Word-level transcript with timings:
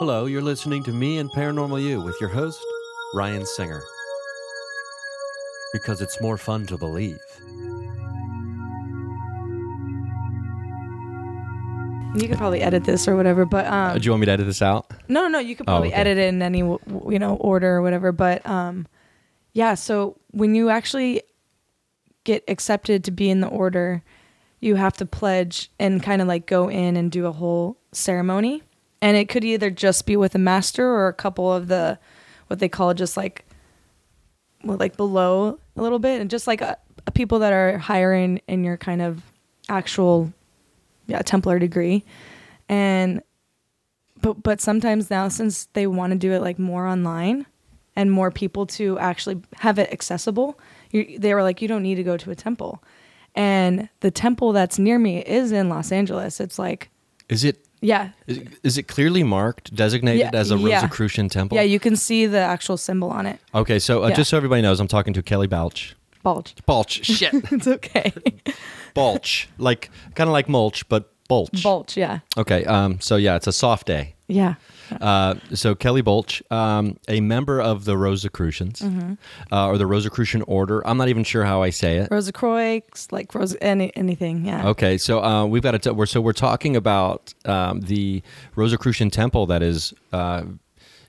Hello, 0.00 0.24
you're 0.24 0.40
listening 0.40 0.82
to 0.84 0.92
Me 0.92 1.18
and 1.18 1.30
Paranormal 1.30 1.82
You 1.82 2.00
with 2.00 2.18
your 2.22 2.30
host, 2.30 2.58
Ryan 3.12 3.44
Singer. 3.44 3.82
Because 5.74 6.00
it's 6.00 6.18
more 6.22 6.38
fun 6.38 6.64
to 6.68 6.78
believe. 6.78 7.18
You 12.16 12.28
could 12.28 12.38
probably 12.38 12.62
edit 12.62 12.84
this 12.84 13.06
or 13.06 13.14
whatever, 13.14 13.44
but 13.44 13.66
um, 13.66 13.90
Uh, 13.90 13.98
do 13.98 14.04
you 14.06 14.10
want 14.12 14.20
me 14.20 14.26
to 14.26 14.32
edit 14.32 14.46
this 14.46 14.62
out? 14.62 14.90
no, 15.08 15.20
no, 15.24 15.28
no. 15.28 15.38
You 15.38 15.54
could 15.54 15.64
Oh, 15.68 15.72
probably 15.72 15.88
okay. 15.88 15.96
edit 16.00 16.16
it 16.16 16.28
in 16.28 16.40
any 16.40 16.60
you 16.60 17.18
know 17.18 17.36
order 17.36 17.76
or 17.76 17.82
whatever. 17.82 18.10
But 18.10 18.44
um, 18.48 18.86
yeah. 19.52 19.74
So 19.74 20.16
when 20.30 20.54
you 20.54 20.70
actually 20.70 21.22
get 22.24 22.42
accepted 22.48 23.04
to 23.04 23.10
be 23.10 23.28
in 23.28 23.40
the 23.42 23.48
order, 23.48 24.02
you 24.60 24.76
have 24.76 24.94
to 24.94 25.04
pledge 25.06 25.70
and 25.78 26.02
kind 26.02 26.22
of 26.22 26.26
like 26.26 26.46
go 26.46 26.68
in 26.70 26.96
and 26.96 27.12
do 27.12 27.26
a 27.26 27.32
whole 27.32 27.76
ceremony. 27.92 28.62
And 29.02 29.16
it 29.16 29.28
could 29.28 29.44
either 29.44 29.70
just 29.70 30.06
be 30.06 30.16
with 30.16 30.34
a 30.34 30.38
master 30.38 30.86
or 30.86 31.08
a 31.08 31.14
couple 31.14 31.52
of 31.52 31.68
the 31.68 31.98
what 32.48 32.58
they 32.58 32.68
call 32.68 32.92
just 32.94 33.16
like 33.16 33.44
well, 34.62 34.76
like 34.76 34.96
below 34.96 35.58
a 35.76 35.82
little 35.82 35.98
bit, 35.98 36.20
and 36.20 36.30
just 36.30 36.46
like 36.46 36.60
uh 36.60 36.76
people 37.14 37.38
that 37.38 37.52
are 37.52 37.78
hiring 37.78 38.40
in 38.46 38.62
your 38.62 38.76
kind 38.76 39.00
of 39.00 39.22
actual 39.68 40.32
yeah 41.06 41.22
Templar 41.22 41.58
degree, 41.58 42.04
and 42.68 43.22
but 44.20 44.42
but 44.42 44.60
sometimes 44.60 45.10
now 45.10 45.28
since 45.28 45.64
they 45.72 45.86
want 45.86 46.12
to 46.12 46.18
do 46.18 46.32
it 46.32 46.40
like 46.40 46.58
more 46.58 46.86
online 46.86 47.46
and 47.96 48.12
more 48.12 48.30
people 48.30 48.66
to 48.66 48.98
actually 48.98 49.40
have 49.56 49.78
it 49.78 49.90
accessible, 49.92 50.58
you, 50.90 51.18
they 51.18 51.34
were 51.34 51.42
like 51.42 51.62
you 51.62 51.68
don't 51.68 51.82
need 51.82 51.96
to 51.96 52.02
go 52.02 52.16
to 52.16 52.30
a 52.30 52.34
temple, 52.34 52.82
and 53.34 53.88
the 54.00 54.10
temple 54.10 54.52
that's 54.52 54.78
near 54.78 54.98
me 54.98 55.20
is 55.20 55.52
in 55.52 55.68
Los 55.68 55.90
Angeles. 55.90 56.38
It's 56.38 56.58
like 56.58 56.90
Is 57.28 57.44
it 57.44 57.64
yeah 57.80 58.10
is, 58.26 58.38
it- 58.38 58.48
is 58.62 58.78
it 58.78 58.82
clearly 58.88 59.22
marked, 59.22 59.74
designated 59.74 60.30
Yeah, 60.32 60.40
as 60.40 60.50
a 60.50 60.56
yeah. 60.56 60.76
Rosicrucian 60.80 61.28
temple? 61.28 61.56
yeah 61.56 61.62
you 61.62 61.80
can 61.80 61.96
see 61.96 62.26
the 62.26 62.38
actual 62.38 62.76
symbol 62.76 63.10
on 63.10 63.26
it. 63.26 63.38
Okay, 63.54 63.78
so 63.78 64.04
uh, 64.04 64.08
Yeah. 64.08 64.16
just 64.16 64.30
so 64.30 64.36
everybody 64.36 64.62
knows, 64.62 64.80
I'm 64.80 64.88
talking 64.88 65.12
to 65.14 65.22
Kelly 65.22 65.46
Balch. 65.46 65.96
Balch. 66.22 66.54
Balch, 66.66 67.04
shit, 67.16 67.32
It's 67.50 67.66
okay. 67.66 68.12
Balch, 68.94 69.48
like 69.58 69.90
kind 70.14 70.28
of 70.28 70.32
like 70.32 70.48
mulch, 70.48 70.88
but 70.88 71.10
bulch. 71.28 71.62
Bulge. 71.62 71.96
Yeah. 71.96 72.20
Okay, 72.36 72.64
um, 72.64 73.00
so 73.00 73.16
yeah, 73.16 73.36
it's 73.36 73.46
a 73.46 73.52
soft 73.52 73.86
day. 73.86 74.14
Yeah. 74.28 74.54
Uh, 75.00 75.34
so 75.54 75.74
Kelly 75.74 76.02
Balch, 76.02 76.42
um, 76.50 76.96
a 77.08 77.20
member 77.20 77.60
of 77.60 77.84
the 77.84 77.96
Rosicrucians, 77.96 78.80
Mm-hmm. 78.80 79.14
uh, 79.52 79.66
or 79.68 79.78
the 79.78 79.86
Rosicrucian 79.86 80.42
Order. 80.42 80.86
I'm 80.86 80.96
not 80.96 81.08
even 81.08 81.24
sure 81.24 81.44
how 81.44 81.62
I 81.62 81.70
say 81.70 81.96
it. 81.98 82.10
Rosacroix, 82.10 82.82
like 83.12 83.34
Rose, 83.34 83.56
any 83.60 83.94
anything. 83.96 84.44
Yeah. 84.46 84.68
Okay, 84.68 84.98
so 84.98 85.22
uh, 85.22 85.44
we've 85.46 85.62
got 85.62 85.72
to. 85.72 85.78
T- 85.78 85.90
we're, 85.90 86.06
so 86.06 86.20
we're 86.20 86.32
talking 86.32 86.76
about 86.76 87.34
um, 87.44 87.80
the 87.82 88.22
Rosicrucian 88.56 89.10
temple 89.10 89.46
that 89.46 89.62
is, 89.62 89.92
uh, 90.12 90.42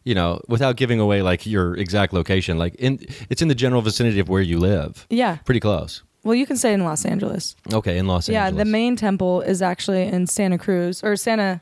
you 0.04 0.16
know, 0.16 0.42
without 0.48 0.76
giving 0.78 1.00
away 1.00 1.22
like 1.22 1.46
your 1.46 1.76
exact 1.78 2.14
location. 2.14 2.58
Like 2.58 2.76
in, 2.76 3.00
it's 3.30 3.42
in 3.42 3.48
the 3.48 3.56
general 3.56 3.82
vicinity 3.82 4.20
of 4.20 4.30
where 4.30 4.42
you 4.42 4.60
live. 4.60 5.06
Yeah. 5.10 5.38
Pretty 5.46 5.60
close. 5.60 6.04
Well, 6.24 6.36
you 6.36 6.46
can 6.46 6.58
say 6.58 6.74
in 6.74 6.84
Los 6.84 7.04
Angeles. 7.04 7.56
Okay, 7.74 7.98
in 7.98 8.06
Los 8.08 8.30
Yeah, 8.30 8.46
Angeles. 8.46 8.60
Yeah, 8.60 8.64
the 8.64 8.70
main 8.70 8.96
temple 8.96 9.42
is 9.42 9.62
actually 9.64 10.04
in 10.04 10.28
Santa 10.28 10.60
Cruz 10.60 11.04
or 11.04 11.16
Santa 11.16 11.62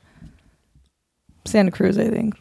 Santa 1.49 1.71
Cruz, 1.71 1.97
I 1.97 2.07
think. 2.07 2.35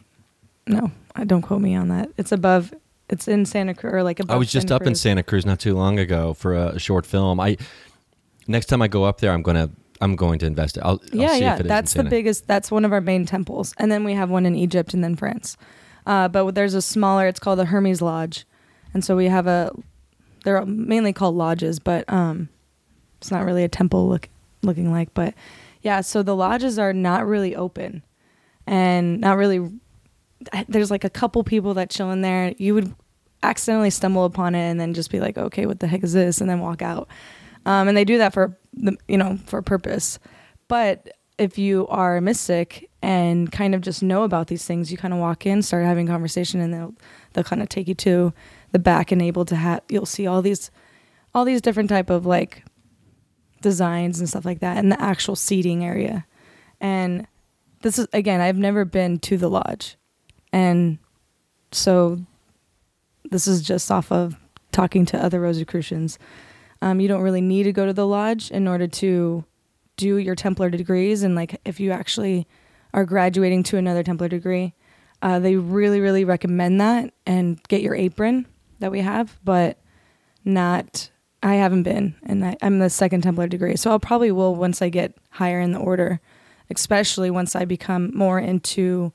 No, 0.67 0.91
I 1.15 1.23
don't 1.23 1.41
quote 1.41 1.61
me 1.61 1.75
on 1.75 1.89
that. 1.89 2.09
It's 2.17 2.31
above. 2.31 2.73
It's 3.09 3.27
in 3.27 3.45
Santa 3.45 3.73
Cruz 3.73 3.93
or 3.93 4.03
like 4.03 4.19
above. 4.19 4.35
I 4.35 4.37
was 4.37 4.51
just 4.51 4.69
Santa 4.69 4.83
up 4.83 4.87
in 4.87 4.95
Santa 4.95 5.23
Cruz 5.23 5.45
not 5.45 5.59
too 5.59 5.75
long 5.75 5.97
ago 5.97 6.33
for 6.33 6.53
a, 6.53 6.79
short 6.79 7.05
film. 7.05 7.39
I 7.39 7.57
next 8.47 8.67
time 8.67 8.81
I 8.81 8.87
go 8.87 9.03
up 9.03 9.19
there, 9.19 9.31
I'm 9.31 9.41
gonna 9.41 9.71
I'm 9.99 10.15
going 10.15 10.39
to 10.39 10.45
invest 10.45 10.77
it. 10.77 10.83
I'll, 10.83 11.01
I'll 11.11 11.19
yeah, 11.19 11.33
see 11.33 11.41
yeah. 11.41 11.53
if 11.55 11.59
it 11.61 11.65
is 11.65 11.69
That's 11.69 11.93
the 11.93 12.03
biggest. 12.03 12.47
That's 12.47 12.71
one 12.71 12.85
of 12.85 12.93
our 12.93 13.01
main 13.01 13.25
temples, 13.25 13.73
and 13.77 13.91
then 13.91 14.03
we 14.03 14.13
have 14.13 14.29
one 14.29 14.45
in 14.45 14.55
Egypt 14.55 14.93
and 14.93 15.03
then 15.03 15.15
France. 15.15 15.57
Uh, 16.05 16.27
but 16.27 16.55
there's 16.55 16.73
a 16.73 16.81
smaller. 16.81 17.27
It's 17.27 17.39
called 17.39 17.59
the 17.59 17.65
Hermes 17.65 18.01
Lodge, 18.01 18.45
and 18.93 19.03
so 19.03 19.15
we 19.15 19.25
have 19.25 19.47
a. 19.47 19.71
They're 20.45 20.65
mainly 20.65 21.11
called 21.11 21.35
lodges, 21.35 21.79
but 21.79 22.11
um, 22.11 22.47
it's 23.17 23.31
not 23.31 23.43
really 23.43 23.63
a 23.63 23.69
temple 23.69 24.07
look 24.07 24.29
looking 24.61 24.91
like. 24.91 25.13
But 25.13 25.33
yeah, 25.81 26.01
so 26.01 26.23
the 26.23 26.35
lodges 26.35 26.79
are 26.79 26.93
not 26.93 27.25
really 27.25 27.55
open, 27.55 28.03
and 28.69 29.19
not 29.19 29.35
really. 29.35 29.67
There's 30.69 30.91
like 30.91 31.03
a 31.03 31.09
couple 31.09 31.43
people 31.43 31.73
that 31.73 31.89
chill 31.89 32.11
in 32.11 32.21
there. 32.21 32.53
You 32.57 32.75
would 32.75 32.95
accidentally 33.43 33.89
stumble 33.89 34.25
upon 34.25 34.55
it 34.55 34.69
and 34.69 34.79
then 34.79 34.93
just 34.93 35.11
be 35.11 35.19
like, 35.19 35.37
okay, 35.37 35.65
what 35.65 35.79
the 35.79 35.87
heck 35.87 36.03
is 36.03 36.13
this? 36.13 36.39
And 36.39 36.49
then 36.49 36.59
walk 36.59 36.81
out. 36.81 37.09
Um, 37.65 37.87
and 37.87 37.97
they 37.97 38.05
do 38.05 38.19
that 38.19 38.31
for 38.31 38.57
the 38.73 38.95
you 39.07 39.17
know 39.17 39.37
for 39.47 39.57
a 39.57 39.63
purpose. 39.63 40.19
But 40.67 41.09
if 41.39 41.57
you 41.57 41.87
are 41.87 42.17
a 42.17 42.21
mystic 42.21 42.89
and 43.01 43.51
kind 43.51 43.73
of 43.73 43.81
just 43.81 44.03
know 44.03 44.23
about 44.23 44.47
these 44.47 44.65
things, 44.65 44.91
you 44.91 44.97
kind 44.97 45.13
of 45.13 45.19
walk 45.19 45.45
in, 45.47 45.63
start 45.63 45.83
having 45.83 46.05
conversation, 46.05 46.61
and 46.61 46.73
they'll 46.73 46.93
they'll 47.33 47.43
kind 47.43 47.63
of 47.63 47.69
take 47.69 47.87
you 47.87 47.95
to 47.95 48.31
the 48.71 48.79
back 48.79 49.11
and 49.11 49.21
able 49.21 49.45
to 49.45 49.55
have 49.55 49.81
you'll 49.89 50.05
see 50.05 50.27
all 50.27 50.43
these 50.43 50.69
all 51.33 51.43
these 51.43 51.61
different 51.61 51.89
type 51.89 52.11
of 52.11 52.27
like 52.27 52.63
designs 53.61 54.19
and 54.19 54.29
stuff 54.29 54.45
like 54.45 54.59
that 54.59 54.77
in 54.77 54.89
the 54.89 55.01
actual 55.01 55.35
seating 55.35 55.83
area. 55.83 56.25
And 56.79 57.27
this 57.81 57.99
is 57.99 58.07
again, 58.13 58.41
I've 58.41 58.57
never 58.57 58.85
been 58.85 59.19
to 59.19 59.37
the 59.37 59.49
lodge. 59.49 59.97
And 60.51 60.97
so 61.71 62.19
this 63.29 63.47
is 63.47 63.61
just 63.61 63.91
off 63.91 64.11
of 64.11 64.35
talking 64.71 65.05
to 65.07 65.23
other 65.23 65.39
Rosicrucians. 65.39 66.19
Um, 66.81 66.99
you 66.99 67.07
don't 67.07 67.21
really 67.21 67.41
need 67.41 67.63
to 67.63 67.73
go 67.73 67.85
to 67.85 67.93
the 67.93 68.07
lodge 68.07 68.51
in 68.51 68.67
order 68.67 68.87
to 68.87 69.43
do 69.97 70.17
your 70.17 70.35
Templar 70.35 70.69
degrees 70.69 71.23
and 71.23 71.35
like 71.35 71.59
if 71.65 71.79
you 71.79 71.91
actually 71.91 72.47
are 72.93 73.05
graduating 73.05 73.63
to 73.63 73.77
another 73.77 74.01
Templar 74.01 74.27
degree, 74.29 74.73
uh, 75.21 75.39
they 75.39 75.55
really, 75.57 75.99
really 75.99 76.23
recommend 76.23 76.79
that 76.79 77.13
and 77.25 77.61
get 77.67 77.81
your 77.81 77.95
apron 77.95 78.47
that 78.79 78.91
we 78.91 79.01
have, 79.01 79.37
but 79.43 79.77
not. 80.45 81.09
I 81.41 81.55
haven't 81.55 81.83
been, 81.83 82.15
and 82.23 82.43
I, 82.43 82.57
I'm 82.61 82.79
the 82.79 82.89
second 82.89 83.21
Templar 83.21 83.47
degree, 83.47 83.77
so 83.77 83.91
I'll 83.91 83.99
probably 83.99 84.29
will 84.29 84.55
once 84.55 84.81
I 84.81 84.89
get 84.89 85.15
higher 85.29 85.61
in 85.61 85.71
the 85.71 85.79
order, 85.79 86.19
especially 86.69 87.29
once 87.31 87.55
I 87.55 87.65
become 87.65 88.11
more 88.15 88.39
into 88.39 89.11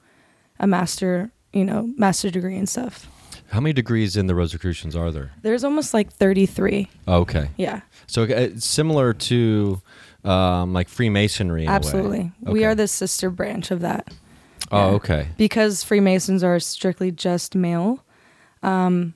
a 0.59 0.67
master, 0.67 1.31
you 1.53 1.65
know, 1.65 1.93
master 1.97 2.31
degree 2.31 2.57
and 2.57 2.69
stuff. 2.69 3.09
How 3.51 3.61
many 3.61 3.73
degrees 3.73 4.17
in 4.17 4.27
the 4.27 4.35
Rosicrucians 4.35 4.97
are 4.97 5.13
there? 5.13 5.33
There's 5.43 5.65
almost 5.65 5.95
like 5.95 6.13
33. 6.13 6.89
Oh, 7.07 7.21
okay. 7.21 7.51
Yeah, 7.57 7.83
So 8.07 8.23
uh, 8.23 8.27
it's 8.27 8.67
similar 8.67 9.13
to 9.13 9.81
um, 10.25 10.73
like 10.73 10.89
Freemasonry. 10.89 11.63
In 11.63 11.69
a 11.69 11.71
way. 11.71 11.77
absolutely. 11.77 12.33
We 12.41 12.65
are 12.65 12.75
the 12.75 12.89
sister 12.89 13.31
branch 13.31 13.71
of 13.71 13.81
that. 13.81 14.09
Oh, 14.73 14.79
yeah. 14.79 14.95
okay. 14.95 15.29
because 15.37 15.85
Freemasons 15.85 16.43
are 16.43 16.59
strictly 16.59 17.13
just 17.13 17.55
male, 17.55 18.03
um, 18.63 19.15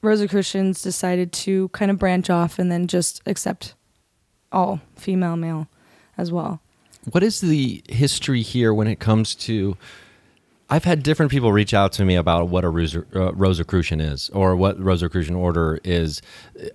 Rosicrucians 0.00 0.82
decided 0.82 1.32
to 1.32 1.68
kind 1.68 1.90
of 1.90 1.98
branch 1.98 2.30
off 2.30 2.58
and 2.58 2.72
then 2.72 2.86
just 2.86 3.20
accept 3.26 3.74
all 4.50 4.80
female 4.96 5.36
male 5.36 5.68
as 6.16 6.32
well. 6.32 6.60
What 7.12 7.22
is 7.22 7.40
the 7.40 7.82
history 7.88 8.42
here 8.42 8.72
when 8.74 8.86
it 8.88 8.98
comes 9.00 9.34
to? 9.36 9.76
I've 10.70 10.84
had 10.84 11.02
different 11.02 11.30
people 11.30 11.50
reach 11.50 11.72
out 11.72 11.92
to 11.92 12.04
me 12.04 12.14
about 12.14 12.48
what 12.48 12.64
a 12.64 12.68
uh, 12.68 13.32
Rosicrucian 13.32 14.00
is 14.00 14.28
or 14.30 14.54
what 14.54 14.78
Rosicrucian 14.78 15.34
order 15.34 15.80
is. 15.82 16.20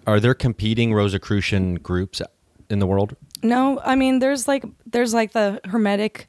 Are 0.07 0.19
there 0.19 0.33
competing 0.33 0.93
Rosicrucian 0.93 1.75
groups 1.75 2.21
in 2.69 2.79
the 2.79 2.87
world? 2.87 3.15
No, 3.43 3.79
I 3.83 3.95
mean 3.95 4.19
there's 4.19 4.47
like 4.47 4.63
there's 4.87 5.13
like 5.13 5.33
the 5.33 5.59
hermetic, 5.65 6.27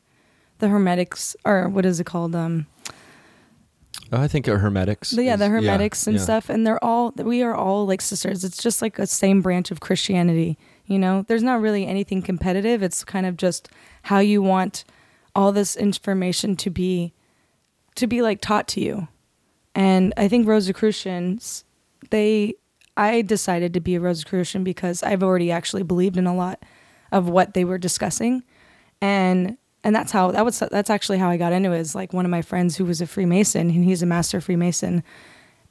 the 0.59 0.69
hermetics 0.69 1.37
or 1.45 1.69
what 1.69 1.87
is 1.87 2.01
it 2.01 2.05
called? 2.05 2.35
Um, 2.35 2.67
Oh, 4.13 4.21
I 4.21 4.29
think 4.29 4.47
Hermetics. 4.47 5.11
the, 5.11 5.25
yeah, 5.25 5.35
is- 5.35 5.41
the 5.41 5.49
hermetics 5.49 6.07
and 6.07 6.17
yeah. 6.17 6.23
stuff, 6.23 6.49
and 6.49 6.67
they're 6.67 6.83
all 6.85 7.13
we 7.17 7.43
are 7.43 7.55
all 7.55 7.87
like 7.87 8.01
sisters. 8.03 8.45
It's 8.45 8.63
just 8.63 8.83
like 8.83 8.99
a 8.99 9.07
same 9.07 9.41
branch 9.41 9.71
of 9.71 9.81
Christianity. 9.81 10.59
You 10.87 10.99
know, 10.99 11.25
there's 11.27 11.43
not 11.43 11.61
really 11.61 11.87
anything 11.87 12.23
competitive. 12.23 12.83
It's 12.83 13.05
kind 13.05 13.27
of 13.27 13.37
just 13.37 13.69
how 14.03 14.19
you 14.19 14.43
want 14.43 14.85
all 15.35 15.51
this 15.51 15.77
information 15.77 16.57
to 16.57 16.71
be 16.71 17.13
to 17.97 18.07
be 18.07 18.23
like 18.23 18.41
taught 18.41 18.69
to 18.69 18.81
you. 18.81 19.09
And 19.75 20.13
I 20.17 20.29
think 20.29 20.47
Rosicrucians, 20.47 21.65
they 22.11 22.55
I 22.97 23.23
decided 23.23 23.75
to 23.75 23.81
be 23.81 23.97
a 23.97 24.01
Rosicrucian 24.01 24.63
because 24.63 25.03
I've 25.03 25.23
already 25.23 25.51
actually 25.51 25.83
believed 25.83 26.17
in 26.17 26.27
a 26.27 26.35
lot 26.35 26.63
of 27.11 27.29
what 27.29 27.55
they 27.55 27.65
were 27.65 27.79
discussing. 27.79 28.45
And 29.01 29.57
and 29.83 29.95
that's 29.95 30.13
how 30.13 30.31
that 30.31 30.45
was 30.45 30.59
that's 30.59 30.91
actually 30.91 31.19
how 31.19 31.31
I 31.31 31.37
got 31.37 31.53
into 31.53 31.73
it 31.73 31.81
is 31.81 31.95
like 31.95 32.13
one 32.13 32.25
of 32.25 32.31
my 32.31 32.43
friends 32.43 32.77
who 32.77 32.85
was 32.85 33.01
a 33.01 33.07
Freemason 33.07 33.71
and 33.71 33.85
he's 33.85 34.03
a 34.03 34.07
master 34.07 34.41
Freemason 34.41 35.03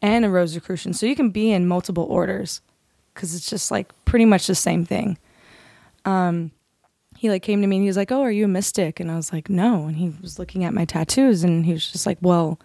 and 0.02 0.26
a 0.26 0.30
Rosicrucian. 0.30 0.94
So 0.94 1.06
you 1.06 1.16
can 1.16 1.30
be 1.30 1.52
in 1.52 1.68
multiple 1.68 2.04
orders 2.04 2.62
cuz 3.14 3.36
it's 3.36 3.50
just 3.50 3.72
like 3.72 3.92
pretty 4.06 4.26
much 4.26 4.48
the 4.48 4.56
same 4.56 4.86
thing. 4.86 5.18
Um 6.06 6.52
he 7.18 7.30
like 7.30 7.42
came 7.44 7.62
to 7.62 7.68
me 7.68 7.78
and 7.78 7.84
he 7.84 7.88
was 7.88 7.96
like, 7.96 8.12
"Oh, 8.12 8.22
are 8.22 8.32
you 8.32 8.46
a 8.46 8.50
mystic?" 8.50 9.00
And 9.00 9.10
I 9.10 9.16
was 9.16 9.32
like, 9.32 9.50
"No." 9.50 9.86
And 9.88 9.96
he 9.96 10.12
was 10.22 10.38
looking 10.40 10.66
at 10.66 10.74
my 10.74 10.84
tattoos 10.84 11.44
and 11.44 11.66
he 11.66 11.72
was 11.72 11.90
just 11.90 12.06
like, 12.06 12.18
"Well, 12.22 12.60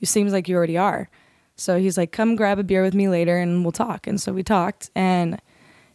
it 0.00 0.08
seems 0.08 0.30
like 0.32 0.46
you 0.46 0.56
already 0.56 0.76
are." 0.76 1.08
So 1.56 1.78
he's 1.78 1.96
like, 1.96 2.12
"Come 2.12 2.36
grab 2.36 2.58
a 2.58 2.62
beer 2.64 2.82
with 2.82 2.94
me 2.94 3.08
later 3.08 3.38
and 3.38 3.64
we'll 3.64 3.72
talk." 3.72 4.06
And 4.06 4.20
so 4.20 4.32
we 4.32 4.42
talked 4.42 4.90
and 4.94 5.40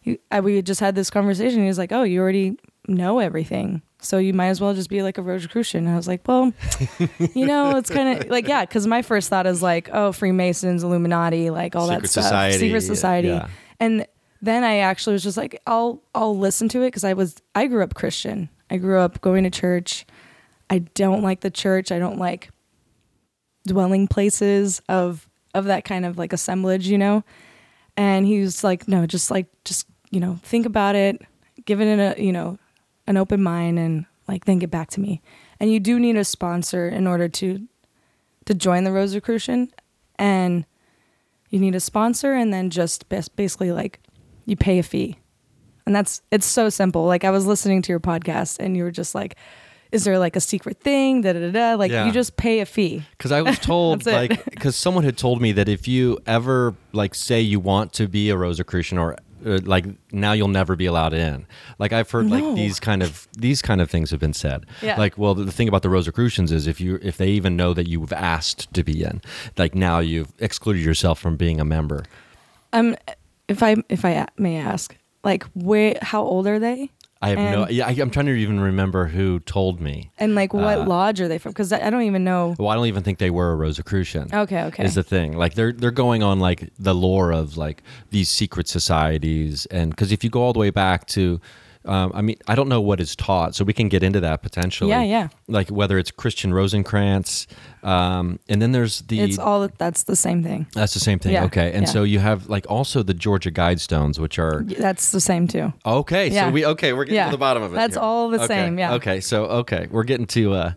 he, 0.00 0.18
I, 0.30 0.40
we 0.40 0.60
just 0.62 0.80
had 0.80 0.94
this 0.96 1.10
conversation. 1.10 1.60
He 1.60 1.68
was 1.68 1.78
like, 1.78 1.92
"Oh, 1.92 2.02
you 2.02 2.20
already 2.20 2.56
know 2.88 3.18
everything, 3.20 3.82
so 4.00 4.16
you 4.18 4.32
might 4.32 4.48
as 4.48 4.60
well 4.60 4.74
just 4.74 4.88
be 4.88 5.02
like 5.02 5.18
a 5.18 5.22
Rosicrucian." 5.22 5.84
And 5.84 5.92
I 5.92 5.96
was 5.96 6.08
like, 6.08 6.26
"Well, 6.26 6.52
you 7.34 7.46
know, 7.46 7.76
it's 7.76 7.90
kind 7.90 8.18
of 8.24 8.28
like 8.30 8.48
yeah," 8.48 8.64
because 8.64 8.86
my 8.88 9.02
first 9.02 9.28
thought 9.28 9.46
is 9.46 9.62
like, 9.62 9.88
"Oh, 9.92 10.10
Freemasons, 10.12 10.82
Illuminati, 10.82 11.50
like 11.50 11.76
all 11.76 11.86
that 11.88 11.96
Secret 11.96 12.10
stuff, 12.10 12.24
society, 12.24 12.58
secret 12.58 12.80
society." 12.80 13.28
yeah. 13.28 13.48
And 13.80 14.06
then 14.42 14.62
I 14.62 14.78
actually 14.78 15.14
was 15.14 15.22
just 15.22 15.36
like, 15.36 15.60
I'll 15.66 16.02
I'll 16.14 16.38
listen 16.38 16.68
to 16.70 16.82
it 16.82 16.88
because 16.88 17.04
I 17.04 17.14
was 17.14 17.36
I 17.54 17.66
grew 17.66 17.82
up 17.82 17.94
Christian. 17.94 18.50
I 18.70 18.76
grew 18.76 19.00
up 19.00 19.20
going 19.20 19.44
to 19.44 19.50
church. 19.50 20.06
I 20.68 20.78
don't 20.78 21.22
like 21.22 21.40
the 21.40 21.50
church. 21.50 21.90
I 21.90 21.98
don't 21.98 22.18
like 22.18 22.50
dwelling 23.66 24.06
places 24.06 24.80
of 24.88 25.28
of 25.54 25.64
that 25.64 25.84
kind 25.84 26.06
of 26.06 26.16
like 26.16 26.32
assemblage, 26.32 26.86
you 26.86 26.98
know. 26.98 27.24
And 27.96 28.24
he 28.26 28.40
was 28.40 28.62
like, 28.62 28.86
no, 28.86 29.06
just 29.06 29.30
like 29.30 29.46
just 29.64 29.86
you 30.10 30.20
know 30.20 30.38
think 30.42 30.66
about 30.66 30.94
it, 30.94 31.20
give 31.64 31.80
it 31.80 31.98
a 31.98 32.12
uh, 32.12 32.14
you 32.16 32.32
know 32.32 32.58
an 33.06 33.16
open 33.16 33.42
mind, 33.42 33.78
and 33.78 34.06
like 34.28 34.44
then 34.44 34.58
get 34.58 34.70
back 34.70 34.90
to 34.90 35.00
me. 35.00 35.22
And 35.58 35.72
you 35.72 35.80
do 35.80 35.98
need 35.98 36.16
a 36.16 36.24
sponsor 36.24 36.88
in 36.88 37.06
order 37.06 37.28
to 37.28 37.66
to 38.46 38.54
join 38.54 38.84
the 38.84 38.92
Rosicrucian, 38.92 39.72
and 40.18 40.64
you 41.50 41.58
need 41.60 41.74
a 41.74 41.80
sponsor, 41.80 42.32
and 42.32 42.52
then 42.52 42.70
just 42.70 43.08
basically 43.08 43.72
like 43.72 44.00
you 44.46 44.56
pay 44.56 44.78
a 44.78 44.82
fee. 44.82 45.16
And 45.86 45.94
that's 45.94 46.22
it's 46.30 46.46
so 46.46 46.68
simple. 46.68 47.04
Like 47.06 47.24
I 47.24 47.30
was 47.30 47.46
listening 47.46 47.82
to 47.82 47.92
your 47.92 48.00
podcast 48.00 48.58
and 48.60 48.76
you 48.76 48.84
were 48.84 48.90
just 48.90 49.14
like, 49.14 49.36
is 49.90 50.04
there 50.04 50.18
like 50.20 50.36
a 50.36 50.40
secret 50.40 50.78
thing? 50.80 51.22
Da 51.22 51.32
da 51.32 51.40
da 51.40 51.50
da. 51.50 51.74
Like 51.74 51.90
Yeah. 51.90 52.06
you 52.06 52.12
just 52.12 52.36
pay 52.36 52.60
a 52.60 52.66
fee. 52.66 53.02
Because 53.18 53.32
I 53.32 53.42
was 53.42 53.58
told, 53.60 54.06
like, 54.06 54.44
because 54.44 54.76
someone 54.76 55.02
had 55.04 55.16
told 55.18 55.40
me 55.42 55.50
that 55.52 55.68
if 55.68 55.88
you 55.88 56.18
ever 56.26 56.74
like 56.92 57.14
say 57.14 57.40
you 57.40 57.58
want 57.58 57.92
to 57.94 58.06
be 58.06 58.30
a 58.30 58.36
Rosicrucian 58.36 58.98
or 58.98 59.16
uh, 59.46 59.60
like 59.64 59.86
now 60.12 60.32
you'll 60.32 60.48
never 60.48 60.76
be 60.76 60.86
allowed 60.86 61.12
in. 61.14 61.46
Like 61.78 61.92
I've 61.92 62.10
heard 62.10 62.26
No. 62.26 62.36
like 62.48 62.56
these 62.56 62.80
kind 62.80 63.02
of 63.02 63.28
these 63.38 63.62
kind 63.62 63.80
of 63.80 63.90
things 63.90 64.10
have 64.10 64.20
been 64.20 64.32
said. 64.34 64.66
Yeah. 64.82 64.96
Like, 64.96 65.16
well, 65.18 65.34
the, 65.34 65.44
the 65.44 65.52
thing 65.52 65.68
about 65.68 65.82
the 65.82 65.90
Rosicrucians 65.90 66.52
is 66.52 66.66
if 66.66 66.80
you 66.80 66.98
if 67.02 67.16
they 67.16 67.28
even 67.30 67.56
know 67.56 67.74
that 67.74 67.88
you've 67.88 68.12
asked 68.12 68.72
to 68.74 68.84
be 68.84 69.02
in, 69.02 69.20
like 69.56 69.74
now 69.74 69.98
you've 70.00 70.32
excluded 70.38 70.82
yourself 70.82 71.18
from 71.18 71.36
being 71.36 71.60
a 71.60 71.64
member. 71.64 72.04
Um, 72.72 72.96
if 73.48 73.62
I 73.62 73.76
if 73.88 74.04
I 74.04 74.26
may 74.38 74.56
ask, 74.58 74.96
like 75.24 75.44
where 75.54 75.98
how 76.02 76.22
old 76.22 76.46
are 76.46 76.58
they? 76.58 76.90
I 77.22 77.28
have 77.30 77.38
no. 77.38 77.62
And- 77.64 77.72
Yeah, 77.72 77.86
I, 77.86 77.90
I'm 77.90 78.10
trying 78.10 78.26
to 78.26 78.32
even 78.32 78.60
remember 78.60 79.06
who 79.06 79.40
told 79.40 79.80
me. 79.80 80.10
And 80.18 80.34
like 80.34 80.54
what 80.54 80.78
Uh, 80.78 80.86
lodge 80.86 81.20
are 81.20 81.28
they 81.28 81.36
from? 81.38 81.52
Because 81.52 81.70
I, 81.72 81.86
I 81.86 81.90
don't 81.90 82.02
even 82.02 82.24
know. 82.24 82.54
Well, 82.58 82.68
I 82.68 82.74
don't 82.74 82.86
even 82.86 83.02
think 83.02 83.18
they 83.18 83.30
were 83.30 83.52
a 83.52 83.56
Rosicrucian. 83.56 84.28
Okay, 84.32 84.62
okay. 84.64 84.84
Is 84.84 84.94
the 84.94 85.02
thing 85.02 85.36
like 85.36 85.54
they're 85.54 85.72
they're 85.72 85.90
going 85.90 86.22
on 86.22 86.40
like 86.40 86.70
the 86.78 86.94
lore 86.94 87.30
of 87.32 87.56
like 87.58 87.82
these 88.10 88.28
secret 88.30 88.68
societies, 88.68 89.66
and 89.66 89.90
because 89.90 90.12
if 90.12 90.24
you 90.24 90.30
go 90.30 90.40
all 90.42 90.52
the 90.52 90.58
way 90.58 90.70
back 90.70 91.06
to, 91.08 91.40
um, 91.86 92.12
I 92.14 92.20
mean, 92.20 92.36
I 92.46 92.54
don't 92.54 92.68
know 92.68 92.80
what 92.80 93.00
is 93.00 93.16
taught, 93.16 93.54
so 93.54 93.64
we 93.64 93.72
can 93.72 93.88
get 93.88 94.02
into 94.02 94.20
that 94.20 94.42
potentially. 94.42 94.90
Yeah, 94.90 95.02
yeah. 95.02 95.28
Like 95.48 95.68
whether 95.68 95.98
it's 95.98 96.10
Christian 96.10 96.52
Rosenkrantz, 96.52 97.46
um, 97.82 98.38
and 98.48 98.60
then 98.60 98.72
there's 98.72 99.00
the 99.02 99.20
It's 99.20 99.38
all 99.38 99.66
that's 99.78 100.02
the 100.02 100.16
same 100.16 100.42
thing. 100.42 100.66
that's 100.74 100.92
the 100.94 101.00
same 101.00 101.18
thing. 101.18 101.32
Yeah, 101.32 101.44
okay, 101.44 101.72
and 101.72 101.86
yeah. 101.86 101.92
so 101.92 102.02
you 102.02 102.18
have 102.18 102.48
like 102.48 102.66
also 102.68 103.02
the 103.02 103.14
Georgia 103.14 103.50
Guidestones, 103.50 104.18
which 104.18 104.38
are 104.38 104.62
That's 104.64 105.10
the 105.10 105.20
same 105.20 105.48
too. 105.48 105.72
Okay, 105.86 106.28
Yeah. 106.30 106.46
so 106.46 106.50
we 106.50 106.66
okay, 106.66 106.92
we're 106.92 107.04
getting 107.06 107.24
to 107.24 107.30
the 107.30 107.38
bottom 107.38 107.62
of 107.62 107.72
it. 107.72 107.76
That's 107.76 107.94
here. 107.94 108.02
all 108.02 108.28
the 108.28 108.38
Okay, 108.38 108.46
same, 108.46 108.78
yeah. 108.78 108.94
Okay, 108.94 109.20
so 109.20 109.44
okay, 109.46 109.88
we're 109.90 110.04
getting 110.04 110.26
to 110.26 110.52
uh 110.54 110.72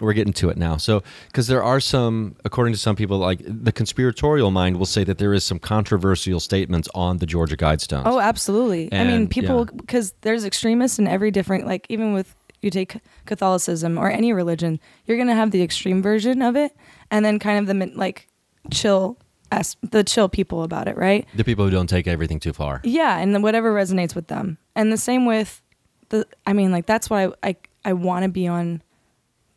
we're 0.00 0.12
getting 0.12 0.32
to 0.34 0.48
it 0.50 0.56
now. 0.56 0.76
So 0.76 1.02
because 1.26 1.46
there 1.46 1.62
are 1.62 1.80
some 1.80 2.36
according 2.44 2.74
to 2.74 2.78
some 2.78 2.96
people 2.96 3.18
like 3.18 3.40
the 3.44 3.72
conspiratorial 3.72 4.50
mind 4.50 4.78
will 4.78 4.86
say 4.86 5.04
that 5.04 5.18
there 5.18 5.34
is 5.34 5.44
some 5.44 5.58
controversial 5.58 6.40
statements 6.40 6.88
on 6.94 7.18
the 7.18 7.26
Georgia 7.26 7.56
Guidestones. 7.56 8.02
Oh, 8.06 8.20
absolutely. 8.20 8.92
I 8.92 9.04
mean, 9.04 9.12
And, 9.12 9.30
people 9.30 9.66
yeah. 9.66 9.76
because 9.76 10.14
there's 10.20 10.44
extremists 10.44 10.98
in 10.98 11.06
every 11.06 11.30
different 11.30 11.66
like 11.66 11.86
even 11.88 12.12
with 12.12 12.34
you 12.60 12.70
take 12.70 12.98
Catholicism 13.26 13.98
or 13.98 14.10
any 14.10 14.32
religion, 14.32 14.80
you're 15.06 15.18
gonna 15.18 15.34
have 15.34 15.50
the 15.50 15.62
extreme 15.62 16.02
version 16.02 16.42
of 16.42 16.56
it, 16.56 16.72
and 17.10 17.24
then 17.24 17.38
kind 17.38 17.58
of 17.58 17.66
the 17.66 17.92
like 17.94 18.26
chill 18.70 19.16
as 19.50 19.76
the 19.82 20.04
chill 20.04 20.28
people 20.28 20.62
about 20.62 20.88
it, 20.88 20.96
right? 20.96 21.26
the 21.34 21.44
people 21.44 21.64
who 21.64 21.70
don't 21.70 21.86
take 21.86 22.06
everything 22.06 22.38
too 22.40 22.52
far. 22.52 22.80
Yeah, 22.84 23.18
and 23.18 23.42
whatever 23.42 23.72
resonates 23.72 24.14
with 24.14 24.26
them, 24.28 24.58
and 24.74 24.92
the 24.92 24.96
same 24.96 25.24
with 25.24 25.62
the. 26.08 26.26
I 26.46 26.52
mean, 26.52 26.72
like 26.72 26.86
that's 26.86 27.08
why 27.08 27.26
I 27.26 27.32
I, 27.42 27.56
I 27.84 27.92
want 27.92 28.24
to 28.24 28.28
be 28.28 28.46
on 28.46 28.82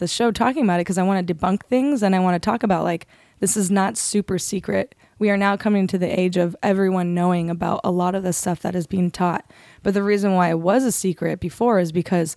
the 0.01 0.08
show 0.08 0.31
talking 0.31 0.63
about 0.63 0.79
it 0.79 0.81
because 0.81 0.98
I 0.98 1.03
want 1.03 1.25
to 1.25 1.34
debunk 1.34 1.63
things 1.63 2.03
and 2.03 2.15
I 2.15 2.20
want 2.20 2.36
to 2.36 2.46
talk 2.46 2.63
about 2.63 2.84
like 2.84 3.08
this 3.39 3.55
is 3.55 3.72
not 3.72 3.98
super 3.98 4.38
secret. 4.38 4.96
We 5.20 5.29
are 5.29 5.38
now 5.38 5.55
coming 5.55 5.86
to 5.88 5.98
the 5.98 6.20
age 6.20 6.38
of 6.38 6.55
everyone 6.63 7.13
knowing 7.13 7.50
about 7.50 7.81
a 7.84 7.91
lot 7.91 8.15
of 8.15 8.24
the 8.24 8.34
stuff 8.34 8.62
that 8.62 8.75
is 8.75 8.88
being 8.88 9.12
taught. 9.12 9.46
But 9.84 9.93
the 9.93 10.03
reason 10.03 10.34
why 10.34 10.50
it 10.50 10.60
was 10.60 10.84
a 10.84 10.91
secret 10.91 11.39
before 11.39 11.79
is 11.79 11.91
because 11.91 12.36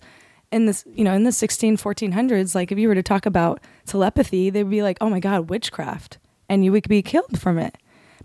in 0.51 0.67
this, 0.67 0.85
you 0.93 1.03
know, 1.03 1.13
in 1.13 1.23
the 1.23 1.31
16, 1.31 1.77
1400s, 1.77 2.53
like 2.53 2.71
if 2.71 2.77
you 2.77 2.87
were 2.87 2.95
to 2.95 3.03
talk 3.03 3.25
about 3.25 3.59
telepathy, 3.87 4.51
they'd 4.51 4.69
be 4.69 4.83
like, 4.83 4.99
oh 5.01 5.09
my 5.09 5.19
God, 5.19 5.49
witchcraft. 5.49 6.19
And 6.47 6.63
you 6.63 6.71
would 6.71 6.87
be 6.87 7.01
killed 7.01 7.41
from 7.41 7.57
it. 7.57 7.75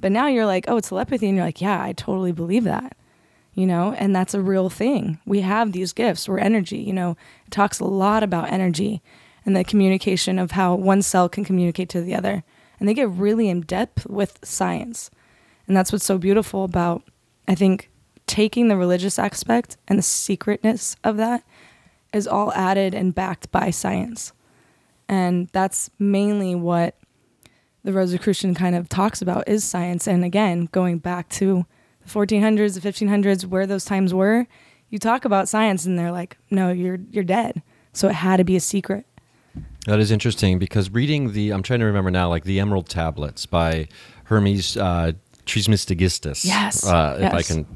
But 0.02 0.12
now 0.12 0.26
you're 0.26 0.46
like, 0.46 0.66
oh, 0.68 0.76
it's 0.76 0.90
telepathy. 0.90 1.28
And 1.28 1.36
you're 1.36 1.46
like, 1.46 1.62
yeah, 1.62 1.82
I 1.82 1.92
totally 1.92 2.32
believe 2.32 2.64
that 2.64 2.94
you 3.54 3.66
know, 3.66 3.92
and 3.98 4.14
that's 4.14 4.32
a 4.32 4.40
real 4.40 4.70
thing. 4.70 5.18
We 5.26 5.40
have 5.40 5.72
these 5.72 5.92
gifts. 5.92 6.28
We're 6.28 6.38
energy, 6.38 6.78
you 6.78 6.92
know. 6.92 7.16
It 7.46 7.50
talks 7.50 7.80
a 7.80 7.84
lot 7.84 8.22
about 8.22 8.52
energy 8.52 9.02
and 9.50 9.56
the 9.56 9.64
communication 9.64 10.38
of 10.38 10.52
how 10.52 10.76
one 10.76 11.02
cell 11.02 11.28
can 11.28 11.44
communicate 11.44 11.88
to 11.88 12.00
the 12.00 12.14
other. 12.14 12.44
And 12.78 12.88
they 12.88 12.94
get 12.94 13.10
really 13.10 13.48
in 13.48 13.62
depth 13.62 14.06
with 14.06 14.38
science. 14.44 15.10
And 15.66 15.76
that's 15.76 15.90
what's 15.90 16.04
so 16.04 16.18
beautiful 16.18 16.62
about, 16.62 17.02
I 17.48 17.56
think, 17.56 17.90
taking 18.28 18.68
the 18.68 18.76
religious 18.76 19.18
aspect 19.18 19.76
and 19.88 19.98
the 19.98 20.04
secretness 20.04 20.94
of 21.02 21.16
that 21.16 21.42
is 22.12 22.28
all 22.28 22.52
added 22.52 22.94
and 22.94 23.12
backed 23.12 23.50
by 23.50 23.70
science. 23.70 24.32
And 25.08 25.48
that's 25.48 25.90
mainly 25.98 26.54
what 26.54 26.94
the 27.82 27.92
Rosicrucian 27.92 28.54
kind 28.54 28.76
of 28.76 28.88
talks 28.88 29.20
about 29.20 29.48
is 29.48 29.64
science. 29.64 30.06
And 30.06 30.24
again, 30.24 30.68
going 30.70 30.98
back 30.98 31.28
to 31.30 31.66
the 32.06 32.08
1400s, 32.08 32.80
the 32.80 32.88
1500s, 32.88 33.46
where 33.46 33.66
those 33.66 33.84
times 33.84 34.14
were, 34.14 34.46
you 34.90 35.00
talk 35.00 35.24
about 35.24 35.48
science 35.48 35.86
and 35.86 35.98
they're 35.98 36.12
like, 36.12 36.36
no, 36.50 36.70
you're, 36.70 37.00
you're 37.10 37.24
dead. 37.24 37.62
So 37.92 38.08
it 38.08 38.14
had 38.14 38.36
to 38.36 38.44
be 38.44 38.54
a 38.54 38.60
secret. 38.60 39.06
That 39.86 39.98
is 39.98 40.10
interesting 40.10 40.58
because 40.58 40.90
reading 40.90 41.32
the, 41.32 41.52
I'm 41.52 41.62
trying 41.62 41.80
to 41.80 41.86
remember 41.86 42.10
now, 42.10 42.28
like 42.28 42.44
the 42.44 42.60
Emerald 42.60 42.88
Tablets 42.88 43.46
by 43.46 43.88
Hermes 44.24 44.76
uh, 44.76 45.12
Trismegistus. 45.46 46.44
Yes, 46.44 46.86
Uh, 46.86 47.18
If 47.20 47.32
I 47.32 47.42
can 47.42 47.66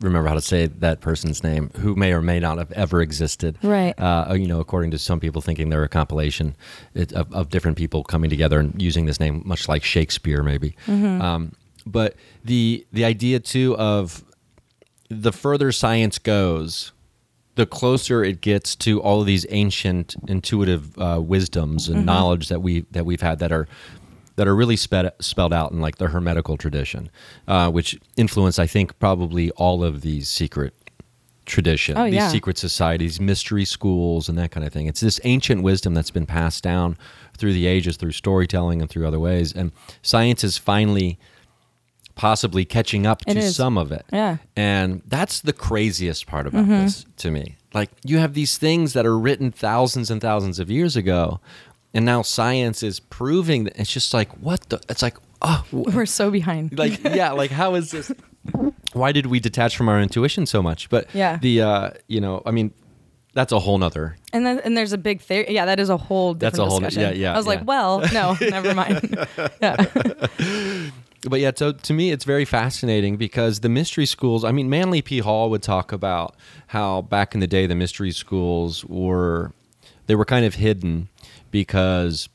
remember 0.00 0.28
how 0.28 0.34
to 0.34 0.40
say 0.40 0.66
that 0.66 1.00
person's 1.00 1.42
name, 1.44 1.70
who 1.78 1.94
may 1.94 2.12
or 2.12 2.20
may 2.20 2.40
not 2.40 2.58
have 2.58 2.72
ever 2.72 3.00
existed. 3.00 3.56
Right. 3.62 3.94
Uh, 3.98 4.34
you 4.34 4.46
know, 4.46 4.60
according 4.60 4.90
to 4.92 4.98
some 4.98 5.20
people 5.20 5.40
thinking 5.40 5.70
they're 5.70 5.84
a 5.84 5.88
compilation 5.88 6.56
it, 6.94 7.12
of, 7.12 7.32
of 7.32 7.48
different 7.50 7.76
people 7.76 8.02
coming 8.02 8.28
together 8.30 8.58
and 8.58 8.80
using 8.80 9.06
this 9.06 9.20
name, 9.20 9.42
much 9.44 9.68
like 9.68 9.84
Shakespeare, 9.84 10.42
maybe. 10.42 10.74
Mm-hmm. 10.86 11.22
Um, 11.22 11.52
but 11.86 12.16
the 12.44 12.86
the 12.92 13.04
idea 13.04 13.40
too 13.40 13.76
of 13.76 14.24
the 15.08 15.32
further 15.32 15.72
science 15.72 16.18
goes, 16.18 16.92
the 17.54 17.66
closer 17.66 18.24
it 18.24 18.40
gets 18.40 18.74
to 18.76 19.00
all 19.02 19.20
of 19.20 19.26
these 19.26 19.44
ancient 19.50 20.14
intuitive 20.26 20.98
uh, 20.98 21.20
wisdoms 21.22 21.88
and 21.88 22.06
knowledge 22.06 22.48
that 22.48 22.60
we 22.60 22.86
that 22.92 23.04
we've 23.04 23.20
had 23.20 23.38
that 23.40 23.52
are 23.52 23.68
that 24.36 24.48
are 24.48 24.56
really 24.56 24.76
sped, 24.76 25.12
spelled 25.20 25.52
out 25.52 25.72
in 25.72 25.80
like 25.80 25.98
the 25.98 26.08
Hermetical 26.08 26.56
tradition, 26.56 27.10
uh, 27.46 27.70
which 27.70 27.98
influence 28.16 28.58
I 28.58 28.66
think 28.66 28.98
probably 28.98 29.50
all 29.52 29.84
of 29.84 30.00
these 30.00 30.28
secret 30.30 30.72
tradition, 31.44 31.98
Oh, 31.98 32.04
these 32.04 32.14
yeah. 32.14 32.28
secret 32.28 32.56
societies, 32.56 33.20
mystery 33.20 33.64
schools, 33.66 34.28
and 34.30 34.38
that 34.38 34.50
kind 34.50 34.64
of 34.66 34.72
thing. 34.72 34.86
It's 34.86 35.00
this 35.00 35.20
ancient 35.24 35.62
wisdom 35.62 35.92
that's 35.92 36.10
been 36.10 36.24
passed 36.24 36.62
down 36.62 36.96
through 37.36 37.52
the 37.52 37.66
ages, 37.66 37.96
through 37.98 38.12
storytelling 38.12 38.80
and 38.80 38.88
through 38.88 39.06
other 39.06 39.20
ways, 39.20 39.52
and 39.52 39.72
science 40.00 40.42
is 40.44 40.56
finally 40.56 41.18
possibly 42.14 42.64
catching 42.64 43.06
up 43.06 43.22
It 43.26 43.34
to 43.34 43.40
is. 43.40 43.56
some 43.56 43.76
of 43.78 43.90
it. 43.92 44.04
Yeah. 44.12 44.36
And 44.56 45.02
that's 45.06 45.40
the 45.40 45.52
craziest 45.52 46.26
part 46.26 46.46
about 46.46 46.62
Mm-hmm. 46.64 46.84
this 46.84 47.06
to 47.18 47.30
me. 47.30 47.56
Like 47.74 47.90
you 48.04 48.18
have 48.18 48.34
these 48.34 48.58
things 48.58 48.92
that 48.92 49.06
are 49.06 49.18
written 49.18 49.50
thousands 49.50 50.10
and 50.10 50.20
thousands 50.20 50.58
of 50.58 50.70
years 50.70 50.94
ago, 50.96 51.40
and 51.94 52.04
now 52.04 52.22
science 52.22 52.82
is 52.82 53.00
proving 53.00 53.64
that 53.64 53.78
it's 53.78 53.90
just 53.92 54.12
like 54.12 54.30
what 54.38 54.60
the 54.68 54.80
it's 54.88 55.02
like 55.02 55.16
oh 55.40 55.64
We're 55.72 56.06
so 56.06 56.30
behind. 56.30 56.78
like 56.78 57.02
yeah 57.04 57.32
like 57.32 57.50
how 57.50 57.74
is 57.74 57.90
this 57.90 58.12
why 58.92 59.12
did 59.12 59.26
we 59.26 59.40
detach 59.40 59.76
from 59.76 59.88
our 59.88 60.00
intuition 60.00 60.46
so 60.46 60.62
much 60.62 60.88
but 60.90 61.06
Yeah. 61.14 61.38
the 61.38 61.62
uh 61.62 61.90
you 62.08 62.20
know 62.20 62.42
i 62.46 62.50
mean 62.50 62.72
that's 63.34 63.52
a 63.52 63.58
whole 63.58 63.78
nother 63.78 64.16
And 64.34 64.44
then 64.46 64.58
and 64.60 64.76
there's 64.76 64.92
a 64.92 64.98
big 64.98 65.20
theory. 65.22 65.46
Yeah, 65.48 65.64
that 65.66 65.80
is 65.80 65.88
a 65.88 65.96
whole 65.96 66.34
different 66.34 66.56
That's 66.56 66.58
a 66.58 66.66
whole- 66.66 66.80
discussion. 66.80 67.16
yeah, 67.16 67.30
yeah, 67.30 67.34
I 67.34 67.36
was 67.38 67.46
yeah. 67.46 67.52
like, 67.54 67.66
well, 67.66 68.00
no, 68.12 68.36
never 68.50 68.74
mind. 68.74 69.26
yeah. 69.62 69.76
But 71.28 71.40
yeah 71.40 71.50
so 71.54 71.72
to 71.72 71.92
me 71.92 72.10
it's 72.10 72.24
very 72.24 72.44
fascinating 72.44 73.16
because 73.16 73.60
the 73.60 73.68
mystery 73.68 74.06
schools 74.06 74.44
i 74.44 74.52
mean 74.52 74.68
manly 74.68 75.02
p 75.02 75.18
hall 75.18 75.50
would 75.50 75.62
talk 75.62 75.92
about 75.92 76.34
how 76.68 77.02
back 77.02 77.34
in 77.34 77.40
the 77.40 77.46
day 77.46 77.66
the 77.66 77.74
mystery 77.74 78.10
schools 78.10 78.84
were 78.84 79.52
they 80.06 80.14
were 80.14 80.24
kind 80.24 80.44
of 80.44 80.54
hidden 80.54 81.08
because 81.50 82.28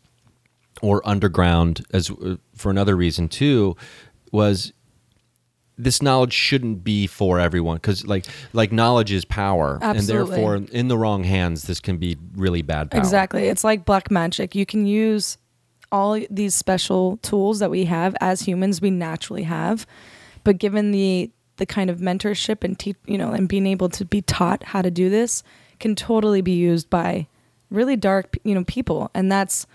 or 0.82 1.08
underground 1.08 1.86
as 1.92 2.10
uh, 2.10 2.36
for 2.56 2.70
another 2.70 2.96
reason 2.96 3.28
too 3.28 3.76
was 4.32 4.74
this 5.78 6.02
knowledge 6.02 6.34
shouldn't 6.34 6.84
be 6.84 7.06
for 7.06 7.40
everyone 7.40 7.78
because 7.78 8.06
like 8.08 8.26
like 8.54 8.72
knowledge 8.72 9.12
is 9.12 9.26
power 9.26 9.80
and 9.82 10.00
therefore 10.02 10.56
in 10.56 10.88
the 10.88 10.98
wrong 10.98 11.24
hands 11.24 11.64
this 11.64 11.80
can 11.80 11.98
be 11.98 12.18
really 12.36 12.62
bad 12.62 12.90
power 12.90 13.00
Exactly. 13.00 13.48
It's 13.48 13.64
like 13.64 13.86
black 13.86 14.10
magic. 14.10 14.56
You 14.56 14.66
can 14.66 14.86
use 14.88 15.38
all 15.92 16.20
these 16.30 16.56
special 16.56 17.18
tools 17.18 17.60
that 17.60 17.72
we 17.72 17.86
have 17.86 18.16
as 18.22 18.42
humans, 18.42 18.82
we 18.82 18.92
naturally 18.92 19.44
have, 19.44 19.86
but 20.44 20.58
given 20.58 20.92
the 20.92 21.32
the 21.58 21.66
kind 21.66 21.90
of 21.90 21.98
mentorship 21.98 22.64
and 22.64 22.78
te- 22.78 22.96
you 23.08 23.18
know 23.18 23.32
and 23.32 23.50
being 23.50 23.66
able 23.66 23.90
to 23.90 24.06
be 24.06 24.22
taught 24.22 24.64
how 24.64 24.82
to 24.82 24.92
do 24.92 25.10
this 25.10 25.42
can 25.80 25.96
totally 25.96 26.40
be 26.40 26.52
used 26.52 26.88
by 26.88 27.26
really 27.72 27.96
dark 27.96 28.38
you 28.44 28.54
know 28.54 28.64
people 28.66 29.10
and 29.16 29.32
that's 29.32 29.66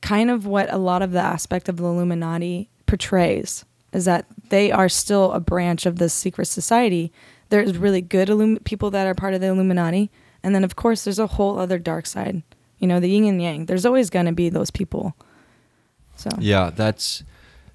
kind 0.00 0.30
of 0.30 0.46
what 0.46 0.72
a 0.72 0.78
lot 0.78 1.02
of 1.02 1.10
the 1.10 1.20
aspect 1.20 1.68
of 1.68 1.78
the 1.78 1.84
Illuminati 1.84 2.70
portrays 2.86 3.64
is 3.92 4.04
that 4.04 4.26
they 4.50 4.70
are 4.70 4.88
still 4.88 5.32
a 5.32 5.40
branch 5.40 5.86
of 5.86 5.96
this 5.96 6.14
secret 6.14 6.46
society. 6.46 7.12
There's 7.48 7.76
really 7.76 8.02
good 8.02 8.28
illum- 8.28 8.58
people 8.58 8.90
that 8.90 9.06
are 9.06 9.14
part 9.14 9.34
of 9.34 9.40
the 9.40 9.48
Illuminati, 9.48 10.10
and 10.42 10.54
then 10.54 10.64
of 10.64 10.76
course 10.76 11.04
there's 11.04 11.18
a 11.18 11.26
whole 11.26 11.58
other 11.58 11.78
dark 11.78 12.06
side. 12.06 12.42
You 12.78 12.86
know, 12.86 13.00
the 13.00 13.08
yin 13.08 13.24
and 13.24 13.40
yang. 13.40 13.66
There's 13.66 13.86
always 13.86 14.10
going 14.10 14.26
to 14.26 14.32
be 14.32 14.48
those 14.48 14.70
people. 14.70 15.16
So 16.16 16.30
Yeah, 16.38 16.70
that's 16.70 17.22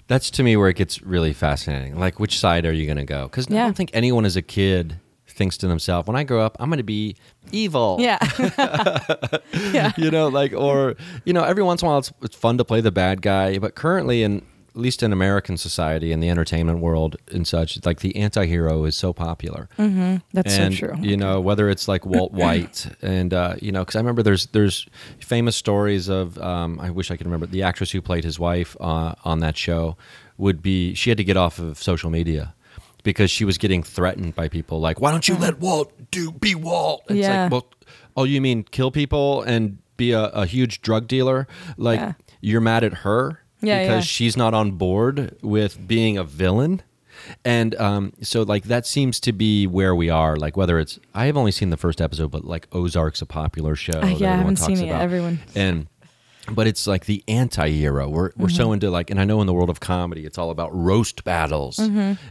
that's 0.08 0.30
to 0.32 0.42
me 0.42 0.56
where 0.56 0.68
it 0.68 0.76
gets 0.76 1.02
really 1.02 1.32
fascinating. 1.32 1.98
Like, 1.98 2.20
which 2.20 2.38
side 2.38 2.66
are 2.66 2.72
you 2.72 2.86
going 2.86 2.98
to 2.98 3.04
go? 3.04 3.24
Because 3.24 3.46
I 3.50 3.54
don't 3.54 3.76
think 3.76 3.90
anyone 3.94 4.24
as 4.24 4.36
a 4.36 4.42
kid 4.42 4.98
thinks 5.26 5.56
to 5.58 5.66
themselves, 5.66 6.06
"When 6.06 6.16
I 6.16 6.24
grow 6.24 6.44
up, 6.44 6.56
I'm 6.60 6.68
going 6.68 6.78
to 6.78 6.82
be 6.84 7.16
evil." 7.50 7.96
yeah, 8.00 8.18
yeah, 9.72 9.92
you 9.96 10.10
know, 10.10 10.28
like, 10.28 10.52
or 10.52 10.96
you 11.24 11.32
know, 11.32 11.44
every 11.44 11.62
once 11.62 11.82
in 11.82 11.86
a 11.86 11.90
while, 11.90 11.98
it's, 11.98 12.12
it's 12.22 12.36
fun 12.36 12.58
to 12.58 12.64
play 12.64 12.80
the 12.80 12.92
bad 12.92 13.22
guy. 13.22 13.58
But 13.58 13.74
currently, 13.74 14.22
in 14.22 14.42
at 14.74 14.80
least 14.80 15.02
in 15.02 15.12
American 15.12 15.56
society, 15.58 16.12
in 16.12 16.20
the 16.20 16.30
entertainment 16.30 16.78
world 16.80 17.16
and 17.30 17.46
such, 17.46 17.84
like 17.84 18.00
the 18.00 18.16
anti-hero 18.16 18.84
is 18.84 18.96
so 18.96 19.12
popular. 19.12 19.68
that's 20.32 20.56
and, 20.56 20.74
so 20.74 20.86
true. 20.86 20.96
You 21.00 21.16
know, 21.16 21.40
whether 21.40 21.68
it's 21.68 21.88
like 21.88 22.06
Walt 22.06 22.32
White 22.44 22.86
and 23.02 23.34
uh, 23.34 23.56
you 23.60 23.70
know, 23.70 23.80
because 23.80 23.96
I 23.96 23.98
remember 23.98 24.22
there's 24.22 24.46
there's 24.46 24.86
famous 25.20 25.56
stories 25.56 26.08
of 26.08 26.38
um, 26.38 26.80
I 26.80 26.90
wish 26.90 27.10
I 27.10 27.16
could 27.16 27.26
remember 27.26 27.46
the 27.46 27.62
actress 27.62 27.90
who 27.90 28.00
played 28.00 28.24
his 28.24 28.38
wife 28.38 28.74
uh, 28.80 29.14
on 29.24 29.40
that 29.40 29.56
show 29.56 29.96
would 30.38 30.62
be 30.62 30.94
she 30.94 31.10
had 31.10 31.18
to 31.18 31.24
get 31.24 31.36
off 31.36 31.58
of 31.58 31.76
social 31.82 32.08
media 32.10 32.54
because 33.04 33.30
she 33.30 33.44
was 33.44 33.58
getting 33.58 33.82
threatened 33.82 34.34
by 34.34 34.48
people 34.48 34.80
like 34.80 35.00
why 35.00 35.10
don't 35.10 35.28
you 35.28 35.36
let 35.36 35.60
Walt 35.60 35.92
do 36.10 36.32
be 36.32 36.54
Walt? 36.54 37.02
It's 37.08 37.18
Yeah. 37.18 37.42
like 37.44 37.52
well, 37.52 37.66
oh 38.16 38.24
you 38.24 38.40
mean 38.40 38.62
kill 38.64 38.90
people 38.90 39.42
and 39.42 39.78
be 39.98 40.12
a, 40.12 40.24
a 40.28 40.46
huge 40.46 40.80
drug 40.80 41.06
dealer? 41.08 41.46
Like 41.76 42.00
Yeah. 42.00 42.12
you're 42.40 42.60
mad 42.62 42.84
at 42.84 42.94
her 43.04 43.41
Yeah, 43.62 43.80
because 43.82 44.04
yeah. 44.04 44.14
she's 44.16 44.36
not 44.36 44.54
on 44.54 44.72
board 44.72 45.36
with 45.42 45.86
being 45.86 46.18
a 46.18 46.24
villain 46.24 46.82
and 47.44 47.74
um, 47.76 48.12
so 48.22 48.42
like 48.42 48.64
that 48.64 48.86
seems 48.86 49.20
to 49.20 49.32
be 49.32 49.66
where 49.66 49.94
we 49.94 50.10
are 50.10 50.34
like 50.36 50.56
whether 50.56 50.78
it's 50.80 50.98
i 51.14 51.26
have 51.26 51.36
only 51.36 51.52
seen 51.52 51.70
the 51.70 51.76
first 51.76 52.00
episode 52.00 52.30
but 52.30 52.44
like 52.44 52.66
ozark's 52.72 53.22
a 53.22 53.26
popular 53.26 53.76
show 53.76 54.00
Uh, 54.00 54.06
yeah, 54.06 54.32
I 54.32 54.36
haven't 54.36 54.56
seen 54.56 54.78
it 54.78 54.86
about. 54.86 55.02
everyone. 55.02 55.38
and 55.54 55.86
but 56.50 56.66
it's 56.66 56.86
like 56.88 57.04
the 57.06 57.22
anti-hero 57.28 58.08
we're, 58.08 58.30
we're 58.36 58.48
Mm-hmm. 58.48 58.56
so 58.56 58.72
into 58.72 58.90
like 58.90 59.10
and 59.10 59.20
i 59.20 59.24
know 59.24 59.40
in 59.40 59.46
the 59.46 59.52
world 59.52 59.70
of 59.70 59.78
comedy 59.78 60.26
it's 60.26 60.38
all 60.38 60.50
about 60.50 60.70
roast 60.74 61.22
battles 61.22 61.78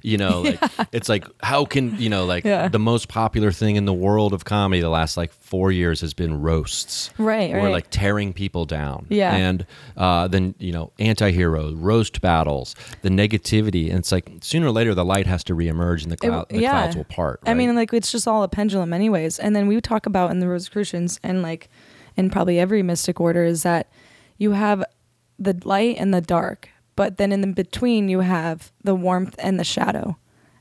you 0.01 0.17
know 0.17 0.41
like 0.45 0.59
it's 0.91 1.07
like 1.07 1.25
how 1.41 1.63
can 1.63 1.97
you 1.99 2.09
know 2.09 2.25
like 2.25 2.43
Mm-hmm. 2.43 2.47
Yeah. 2.49 2.67
the 2.67 2.79
most 2.79 3.07
popular 3.07 3.51
thing 3.51 3.75
in 3.77 3.85
the 3.85 3.93
world 3.93 4.33
of 4.33 4.43
comedy 4.43 4.81
the 4.81 4.89
last 4.89 5.15
like 5.15 5.31
four 5.31 5.71
years 5.71 6.01
has 6.01 6.13
been 6.13 6.41
roasts 6.41 7.11
Right, 7.17 7.51
or 7.53 7.57
right. 7.57 7.71
like 7.71 7.87
tearing 7.89 8.33
people 8.33 8.65
down 8.65 9.05
Yeah. 9.09 9.33
and 9.33 9.65
uh, 9.95 10.27
then 10.27 10.55
you 10.59 10.71
know 10.73 10.91
anti-hero 10.99 11.73
roast 11.73 12.19
battles 12.21 12.75
the 13.03 13.09
negativity 13.09 13.89
and 13.89 13.99
it's 13.99 14.11
like 14.11 14.29
sooner 14.41 14.67
or 14.67 14.71
later 14.71 14.93
the 14.93 15.05
light 15.05 15.27
has 15.27 15.43
to 15.45 15.53
reemerge 15.55 16.03
and 16.03 16.11
the, 16.11 16.15
It- 16.15 16.49
the 16.49 16.59
clouds 16.59 16.95
will 16.97 17.03
part 17.05 17.39
I 17.45 17.53
mean, 17.53 17.75
like 17.75 17.93
it's 17.93 18.11
just 18.11 18.27
all 18.27 18.43
a 18.43 18.47
pendulum, 18.47 18.91
anyways. 18.93 19.39
And 19.39 19.55
then 19.55 19.67
we 19.67 19.79
talk 19.81 20.05
about 20.05 20.31
in 20.31 20.39
the 20.39 20.47
Rosicrucians 20.47 21.19
and 21.23 21.41
like 21.41 21.69
in 22.17 22.29
probably 22.29 22.59
every 22.59 22.81
mystic 22.83 23.19
order 23.21 23.43
is 23.43 23.63
that 23.63 23.87
you 24.41 24.53
have 24.53 24.83
the 25.37 25.55
light 25.65 25.97
and 25.99 26.11
the 26.11 26.19
dark, 26.19 26.67
but 26.95 27.17
then 27.17 27.31
in 27.31 27.41
the 27.41 27.47
between 27.47 28.09
you 28.09 28.21
have 28.21 28.71
the 28.83 28.95
warmth 28.95 29.35
and 29.37 29.59
the 29.59 29.63
shadow, 29.63 30.17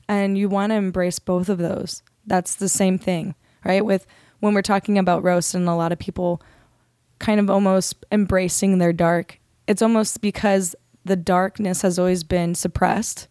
and 0.07 0.37
you 0.37 0.51
want 0.51 0.71
to 0.71 0.77
embrace 0.77 1.19
both 1.19 1.49
of 1.49 1.57
those. 1.57 2.03
That's 2.27 2.55
the 2.55 2.69
same 2.69 2.99
thing, 2.99 3.35
right? 3.65 3.83
With 3.83 4.07
when 4.41 4.53
we're 4.53 4.61
talking 4.61 4.99
about 4.99 5.23
roast 5.23 5.55
and 5.55 5.67
a 5.67 5.75
lot 5.75 5.93
of 5.93 5.99
people 5.99 6.43
kind 7.19 7.41
of 7.41 7.49
almost 7.49 8.05
embracing 8.13 8.77
their 8.77 8.93
dark. 8.93 9.41
It's 9.67 9.81
almost 9.81 10.21
because 10.21 10.77
the 11.07 11.17
darkness 11.17 11.81
has 11.81 11.99
always 11.99 12.23
been 12.23 12.55
suppressed 12.55 13.29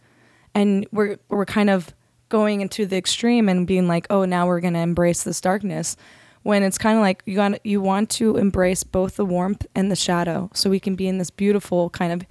and 0.55 0.87
we're 0.91 1.17
we're 1.29 1.45
kind 1.45 1.69
of 1.69 1.93
going 2.29 2.61
into 2.61 2.87
the 2.87 2.97
extreme 2.97 3.49
and 3.49 3.67
being 3.67 3.87
like, 3.87 4.07
"Oh, 4.09 4.25
now 4.25 4.47
we're 4.47 4.61
going 4.61 4.73
to 4.73 4.79
embrace 4.79 5.21
this 5.21 5.41
darkness." 5.41 5.95
When 6.43 6.63
it's 6.63 6.77
kind 6.77 6.97
of 6.97 7.01
like 7.01 7.21
you 7.25 7.35
got 7.35 7.65
you 7.65 7.81
want 7.81 8.09
to 8.11 8.37
embrace 8.37 8.83
both 8.83 9.17
the 9.17 9.25
warmth 9.25 9.65
and 9.75 9.91
the 9.91 9.95
shadow 9.95 10.49
so 10.53 10.69
we 10.69 10.79
can 10.79 10.95
be 10.95 11.07
in 11.07 11.17
this 11.17 11.29
beautiful 11.29 11.89
kind 11.89 12.13
of 12.13 12.27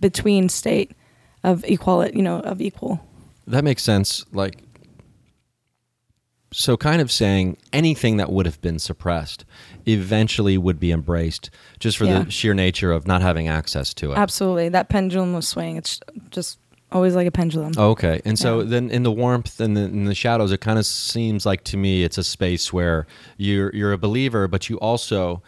between 0.00 0.48
state 0.48 0.92
of 1.44 1.64
equality, 1.64 2.16
you 2.16 2.22
know, 2.22 2.40
of 2.40 2.60
equal. 2.60 3.00
that 3.46 3.64
makes 3.64 3.82
sense 3.82 4.24
like 4.32 4.58
so 6.52 6.76
kind 6.76 7.00
of 7.00 7.10
saying 7.10 7.56
anything 7.72 8.18
that 8.18 8.30
would 8.30 8.44
have 8.44 8.60
been 8.60 8.78
suppressed 8.78 9.44
eventually 9.86 10.58
would 10.58 10.78
be 10.78 10.92
embraced 10.92 11.48
just 11.78 11.96
for 11.96 12.04
Yeah. 12.04 12.24
the 12.24 12.30
sheer 12.30 12.52
nature 12.52 12.92
of 12.92 13.06
not 13.06 13.22
having 13.22 13.48
access 13.48 13.94
to 13.94 14.12
it 14.12 14.18
Absolutely. 14.18 14.68
That 14.68 14.88
pendulum 14.90 15.32
was 15.32 15.48
swaying. 15.48 15.76
It's 15.78 15.98
just 16.30 16.58
always 16.92 17.14
like 17.14 17.26
a 17.26 17.30
pendulum. 17.30 17.72
Okay, 17.76 18.20
and 18.24 18.38
so 18.38 18.60
Yeah. 18.60 18.66
then 18.66 18.90
in 18.90 19.02
the 19.02 19.12
warmth 19.12 19.60
and 19.60 19.76
the, 19.76 19.82
in 19.82 20.04
the 20.04 20.14
shadows, 20.14 20.52
it 20.52 20.60
kind 20.60 20.78
of 20.78 20.86
seems 20.86 21.44
like 21.46 21.64
to 21.64 21.76
me 21.76 22.04
it's 22.04 22.18
a 22.18 22.24
space 22.24 22.72
where 22.72 23.06
you're 23.36 23.74
you're 23.74 23.92
a 23.92 23.98
believer, 23.98 24.46
but 24.48 24.68
you 24.70 24.78
also 24.78 25.42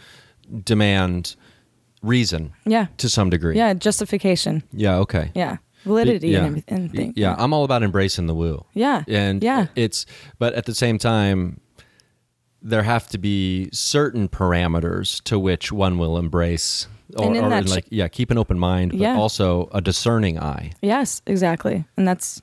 demand 0.64 1.36
reason 2.02 2.52
Yeah. 2.66 2.86
to 2.98 3.08
some 3.08 3.30
degree. 3.30 3.56
Yeah, 3.56 3.74
justification. 3.74 4.62
Yeah. 4.72 4.96
Okay. 4.98 5.30
Yeah. 5.34 5.56
Validity 5.84 6.28
yeah. 6.28 6.38
and 6.44 6.64
everything. 6.68 7.12
Yeah, 7.16 7.34
I'm 7.38 7.52
all 7.52 7.64
about 7.64 7.82
embracing 7.82 8.26
the 8.26 8.34
woo. 8.34 8.64
Yeah. 8.74 9.04
And 9.08 9.42
Yeah. 9.42 9.66
it's 9.74 10.06
but 10.38 10.54
at 10.54 10.64
the 10.66 10.74
same 10.74 10.98
time 10.98 11.60
there 12.62 12.82
have 12.82 13.08
to 13.10 13.18
be 13.18 13.68
certain 13.72 14.26
parameters 14.28 15.22
to 15.24 15.38
which 15.38 15.70
one 15.70 15.98
will 15.98 16.16
embrace 16.16 16.86
or, 17.16 17.26
And 17.26 17.36
in 17.36 17.44
or 17.44 17.50
that 17.50 17.66
sh- 17.66 17.70
like 17.70 17.86
yeah, 17.90 18.08
keep 18.08 18.30
an 18.30 18.38
open 18.38 18.58
mind, 18.58 18.92
but 18.92 19.00
Yeah. 19.00 19.16
also 19.16 19.68
a 19.72 19.80
discerning 19.80 20.38
eye. 20.38 20.72
Yes, 20.82 21.22
exactly. 21.26 21.84
And 21.96 22.06
that's 22.08 22.42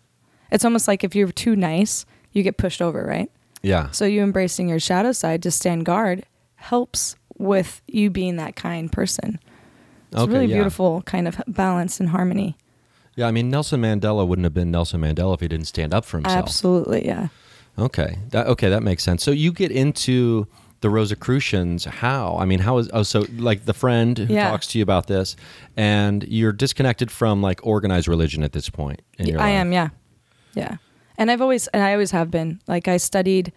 it's 0.52 0.66
almost 0.66 0.88
like 0.88 1.04
if 1.04 1.16
you're 1.16 1.32
too 1.32 1.56
nice, 1.56 2.06
you 2.32 2.44
get 2.44 2.58
pushed 2.58 2.82
over, 2.82 3.04
right? 3.06 3.30
Yeah. 3.64 3.90
So 3.92 4.06
you 4.06 4.22
embracing 4.24 4.70
your 4.70 4.80
shadow 4.80 5.12
side 5.12 5.42
to 5.44 5.52
stand 5.52 5.86
guard 5.86 6.26
helps 6.56 7.16
with 7.38 7.82
you 7.88 8.10
being 8.10 8.36
that 8.38 8.56
kind 8.56 8.92
person. 8.92 9.40
It's 10.12 10.22
Okay, 10.22 10.32
really 10.32 10.46
yeah. 10.48 10.56
beautiful 10.58 11.02
kind 11.04 11.28
of 11.28 11.42
balance 11.48 12.00
and 12.00 12.10
harmony. 12.10 12.56
Yeah, 13.16 13.28
I 13.28 13.32
mean 13.32 13.50
Nelson 13.50 13.82
Mandela 13.82 14.28
wouldn't 14.28 14.44
have 14.46 14.54
been 14.54 14.72
Nelson 14.72 15.02
Mandela 15.02 15.34
if 15.34 15.40
he 15.42 15.48
didn't 15.48 15.68
stand 15.68 15.94
up 15.94 16.06
for 16.06 16.18
himself. 16.18 16.38
Absolutely, 16.38 17.06
yeah. 17.06 17.28
Okay. 17.80 18.18
That 18.30 18.48
okay, 18.48 18.70
that 18.70 18.84
makes 18.84 19.04
sense. 19.04 19.24
So 19.24 19.32
you 19.32 19.52
get 19.52 19.72
into 19.72 20.48
the 20.82 20.90
Rosicrucians 20.90 21.86
how? 21.86 22.38
I 22.40 22.46
mean, 22.46 22.60
how 22.60 22.78
is 22.80 22.90
oh 22.94 23.04
so 23.04 23.26
like 23.38 23.66
the 23.66 23.74
friend 23.74 24.18
who 24.18 24.34
Yeah. 24.34 24.50
talks 24.50 24.68
to 24.68 24.78
you 24.80 24.84
about 24.84 25.08
this 25.08 25.36
and 25.78 26.24
you're 26.28 26.52
disconnected 26.52 27.12
from 27.12 27.42
like 27.42 27.66
organized 27.66 28.08
religion 28.08 28.44
at 28.44 28.52
this 28.52 28.70
point 28.70 29.02
in 29.18 29.28
your 29.28 29.40
I 29.40 29.46
life. 29.46 29.54
am, 29.54 29.72
yeah. 29.74 29.90
Yeah. 30.54 30.78
And 31.18 31.30
I've 31.32 31.42
always 31.42 31.68
and 31.68 31.84
I 31.84 31.94
always 31.94 32.12
have 32.12 32.30
been. 32.32 32.60
Like 32.68 32.88
I 32.88 32.98
studied 32.98 33.54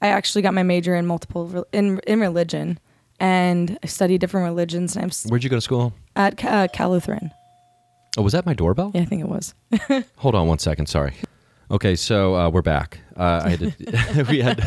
I 0.00 0.08
actually 0.08 0.42
got 0.42 0.54
my 0.54 0.62
major 0.62 0.94
in 0.94 1.04
multiple 1.06 1.66
in 1.72 1.98
in 2.06 2.20
religion 2.20 2.78
and 3.20 3.78
I 3.82 3.86
studied 3.86 4.20
different 4.20 4.44
religions 4.46 4.94
and 4.96 5.04
I'm 5.04 5.30
Where'd 5.30 5.42
you 5.44 5.50
go 5.50 5.56
to 5.56 5.60
school? 5.60 5.92
at 6.14 6.44
uh, 6.44 6.68
Cal 6.68 6.90
Lutheran. 6.90 7.32
Oh, 8.16 8.22
was 8.22 8.32
that 8.32 8.46
my 8.46 8.54
doorbell? 8.54 8.92
Yeah, 8.94 9.02
I 9.02 9.04
think 9.04 9.22
it 9.22 9.28
was. 9.28 9.54
Hold 10.16 10.34
on 10.34 10.46
one 10.48 10.58
second. 10.58 10.86
Sorry. 10.86 11.14
Okay, 11.70 11.94
so 11.96 12.34
uh, 12.34 12.48
we're 12.48 12.62
back. 12.62 13.00
Uh, 13.18 13.42
I 13.44 13.48
had 13.50 13.58
to, 13.60 14.26
we 14.30 14.40
had 14.40 14.64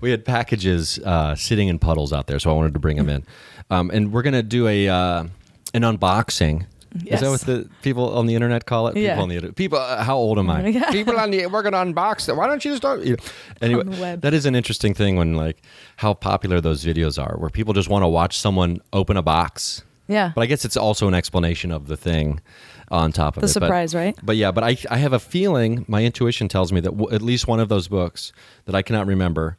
we 0.00 0.10
had 0.10 0.24
packages 0.24 0.98
uh, 0.98 1.34
sitting 1.34 1.68
in 1.68 1.78
puddles 1.78 2.12
out 2.12 2.26
there, 2.26 2.38
so 2.38 2.50
I 2.50 2.54
wanted 2.54 2.74
to 2.74 2.78
bring 2.80 2.96
them 2.98 3.08
in, 3.08 3.24
um, 3.70 3.90
and 3.90 4.12
we're 4.12 4.22
gonna 4.22 4.42
do 4.42 4.68
a 4.68 4.88
uh, 4.88 5.24
an 5.74 5.82
unboxing. 5.82 6.66
Is 7.06 7.20
that 7.20 7.30
what 7.30 7.40
the 7.42 7.68
people 7.82 8.18
on 8.18 8.26
the 8.26 8.34
internet 8.34 8.66
call 8.66 8.88
it? 8.88 8.94
People 8.94 9.06
Yeah. 9.06 9.20
on 9.22 9.28
the 9.28 9.36
internet. 9.36 9.54
People. 9.56 9.78
Uh, 9.78 10.02
how 10.02 10.16
old 10.16 10.38
am 10.40 10.50
I? 10.50 10.72
People 10.90 11.16
on 11.20 11.30
the. 11.30 11.46
We're 11.46 11.62
gonna 11.62 11.76
unbox 11.78 12.28
it. 12.28 12.34
Why 12.34 12.48
don't 12.48 12.64
you 12.64 12.72
just? 12.72 12.82
Don't, 12.82 13.04
you 13.04 13.16
know. 13.16 13.22
Anyway, 13.80 14.16
that 14.16 14.34
is 14.34 14.44
an 14.44 14.54
interesting 14.56 14.92
thing 14.92 15.14
when 15.16 15.34
like 15.34 15.62
how 15.96 16.14
popular 16.14 16.60
those 16.60 16.84
videos 16.84 17.16
are, 17.22 17.36
where 17.38 17.48
people 17.48 17.74
just 17.74 17.88
want 17.88 18.02
to 18.02 18.08
watch 18.08 18.36
someone 18.38 18.80
open 18.92 19.16
a 19.16 19.22
box. 19.22 19.84
Yeah. 20.08 20.32
But 20.34 20.40
I 20.42 20.46
guess 20.46 20.64
it's 20.64 20.76
also 20.76 21.06
an 21.06 21.14
explanation 21.14 21.70
of 21.70 21.86
the 21.86 21.96
thing 21.96 22.40
on 22.90 23.12
top 23.12 23.36
of 23.36 23.40
The 23.42 23.46
it. 23.46 23.48
But- 23.54 23.66
surprise, 23.66 23.94
right? 23.94 24.16
But 24.22 24.36
yeah, 24.36 24.50
but 24.50 24.64
I, 24.64 24.76
I 24.90 24.96
have 24.98 25.12
a 25.12 25.18
feeling, 25.20 25.84
my 25.88 26.04
intuition 26.04 26.48
tells 26.48 26.72
me 26.72 26.80
that 26.80 26.90
w- 26.90 27.14
at 27.14 27.22
least 27.22 27.46
one 27.46 27.60
of 27.60 27.68
those 27.68 27.86
books 27.88 28.32
that 28.64 28.74
I 28.74 28.82
cannot 28.82 29.06
remember 29.06 29.56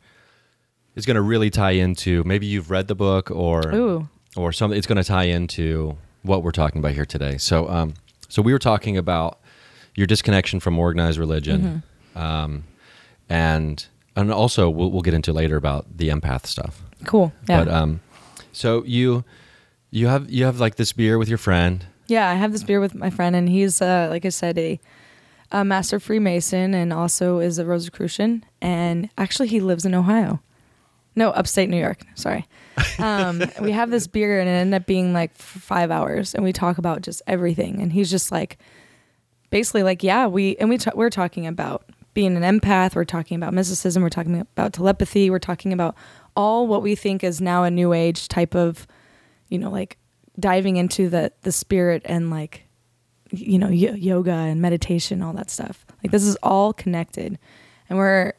is 0.95 1.05
going 1.05 1.15
to 1.15 1.21
really 1.21 1.49
tie 1.49 1.71
into 1.71 2.23
maybe 2.25 2.45
you've 2.45 2.69
read 2.69 2.87
the 2.87 2.95
book 2.95 3.31
or 3.31 3.73
Ooh. 3.73 4.09
or 4.35 4.51
something. 4.51 4.77
It's 4.77 4.87
going 4.87 4.97
to 5.01 5.07
tie 5.07 5.23
into 5.23 5.97
what 6.23 6.43
we're 6.43 6.51
talking 6.51 6.79
about 6.79 6.91
here 6.91 7.05
today. 7.05 7.37
So, 7.37 7.69
um, 7.69 7.93
so 8.27 8.41
we 8.41 8.51
were 8.51 8.59
talking 8.59 8.97
about 8.97 9.39
your 9.95 10.07
disconnection 10.07 10.59
from 10.59 10.77
organized 10.77 11.17
religion, 11.17 11.83
Mm-hmm. 12.15 12.17
um, 12.19 12.63
and 13.29 13.85
and 14.15 14.31
also 14.31 14.69
we'll, 14.69 14.91
we'll 14.91 15.01
get 15.01 15.13
into 15.13 15.31
later 15.31 15.55
about 15.55 15.97
the 15.97 16.09
empath 16.09 16.45
stuff. 16.45 16.81
Cool. 17.05 17.31
Yeah. 17.47 17.63
But 17.63 17.73
um, 17.73 18.01
so 18.51 18.83
you 18.85 19.23
you 19.89 20.07
have 20.07 20.29
you 20.29 20.43
have 20.45 20.59
like 20.59 20.75
this 20.75 20.91
beer 20.91 21.17
with 21.17 21.29
your 21.29 21.37
friend. 21.37 21.85
Yeah, 22.11 22.29
I 22.29 22.33
have 22.33 22.51
this 22.51 22.63
beer 22.63 22.81
with 22.81 22.93
my 22.93 23.09
friend, 23.09 23.37
and 23.37 23.47
he's, 23.47 23.81
uh, 23.81 24.07
like 24.09 24.25
I 24.25 24.29
said, 24.29 24.57
a, 24.57 24.81
a 25.49 25.63
master 25.63 25.97
Freemason 25.97 26.73
and 26.73 26.91
also 26.91 27.39
is 27.39 27.57
a 27.57 27.65
Rosicrucian. 27.65 28.43
And 28.61 29.09
actually, 29.17 29.47
he 29.47 29.61
lives 29.61 29.85
in 29.85 29.95
Ohio. 29.95 30.41
No, 31.15 31.29
upstate 31.29 31.69
New 31.69 31.79
York. 31.79 32.03
Sorry. 32.15 32.45
Um, 32.99 33.41
we 33.61 33.71
have 33.71 33.91
this 33.91 34.07
beer, 34.07 34.41
and 34.41 34.49
it 34.49 34.51
ended 34.51 34.81
up 34.81 34.87
being 34.87 35.13
like 35.13 35.33
five 35.37 35.89
hours, 35.89 36.35
and 36.35 36.43
we 36.43 36.51
talk 36.51 36.77
about 36.77 37.01
just 37.01 37.21
everything. 37.27 37.81
And 37.81 37.93
he's 37.93 38.11
just 38.11 38.29
like, 38.29 38.57
basically, 39.49 39.83
like, 39.83 40.03
yeah, 40.03 40.27
we 40.27 40.57
and 40.57 40.69
we 40.69 40.79
ta- 40.79 40.91
we're 40.93 41.09
talking 41.09 41.47
about 41.47 41.85
being 42.13 42.35
an 42.35 42.43
empath. 42.59 42.93
We're 42.93 43.05
talking 43.05 43.37
about 43.37 43.53
mysticism. 43.53 44.03
We're 44.03 44.09
talking 44.09 44.37
about 44.37 44.73
telepathy. 44.73 45.29
We're 45.29 45.39
talking 45.39 45.71
about 45.71 45.95
all 46.35 46.67
what 46.67 46.81
we 46.81 46.93
think 46.93 47.23
is 47.23 47.39
now 47.39 47.63
a 47.63 47.71
new 47.71 47.93
age 47.93 48.27
type 48.27 48.53
of, 48.53 48.85
you 49.47 49.57
know, 49.57 49.69
like 49.69 49.97
diving 50.41 50.77
into 50.77 51.09
the 51.09 51.31
the 51.41 51.51
spirit 51.51 52.01
and 52.05 52.29
like 52.29 52.65
you 53.31 53.57
know 53.57 53.67
y- 53.67 53.95
yoga 53.95 54.31
and 54.31 54.61
meditation 54.61 55.21
all 55.21 55.33
that 55.33 55.49
stuff. 55.49 55.85
Like 56.03 56.11
this 56.11 56.23
is 56.23 56.35
all 56.43 56.73
connected. 56.73 57.39
And 57.89 57.97
we're 57.97 58.33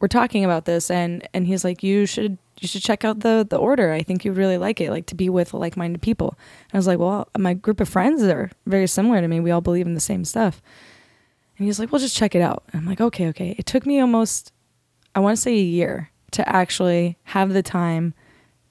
we're 0.00 0.08
talking 0.08 0.44
about 0.44 0.64
this 0.64 0.90
and 0.90 1.26
and 1.32 1.46
he's 1.46 1.64
like 1.64 1.82
you 1.82 2.06
should 2.06 2.38
you 2.60 2.68
should 2.68 2.82
check 2.82 3.04
out 3.04 3.20
the 3.20 3.46
the 3.48 3.56
order. 3.56 3.92
I 3.92 4.02
think 4.02 4.24
you'd 4.24 4.36
really 4.36 4.58
like 4.58 4.80
it 4.80 4.90
like 4.90 5.06
to 5.06 5.14
be 5.14 5.28
with 5.28 5.54
like-minded 5.54 6.02
people. 6.02 6.36
And 6.70 6.74
i 6.74 6.78
was 6.78 6.86
like 6.86 6.98
well 6.98 7.28
my 7.36 7.54
group 7.54 7.80
of 7.80 7.88
friends 7.88 8.22
are 8.22 8.50
very 8.66 8.86
similar 8.86 9.20
to 9.20 9.28
me. 9.28 9.40
We 9.40 9.50
all 9.50 9.60
believe 9.60 9.86
in 9.86 9.94
the 9.94 10.00
same 10.00 10.24
stuff. 10.24 10.60
And 11.56 11.66
he's 11.66 11.78
like 11.78 11.92
well 11.92 12.00
just 12.00 12.16
check 12.16 12.34
it 12.34 12.42
out. 12.42 12.64
I'm 12.74 12.86
like 12.86 13.00
okay 13.00 13.28
okay. 13.28 13.54
It 13.58 13.66
took 13.66 13.86
me 13.86 14.00
almost 14.00 14.52
i 15.14 15.20
want 15.20 15.36
to 15.36 15.40
say 15.40 15.52
a 15.52 15.62
year 15.62 16.10
to 16.30 16.46
actually 16.48 17.16
have 17.24 17.52
the 17.52 17.62
time 17.62 18.14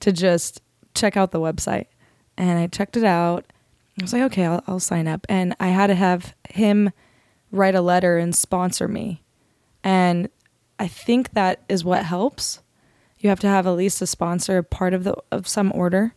to 0.00 0.12
just 0.12 0.62
check 0.94 1.16
out 1.16 1.32
the 1.32 1.40
website 1.40 1.86
and 2.38 2.58
I 2.58 2.68
checked 2.68 2.96
it 2.96 3.04
out. 3.04 3.44
I 4.00 4.04
was 4.04 4.12
like, 4.12 4.22
okay, 4.22 4.46
I'll, 4.46 4.62
I'll 4.66 4.80
sign 4.80 5.08
up. 5.08 5.26
And 5.28 5.54
I 5.58 5.68
had 5.68 5.88
to 5.88 5.94
have 5.94 6.34
him 6.48 6.92
write 7.50 7.74
a 7.74 7.80
letter 7.80 8.16
and 8.16 8.34
sponsor 8.34 8.86
me. 8.86 9.22
And 9.82 10.30
I 10.78 10.86
think 10.86 11.32
that 11.32 11.62
is 11.68 11.84
what 11.84 12.04
helps. 12.04 12.60
You 13.18 13.28
have 13.28 13.40
to 13.40 13.48
have 13.48 13.66
at 13.66 13.72
least 13.72 14.00
a 14.00 14.06
sponsor, 14.06 14.58
a 14.58 14.62
part 14.62 14.94
of 14.94 15.02
the 15.02 15.16
of 15.32 15.48
some 15.48 15.72
order. 15.74 16.14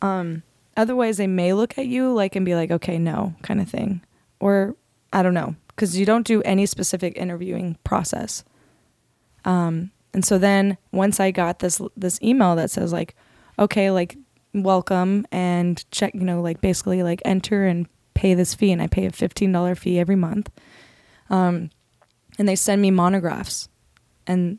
Um, 0.00 0.42
otherwise, 0.76 1.16
they 1.16 1.28
may 1.28 1.52
look 1.52 1.78
at 1.78 1.86
you 1.86 2.12
like 2.12 2.34
and 2.34 2.44
be 2.44 2.56
like, 2.56 2.72
okay, 2.72 2.98
no, 2.98 3.36
kind 3.42 3.60
of 3.60 3.68
thing, 3.68 4.02
or 4.40 4.74
I 5.12 5.22
don't 5.22 5.34
know, 5.34 5.54
because 5.68 5.96
you 5.96 6.04
don't 6.04 6.26
do 6.26 6.42
any 6.42 6.66
specific 6.66 7.16
interviewing 7.16 7.78
process. 7.84 8.42
Um, 9.44 9.92
and 10.12 10.24
so 10.24 10.36
then 10.36 10.78
once 10.90 11.20
I 11.20 11.30
got 11.30 11.60
this 11.60 11.80
this 11.96 12.20
email 12.22 12.56
that 12.56 12.72
says 12.72 12.92
like, 12.92 13.14
okay, 13.56 13.92
like 13.92 14.16
welcome 14.54 15.26
and 15.32 15.84
check, 15.90 16.14
you 16.14 16.20
know, 16.20 16.40
like 16.40 16.60
basically 16.60 17.02
like 17.02 17.22
enter 17.24 17.64
and 17.64 17.86
pay 18.14 18.34
this 18.34 18.54
fee, 18.54 18.72
and 18.72 18.82
I 18.82 18.86
pay 18.86 19.06
a 19.06 19.10
fifteen 19.10 19.52
dollar 19.52 19.74
fee 19.74 19.98
every 19.98 20.16
month. 20.16 20.50
Um, 21.30 21.70
and 22.38 22.48
they 22.48 22.56
send 22.56 22.82
me 22.82 22.90
monographs, 22.90 23.68
and 24.26 24.58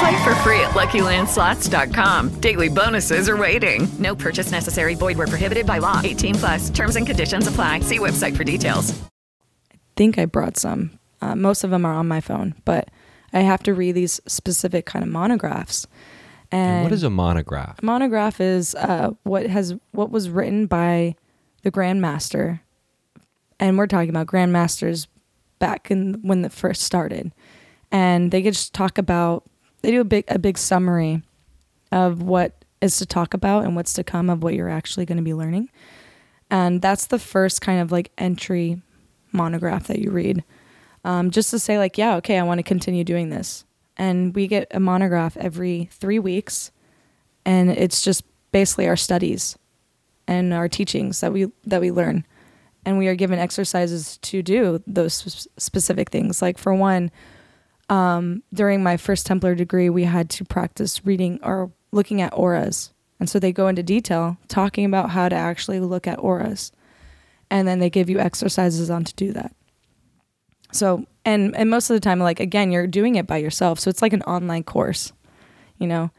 Play 0.00 0.24
for 0.24 0.34
free 0.36 0.60
at 0.60 0.70
LuckyLandSlots.com. 0.70 2.40
Daily 2.40 2.68
bonuses 2.68 3.28
are 3.28 3.36
waiting. 3.36 3.86
No 3.98 4.14
purchase 4.16 4.50
necessary. 4.50 4.94
Void 4.94 5.18
where 5.18 5.26
prohibited 5.26 5.66
by 5.66 5.78
law. 5.78 6.00
18 6.02 6.34
plus. 6.36 6.70
Terms 6.70 6.96
and 6.96 7.06
conditions 7.06 7.46
apply. 7.46 7.80
See 7.80 7.98
website 7.98 8.34
for 8.36 8.44
details. 8.44 8.98
I 9.72 9.76
think 9.96 10.18
I 10.18 10.24
brought 10.24 10.56
some. 10.56 10.98
Uh, 11.20 11.34
most 11.36 11.64
of 11.64 11.70
them 11.70 11.84
are 11.84 11.92
on 11.92 12.08
my 12.08 12.20
phone, 12.22 12.54
but 12.64 12.88
I 13.34 13.40
have 13.40 13.62
to 13.64 13.74
read 13.74 13.92
these 13.92 14.20
specific 14.26 14.86
kind 14.86 15.02
of 15.04 15.10
monographs. 15.10 15.86
And, 16.50 16.70
And 16.76 16.84
what 16.84 16.92
is 16.92 17.02
a 17.02 17.10
monograph? 17.10 17.78
a 17.82 17.84
monograph? 17.84 18.40
Is 18.40 18.74
uh, 18.76 19.10
what 19.24 19.46
has 19.46 19.74
what 19.92 20.10
was 20.10 20.30
written 20.30 20.66
by 20.66 21.14
the 21.62 21.70
grandmaster, 21.70 22.60
and 23.60 23.76
we're 23.76 23.86
talking 23.86 24.08
about 24.08 24.26
grandmasters 24.28 25.06
back 25.58 25.90
in 25.90 26.20
when 26.22 26.42
it 26.44 26.52
first 26.52 26.80
started, 26.82 27.32
and 27.92 28.30
they 28.30 28.40
could 28.42 28.54
just 28.54 28.72
talk 28.72 28.96
about. 28.96 29.44
They 29.82 29.90
do 29.90 30.00
a 30.00 30.04
big 30.04 30.24
a 30.28 30.38
big 30.38 30.58
summary 30.58 31.22
of 31.92 32.22
what 32.22 32.64
is 32.80 32.98
to 32.98 33.06
talk 33.06 33.34
about 33.34 33.64
and 33.64 33.76
what's 33.76 33.92
to 33.94 34.04
come 34.04 34.30
of 34.30 34.42
what 34.42 34.54
you're 34.54 34.68
actually 34.68 35.06
going 35.06 35.18
to 35.18 35.24
be 35.24 35.34
learning, 35.34 35.70
and 36.50 36.80
that's 36.80 37.06
the 37.06 37.18
first 37.18 37.60
kind 37.60 37.80
of 37.80 37.92
like 37.92 38.10
entry 38.18 38.82
monograph 39.32 39.86
that 39.86 39.98
you 39.98 40.10
read. 40.10 40.44
Um, 41.04 41.30
just 41.30 41.50
to 41.50 41.58
say 41.58 41.78
like 41.78 41.96
yeah 41.96 42.16
okay 42.16 42.38
i 42.38 42.42
want 42.42 42.58
to 42.58 42.62
continue 42.62 43.04
doing 43.04 43.30
this. 43.30 43.64
And 43.96 44.34
we 44.34 44.46
get 44.46 44.66
a 44.70 44.80
monograph 44.80 45.36
every 45.36 45.88
three 45.92 46.18
weeks 46.18 46.70
and 47.44 47.70
it's 47.70 48.02
just 48.02 48.22
basically 48.52 48.88
our 48.88 48.96
studies 48.96 49.58
and 50.26 50.52
our 50.52 50.68
teachings 50.68 51.20
that 51.20 51.32
we 51.32 51.50
that 51.66 51.80
we 51.80 51.90
learn. 51.90 52.24
And 52.84 52.96
we 52.96 53.08
are 53.08 53.14
given 53.14 53.38
exercises 53.38 54.16
to 54.18 54.42
do 54.42 54.82
those 54.86 55.14
sp- 55.20 55.50
specific 55.58 56.10
things. 56.10 56.40
Like 56.40 56.56
for 56.56 56.74
one 56.74 57.10
um, 57.90 58.42
during 58.54 58.82
my 58.82 58.96
first 58.96 59.26
templar 59.26 59.54
degree 59.54 59.90
we 59.90 60.04
had 60.04 60.30
to 60.30 60.44
practice 60.44 61.04
reading 61.04 61.38
or 61.42 61.70
looking 61.92 62.22
at 62.22 62.32
auras. 62.32 62.92
And 63.18 63.28
so 63.28 63.38
they 63.38 63.52
go 63.52 63.68
into 63.68 63.82
detail 63.82 64.38
talking 64.48 64.86
about 64.86 65.10
how 65.10 65.28
to 65.28 65.36
actually 65.36 65.80
look 65.80 66.06
at 66.06 66.18
auras. 66.18 66.72
And 67.50 67.68
then 67.68 67.80
they 67.80 67.90
give 67.90 68.08
you 68.08 68.18
exercises 68.18 68.88
on 68.88 69.04
to 69.04 69.14
do 69.14 69.32
that. 69.32 69.54
So 70.72 71.04
and 71.24 71.54
and 71.56 71.68
most 71.68 71.90
of 71.90 71.94
the 71.94 72.00
time 72.00 72.20
like 72.20 72.40
again 72.40 72.72
you're 72.72 72.86
doing 72.86 73.16
it 73.16 73.26
by 73.26 73.36
yourself. 73.36 73.78
So 73.78 73.90
it's 73.90 74.00
like 74.00 74.14
an 74.14 74.22
online 74.22 74.62
course 74.62 75.12
you 75.80 75.88
know? 75.88 76.12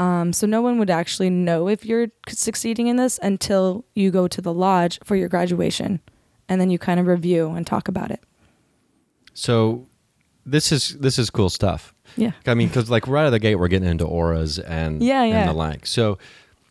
Um, 0.00 0.32
so 0.32 0.48
no 0.48 0.60
one 0.60 0.78
would 0.78 0.90
actually 0.90 1.30
know 1.30 1.68
if 1.68 1.84
you're 1.84 2.08
succeeding 2.26 2.88
in 2.88 2.96
this 2.96 3.20
until 3.22 3.84
you 3.94 4.10
go 4.10 4.26
to 4.26 4.40
the 4.40 4.52
lodge 4.52 4.98
for 5.04 5.14
your 5.14 5.28
graduation. 5.28 6.00
And 6.48 6.60
then 6.60 6.70
you 6.70 6.78
kind 6.78 6.98
of 6.98 7.06
review 7.06 7.50
and 7.50 7.64
talk 7.64 7.86
about 7.86 8.10
it. 8.10 8.20
So 9.32 9.86
this 10.46 10.72
is 10.72 10.96
this 10.98 11.18
is 11.18 11.30
cool 11.30 11.50
stuff. 11.50 11.94
yeah 12.16 12.32
I 12.46 12.54
mean, 12.54 12.68
because 12.68 12.90
like 12.90 13.06
right 13.08 13.22
out 13.22 13.26
of 13.26 13.32
the 13.32 13.38
gate, 13.38 13.56
we're 13.56 13.68
getting 13.68 13.88
into 13.88 14.04
auras 14.04 14.58
and 14.58 15.02
Yeah, 15.02 15.24
yeah. 15.24 15.40
and 15.40 15.48
the 15.50 15.54
like. 15.54 15.86
So 15.86 16.18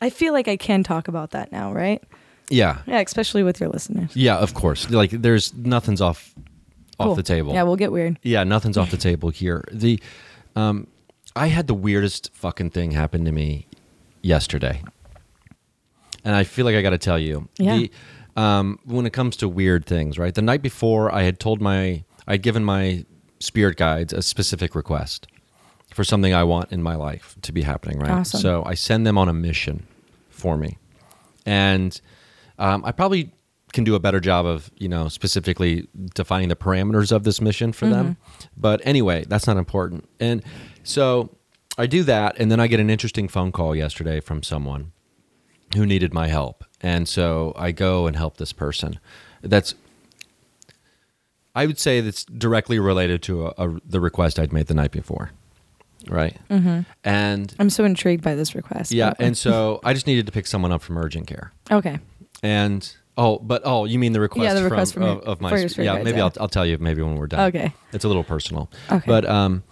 i 0.03 0.10
feel 0.10 0.34
like 0.34 0.47
i 0.47 0.57
can 0.57 0.81
talk 0.84 1.07
about 1.07 1.29
that 1.31 1.51
now 1.51 1.71
right 1.71 2.01
yeah, 2.49 2.79
yeah 2.88 2.99
especially 2.99 3.43
with 3.43 3.60
your 3.62 3.69
listeners 3.69 4.15
yeah, 4.15 4.36
of 4.38 4.53
course. 4.53 4.89
Like 4.89 5.12
there's 5.12 5.53
nothing's 5.53 6.01
off 6.01 6.34
off 6.99 7.05
Cool. 7.07 7.15
the 7.15 7.23
table. 7.23 7.53
yeah 7.53 7.63
we'll 7.63 7.75
get 7.77 7.91
weird 7.91 8.19
Yeah, 8.23 8.43
nothing's 8.43 8.77
off 8.77 8.91
the 8.91 8.97
table 9.10 9.29
here. 9.29 9.63
The 9.71 9.99
um 10.55 10.88
I 11.36 11.47
had 11.47 11.67
the 11.67 11.73
weirdest 11.73 12.29
fucking 12.34 12.71
thing 12.71 12.91
happen 12.91 13.23
to 13.25 13.31
me 13.31 13.67
yesterday. 14.21 14.84
And 16.25 16.36
I 16.36 16.43
feel 16.43 16.65
like 16.65 16.75
I 16.75 16.81
got 16.81 16.89
to 16.91 16.97
tell 16.97 17.17
you. 17.17 17.47
Yeah. 17.57 17.77
The 17.77 17.91
um 18.36 18.79
when 18.86 19.05
it 19.05 19.13
comes 19.13 19.38
to 19.38 19.47
weird 19.49 19.86
things, 19.86 20.17
right? 20.19 20.34
The 20.36 20.41
night 20.41 20.62
before 20.62 21.13
I 21.13 21.23
had 21.23 21.39
told 21.39 21.62
my 21.62 22.03
I'd 22.27 22.41
given 22.41 22.63
my 22.63 23.05
spirit 23.41 23.77
guides 23.77 24.13
a 24.13 24.21
specific 24.21 24.75
request 24.75 25.27
for 25.93 26.04
something 26.04 26.34
I 26.34 26.43
want 26.43 26.71
in 26.71 26.82
my 26.82 26.95
life 26.95 27.36
to 27.41 27.51
be 27.51 27.63
happening, 27.63 27.99
right? 27.99 28.12
Awesome. 28.12 28.39
So 28.39 28.63
I 28.65 28.75
send 28.75 29.06
them 29.06 29.17
on 29.17 29.27
a 29.27 29.34
mission 29.34 29.86
for 30.30 30.58
me. 30.58 30.77
And 31.45 31.99
um, 32.58 32.86
I 32.86 32.91
probably 32.91 33.34
can 33.73 33.84
do 33.84 33.95
a 33.95 33.99
better 33.99 34.19
job 34.19 34.45
of, 34.45 34.71
you 34.77 34.88
know, 34.88 35.08
specifically 35.08 35.88
defining 36.13 36.49
the 36.49 36.56
parameters 36.56 37.12
of 37.12 37.23
this 37.23 37.41
mission 37.41 37.71
for 37.71 37.88
them. 37.88 38.17
But 38.58 38.82
anyway, 38.84 39.25
that's 39.27 39.47
not 39.47 39.58
important. 39.58 40.08
And 40.19 40.43
so 40.84 41.36
I 41.77 41.88
do 41.88 42.04
that, 42.04 42.36
and 42.38 42.51
then 42.51 42.60
I 42.60 42.67
get 42.67 42.80
an 42.80 42.89
interesting 42.89 43.27
phone 43.27 43.51
call 43.51 43.75
yesterday 43.75 44.19
from 44.19 44.43
someone 44.43 44.91
who 45.75 45.86
needed 45.86 46.13
my 46.13 46.27
help. 46.27 46.65
And 46.82 47.08
so 47.08 47.54
I 47.56 47.71
go 47.71 48.08
and 48.08 48.15
help 48.17 48.38
this 48.38 48.51
person. 48.51 48.99
That's 49.41 49.73
I 51.55 51.65
would 51.65 51.79
say 51.79 52.01
that's 52.01 52.23
directly 52.25 52.79
related 52.79 53.21
to 53.23 53.47
a, 53.47 53.53
a, 53.57 53.79
the 53.85 53.99
request 53.99 54.39
I'd 54.39 54.53
made 54.53 54.67
the 54.67 54.73
night 54.73 54.91
before, 54.91 55.31
right? 56.07 56.37
Mm-hmm. 56.49 56.81
And 57.03 57.53
i'm 57.59 57.69
so 57.69 57.83
intrigued 57.83 58.23
by 58.23 58.35
this 58.35 58.55
request 58.55 58.91
yeah, 58.91 59.13
and 59.19 59.37
so 59.37 59.79
I 59.83 59.93
just 59.93 60.07
needed 60.07 60.25
to 60.27 60.31
pick 60.31 60.47
someone 60.47 60.71
up 60.71 60.81
from 60.81 60.97
urgent 60.97 61.27
care. 61.27 61.51
okay 61.69 61.99
And 62.43 62.89
oh, 63.17 63.39
but 63.39 63.61
oh, 63.65 63.85
you 63.85 63.99
mean 63.99 64.13
the 64.13 64.21
request? 64.21 64.43
Yeah, 64.45 64.53
the 64.53 64.63
request 64.63 64.93
from, 64.93 65.03
from 65.03 65.09
of, 65.09 65.17
your- 65.23 65.27
of 65.33 65.41
my 65.41 65.49
yeah. 65.51 65.65
guides, 65.65 65.77
maybe 66.05 66.17
yeah. 66.17 66.23
I'll 66.25 66.33
I'll 66.39 66.47
tell 66.49 66.65
you 66.65 66.77
maybe 66.79 67.01
when 67.01 67.15
we're 67.17 67.27
done. 67.27 67.41
Okay. 67.49 67.73
it's 67.91 68.05
a 68.05 68.07
little 68.07 68.23
personal. 68.23 68.71
Okay. 68.91 69.03
but 69.05 69.25
um, 69.25 69.63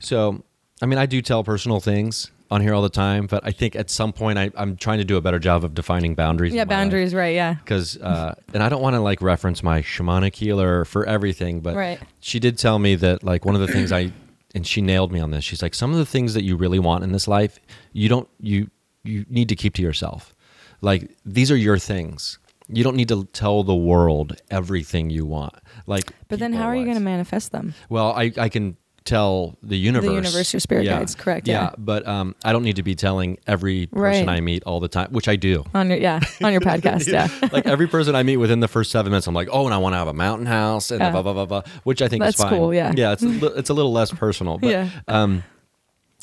so 0.00 0.42
I 0.82 0.86
mean 0.86 0.98
I 0.98 1.06
do 1.06 1.22
tell 1.22 1.44
personal 1.44 1.80
things 1.80 2.30
on 2.50 2.60
here 2.62 2.72
all 2.74 2.82
the 2.82 2.88
time, 2.88 3.26
but 3.26 3.46
I 3.46 3.50
think 3.50 3.76
at 3.76 3.90
some 3.90 4.12
point 4.12 4.38
I, 4.38 4.50
I'm 4.56 4.76
trying 4.76 4.98
to 4.98 5.04
do 5.04 5.16
a 5.16 5.20
better 5.20 5.38
job 5.38 5.64
of 5.64 5.74
defining 5.74 6.14
boundaries. 6.14 6.54
yeah 6.54 6.64
boundaries 6.64 7.14
right 7.14 7.34
yeah 7.34 7.54
Because 7.54 7.96
uh, 7.98 8.34
and 8.54 8.62
I 8.62 8.68
don't 8.68 8.80
want 8.82 8.94
to 8.94 9.00
like 9.00 9.20
reference 9.20 9.62
my 9.62 9.82
shamanic 9.82 10.34
healer 10.34 10.84
for 10.84 11.04
everything, 11.06 11.60
but 11.60 11.74
Right. 11.76 11.98
she 12.20 12.38
did 12.40 12.56
tell 12.58 12.78
me 12.78 12.94
that 12.96 13.22
like 13.22 13.44
one 13.44 13.54
of 13.54 13.60
the 13.60 13.68
things 13.68 13.92
I 13.92 14.12
and 14.54 14.66
she 14.66 14.80
nailed 14.80 15.12
me 15.12 15.20
on 15.20 15.30
this. 15.30 15.44
She's 15.44 15.60
like 15.62 15.74
some 15.74 15.90
of 15.92 15.98
the 15.98 16.06
things 16.06 16.32
that 16.34 16.42
you 16.42 16.56
really 16.56 16.78
want 16.78 17.04
in 17.04 17.12
this 17.12 17.28
life, 17.28 17.58
you 17.92 18.08
don't 18.08 18.28
you 18.40 18.70
you 19.04 19.26
need 19.28 19.48
to 19.50 19.56
keep 19.56 19.74
to 19.74 19.82
yourself. 19.82 20.34
Like 20.80 21.10
these 21.26 21.50
are 21.50 21.56
your 21.56 21.78
things. 21.78 22.38
You 22.70 22.82
don't 22.84 22.96
need 22.96 23.08
to 23.08 23.24
tell 23.32 23.62
the 23.62 23.74
world 23.74 24.40
everything 24.50 25.08
you 25.10 25.24
want. 25.24 25.54
Like, 25.86 26.12
but 26.28 26.38
then 26.38 26.52
how 26.52 26.64
are 26.66 26.76
you 26.76 26.84
going 26.84 26.96
to 26.98 27.02
manifest 27.02 27.50
them 27.52 27.74
Well, 27.88 28.12
I 28.12 28.32
I 28.38 28.48
can 28.48 28.76
tell 29.08 29.56
the 29.62 29.76
universe. 29.76 30.08
The 30.08 30.14
universe, 30.14 30.52
your 30.52 30.60
spirit 30.60 30.84
guides, 30.84 31.14
correct, 31.14 31.48
yeah. 31.48 31.70
but 31.78 32.06
um, 32.06 32.34
I 32.44 32.52
don't 32.52 32.62
need 32.62 32.76
to 32.76 32.82
be 32.82 32.94
telling 32.94 33.38
every 33.46 33.86
person 33.86 34.26
Right. 34.26 34.28
I 34.28 34.40
meet 34.40 34.62
all 34.64 34.80
the 34.80 34.88
time, 34.88 35.10
which 35.12 35.28
I 35.28 35.36
do. 35.36 35.64
on 35.74 35.88
your 35.90 35.98
yeah 35.98 36.20
on 36.42 36.52
your 36.52 36.60
podcast 36.70 37.10
yeah 37.10 37.28
like 37.52 37.66
every 37.66 37.86
person 37.88 38.14
I 38.14 38.22
meet 38.22 38.36
within 38.36 38.60
the 38.60 38.68
first 38.68 38.90
seven 38.90 39.10
minutes, 39.10 39.26
I'm 39.26 39.34
like, 39.34 39.48
oh, 39.50 39.64
and 39.64 39.74
I 39.74 39.78
want 39.78 39.94
to 39.94 39.98
have 39.98 40.08
a 40.08 40.12
mountain 40.14 40.46
house 40.46 40.90
and 40.90 41.00
Yeah. 41.00 41.10
blah 41.10 41.22
blah 41.22 41.32
blah 41.32 41.46
blah, 41.46 41.62
which 41.84 42.02
I 42.02 42.08
think 42.08 42.22
That's 42.22 42.36
is 42.38 42.42
fine. 42.44 42.52
cool, 42.58 42.72
yeah. 42.74 42.92
yeah, 42.96 43.12
it's 43.12 43.22
a, 43.22 43.46
it's 43.58 43.70
a 43.70 43.74
little 43.74 43.92
less 43.92 44.10
personal. 44.12 44.58
But, 44.58 44.70
Yeah. 44.70 44.90
Um, 45.08 45.42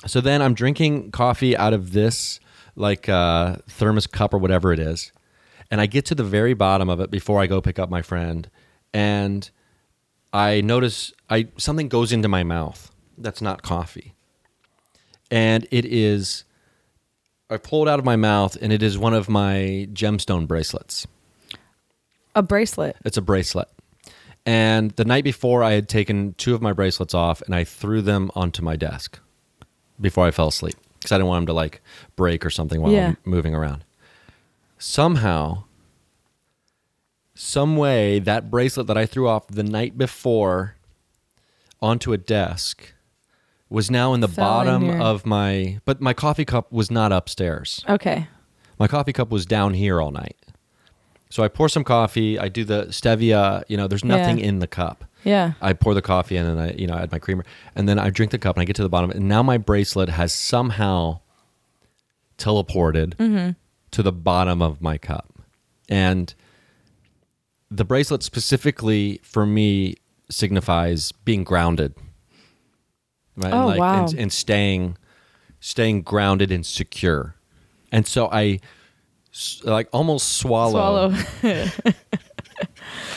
so 0.05 0.21
then 0.21 0.41
I'm 0.41 0.53
drinking 0.53 1.11
coffee 1.11 1.57
out 1.57 1.73
of 1.73 1.91
this 1.93 2.39
like 2.75 3.09
uh, 3.09 3.55
thermos 3.69 4.05
cup 4.07 4.33
or 4.33 4.37
whatever 4.37 4.71
it 4.73 4.79
is, 4.79 5.11
and 5.71 5.81
I 5.81 5.85
get 5.87 6.05
to 6.07 6.15
the 6.15 6.23
very 6.23 6.53
bottom 6.53 6.89
of 6.89 6.99
it 6.99 7.09
before 7.09 7.41
I 7.41 7.47
go 7.47 7.61
pick 7.61 7.79
up 7.79 7.89
my 7.89 8.01
friend, 8.03 8.49
and 8.93 9.49
I 10.33 10.61
notice 10.61 11.13
I 11.29 11.47
something 11.57 11.87
goes 11.89 12.11
into 12.11 12.27
my 12.27 12.43
mouth 12.43 12.91
that's 13.17 13.41
not 13.41 13.61
coffee, 13.61 14.13
and 15.31 15.67
it 15.71 15.85
is. 15.85 16.43
I 17.49 17.57
pull 17.57 17.83
it 17.83 17.89
out 17.89 17.99
of 17.99 18.05
my 18.05 18.15
mouth, 18.15 18.57
and 18.59 18.73
it 18.73 18.81
is 18.81 18.97
one 18.97 19.13
of 19.13 19.29
my 19.29 19.87
gemstone 19.93 20.47
bracelets. 20.47 21.05
a 22.33 22.41
bracelet 22.41 22.95
It's 23.05 23.17
a 23.17 23.21
bracelet. 23.21 23.67
And 24.47 24.91
the 24.91 25.05
night 25.05 25.23
before, 25.23 25.63
I 25.63 25.73
had 25.73 25.89
taken 25.89 26.33
two 26.37 26.53
of 26.53 26.61
my 26.61 26.71
bracelets 26.71 27.13
off 27.15 27.41
and 27.41 27.55
I 27.55 27.63
threw 27.63 28.01
them 28.03 28.29
onto 28.35 28.61
my 28.61 28.75
desk 28.75 29.19
before 29.99 30.27
I 30.27 30.31
fell 30.31 30.49
asleep 30.49 30.75
because 30.99 31.11
I 31.11 31.17
didn't 31.17 31.29
want 31.29 31.41
them 31.41 31.47
to 31.47 31.53
like 31.53 31.81
break 32.15 32.45
or 32.45 32.51
something 32.51 32.79
while 32.81 32.91
Yeah. 32.91 33.07
I'm 33.07 33.17
moving 33.25 33.55
around. 33.55 33.83
Somehow, 34.77 35.63
some 37.33 37.75
way, 37.75 38.19
that 38.19 38.51
bracelet 38.51 38.85
that 38.87 38.97
I 38.97 39.07
threw 39.07 39.27
off 39.27 39.47
the 39.47 39.63
night 39.63 39.97
before 39.97 40.74
onto 41.81 42.13
a 42.13 42.17
desk 42.17 42.93
was 43.69 43.89
now 43.91 44.13
in 44.13 44.19
the 44.21 44.27
Fell 44.27 44.61
in 44.61 44.65
bottom 44.67 44.85
your- 44.85 45.01
of 45.01 45.25
my, 45.25 45.79
but 45.85 45.99
my 46.01 46.13
coffee 46.13 46.45
cup 46.45 46.71
was 46.71 46.89
not 46.91 47.11
upstairs. 47.11 47.83
okay 47.89 48.27
My 48.79 48.87
coffee 48.87 49.13
cup 49.13 49.29
was 49.31 49.45
down 49.45 49.73
here 49.73 50.01
all 50.01 50.11
night. 50.11 50.37
So 51.29 51.43
I 51.43 51.47
pour 51.47 51.67
some 51.69 51.83
coffee. 51.83 52.37
I 52.39 52.47
do 52.49 52.63
the 52.63 52.85
stevia. 52.91 53.63
You 53.67 53.75
know, 53.77 53.87
there's 53.87 54.05
nothing 54.05 54.37
Yeah. 54.37 54.45
in 54.45 54.59
the 54.59 54.67
cup. 54.67 55.03
yeah 55.23 55.53
I 55.61 55.73
pour 55.73 55.93
the 55.95 56.01
coffee 56.01 56.37
in, 56.37 56.45
and 56.45 56.59
I, 56.61 56.69
you 56.77 56.85
know, 56.87 56.93
I 56.93 57.01
add 57.01 57.11
my 57.11 57.19
creamer, 57.19 57.43
and 57.75 57.89
then 57.89 57.97
I 57.99 58.09
drink 58.11 58.31
the 58.31 58.37
cup, 58.37 58.55
and 58.55 58.61
I 58.61 58.65
get 58.65 58.75
to 58.77 58.83
the 58.83 58.89
bottom, 58.89 59.09
and 59.11 59.27
now 59.27 59.41
my 59.43 59.57
bracelet 59.57 60.09
has 60.09 60.31
somehow 60.33 61.19
teleported 62.37 63.15
Mm-hmm. 63.15 63.51
to 63.91 64.03
the 64.03 64.11
bottom 64.11 64.61
of 64.61 64.81
my 64.81 64.97
cup, 64.97 65.33
and 65.89 66.33
the 67.71 67.83
bracelet 67.85 68.21
specifically 68.23 69.19
for 69.23 69.45
me 69.45 69.95
signifies 70.29 71.11
being 71.11 71.43
grounded, 71.43 71.95
right? 73.35 73.53
Oh, 73.53 73.69
and 73.69 73.79
wow. 73.79 74.05
and, 74.05 74.13
and 74.19 74.33
staying, 74.33 74.97
staying 75.59 76.01
grounded 76.01 76.51
and 76.51 76.65
secure, 76.65 77.35
and 77.91 78.07
so 78.07 78.29
I 78.31 78.59
like 79.63 79.89
almost 79.91 80.33
swallow, 80.33 81.13
Swallow. 81.13 81.67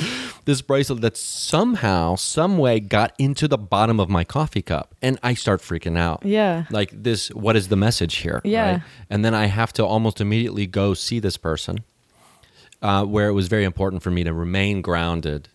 this 0.44 0.62
bracelet 0.62 1.00
that 1.02 1.16
somehow, 1.16 2.16
some 2.16 2.58
way 2.58 2.80
got 2.80 3.14
into 3.18 3.46
the 3.48 3.58
bottom 3.58 4.00
of 4.00 4.08
my 4.08 4.24
coffee 4.24 4.62
cup, 4.62 4.94
and 5.02 5.18
I 5.22 5.34
start 5.34 5.60
freaking 5.60 5.98
out. 5.98 6.24
Yeah. 6.24 6.64
like 6.70 6.90
this. 7.02 7.28
What 7.28 7.56
is 7.56 7.68
the 7.68 7.76
message 7.76 8.16
here? 8.16 8.40
Yeah. 8.44 8.72
right? 8.72 8.82
and 9.10 9.24
then 9.24 9.34
I 9.34 9.46
have 9.46 9.72
to 9.74 9.84
almost 9.84 10.20
immediately 10.20 10.66
go 10.66 10.94
see 10.94 11.20
this 11.20 11.36
person, 11.36 11.84
uh, 12.82 13.04
where 13.04 13.28
it 13.28 13.32
was 13.32 13.48
very 13.48 13.64
important 13.64 14.02
for 14.02 14.10
me 14.10 14.24
to 14.24 14.32
remain 14.32 14.82
grounded 14.82 15.48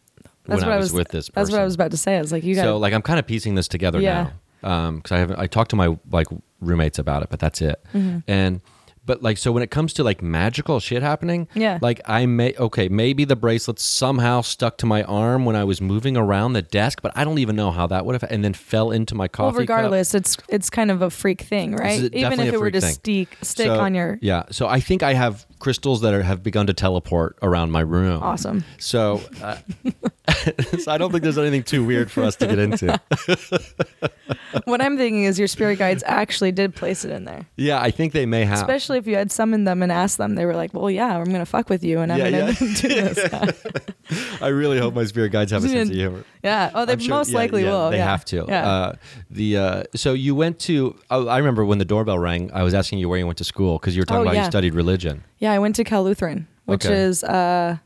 That's 0.45 0.61
when 0.61 0.69
what 0.69 0.75
I 0.75 0.79
was, 0.79 0.91
with 0.93 1.09
this 1.09 1.29
person. 1.29 1.33
That's 1.41 1.51
what 1.51 1.61
I 1.61 1.63
was 1.65 1.75
about 1.75 1.91
to 1.91 1.97
say. 1.97 2.17
I 2.17 2.21
was 2.21 2.31
like, 2.31 2.43
you 2.43 2.55
got 2.55 2.63
So 2.63 2.77
like 2.77 2.93
I'm 2.93 3.01
kind 3.01 3.19
of 3.19 3.25
piecing 3.27 3.55
this 3.55 3.67
together 3.67 3.99
Yeah. 3.99 4.31
now. 4.63 4.69
Um, 4.69 5.01
cause 5.01 5.11
I 5.11 5.17
haven't, 5.19 5.39
I 5.39 5.47
talked 5.47 5.71
to 5.71 5.75
my 5.75 5.97
like 6.09 6.27
roommates 6.61 6.97
about 6.99 7.21
it, 7.23 7.29
but 7.29 7.39
that's 7.39 7.61
it. 7.61 7.83
Mm-hmm. 7.93 8.19
And, 8.27 8.61
but 9.05 9.21
like, 9.21 9.37
so 9.37 9.51
when 9.51 9.61
it 9.63 9.69
comes 9.69 9.91
to 9.95 10.03
like 10.05 10.21
magical 10.21 10.79
shit 10.79 11.03
happening, 11.03 11.49
Yeah. 11.53 11.77
like 11.81 11.99
I 12.05 12.25
may, 12.25 12.53
okay, 12.57 12.87
maybe 12.87 13.25
the 13.25 13.35
bracelet 13.35 13.77
somehow 13.77 14.39
stuck 14.39 14.77
to 14.77 14.85
my 14.85 15.03
arm 15.03 15.43
when 15.43 15.57
I 15.57 15.65
was 15.65 15.81
moving 15.81 16.15
around 16.15 16.53
the 16.53 16.61
desk, 16.61 17.01
but 17.01 17.11
I 17.13 17.25
don't 17.25 17.39
even 17.39 17.57
know 17.57 17.71
how 17.71 17.85
that 17.87 18.05
would 18.05 18.13
have, 18.21 18.23
and 18.31 18.41
then 18.45 18.53
fell 18.53 18.91
into 18.91 19.13
my 19.15 19.23
well, 19.23 19.29
coffee 19.51 19.53
cup. 19.55 19.59
regardless, 19.59 20.13
it's 20.15 20.37
it's 20.47 20.69
kind 20.69 20.89
of 20.89 21.01
a 21.01 21.09
freak 21.09 21.41
thing, 21.41 21.75
right? 21.75 21.99
Even 22.13 22.39
if 22.39 22.53
it 22.53 22.57
were 22.61 22.71
to 22.71 22.79
thing. 22.79 22.93
stick 22.93 23.37
stick 23.41 23.65
So, 23.67 23.77
on 23.81 23.93
your 23.93 24.19
yeah. 24.21 24.43
So 24.51 24.69
I 24.69 24.79
think 24.79 25.03
I 25.03 25.13
have 25.15 25.45
crystals 25.63 26.01
that 26.01 26.13
are, 26.13 26.21
have 26.23 26.43
begun 26.43 26.67
to 26.67 26.73
teleport 26.73 27.37
around 27.41 27.71
my 27.71 27.79
room. 27.79 28.21
awesome. 28.21 28.65
So, 28.79 29.21
uh, 29.41 29.57
so 30.79 30.91
I 30.91 30.97
don't 30.97 31.09
think 31.11 31.23
there's 31.23 31.37
anything 31.37 31.63
too 31.63 31.85
weird 31.85 32.11
for 32.11 32.21
us 32.23 32.35
to 32.35 32.47
get 32.47 32.59
into. 32.59 32.99
what 34.65 34.81
I'm 34.81 34.97
thinking 34.97 35.23
is 35.23 35.39
your 35.39 35.47
spirit 35.47 35.79
guides 35.79 36.03
actually 36.05 36.51
did 36.51 36.75
place 36.75 37.05
it 37.05 37.11
in 37.11 37.23
there. 37.25 37.45
Yeah, 37.55 37.81
I 37.81 37.91
think 37.91 38.13
they 38.13 38.25
may 38.25 38.43
have. 38.45 38.59
Especially 38.59 38.97
if 38.97 39.07
you 39.07 39.15
had 39.15 39.31
summoned 39.31 39.65
them 39.67 39.81
and 39.81 39.91
asked 39.91 40.17
them, 40.17 40.35
they 40.35 40.45
were 40.45 40.55
like, 40.55 40.73
"Well, 40.73 40.91
yeah, 40.91 41.17
I'm 41.17 41.25
gonna 41.31 41.45
fuck 41.45 41.69
with 41.69 41.83
you, 41.83 41.99
and 41.99 42.11
I'm 42.11 42.19
Yeah, 42.19 42.29
gonna 42.31 42.51
yeah. 42.51 42.53
do 42.81 42.87
this." 42.89 44.41
I 44.41 44.47
really 44.49 44.79
hope 44.79 44.93
my 44.93 45.05
spirit 45.05 45.31
guides 45.31 45.51
have 45.51 45.63
a 45.63 45.69
sense 45.69 45.89
of 45.89 45.95
humor. 45.95 46.25
yeah. 46.43 46.71
Oh, 46.73 46.85
they 46.85 46.97
sure- 46.97 47.09
most 47.15 47.29
yeah, 47.31 47.37
likely 47.37 47.63
yeah, 47.63 47.69
will. 47.71 47.89
They 47.91 47.99
have 47.99 48.25
to. 48.25 48.45
Yeah. 48.47 48.67
Uh, 48.69 48.95
the 49.31 49.57
uh, 49.57 49.83
so 49.95 50.13
you 50.13 50.35
went 50.35 50.59
to. 50.59 50.95
Oh, 51.09 51.27
I 51.27 51.37
remember 51.37 51.63
when 51.65 51.77
the 51.77 51.85
doorbell 51.85 52.19
rang. 52.19 52.51
I 52.53 52.63
was 52.63 52.73
asking 52.73 52.99
you 52.99 53.07
where 53.09 53.17
you 53.19 53.25
went 53.25 53.37
to 53.37 53.43
school 53.45 53.79
because 53.79 53.95
you 53.95 54.01
were 54.01 54.05
talking 54.05 54.27
Oh, 54.27 54.31
about 54.31 54.35
you 54.37 54.43
studied 54.45 54.73
religion. 54.75 55.23
yeah, 55.39 55.52
I 55.53 55.59
went 55.59 55.75
to 55.77 55.83
Cal 55.83 56.03
Lutheran, 56.03 56.47
which 56.65 56.85
Okay. 56.85 56.95
is 56.95 57.23
uh, 57.23 57.77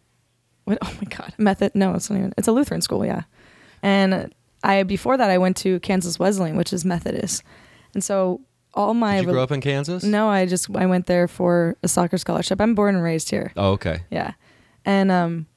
what? 0.65 0.77
Oh 0.83 0.93
my 1.01 1.09
God, 1.15 1.33
method? 1.37 1.71
No, 1.75 1.93
it's 1.93 2.09
not 2.09 2.17
even. 2.17 2.33
It's 2.37 2.47
a 2.47 2.51
Lutheran 2.51 2.81
school. 2.81 3.05
Yeah, 3.05 3.23
and 3.83 4.33
I 4.63 4.83
before 4.83 5.17
that 5.17 5.29
I 5.29 5.37
went 5.37 5.57
to 5.57 5.79
Kansas 5.81 6.17
Wesleyan, 6.19 6.57
which 6.57 6.73
is 6.73 6.83
Methodist, 6.85 7.43
and 7.93 8.03
so 8.03 8.41
all 8.73 8.93
my 8.93 9.17
Did 9.17 9.25
you 9.27 9.31
grow 9.31 9.43
up 9.43 9.51
in 9.51 9.61
Kansas? 9.61 10.03
no, 10.03 10.29
I 10.29 10.45
just 10.45 10.69
I 10.75 10.85
went 10.85 11.05
there 11.07 11.27
for 11.27 11.75
a 11.83 11.87
soccer 11.87 12.17
scholarship. 12.17 12.59
I'm 12.61 12.75
born 12.75 12.95
and 12.95 13.03
raised 13.03 13.29
here. 13.29 13.51
Oh, 13.57 13.71
okay. 13.71 14.01
Yeah. 14.11 14.33
And 14.85 15.09
um 15.11 15.47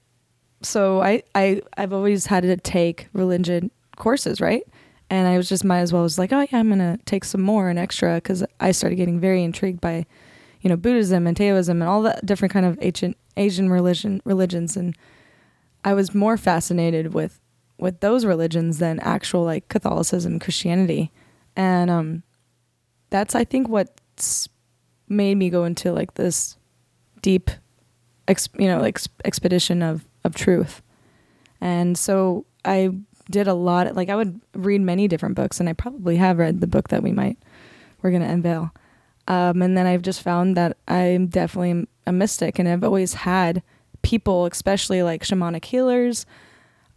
so 0.62 1.00
I 1.02 1.22
I 1.34 1.62
I've 1.76 1.92
always 1.92 2.26
had 2.26 2.42
to 2.44 2.56
take 2.56 3.08
religion 3.12 3.70
courses, 3.96 4.40
right? 4.40 4.62
And 5.10 5.26
I 5.28 5.36
was 5.36 5.48
just 5.48 5.64
might 5.64 5.80
as 5.80 5.92
well 5.92 6.02
was 6.02 6.18
like, 6.18 6.32
oh 6.32 6.40
yeah, 6.50 6.58
I'm 6.60 6.68
going 6.68 6.78
to 6.78 6.96
take 7.04 7.24
some 7.24 7.40
more 7.42 7.68
and 7.68 7.78
extra 7.80 8.20
cuz 8.20 8.44
I 8.60 8.70
started 8.72 8.96
getting 8.96 9.18
very 9.20 9.42
intrigued 9.42 9.80
by 9.80 10.06
you 10.60 10.68
know, 10.68 10.76
Buddhism 10.76 11.26
and 11.26 11.36
Taoism 11.36 11.80
and 11.80 11.88
all 11.88 12.02
the 12.02 12.18
different 12.24 12.52
kind 12.52 12.66
of 12.66 12.78
ancient 12.80 13.16
Asian 13.36 13.70
religion 13.70 14.20
religions. 14.24 14.76
And 14.76 14.96
I 15.84 15.94
was 15.94 16.14
more 16.14 16.36
fascinated 16.36 17.14
with 17.14 17.40
with 17.78 18.00
those 18.00 18.26
religions 18.26 18.78
than 18.78 19.00
actual 19.00 19.44
like 19.44 19.68
Catholicism, 19.68 20.38
Christianity. 20.38 21.10
And 21.56 21.90
um 21.90 22.22
that's 23.10 23.34
I 23.34 23.44
think 23.44 23.68
what's 23.68 24.48
made 25.08 25.36
me 25.36 25.50
go 25.50 25.64
into 25.64 25.92
like 25.92 26.14
this 26.14 26.56
deep 27.22 27.50
you 28.28 28.68
know 28.68 28.78
like 28.78 28.94
ex- 28.94 29.08
expedition 29.24 29.82
of 29.82 30.04
of 30.24 30.34
truth. 30.34 30.82
And 31.60 31.96
so 31.96 32.46
i 32.64 32.90
did 33.30 33.48
a 33.48 33.54
lot 33.54 33.94
like 33.94 34.08
i 34.08 34.16
would 34.16 34.40
read 34.54 34.80
many 34.80 35.08
different 35.08 35.34
books 35.34 35.60
and 35.60 35.68
i 35.68 35.72
probably 35.72 36.16
have 36.16 36.38
read 36.38 36.60
the 36.60 36.66
book 36.66 36.88
that 36.88 37.02
we 37.02 37.12
might 37.12 37.38
we're 38.02 38.10
going 38.10 38.22
to 38.22 38.28
unveil 38.28 38.70
um, 39.30 39.62
and 39.62 39.76
then 39.76 39.86
i've 39.86 40.02
just 40.02 40.22
found 40.22 40.56
that 40.56 40.76
i'm 40.88 41.26
definitely 41.26 41.86
a 42.06 42.12
mystic 42.12 42.58
and 42.58 42.68
i've 42.68 42.84
always 42.84 43.14
had 43.14 43.62
people 44.02 44.46
especially 44.46 45.02
like 45.02 45.22
shamanic 45.22 45.64
healers 45.64 46.26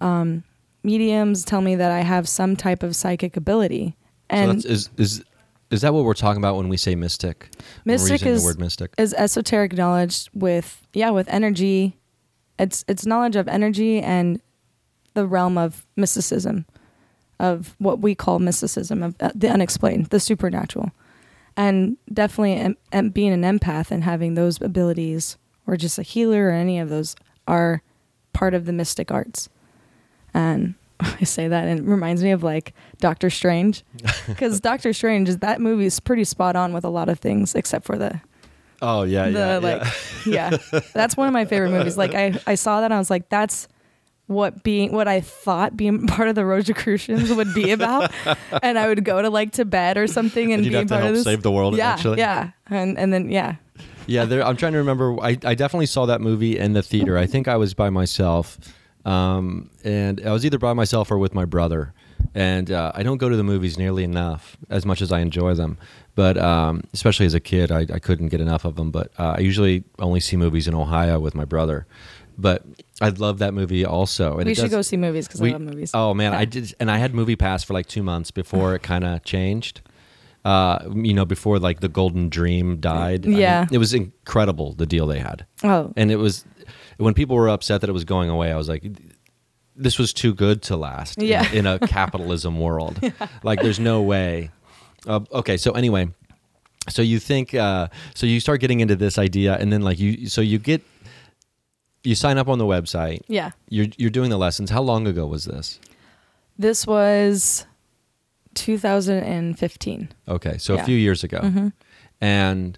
um, 0.01 0.43
mediums 0.83 1.45
tell 1.45 1.61
me 1.61 1.75
that 1.75 1.91
i 1.91 2.01
have 2.01 2.27
some 2.27 2.55
type 2.55 2.83
of 2.83 2.95
psychic 2.95 3.37
ability 3.37 3.95
and 4.29 4.51
that's, 4.51 4.65
is 4.65 4.89
is 4.97 5.23
is 5.73 5.81
that 5.81 5.91
what 5.91 6.03
we're 6.03 6.13
talking 6.13 6.39
about 6.39 6.55
when 6.55 6.69
we 6.69 6.77
say 6.77 6.93
mystic? 6.93 7.49
Mystic 7.83 8.27
is 8.27 8.43
the 8.43 8.45
word 8.45 8.59
mystic. 8.59 8.93
is 8.99 9.11
esoteric 9.15 9.73
knowledge 9.73 10.29
with 10.31 10.85
yeah 10.93 11.09
with 11.09 11.27
energy. 11.29 11.97
It's 12.59 12.85
it's 12.87 13.07
knowledge 13.07 13.35
of 13.35 13.47
energy 13.47 13.99
and 13.99 14.39
the 15.15 15.25
realm 15.25 15.57
of 15.57 15.87
mysticism, 15.95 16.67
of 17.39 17.75
what 17.79 17.99
we 17.99 18.13
call 18.13 18.37
mysticism 18.37 19.01
of 19.01 19.15
uh, 19.19 19.31
the 19.33 19.49
unexplained, 19.49 20.07
the 20.07 20.19
supernatural, 20.19 20.91
and 21.57 21.97
definitely 22.11 22.53
em- 22.55 22.77
em- 22.91 23.09
being 23.09 23.31
an 23.33 23.41
empath 23.43 23.91
and 23.91 24.03
having 24.03 24.33
those 24.35 24.61
abilities, 24.61 25.37
or 25.67 25.77
just 25.77 25.97
a 25.99 26.03
healer 26.03 26.47
or 26.47 26.51
any 26.51 26.79
of 26.79 26.89
those, 26.89 27.15
are 27.47 27.81
part 28.33 28.53
of 28.53 28.65
the 28.65 28.73
mystic 28.73 29.11
arts. 29.11 29.49
And 30.33 30.75
I 30.99 31.23
say 31.23 31.47
that 31.47 31.67
and 31.67 31.79
it 31.79 31.83
reminds 31.83 32.23
me 32.23 32.31
of 32.31 32.43
like 32.43 32.73
Doctor 32.99 33.29
Strange, 33.29 33.83
because 34.27 34.59
Doctor 34.59 34.93
Strange 34.93 35.29
is 35.29 35.37
that 35.39 35.61
movie 35.61 35.85
is 35.85 35.99
pretty 35.99 36.23
spot 36.23 36.55
on 36.55 36.73
with 36.73 36.83
a 36.85 36.89
lot 36.89 37.09
of 37.09 37.19
things 37.19 37.55
except 37.55 37.85
for 37.85 37.97
the 37.97 38.19
Oh 38.81 39.03
yeah, 39.03 39.29
the 39.29 39.39
yeah, 39.39 39.57
like 39.59 39.81
yeah. 40.25 40.57
yeah. 40.73 40.79
that's 40.93 41.15
one 41.15 41.27
of 41.27 41.33
my 41.33 41.45
favorite 41.45 41.71
movies 41.71 41.95
like 41.97 42.13
i 42.13 42.37
i 42.45 42.55
saw 42.55 42.81
that 42.81 42.85
and 42.87 42.93
i 42.93 42.97
was 42.97 43.09
like 43.09 43.29
that's 43.29 43.69
what 44.27 44.63
being 44.63 44.91
what 44.93 45.07
i 45.07 45.19
thought 45.19 45.75
being 45.75 46.07
part 46.15 46.29
of 46.29 46.35
the 46.35 46.45
rosicrucians 46.45 47.31
would 47.33 47.53
be 47.53 47.71
about 47.77 48.11
and 48.61 48.79
i 48.79 48.87
would 48.87 49.03
go 49.03 49.21
to 49.21 49.29
like 49.29 49.51
tibet 49.51 49.97
or 49.97 50.07
something 50.07 50.53
and, 50.53 50.63
And 50.65 50.71
be 50.71 50.85
part 50.85 51.03
of 51.03 51.13
this 51.13 51.23
save 51.25 51.43
the 51.43 51.51
world 51.51 51.75
yeah 51.75 51.93
eventually? 51.93 52.19
yeah 52.19 52.51
and 52.69 52.97
and 52.97 53.11
then 53.13 53.29
yeah 53.29 53.55
Yeah, 54.05 54.25
there, 54.25 54.43
I'm 54.45 54.57
trying 54.57 54.73
to 54.73 54.79
remember. 54.79 55.15
I, 55.23 55.37
I 55.45 55.55
definitely 55.55 55.85
saw 55.85 56.05
that 56.07 56.19
movie 56.19 56.57
in 56.59 56.73
the 56.73 56.83
theater. 56.83 57.17
I 57.17 57.25
think 57.25 57.47
I 57.47 57.55
was 57.55 57.73
by 57.73 57.89
myself, 57.89 58.57
um, 59.05 59.69
and 59.85 60.19
I 60.25 60.31
was 60.33 60.45
either 60.45 60.57
by 60.59 60.73
myself 60.73 61.09
or 61.09 61.17
with 61.17 61.33
my 61.33 61.45
brother. 61.45 61.93
And 62.35 62.69
uh, 62.69 62.91
I 62.95 63.03
don't 63.03 63.17
go 63.17 63.29
to 63.29 63.37
the 63.37 63.43
movies 63.45 63.77
nearly 63.77 64.03
enough, 64.03 64.57
as 64.69 64.85
much 64.85 65.01
as 65.01 65.11
I 65.11 65.19
enjoy 65.21 65.53
them. 65.53 65.77
But 66.15 66.37
um, 66.37 66.81
especially 66.93 67.25
as 67.27 67.33
a 67.33 67.39
kid, 67.39 67.71
I, 67.71 67.81
I 67.93 67.99
couldn't 67.99 68.27
get 68.27 68.41
enough 68.41 68.65
of 68.65 68.75
them. 68.75 68.91
But 68.91 69.11
uh, 69.17 69.35
I 69.37 69.39
usually 69.39 69.83
only 69.99 70.19
see 70.19 70.35
movies 70.35 70.67
in 70.67 70.73
Ohio 70.75 71.19
with 71.19 71.33
my 71.35 71.45
brother. 71.45 71.85
But 72.37 72.63
I 73.01 73.09
love 73.09 73.39
that 73.39 73.53
movie 73.53 73.85
also. 73.85 74.37
And 74.37 74.45
we 74.47 74.55
should 74.55 74.63
does- 74.63 74.71
go 74.71 74.81
see 74.81 74.97
movies 74.97 75.27
because 75.27 75.41
i 75.41 75.49
love 75.49 75.61
movies 75.61 75.91
Oh 75.93 76.13
man, 76.13 76.31
Yeah. 76.31 76.39
I 76.39 76.45
did, 76.45 76.73
and 76.79 76.89
I 76.89 76.97
had 76.97 77.13
Movie 77.13 77.35
Pass 77.35 77.63
for 77.63 77.73
like 77.73 77.85
two 77.87 78.01
months 78.03 78.31
before 78.31 78.73
it 78.75 78.81
kind 78.83 79.03
of 79.03 79.23
changed. 79.33 79.81
Uh, 80.45 80.89
you 80.93 81.13
know, 81.13 81.23
before 81.23 81.57
like 81.57 81.79
the 81.79 81.87
Golden 81.87 82.27
Dream 82.27 82.77
died. 82.81 83.25
I 83.25 83.29
mean, 83.29 83.37
Yeah. 83.39 83.65
it 83.71 83.77
was 83.77 83.93
incredible 83.93 84.73
the 84.73 84.85
deal 84.85 85.07
they 85.07 85.19
had, 85.19 85.45
oh 85.63 85.93
and 85.95 86.11
it 86.11 86.17
was 86.17 86.43
when 86.97 87.13
people 87.13 87.35
were 87.37 87.47
upset 87.47 87.79
that 87.81 87.89
it 87.89 87.93
was 87.93 88.03
going 88.03 88.29
away. 88.29 88.51
I 88.51 88.57
was 88.57 88.67
like, 88.67 88.83
this 89.75 89.97
was 89.97 90.11
too 90.11 90.33
good 90.33 90.61
to 90.63 90.75
last. 90.75 91.21
Yeah. 91.21 91.49
In, 91.53 91.65
a 91.65 91.79
capitalism 91.79 92.59
world, 92.59 92.99
like 93.43 93.61
there's 93.61 93.79
no 93.79 94.01
way. 94.01 94.51
Uh, 95.07 95.21
okay, 95.31 95.55
so 95.55 95.71
anyway, 95.71 96.09
so 96.89 97.01
you 97.01 97.19
think, 97.19 97.53
uh, 97.55 97.87
so 98.13 98.25
you 98.25 98.39
start 98.41 98.59
getting 98.59 98.81
into 98.81 98.97
this 98.97 99.17
idea, 99.17 99.55
and 99.55 99.71
then 99.71 99.81
like 99.81 99.97
you, 99.99 100.27
so 100.27 100.41
you 100.41 100.59
get, 100.59 100.81
you 102.03 102.15
sign 102.15 102.37
up 102.37 102.47
on 102.49 102.57
the 102.57 102.65
website. 102.65 103.21
yeah 103.27 103.51
You're 103.69 103.87
you're 103.97 104.09
doing 104.09 104.29
the 104.29 104.37
lessons. 104.37 104.69
How 104.69 104.81
long 104.81 105.07
ago 105.07 105.25
was 105.25 105.45
this? 105.45 105.79
this 106.57 106.85
was 106.85 107.65
2015 108.53 110.09
Okay, 110.27 110.57
so 110.57 110.75
a 110.75 110.83
few 110.83 110.95
years 110.97 111.23
ago, 111.23 111.39
Mm-hmm. 111.41 111.67
and 112.21 112.77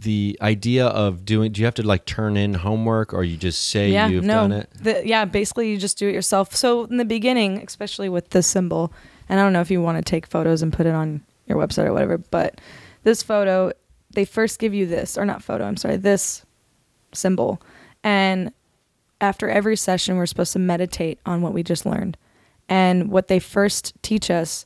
the 0.00 0.38
idea 0.40 0.86
of 0.86 1.24
doing. 1.24 1.50
Do 1.50 1.60
you 1.60 1.64
have 1.64 1.74
to 1.74 1.82
like 1.82 2.04
turn 2.04 2.36
in 2.36 2.54
homework, 2.54 3.12
or 3.12 3.24
you 3.24 3.36
just 3.36 3.68
say 3.70 3.90
yeah, 3.90 4.06
you've 4.06 4.22
no, 4.24 4.34
done 4.34 4.52
it? 4.52 4.70
The, 4.80 5.02
yeah, 5.04 5.24
basically 5.24 5.70
you 5.72 5.76
just 5.76 5.98
do 5.98 6.06
it 6.08 6.14
yourself. 6.14 6.54
So 6.54 6.84
in 6.84 6.98
the 6.98 7.04
beginning, 7.04 7.58
especially 7.66 8.08
with 8.08 8.30
this 8.30 8.46
symbol, 8.46 8.92
and 9.28 9.40
I 9.40 9.42
don't 9.42 9.52
know 9.52 9.60
if 9.60 9.72
you 9.72 9.82
want 9.82 9.98
to 9.98 10.08
take 10.08 10.26
photos 10.28 10.62
and 10.62 10.72
put 10.72 10.86
it 10.86 10.94
on 10.94 11.22
your 11.48 11.58
website 11.58 11.86
or 11.86 11.92
whatever, 11.92 12.16
but 12.18 12.60
this 13.02 13.24
photo, 13.24 13.72
they 14.12 14.24
first 14.24 14.60
give 14.60 14.72
you 14.72 14.86
this, 14.86 15.18
or 15.18 15.24
not 15.24 15.42
photo, 15.42 15.64
I'm 15.64 15.76
sorry, 15.76 15.96
this 15.96 16.44
symbol. 17.12 17.60
And 18.08 18.52
after 19.20 19.50
every 19.50 19.76
session, 19.76 20.16
we're 20.16 20.24
supposed 20.24 20.54
to 20.54 20.58
meditate 20.58 21.18
on 21.26 21.42
what 21.42 21.52
we 21.52 21.62
just 21.62 21.84
learned. 21.84 22.16
And 22.66 23.10
what 23.10 23.28
they 23.28 23.38
first 23.38 23.92
teach 24.00 24.30
us 24.30 24.64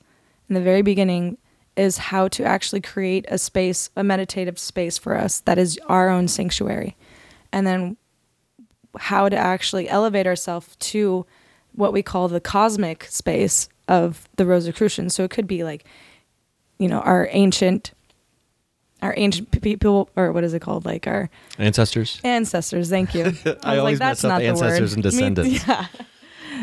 in 0.48 0.55
the 0.55 0.61
very 0.61 0.83
beginning 0.83 1.38
is 1.74 1.98
how 1.98 2.28
to 2.28 2.44
actually 2.44 2.83
create 2.83 3.24
a 3.28 3.38
space, 3.38 3.90
a 3.96 4.05
meditative 4.05 4.61
space 4.61 4.96
for 4.96 5.16
us 5.16 5.40
that 5.40 5.59
is 5.59 5.76
our 5.88 6.09
own 6.09 6.28
sanctuary. 6.28 6.96
And 7.52 7.66
then 7.66 7.96
how 8.96 9.28
to 9.28 9.37
actually 9.37 9.88
elevate 9.88 10.28
ourselves 10.28 10.76
to 10.76 11.26
what 11.72 11.92
we 11.92 12.00
call 12.00 12.28
the 12.28 12.40
cosmic 12.40 13.07
space 13.07 13.68
of 13.88 14.28
the 14.37 14.46
Rosicrucians. 14.46 15.16
So 15.16 15.24
it 15.24 15.33
could 15.33 15.48
be 15.48 15.64
like, 15.64 15.85
you 16.78 16.87
know, 16.87 17.00
our 17.00 17.28
ancient 17.33 17.90
our 19.02 19.12
ancient 19.16 19.50
people, 19.62 20.08
or 20.16 20.32
what 20.32 20.44
is 20.44 20.54
it 20.54 20.60
called? 20.60 20.84
Like 20.84 21.06
our 21.06 21.28
Ancestors. 21.58 22.20
ancestors. 22.24 22.88
Thank 22.88 23.14
you. 23.14 23.24
I, 23.24 23.26
I 23.28 23.30
was 23.30 23.36
like, 23.44 23.78
always 23.78 23.98
that's 23.98 24.22
mess 24.22 24.24
up 24.24 24.28
not 24.30 24.38
the 24.40 24.46
ancestors 24.48 24.96
word. 24.96 25.04
and 25.04 25.04
Me- 25.04 25.10
descendants. 25.10 25.66
yeah. 25.68 25.86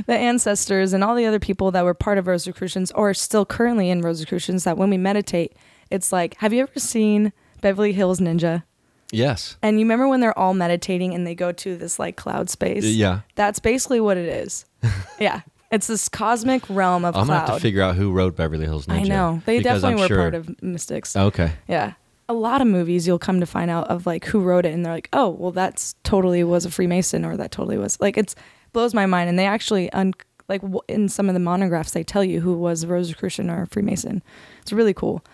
The 0.08 0.16
ancestors 0.16 0.94
and 0.94 1.04
all 1.04 1.16
the 1.16 1.26
other 1.26 1.40
people 1.40 1.72
that 1.72 1.84
were 1.84 1.94
part 1.94 2.18
of 2.18 2.28
Rosicrucians 2.28 2.92
or 2.92 3.14
still 3.14 3.46
currently 3.46 3.90
in 3.90 4.02
Rosicrucians 4.02 4.64
that 4.64 4.78
when 4.78 4.90
we 4.90 4.98
meditate, 4.98 5.54
it's 5.90 6.12
like, 6.14 6.36
have 6.38 6.54
you 6.54 6.62
ever 6.62 6.80
seen 6.80 7.34
Beverly 7.62 7.92
Hills 7.92 8.20
Ninja? 8.20 8.64
Yes. 9.12 9.58
And 9.62 9.80
you 9.80 9.86
remember 9.86 10.08
when 10.08 10.20
they're 10.22 10.38
all 10.38 10.54
meditating 10.54 11.14
and 11.16 11.26
they 11.28 11.36
go 11.36 11.52
to 11.52 11.76
this 11.76 12.00
like 12.00 12.16
cloud 12.16 12.50
space? 12.50 12.86
Yeah. 12.86 13.22
That's 13.36 13.60
basically 13.60 14.00
what 14.00 14.16
it 14.18 14.30
is. 14.30 14.66
yeah. 15.20 15.42
It's 15.72 15.88
this 15.88 16.08
cosmic 16.10 16.64
realm 16.70 17.04
of 17.06 17.16
I'm 17.16 17.28
gonna 17.28 17.40
have 17.40 17.56
to 17.56 17.60
figure 17.60 17.82
out 17.82 17.96
who 17.96 18.12
wrote 18.12 18.36
Beverly 18.36 18.66
Hills 18.66 18.86
Ninja. 18.88 19.00
I 19.02 19.04
know. 19.04 19.42
They 19.46 19.60
definitely 19.62 19.94
I'm 19.96 20.00
were 20.00 20.08
sure- 20.08 20.18
part 20.18 20.36
of 20.36 20.64
mystics. 20.64 21.16
Okay. 21.16 21.52
Yeah. 21.68 21.94
A 22.30 22.34
lot 22.34 22.62
of 22.62 22.68
movies 22.68 23.06
you'll 23.06 23.20
come 23.20 23.42
to 23.42 23.46
find 23.46 23.70
out 23.70 23.88
of 23.90 24.06
like 24.06 24.24
who 24.26 24.40
wrote 24.40 24.66
it 24.66 24.74
and 24.74 24.86
they're 24.86 24.94
like, 24.94 25.10
"Oh, 25.12 25.30
well 25.30 25.52
that's 25.52 25.96
totally 26.04 26.44
was 26.44 26.64
a 26.64 26.72
Freemason 26.72 27.26
or 27.26 27.36
that 27.36 27.52
totally 27.52 27.78
was." 27.78 28.00
Like 28.00 28.18
it's 28.18 28.36
blows 28.72 28.94
my 28.94 29.06
mind 29.06 29.30
and 29.30 29.38
they 29.38 29.48
actually 29.48 29.92
un- 29.94 30.14
like 30.48 30.62
w- 30.62 30.82
in 30.88 31.10
some 31.10 31.28
of 31.28 31.34
the 31.34 31.40
monographs 31.40 31.92
they 31.92 32.04
tell 32.04 32.24
you 32.24 32.40
who 32.40 32.54
was 32.54 32.86
Rosicrucian 32.86 33.50
or 33.50 33.66
Freemason. 33.66 34.22
It's 34.62 34.72
really 34.72 34.94
cool. 34.94 35.26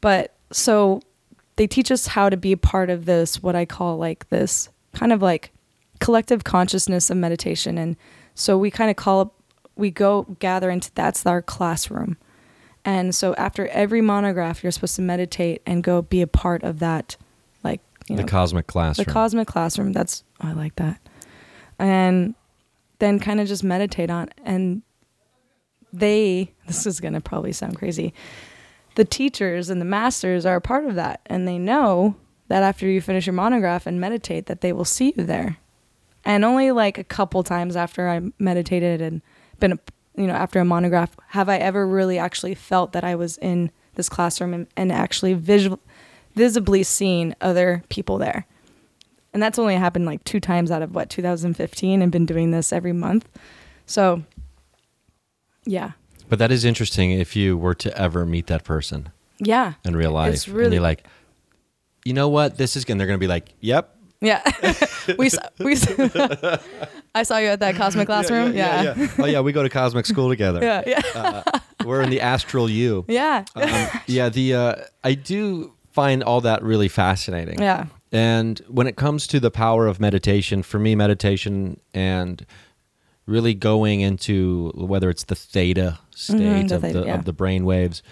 But 0.00 0.34
so 0.52 1.00
they 1.56 1.66
teach 1.66 1.90
us 1.90 2.06
how 2.06 2.28
to 2.28 2.36
be 2.36 2.52
a 2.52 2.56
part 2.56 2.90
of 2.90 3.06
this 3.06 3.42
what 3.42 3.56
I 3.56 3.64
call 3.64 3.96
like 3.96 4.28
this 4.28 4.68
kind 4.94 5.12
of 5.12 5.22
like 5.22 5.52
collective 6.00 6.44
consciousness 6.44 7.08
of 7.08 7.16
meditation 7.16 7.78
and 7.78 7.96
so 8.34 8.58
we 8.58 8.70
kind 8.70 8.90
of 8.90 8.96
call 8.96 9.32
we 9.76 9.90
go 9.90 10.36
gather 10.38 10.70
into 10.70 10.90
that's 10.94 11.24
our 11.24 11.40
classroom. 11.42 12.16
And 12.86 13.12
so 13.14 13.34
after 13.34 13.66
every 13.68 14.00
monograph 14.00 14.62
you're 14.62 14.72
supposed 14.72 14.96
to 14.96 15.02
meditate 15.02 15.60
and 15.66 15.82
go 15.82 16.00
be 16.00 16.22
a 16.22 16.26
part 16.26 16.62
of 16.62 16.78
that 16.78 17.16
like 17.64 17.80
you 18.08 18.16
know 18.16 18.22
the 18.22 18.28
cosmic 18.28 18.68
classroom. 18.68 19.04
the 19.04 19.12
cosmic 19.12 19.48
classroom. 19.48 19.92
That's 19.92 20.24
I 20.40 20.52
like 20.52 20.76
that. 20.76 21.00
And 21.78 22.34
then 23.00 23.18
kind 23.18 23.40
of 23.40 23.48
just 23.48 23.62
meditate 23.62 24.08
on 24.08 24.30
and 24.44 24.82
they 25.92 26.52
this 26.66 26.86
is 26.86 27.00
going 27.00 27.14
to 27.14 27.20
probably 27.20 27.52
sound 27.52 27.76
crazy. 27.76 28.14
The 28.94 29.04
teachers 29.04 29.68
and 29.68 29.80
the 29.80 29.84
masters 29.84 30.46
are 30.46 30.56
a 30.56 30.60
part 30.60 30.86
of 30.86 30.94
that 30.94 31.20
and 31.26 31.46
they 31.46 31.58
know 31.58 32.16
that 32.48 32.62
after 32.62 32.86
you 32.86 33.00
finish 33.00 33.26
your 33.26 33.32
monograph 33.34 33.86
and 33.86 34.00
meditate 34.00 34.46
that 34.46 34.60
they 34.60 34.72
will 34.72 34.84
see 34.84 35.12
you 35.16 35.24
there. 35.24 35.58
And 36.24 36.44
only 36.44 36.70
like 36.70 36.98
a 36.98 37.04
couple 37.04 37.42
times 37.42 37.76
after 37.76 38.08
I 38.08 38.20
meditated 38.38 39.00
and 39.00 39.22
been 39.58 39.72
a, 39.72 39.78
you 40.16 40.26
know 40.26 40.34
after 40.34 40.60
a 40.60 40.64
monograph 40.64 41.16
have 41.28 41.48
I 41.48 41.58
ever 41.58 41.86
really 41.86 42.18
actually 42.18 42.54
felt 42.54 42.92
that 42.92 43.04
I 43.04 43.14
was 43.14 43.36
in 43.38 43.70
this 43.94 44.08
classroom 44.08 44.54
and, 44.54 44.66
and 44.76 44.92
actually 44.92 45.34
visual 45.34 45.78
visibly 46.34 46.82
seen 46.82 47.34
other 47.40 47.82
people 47.88 48.18
there. 48.18 48.46
And 49.32 49.42
that's 49.42 49.58
only 49.58 49.74
happened 49.76 50.04
like 50.06 50.22
two 50.24 50.40
times 50.40 50.70
out 50.70 50.82
of 50.82 50.94
what 50.94 51.08
2015 51.10 52.02
and 52.02 52.12
been 52.12 52.26
doing 52.26 52.50
this 52.50 52.72
every 52.72 52.92
month. 52.92 53.28
So 53.86 54.22
yeah. 55.64 55.92
But 56.28 56.38
that 56.38 56.50
is 56.50 56.64
interesting 56.64 57.12
if 57.12 57.36
you 57.36 57.56
were 57.56 57.74
to 57.74 57.96
ever 57.98 58.26
meet 58.26 58.46
that 58.48 58.64
person 58.64 59.10
Yeah. 59.38 59.74
in 59.84 59.96
real 59.96 60.12
life. 60.12 60.34
It's 60.34 60.46
and 60.46 60.56
really- 60.56 60.74
you're 60.74 60.82
like, 60.82 61.06
you 62.04 62.12
know 62.12 62.28
what? 62.28 62.56
This 62.56 62.76
is 62.76 62.84
going 62.84 62.98
they're 62.98 63.06
going 63.06 63.18
to 63.18 63.24
be 63.24 63.28
like, 63.28 63.48
yep. 63.60 63.95
Yeah. 64.20 64.42
we 65.18 65.26
s- 65.26 65.38
we 65.58 65.76
I 67.14 67.22
saw 67.22 67.38
you 67.38 67.48
at 67.48 67.60
that 67.60 67.76
cosmic 67.76 68.06
classroom. 68.06 68.54
Yeah. 68.54 68.82
Yeah. 68.96 69.08
Oh, 69.18 69.26
yeah. 69.26 69.40
We 69.40 69.52
go 69.52 69.62
to 69.62 69.68
cosmic 69.68 70.06
school 70.06 70.28
together. 70.28 70.60
Yeah. 70.62 70.82
Yeah. 70.86 71.42
We're 71.84 72.02
in 72.02 72.10
the 72.10 72.20
astral 72.20 72.68
you. 72.68 73.04
Yeah. 73.08 73.44
Um, 73.54 73.88
yeah. 74.06 74.28
The, 74.28 74.54
uh, 74.54 74.74
I 75.04 75.14
do 75.14 75.72
find 75.92 76.22
all 76.22 76.40
that 76.42 76.62
really 76.62 76.88
fascinating. 76.88 77.60
Yeah. 77.60 77.86
And 78.12 78.58
when 78.68 78.86
it 78.86 78.96
comes 78.96 79.26
to 79.28 79.40
the 79.40 79.50
power 79.50 79.86
of 79.86 80.00
meditation, 80.00 80.62
for 80.62 80.78
me, 80.78 80.94
meditation 80.94 81.80
and 81.94 82.44
really 83.26 83.54
going 83.54 84.00
into 84.00 84.72
whether 84.74 85.10
it's 85.10 85.24
the 85.24 85.34
theta 85.34 85.98
state 86.14 86.40
Mhm, 86.40 86.68
the 86.68 86.74
of, 86.76 86.82
theta, 86.82 87.00
the, 87.00 87.06
yeah. 87.06 87.14
of 87.14 87.24
the 87.24 87.32
brain 87.32 87.64
waves, 87.64 88.02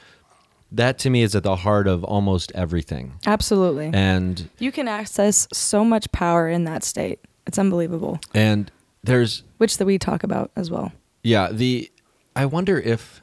that 0.77 0.99
to 1.01 1.11
me 1.11 1.23
is 1.23 1.35
at 1.35 1.43
the 1.43 1.57
heart 1.57 1.87
of 1.87 2.05
almost 2.05 2.53
everything. 2.55 3.15
Absolutely. 3.27 3.91
And 3.93 4.49
you 4.59 4.73
can 4.73 4.89
access 4.89 5.47
so 5.53 5.85
much 5.85 6.11
power 6.13 6.49
in 6.49 6.65
that 6.65 6.85
state. 6.85 7.21
It's 7.47 7.59
unbelievable, 7.59 8.21
and 8.35 8.71
there's 9.03 9.43
which 9.59 9.77
that 9.79 9.85
we 9.85 9.99
talk 9.99 10.23
about 10.25 10.51
as 10.57 10.71
well. 10.71 10.93
yeah 11.23 11.51
the 11.53 11.91
I 12.35 12.47
wonder 12.47 12.79
if 12.81 13.21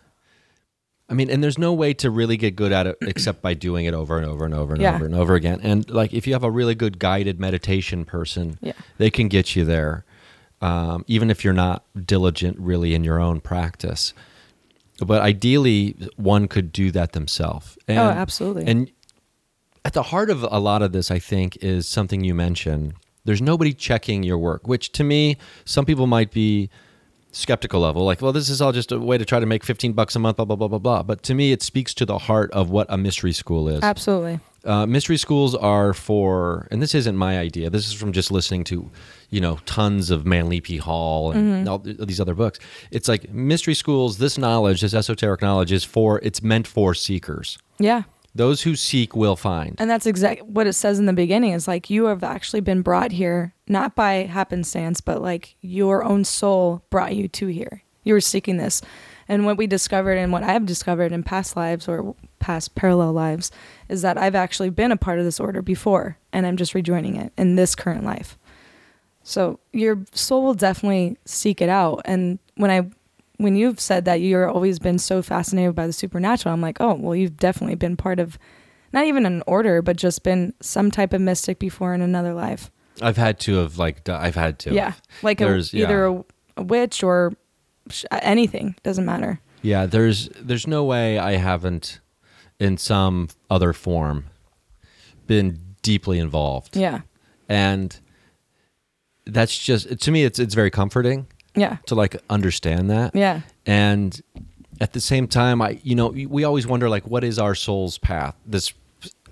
I 1.10 1.14
mean, 1.14 1.30
and 1.30 1.44
there's 1.44 1.58
no 1.58 1.74
way 1.74 1.94
to 1.96 2.10
really 2.10 2.38
get 2.38 2.56
good 2.56 2.72
at 2.72 2.88
it 2.88 2.98
except 3.02 3.42
by 3.42 3.54
doing 3.54 3.86
it 3.86 3.94
over 3.94 4.18
and 4.18 4.26
over 4.26 4.46
and 4.46 4.54
over 4.54 4.74
and 4.74 4.82
Yeah. 4.82 4.96
over 4.96 5.06
and 5.06 5.16
over 5.16 5.36
again. 5.36 5.60
And 5.62 5.90
like, 5.90 6.14
if 6.14 6.26
you 6.26 6.32
have 6.34 6.44
a 6.46 6.52
really 6.52 6.74
good 6.76 7.00
guided 7.00 7.38
meditation 7.40 8.06
person, 8.06 8.58
Yeah. 8.62 8.74
they 8.98 9.10
can 9.10 9.28
get 9.28 9.56
you 9.56 9.66
there, 9.66 10.06
um, 10.62 11.04
even 11.08 11.30
if 11.30 11.44
you're 11.44 11.52
not 11.54 11.84
diligent 12.06 12.58
really 12.60 12.94
in 12.96 13.04
your 13.04 13.20
own 13.20 13.42
practice. 13.42 14.14
But 15.06 15.22
ideally, 15.22 15.96
one 16.16 16.48
could 16.48 16.72
do 16.72 16.92
that 16.92 17.14
themselves. 17.14 17.78
Oh, 17.82 17.94
and, 17.94 18.00
Oh, 18.00 18.10
absolutely. 18.10 18.66
And 18.68 18.92
at 19.84 19.94
the 19.94 20.04
heart 20.04 20.30
of 20.30 20.44
a 20.44 20.60
lot 20.60 20.82
of 20.82 20.92
this, 20.92 21.10
I 21.12 21.20
think, 21.20 21.58
is 21.58 21.88
something 21.88 22.24
you 22.24 22.36
mentioned. 22.36 22.94
There's 23.26 23.42
nobody 23.42 23.74
checking 23.74 24.24
your 24.24 24.38
work, 24.38 24.68
which 24.68 24.92
to 24.94 25.04
me, 25.04 25.38
some 25.66 25.86
people 25.86 26.08
might 26.08 26.32
be 26.32 26.70
skeptical 27.32 27.80
level 27.82 28.04
like, 28.04 28.22
well, 28.22 28.34
this 28.34 28.50
is 28.50 28.62
all 28.62 28.72
just 28.72 28.92
a 28.92 29.00
way 29.00 29.18
to 29.18 29.26
try 29.26 29.40
to 29.40 29.46
make 29.46 29.64
15 29.64 29.94
bucks 29.94 30.16
a 30.16 30.20
month, 30.20 30.38
blah, 30.38 30.46
blah, 30.46 30.56
blah, 30.56 30.68
blah, 30.68 30.80
blah. 30.80 31.04
But 31.04 31.24
to 31.24 31.34
me, 31.34 31.52
it 31.52 31.62
speaks 31.64 31.94
to 31.96 32.06
the 32.06 32.18
heart 32.18 32.52
of 32.52 32.70
what 32.70 32.88
a 32.90 32.98
mystery 32.98 33.32
school 33.32 33.70
is. 33.70 33.84
Absolutely. 33.84 34.40
Uh, 34.64 34.86
mystery 34.86 35.18
schools 35.18 35.56
are 35.56 35.94
for, 35.94 36.68
and 36.70 36.82
this 36.82 36.94
isn't 36.94 37.16
my 37.16 37.40
idea. 37.40 37.70
This 37.70 37.88
is 37.88 37.94
from 37.94 38.12
just 38.12 38.32
listening 38.32 38.64
to, 38.66 38.92
you 39.30 39.42
know, 39.42 39.58
tons 39.66 40.12
of 40.12 40.26
Manly 40.26 40.62
P. 40.62 40.78
Hall 40.78 41.32
and 41.32 41.68
all 41.68 41.80
th- 41.80 41.98
these 41.98 42.20
other 42.22 42.36
books. 42.36 42.60
It's 42.92 43.08
like 43.08 43.32
mystery 43.32 43.74
schools. 43.74 44.20
This 44.20 44.38
knowledge, 44.38 44.82
this 44.82 44.94
esoteric 44.94 45.42
knowledge, 45.42 45.72
is 45.72 45.84
for. 45.84 46.20
It's 46.20 46.44
meant 46.44 46.68
for 46.68 46.94
seekers. 46.94 47.58
Yeah. 47.80 48.04
Those 48.34 48.62
who 48.62 48.76
seek 48.76 49.16
will 49.16 49.36
find. 49.36 49.76
And 49.80 49.90
that's 49.90 50.06
exactly 50.06 50.48
what 50.48 50.68
it 50.68 50.74
says 50.74 51.00
in 51.00 51.06
the 51.06 51.14
beginning. 51.14 51.54
It's 51.54 51.68
like 51.68 51.90
you 51.90 52.06
have 52.06 52.24
actually 52.24 52.62
been 52.62 52.82
brought 52.82 53.12
here, 53.12 53.54
not 53.68 53.96
by 53.96 54.14
happenstance, 54.24 55.02
but 55.02 55.22
like 55.22 55.56
your 55.62 56.04
own 56.04 56.24
soul 56.24 56.84
brought 56.90 57.16
you 57.16 57.28
to 57.28 57.48
here. 57.48 57.84
You 58.04 58.14
were 58.14 58.22
seeking 58.22 58.58
this. 58.58 58.82
And 59.28 59.46
what 59.46 59.58
we 59.58 59.68
discovered 59.68 60.18
and 60.18 60.32
what 60.32 60.44
I've 60.44 60.66
discovered 60.66 61.12
in 61.12 61.24
past 61.24 61.56
lives 61.56 61.88
or 61.88 62.16
past 62.42 62.76
parallel 62.76 63.14
lives 63.14 63.52
is 63.88 64.02
that 64.02 64.18
I've 64.18 64.36
actually 64.36 64.70
been 64.70 64.92
a 64.92 64.98
part 64.98 65.20
of 65.20 65.24
this 65.26 65.40
order 65.40 65.62
before 65.62 66.18
and 66.34 66.46
I'm 66.46 66.58
just 66.58 66.74
rejoining 66.76 67.16
it 67.16 67.32
in 67.38 67.56
this 67.56 67.74
current 67.76 68.04
life. 68.04 68.38
So 69.24 69.60
your 69.72 70.00
soul 70.14 70.44
will 70.44 70.54
definitely 70.54 71.18
seek 71.26 71.62
it 71.62 71.70
out. 71.70 72.02
And 72.06 72.40
when 72.56 72.72
I 72.72 72.90
when 73.38 73.56
you've 73.56 73.80
said 73.80 74.06
that 74.06 74.22
you're 74.22 74.50
always 74.50 74.78
been 74.78 75.00
so 75.00 75.22
fascinated 75.22 75.74
by 75.76 75.88
the 75.88 75.94
supernatural, 75.94 76.54
I'm 76.54 76.62
like, 76.62 76.78
oh, 76.80 76.94
well, 76.94 77.16
you've 77.16 77.38
definitely 77.38 77.76
been 77.76 77.98
part 77.98 78.20
of 78.20 78.38
not 78.94 79.06
even 79.06 79.26
an 79.26 79.42
order, 79.48 79.82
but 79.82 79.96
just 79.96 80.24
been 80.24 80.54
some 80.62 80.92
type 80.92 81.14
of 81.14 81.22
mystic 81.22 81.58
before 81.60 81.94
in 81.94 82.02
another 82.02 82.34
life. 82.34 82.70
I've 83.02 83.18
had 83.18 83.40
to 83.42 83.56
have 83.58 83.78
like 83.78 84.08
I've 84.10 84.36
had 84.36 84.60
to. 84.60 84.74
Yeah, 84.74 84.94
like 85.24 85.40
a, 85.42 85.46
There's- 85.46 85.74
yeah. 85.74 85.86
either 85.86 86.06
a, 86.08 86.24
a 86.58 86.64
witch 86.64 87.04
or 87.04 87.34
sh- 87.90 88.06
anything 88.12 88.76
doesn't 88.84 89.06
matter. 89.06 89.40
Yeah, 89.62 89.86
there's 89.86 90.28
there's 90.40 90.68
no 90.68 90.84
way 90.84 91.18
I 91.20 91.34
haven't 91.38 92.00
in 92.62 92.78
some 92.78 93.28
other 93.50 93.74
form 93.74 94.26
been 95.26 95.60
deeply 95.82 96.20
involved. 96.20 96.78
Yeah, 96.78 97.02
And 97.50 98.00
that's 99.26 99.58
just 99.58 100.00
to 100.00 100.12
me 100.12 100.24
it's 100.24 100.38
it's 100.40 100.54
very 100.54 100.70
comforting 100.70 101.26
yeah, 101.56 101.78
to 101.88 101.96
like 101.96 102.22
understand 102.30 102.90
that. 102.92 103.16
yeah, 103.16 103.42
And 103.66 104.22
at 104.80 104.94
the 104.94 105.00
same 105.02 105.28
time 105.28 105.62
I 105.62 105.80
you 105.84 105.96
know 105.96 106.08
we 106.10 106.44
always 106.44 106.68
wonder 106.68 106.88
like 106.88 107.08
what 107.08 107.24
is 107.24 107.40
our 107.40 107.56
soul's 107.56 107.98
path 107.98 108.36
this 108.46 108.74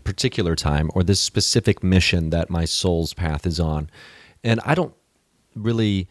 particular 0.03 0.55
time 0.55 0.89
or 0.95 1.03
this 1.03 1.19
specific 1.19 1.83
mission 1.83 2.31
that 2.31 2.49
my 2.49 2.65
soul's 2.65 3.13
path 3.13 3.45
is 3.45 3.59
on. 3.59 3.89
And 4.43 4.59
I 4.65 4.73
don't 4.73 4.93
really 5.55 6.07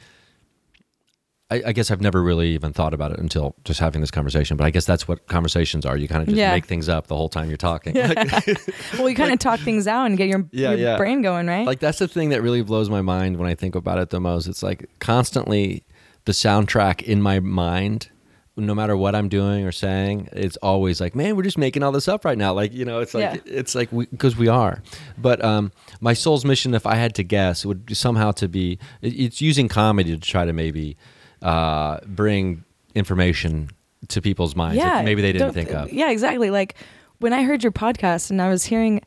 I, 1.51 1.62
I 1.68 1.72
guess 1.72 1.90
I've 1.90 2.03
never 2.03 2.22
really 2.22 2.49
even 2.51 2.72
thought 2.74 2.92
about 2.92 3.11
it 3.12 3.18
until 3.18 3.55
just 3.64 3.80
having 3.80 4.03
this 4.03 4.11
conversation. 4.11 4.57
But 4.59 4.64
I 4.64 4.70
guess 4.70 4.84
that's 4.84 5.09
what 5.09 5.26
conversations 5.28 5.86
are. 5.86 5.96
You 5.96 6.07
kind 6.07 6.20
of 6.22 6.28
just 6.28 6.36
Yeah. 6.38 6.53
make 6.53 6.66
things 6.66 6.88
up 6.90 7.07
the 7.07 7.16
whole 7.16 7.30
time 7.30 7.49
you're 7.49 7.57
talking. 7.57 7.94
Well, 8.99 9.09
you 9.09 9.14
kind 9.14 9.32
of 9.32 9.38
talk 9.38 9.61
things 9.61 9.86
out 9.86 10.07
and 10.07 10.16
get 10.18 10.28
your, 10.28 10.44
Yeah, 10.53 10.70
your 10.70 10.78
yeah. 10.78 10.96
brain 10.99 11.22
going, 11.22 11.46
right? 11.46 11.66
like 11.66 11.78
that's 11.80 11.99
the 11.99 12.09
thing 12.09 12.28
that 12.30 12.42
really 12.42 12.62
blows 12.62 12.90
my 12.90 13.01
mind 13.01 13.38
when 13.38 13.49
I 13.49 13.55
think 13.55 13.74
about 13.74 13.99
it 13.99 14.11
the 14.11 14.20
most. 14.20 14.46
It's 14.46 14.62
like 14.62 14.88
constantly 14.99 15.84
the 16.26 16.32
soundtrack 16.32 17.03
in 17.03 17.22
my 17.22 17.40
mind, 17.40 18.11
no 18.57 18.74
matter 18.74 18.96
what 18.96 19.14
I'm 19.14 19.28
doing 19.28 19.64
or 19.64 19.72
saying, 19.72 20.28
it's 20.32 20.57
always 20.59 21.01
like, 21.01 21.14
man, 21.14 21.36
we're 21.36 21.44
just 21.44 21.57
making 21.59 21.82
all 21.82 21.92
this 21.92 22.09
up 22.09 22.24
right 22.24 22.36
now. 22.36 22.53
Like 22.53 22.72
you 22.74 22.84
know, 22.84 22.99
it's 23.01 23.14
like 23.14 23.22
Yeah. 23.22 23.36
it's 23.46 23.74
like 23.74 23.88
because 24.11 24.36
we, 24.36 24.49
are. 24.49 24.82
But 25.16 25.42
um, 25.44 25.72
my 26.01 26.12
soul's 26.12 26.44
mission, 26.44 26.74
if 26.74 26.84
I 26.86 26.96
had 26.96 27.14
to 27.14 27.22
guess, 27.22 27.64
would 27.64 27.86
be 27.86 27.94
somehow 27.94 28.32
to 28.32 28.49
be 28.49 28.78
it's 29.01 29.40
using 29.40 29.68
comedy 29.68 30.11
to 30.14 30.20
try 30.20 30.44
to 30.44 30.53
maybe 30.53 30.96
uh, 31.43 31.99
bring 32.07 32.64
information 32.95 33.70
to 34.09 34.22
people's 34.22 34.57
minds 34.57 34.80
that 34.82 35.05
maybe 35.05 35.22
they 35.22 35.32
didn't 35.32 35.53
think 35.53 35.70
of. 35.70 35.93
Yeah, 35.93 36.11
exactly. 36.11 36.51
Like 36.51 36.74
when 37.18 37.32
I 37.32 37.43
heard 37.43 37.62
your 37.62 37.72
podcast 37.72 38.30
and 38.30 38.41
I 38.41 38.49
was 38.49 38.64
hearing, 38.64 39.03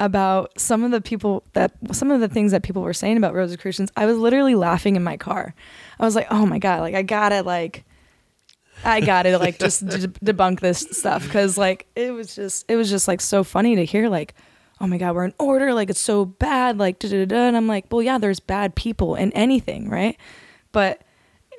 about 0.00 0.58
some 0.58 0.82
of 0.82 0.90
the 0.90 1.00
people 1.00 1.44
that 1.52 1.72
some 1.92 2.10
of 2.10 2.20
the 2.20 2.28
things 2.28 2.52
that 2.52 2.62
people 2.62 2.82
were 2.82 2.92
saying 2.92 3.16
about 3.16 3.34
Rosicrucians. 3.34 3.92
I 3.96 4.06
was 4.06 4.18
literally 4.18 4.54
laughing 4.54 4.96
in 4.96 5.04
my 5.04 5.16
car. 5.16 5.54
I 5.98 6.04
was 6.04 6.16
like, 6.16 6.26
"Oh 6.30 6.46
my 6.46 6.58
god, 6.58 6.80
like 6.80 6.94
I 6.94 7.02
gotta 7.02 7.42
like." 7.42 7.84
I 8.84 9.00
gotta 9.00 9.38
like 9.38 9.58
just 9.58 9.86
d- 9.88 10.08
debunk 10.32 10.60
this 10.60 10.80
stuff 10.90 11.24
because 11.24 11.56
like 11.56 11.86
it 11.94 12.12
was 12.12 12.34
just 12.34 12.66
it 12.68 12.74
was 12.74 12.90
just 12.90 13.06
like 13.06 13.20
so 13.20 13.44
funny 13.44 13.76
to 13.76 13.84
hear 13.84 14.08
like 14.08 14.34
oh 14.80 14.86
my 14.88 14.98
god 14.98 15.14
we're 15.14 15.24
in 15.24 15.32
order 15.38 15.72
like 15.72 15.88
it's 15.90 16.00
so 16.00 16.24
bad 16.24 16.76
like 16.76 16.98
da 16.98 17.08
da 17.08 17.24
da 17.24 17.36
and 17.36 17.56
I'm 17.56 17.68
like 17.68 17.86
well 17.90 18.02
yeah 18.02 18.18
there's 18.18 18.40
bad 18.40 18.74
people 18.74 19.14
in 19.14 19.32
anything 19.32 19.88
right 19.88 20.18
but 20.72 21.03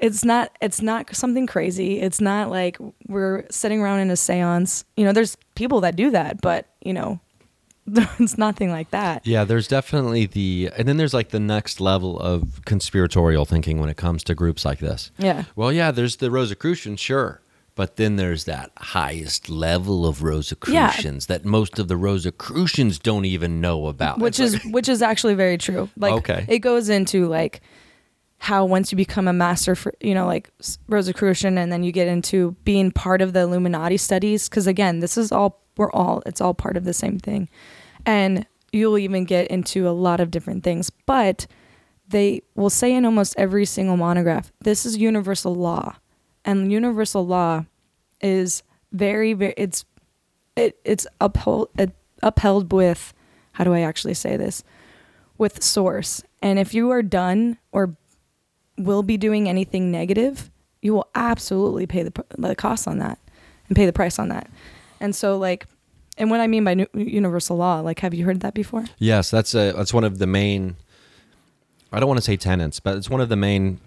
it's 0.06 0.24
not 0.24 0.56
it's 0.62 0.82
not 0.82 1.14
something 1.16 1.48
crazy 1.48 2.00
it's 2.00 2.22
not 2.22 2.50
like 2.50 2.78
we're 3.08 3.44
sitting 3.50 3.82
around 3.82 4.00
in 4.00 4.10
a 4.12 4.16
seance 4.16 4.86
you 4.98 5.04
know 5.06 5.12
there's 5.14 5.36
people 5.56 5.82
that 5.82 5.96
do 5.96 6.12
that 6.12 6.40
but 6.42 6.68
you 6.82 6.94
know 6.94 7.20
it's 8.20 8.38
nothing 8.38 8.72
like 8.72 8.90
that 8.92 9.26
Yeah, 9.28 9.44
there's 9.44 9.68
definitely 9.68 10.26
the, 10.26 10.72
and 10.76 10.88
then 10.88 10.98
there's 10.98 11.14
like 11.14 11.30
the 11.30 11.40
next 11.40 11.80
level 11.80 12.20
of 12.20 12.66
conspiratorial 12.66 13.46
thinking 13.46 13.80
when 13.80 13.90
it 13.90 13.98
comes 13.98 14.24
to 14.24 14.34
groups 14.34 14.66
like 14.66 14.80
this. 14.80 15.12
Yeah. 15.20 15.44
Well, 15.56 15.72
yeah, 15.72 15.92
there's 15.92 16.16
the 16.16 16.32
Rosicrucians, 16.32 17.00
sure. 17.00 17.42
But 17.76 17.98
then 17.98 18.16
there's 18.16 18.46
that 18.46 18.72
highest 18.76 19.50
level 19.52 20.08
of 20.08 20.24
Rosicrucians 20.24 21.28
that 21.28 21.46
most 21.46 21.78
of 21.78 21.88
the 21.88 21.96
Rosicrucians 21.96 22.98
don't 22.98 23.26
even 23.26 23.62
know 23.62 23.86
about. 23.86 24.18
which 24.18 24.40
It's 24.40 24.56
is 24.56 24.66
which 24.74 24.90
is 24.90 25.04
actually 25.04 25.36
very 25.36 25.60
true 25.60 25.88
like 25.96 26.14
Okay. 26.14 26.46
it 26.48 26.60
goes 26.60 26.90
into 26.90 27.28
like 27.28 27.62
how 28.38 28.66
once 28.66 28.92
you 28.92 28.96
become 28.96 29.28
a 29.28 29.34
master 29.34 29.76
for 29.76 29.94
you 30.02 30.14
know 30.14 30.26
like 30.26 30.50
rosicrucian 30.88 31.58
and 31.58 31.72
then 31.72 31.84
you 31.84 31.92
get 31.92 32.08
into 32.08 32.52
being 32.64 32.92
part 32.92 33.22
of 33.22 33.34
the 33.34 33.42
illuminati 33.42 33.98
studies 33.98 34.50
because 34.50 34.68
again 34.68 35.00
this 35.00 35.18
is 35.18 35.32
all 35.32 35.62
we're 35.78 35.92
all 35.92 36.22
it's 36.26 36.42
all 36.42 36.54
part 36.54 36.78
of 36.78 36.84
the 36.84 36.94
same 36.94 37.20
thing. 37.20 37.50
And 38.06 38.46
you'll 38.72 38.98
even 38.98 39.26
get 39.26 39.48
into 39.48 39.88
a 39.88 39.92
lot 39.92 40.20
of 40.20 40.32
different 40.32 40.64
things 40.64 40.90
but 40.90 41.48
they 42.08 42.44
will 42.54 42.70
say 42.70 42.94
in 42.94 43.04
almost 43.04 43.34
every 43.38 43.66
single 43.66 43.98
monograph 43.98 44.52
this 44.62 44.86
is 44.86 44.98
universal 44.98 45.56
law. 45.56 45.96
And 46.44 46.72
universal 46.72 47.26
law 47.26 47.66
is 48.22 48.64
very 48.92 49.34
very 49.34 49.54
it's 49.58 49.86
it, 50.56 50.78
it's 50.86 51.08
upheld 51.20 51.70
it, 51.78 51.92
upheld 52.22 52.72
with 52.72 53.14
how 53.54 53.64
do 53.64 53.74
I 53.74 53.82
actually 53.82 54.14
say 54.14 54.36
this? 54.36 54.64
With 55.38 55.64
source. 55.64 56.24
And 56.42 56.60
if 56.60 56.74
you 56.74 56.92
are 56.92 57.02
done 57.02 57.58
or 57.72 57.96
will 58.78 59.04
be 59.04 59.18
doing 59.18 59.48
anything 59.50 59.92
negative 59.92 60.50
you 60.82 60.94
will 60.94 61.08
absolutely 61.16 61.88
pay 61.88 62.04
the, 62.04 62.12
the 62.38 62.56
cost 62.56 62.88
on 62.88 63.00
that 63.00 63.18
and 63.68 63.76
pay 63.76 63.86
the 63.86 63.94
price 63.94 64.20
on 64.20 64.30
that 64.30 64.50
and 65.00 65.16
so 65.16 65.38
like 65.38 65.66
and 66.18 66.30
what 66.30 66.40
I 66.40 66.48
mean 66.48 66.64
by 66.64 66.86
universal 66.94 67.58
law 67.58 67.80
like 67.82 68.00
have 68.00 68.14
you 68.14 68.26
heard 68.26 68.40
that 68.42 68.54
before 68.54 68.86
Yes, 69.00 69.30
that's 69.30 69.54
a 69.56 69.74
that's 69.74 69.94
one 69.94 70.04
of 70.06 70.18
the 70.18 70.28
main. 70.28 70.78
I 71.92 72.00
don't 72.00 72.08
want 72.08 72.18
to 72.18 72.24
say 72.26 72.36
tenants, 72.38 72.80
but 72.80 72.96
it's 72.98 73.10
one 73.10 73.22
of 73.22 73.30
the 73.30 73.36
main 73.36 73.80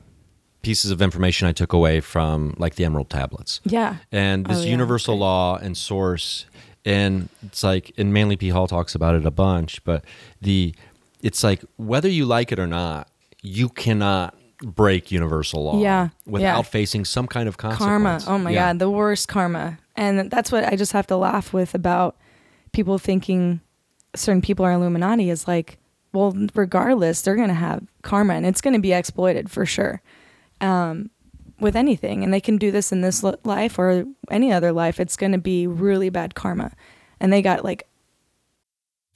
pieces 0.62 0.91
of 0.91 1.01
information 1.03 1.47
I 1.49 1.53
took 1.53 1.72
away 1.72 2.01
from 2.01 2.55
like 2.59 2.74
the 2.76 2.84
Emerald 2.84 3.11
Tablets. 3.11 3.61
Yeah. 3.64 3.97
and 4.12 4.47
this 4.47 4.59
Oh, 4.59 4.62
yeah, 4.62 4.70
universal 4.70 5.16
law 5.16 5.57
and 5.57 5.76
source, 5.76 6.47
and 6.84 7.28
it's 7.43 7.62
like, 7.62 7.93
and 7.99 8.12
Manly 8.12 8.36
P 8.36 8.49
Hall 8.51 8.66
talks 8.66 8.95
about 8.95 9.14
it 9.14 9.24
a 9.26 9.30
bunch, 9.30 9.82
but 9.84 10.05
the, 10.41 10.74
it's 11.22 11.43
like 11.45 11.62
whether 11.76 12.09
you 12.09 12.24
like 12.24 12.51
it 12.53 12.59
or 12.59 12.66
not, 12.66 13.09
you 13.43 13.68
cannot 13.68 14.34
break 14.62 15.11
universal 15.12 15.64
law 15.64 15.80
Yeah, 15.80 16.09
without 16.26 16.56
yeah. 16.56 16.62
facing 16.62 17.04
some 17.04 17.26
kind 17.26 17.48
of 17.48 17.56
karma. 17.56 18.20
oh 18.26 18.38
my 18.38 18.50
Yeah. 18.50 18.68
god 18.72 18.78
the 18.78 18.90
worst 18.90 19.28
karma. 19.28 19.78
And 19.96 20.30
that's 20.30 20.52
what 20.52 20.64
i 20.64 20.76
just 20.76 20.92
have 20.92 21.06
to 21.09 21.16
laugh 21.16 21.52
with 21.52 21.74
about 21.74 22.16
people 22.72 22.98
thinking 22.98 23.61
certain 24.14 24.42
people 24.42 24.64
are 24.64 24.72
illuminati 24.72 25.30
is 25.30 25.46
like 25.48 25.78
well 26.12 26.34
regardless 26.54 27.20
they're 27.22 27.36
going 27.36 27.48
to 27.48 27.54
have 27.54 27.82
karma 28.02 28.34
and 28.34 28.46
it's 28.46 28.61
going 28.61 28.74
to 28.74 28.80
be 28.80 28.92
exploited 28.92 29.50
for 29.50 29.66
sure 29.66 30.00
um, 30.61 31.11
with 31.61 31.74
anything. 31.74 32.22
And 32.22 32.32
they 32.32 32.40
can 32.40 32.56
do 32.56 32.70
this 32.70 32.92
in 32.92 33.00
this 33.00 33.24
life 33.44 33.78
or 33.78 34.04
any 34.30 34.52
other 34.52 34.70
life 34.72 35.00
it's 35.00 35.16
going 35.16 35.32
to 35.32 35.38
be 35.38 35.66
really 35.66 36.09
bad 36.11 36.34
karma. 36.36 36.72
And 37.20 37.32
they 37.32 37.42
got 37.42 37.64
like 37.64 37.88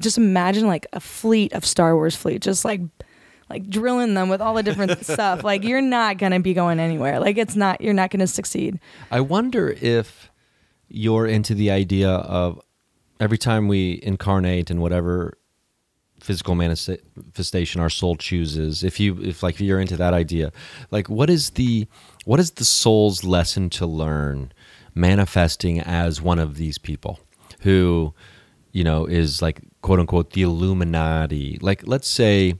Just 0.00 0.18
imagine 0.18 0.66
like 0.66 0.86
a 0.92 1.00
fleet 1.00 1.52
of 1.52 1.64
Star 1.64 1.94
Wars 1.94 2.16
fleet, 2.16 2.42
just 2.42 2.64
like 2.64 2.80
like 3.50 3.68
drilling 3.68 4.14
them 4.14 4.28
with 4.28 4.40
all 4.40 4.54
the 4.54 4.62
different 4.62 5.04
stuff. 5.04 5.44
Like 5.44 5.64
you're 5.64 5.80
not 5.80 6.18
gonna 6.18 6.40
be 6.40 6.54
going 6.54 6.80
anywhere. 6.80 7.20
Like 7.20 7.38
it's 7.38 7.56
not 7.56 7.80
you're 7.80 7.94
not 7.94 8.10
gonna 8.10 8.26
succeed. 8.26 8.78
I 9.10 9.20
wonder 9.20 9.76
if 9.80 10.30
you're 10.88 11.26
into 11.26 11.54
the 11.54 11.70
idea 11.70 12.10
of 12.10 12.60
every 13.20 13.38
time 13.38 13.68
we 13.68 14.00
incarnate 14.02 14.70
in 14.70 14.80
whatever 14.80 15.38
physical 16.20 16.54
manifestation 16.54 17.80
our 17.80 17.88
soul 17.88 18.16
chooses 18.16 18.82
if 18.82 18.98
you 18.98 19.16
if 19.22 19.42
like 19.42 19.60
you're 19.60 19.80
into 19.80 19.96
that 19.96 20.12
idea 20.12 20.50
like 20.90 21.08
what 21.08 21.30
is 21.30 21.50
the 21.50 21.86
what 22.24 22.40
is 22.40 22.52
the 22.52 22.64
soul's 22.64 23.22
lesson 23.22 23.70
to 23.70 23.86
learn 23.86 24.52
manifesting 24.96 25.78
as 25.80 26.20
one 26.20 26.40
of 26.40 26.56
these 26.56 26.76
people 26.76 27.20
who 27.60 28.12
you 28.72 28.82
know 28.82 29.06
is 29.06 29.40
like 29.40 29.60
quote 29.88 30.00
unquote 30.00 30.32
the 30.34 30.42
illuminati. 30.42 31.58
Like 31.62 31.86
let's 31.86 32.06
say 32.06 32.56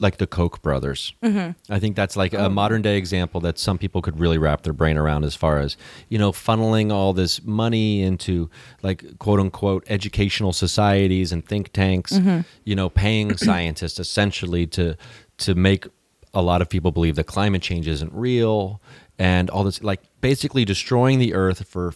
like 0.00 0.16
the 0.16 0.26
koch 0.26 0.60
brothers. 0.60 1.12
Mm-hmm. 1.22 1.72
I 1.72 1.78
think 1.78 1.94
that's 1.94 2.16
like 2.16 2.34
a 2.34 2.46
oh. 2.46 2.48
modern 2.48 2.82
day 2.82 2.96
example 2.96 3.40
that 3.42 3.60
some 3.60 3.78
people 3.78 4.02
could 4.02 4.18
really 4.18 4.38
wrap 4.38 4.62
their 4.62 4.72
brain 4.72 4.96
around 4.96 5.24
as 5.24 5.36
far 5.36 5.60
as 5.60 5.76
you 6.08 6.18
know 6.18 6.32
funneling 6.32 6.90
all 6.90 7.12
this 7.12 7.44
money 7.44 8.02
into 8.02 8.50
like 8.82 9.20
quote 9.20 9.38
unquote 9.38 9.84
educational 9.86 10.52
societies 10.52 11.30
and 11.30 11.46
think 11.46 11.72
tanks 11.72 12.14
mm-hmm. 12.14 12.40
you 12.64 12.74
know 12.74 12.88
paying 12.88 13.36
scientists 13.46 14.00
essentially 14.00 14.66
to 14.66 14.96
to 15.38 15.54
make 15.54 15.86
a 16.34 16.42
lot 16.42 16.60
of 16.60 16.68
people 16.68 16.90
believe 16.90 17.14
that 17.14 17.28
climate 17.28 17.62
change 17.62 17.86
isn't 17.86 18.12
real 18.12 18.82
and 19.16 19.48
all 19.48 19.62
this 19.62 19.80
like 19.80 20.00
basically 20.20 20.64
destroying 20.64 21.20
the 21.20 21.34
earth 21.34 21.68
for 21.68 21.92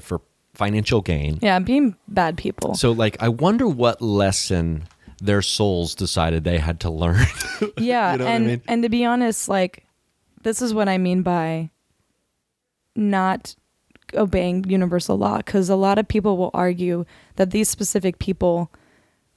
for 0.00 0.22
financial 0.54 1.00
gain 1.00 1.38
Yeah, 1.42 1.58
being 1.58 1.96
bad 2.08 2.36
people. 2.36 2.74
so 2.74 2.92
like 2.92 3.16
i 3.22 3.28
wonder 3.28 3.66
what 3.66 4.02
lesson 4.02 4.84
their 5.20 5.40
souls 5.42 5.94
decided 5.94 6.44
they 6.44 6.58
had 6.58 6.80
to 6.80 6.90
learn 6.90 7.24
yeah, 7.78 8.12
You 8.12 8.18
know 8.18 8.24
what 8.24 8.30
I 8.30 8.34
and 8.34 8.46
mean? 8.46 8.62
and 8.68 8.82
to 8.82 8.88
be 8.88 9.04
honest, 9.04 9.48
like 9.48 9.86
this 10.42 10.60
is 10.60 10.74
what 10.74 10.88
I 10.88 10.98
mean 10.98 11.22
by 11.22 11.70
not 12.96 13.54
obeying 14.14 14.64
universal 14.68 15.16
law 15.16 15.36
because 15.38 15.70
a 15.70 15.76
lot 15.76 15.98
of 15.98 16.08
people 16.08 16.36
will 16.36 16.50
argue 16.52 17.04
that 17.36 17.50
these 17.52 17.68
specific 17.68 18.18
people 18.18 18.70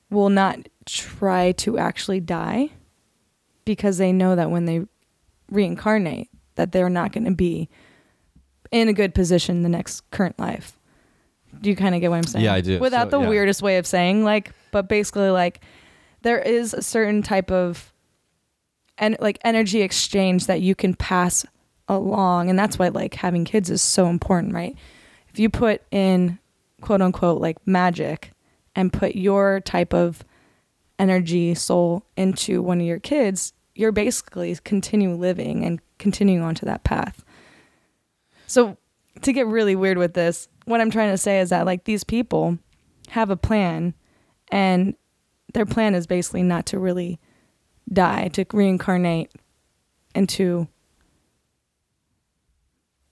will 0.10 0.30
not 0.30 0.68
try 0.86 1.52
to 1.54 1.78
actually 1.78 2.20
die 2.20 2.70
because 3.64 3.98
they 4.00 4.12
know 4.12 4.36
that 4.36 4.50
when 4.52 4.66
they 4.66 4.82
reincarnate 5.52 6.30
that 6.56 6.72
they're 6.72 6.90
not 6.90 7.12
going 7.12 7.26
to 7.26 7.32
be 7.32 7.70
in 8.72 8.88
a 8.90 8.94
good 8.94 9.14
position 9.14 9.58
in 9.58 9.62
the 9.64 9.70
next 9.70 10.02
current 10.12 10.38
life. 10.40 10.78
Do 11.62 11.70
you 11.70 11.76
kind 11.76 11.96
of 11.96 12.02
get 12.02 12.10
what 12.12 12.18
I'm 12.18 12.24
saying? 12.24 12.46
Yeah, 12.46 12.54
I 12.54 12.62
do. 12.62 12.80
Without 12.80 13.12
So, 13.12 13.18
the 13.18 13.24
yeah. 13.24 13.30
weirdest 13.30 13.62
way 13.62 13.78
of 13.78 13.86
saying 13.88 14.24
like 14.24 14.52
but 14.72 14.88
basically 14.90 15.30
like 15.30 15.62
there 16.22 16.40
is 16.40 16.74
a 16.74 16.82
certain 16.82 17.22
type 17.24 17.52
of 17.52 17.94
and 18.98 19.18
like 19.20 19.38
energy 19.44 19.82
exchange 19.82 20.48
that 20.48 20.62
you 20.62 20.76
can 20.76 20.94
pass 20.94 21.46
along 21.88 22.50
and 22.50 22.58
that's 22.58 22.80
why 22.80 22.88
like 22.90 23.14
having 23.16 23.46
kids 23.46 23.70
is 23.70 23.82
so 23.82 24.08
important, 24.08 24.54
right? 24.54 24.76
If 25.30 25.40
you 25.40 25.50
put 25.50 25.82
in 25.92 26.40
quote 26.82 27.02
unquote 27.02 27.42
like 27.42 27.66
magic 27.68 28.32
and 28.76 28.92
put 28.92 29.16
your 29.16 29.60
type 29.62 29.94
of 29.94 30.24
energy 31.00 31.54
soul 31.56 32.06
into 32.16 32.62
one 32.62 32.80
of 32.80 32.86
your 32.88 33.00
kids, 33.00 33.54
you're 33.76 33.92
basically 33.92 34.56
continue 34.64 35.14
living 35.14 35.66
and 35.66 35.80
continuing 35.98 36.42
onto 36.42 36.66
that 36.66 36.84
path. 36.84 37.24
So 38.48 38.78
to 39.22 39.34
get 39.34 39.48
really 39.48 39.76
weird 39.76 39.98
with 39.98 40.14
this, 40.14 40.48
what 40.66 40.82
I'm 40.82 40.90
trying 40.92 41.12
to 41.12 41.18
say 41.18 41.40
is 41.40 41.50
that 41.50 41.66
like 41.66 41.86
these 41.86 42.04
people 42.04 42.58
have 43.10 43.30
a 43.30 43.38
plan 43.38 43.94
and 44.52 44.96
their 45.54 45.66
plan 45.66 45.96
is 45.96 46.06
basically 46.08 46.44
not 46.44 46.66
to 46.68 46.80
really 46.80 47.20
die, 47.92 48.28
to 48.30 48.46
reincarnate 48.52 49.32
into 50.14 50.68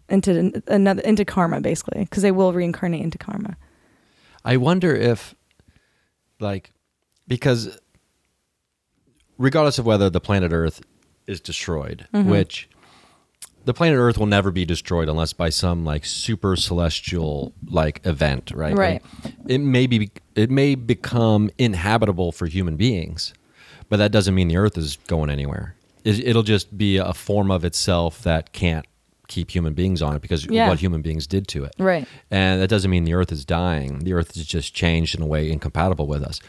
into 0.09 0.61
another 0.67 1.01
into 1.01 1.25
karma 1.25 1.61
basically 1.61 2.01
because 2.03 2.23
they 2.23 2.31
will 2.31 2.53
reincarnate 2.53 3.01
into 3.01 3.17
karma. 3.17 3.55
I 4.45 4.57
wonder 4.57 4.93
if, 4.93 5.33
like, 6.39 6.71
because 7.27 7.79
regardless 9.37 9.79
of 9.79 9.85
whether 9.85 10.09
the 10.09 10.19
planet 10.19 10.51
Earth 10.51 10.81
is 11.27 11.39
destroyed, 11.39 12.07
Mhm. 12.13 12.25
which 12.25 12.69
the 13.65 13.73
planet 13.73 13.97
Earth 13.97 14.17
will 14.17 14.25
never 14.25 14.51
be 14.51 14.65
destroyed 14.65 15.07
unless 15.09 15.33
by 15.33 15.49
some 15.49 15.85
like 15.85 16.05
super 16.05 16.55
celestial 16.55 17.53
like 17.65 18.05
event, 18.05 18.51
right? 18.53 18.75
Right. 18.75 19.01
It 19.47 19.59
may 19.59 19.87
be 19.87 20.11
it 20.35 20.49
may 20.51 20.75
become 20.75 21.49
inhabitable 21.57 22.31
for 22.31 22.47
human 22.47 22.75
beings, 22.75 23.33
but 23.89 23.97
that 23.97 24.11
doesn't 24.11 24.35
mean 24.35 24.47
the 24.47 24.57
Earth 24.57 24.77
is 24.77 24.97
going 25.07 25.29
anywhere. 25.29 25.75
It, 26.03 26.19
it'll 26.27 26.43
just 26.43 26.77
be 26.77 26.97
a 26.97 27.13
form 27.13 27.49
of 27.51 27.63
itself 27.63 28.21
that 28.23 28.51
can't 28.51 28.85
keep 29.29 29.49
human 29.51 29.73
beings 29.73 30.01
on 30.01 30.15
it 30.15 30.21
because 30.21 30.45
Yeah. 30.45 30.67
what 30.67 30.79
human 30.79 31.01
beings 31.01 31.25
did 31.27 31.47
to 31.47 31.63
it. 31.63 31.73
Right. 31.79 32.05
And 32.29 32.61
that 32.61 32.67
doesn't 32.67 32.91
mean 32.91 33.05
the 33.05 33.13
earth 33.13 33.31
is 33.31 33.45
dying. 33.45 33.99
The 33.99 34.11
earth 34.13 34.35
is 34.35 34.45
just 34.45 34.73
changed 34.75 35.15
in 35.15 35.21
a 35.21 35.25
way 35.25 35.49
incompatible 35.49 36.05
with 36.07 36.21
us. 36.23 36.41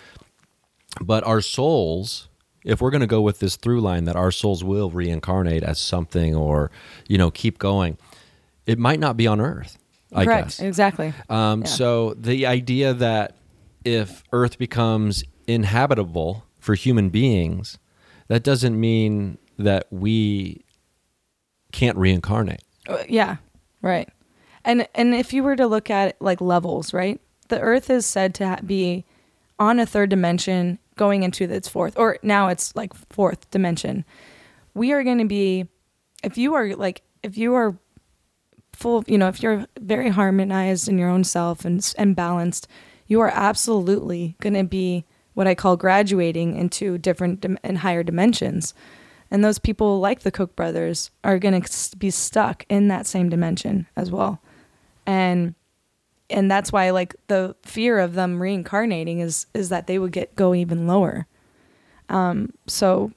But 1.01 1.25
our 1.25 1.41
souls, 1.41 2.29
if 2.65 2.81
we're 2.81 2.91
going 2.91 3.01
to 3.03 3.07
go 3.07 3.21
with 3.21 3.39
this 3.41 3.57
through 3.57 3.81
line 3.81 4.05
that 4.05 4.17
our 4.17 4.31
souls 4.31 4.65
will 4.65 4.91
reincarnate 4.91 5.63
as 5.63 5.79
something 5.79 6.35
or, 6.35 6.71
you 7.09 7.19
know, 7.19 7.31
keep 7.31 7.59
going, 7.59 7.97
it 8.67 8.79
might 8.79 8.99
not 8.99 9.17
be 9.17 9.27
on 9.27 9.41
earth, 9.41 9.77
I 10.13 10.25
Correct. 10.25 10.47
guess. 10.47 10.61
Exactly. 10.61 11.13
Um, 11.29 11.61
Yeah. 11.61 11.67
So 11.67 12.15
the 12.15 12.47
idea 12.47 12.95
that 12.95 13.37
if 13.85 14.23
Earth 14.33 14.59
becomes 14.59 15.23
inhabitable 15.47 16.45
for 16.59 16.75
human 16.75 17.11
beings, 17.11 17.79
that 18.29 18.43
doesn't 18.43 18.79
mean 18.81 19.37
that 19.59 19.87
we 19.91 20.65
can't 21.73 21.99
reincarnate. 21.99 22.63
Uh, 22.89 23.03
yeah, 23.09 23.37
right. 23.83 24.09
And 24.65 24.89
and 24.95 25.15
if 25.15 25.33
you 25.35 25.43
were 25.43 25.57
to 25.57 25.67
look 25.67 25.91
at 25.91 26.17
like 26.21 26.41
levels, 26.41 26.95
right? 26.95 27.21
The 27.49 27.61
Earth 27.61 27.91
is 27.91 28.07
said 28.07 28.35
to 28.37 28.49
ha- 28.49 28.61
be 28.65 29.05
on 29.59 29.79
a 29.79 29.85
third 29.85 30.09
dimension, 30.09 30.79
going 30.97 31.23
into 31.23 31.45
its 31.45 31.69
fourth, 31.69 31.99
or 31.99 32.19
now 32.23 32.49
it's 32.49 32.75
like 32.77 32.95
fourth 33.11 33.51
dimension. 33.51 34.05
We 34.75 34.93
are 34.93 35.05
going 35.05 35.19
to 35.19 35.25
be, 35.25 35.69
if 36.23 36.39
you 36.39 36.55
are 36.55 36.75
like, 36.75 37.03
if 37.23 37.37
you 37.37 37.55
are 37.55 37.77
full, 38.73 39.05
you 39.07 39.19
know, 39.19 39.29
if 39.29 39.43
you're 39.43 39.67
very 39.81 40.11
harmonized 40.11 40.89
in 40.89 40.99
your 40.99 41.09
own 41.09 41.25
self 41.25 41.65
and 41.65 41.95
and 41.97 42.17
balanced, 42.17 42.69
you 43.07 43.21
are 43.21 43.31
absolutely 43.33 44.37
going 44.41 44.55
to 44.55 44.65
be 44.65 45.05
what 45.35 45.47
I 45.47 45.55
call 45.55 45.77
graduating 45.77 46.57
into 46.57 46.99
different 46.99 47.41
dim- 47.41 47.59
and 47.63 47.79
higher 47.79 48.03
dimensions. 48.03 48.75
And 49.31 49.45
those 49.45 49.59
people, 49.59 50.01
like 50.01 50.21
the 50.21 50.31
Koch 50.31 50.55
brothers, 50.55 51.11
are 51.25 51.39
going 51.39 51.61
to 51.61 51.97
be 51.97 52.11
stuck 52.11 52.65
in 52.69 52.89
that 52.89 53.07
same 53.07 53.29
dimension 53.29 53.87
as 53.97 54.11
well. 54.11 54.41
And 55.07 55.55
and 56.31 56.51
that's 56.51 56.73
why 56.73 56.91
like 56.91 57.15
the 57.29 57.55
fear 57.63 57.99
of 57.99 58.15
them 58.15 58.41
reincarnating 58.41 59.21
is 59.21 59.47
is 59.55 59.69
that 59.69 59.87
they 59.87 59.99
would 59.99 60.13
get 60.13 60.35
go 60.37 60.55
even 60.55 60.87
lower. 60.87 61.27
Um 62.09 62.53
so 62.67 63.13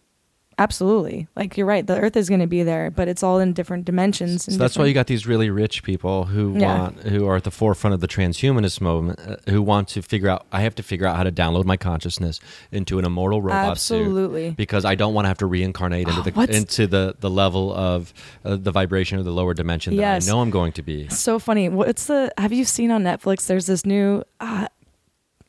absolutely. 0.60 1.28
Like 1.36 1.58
you're 1.58 1.66
right, 1.68 1.86
the 1.86 2.00
earth 2.00 2.16
is 2.18 2.30
going 2.30 2.42
to 2.42 2.48
be 2.48 2.64
there, 2.64 2.90
but 2.92 3.08
it's 3.08 3.22
all 3.24 3.40
in 3.40 3.54
different 3.54 3.86
dimensions 3.86 4.46
So 4.46 4.58
that's 4.58 4.78
why 4.78 4.86
you 4.86 4.94
got 4.94 5.08
these 5.08 5.28
really 5.28 5.50
rich 5.50 5.84
people 5.84 6.26
who 6.26 6.58
Yeah. 6.58 6.80
want, 6.80 7.00
who 7.04 7.28
are 7.28 7.36
at 7.36 7.44
the 7.44 7.52
forefront 7.52 7.94
of 7.94 8.00
the 8.02 8.08
transhumanist 8.08 8.82
movement, 8.82 9.20
uh, 9.20 9.36
who 9.52 9.62
want 9.62 9.88
to 9.90 10.02
figure 10.02 10.30
out. 10.30 10.46
I 10.52 10.62
have 10.62 10.76
to 10.76 10.84
figure 10.84 11.06
out 11.08 11.16
how 11.16 11.24
to 11.24 11.32
download 11.32 11.66
my 11.66 11.78
consciousness 11.78 12.40
into 12.72 12.98
an 13.00 13.06
immortal 13.06 13.42
robot 13.42 13.72
Absolutely. 13.72 14.50
suit 14.50 14.58
because 14.58 14.84
I 14.86 14.96
don't 14.96 15.14
want 15.14 15.26
to 15.26 15.30
have 15.30 15.38
to 15.40 15.46
reincarnate 15.46 16.08
into 16.08 16.20
Oh, 16.20 16.24
the 16.28 16.32
what's- 16.32 16.56
into 16.58 16.88
the 16.88 17.16
the 17.20 17.30
level 17.30 17.74
of 17.74 18.14
uh, 18.44 18.56
the 18.56 18.72
vibration 18.72 19.20
of 19.20 19.26
the 19.26 19.32
lower 19.32 19.54
dimension 19.54 19.96
that 19.96 20.02
Yes. 20.02 20.28
I 20.28 20.32
know 20.32 20.42
I'm 20.42 20.50
going 20.50 20.72
to 20.74 20.82
be. 20.82 21.08
so 21.10 21.40
funny. 21.40 21.70
What's 21.70 22.06
the? 22.08 22.32
Have 22.38 22.52
you 22.54 22.66
seen 22.66 22.92
on 22.92 23.04
Netflix? 23.04 23.46
There's 23.48 23.68
this 23.68 23.86
new, 23.86 24.24
uh, 24.40 24.68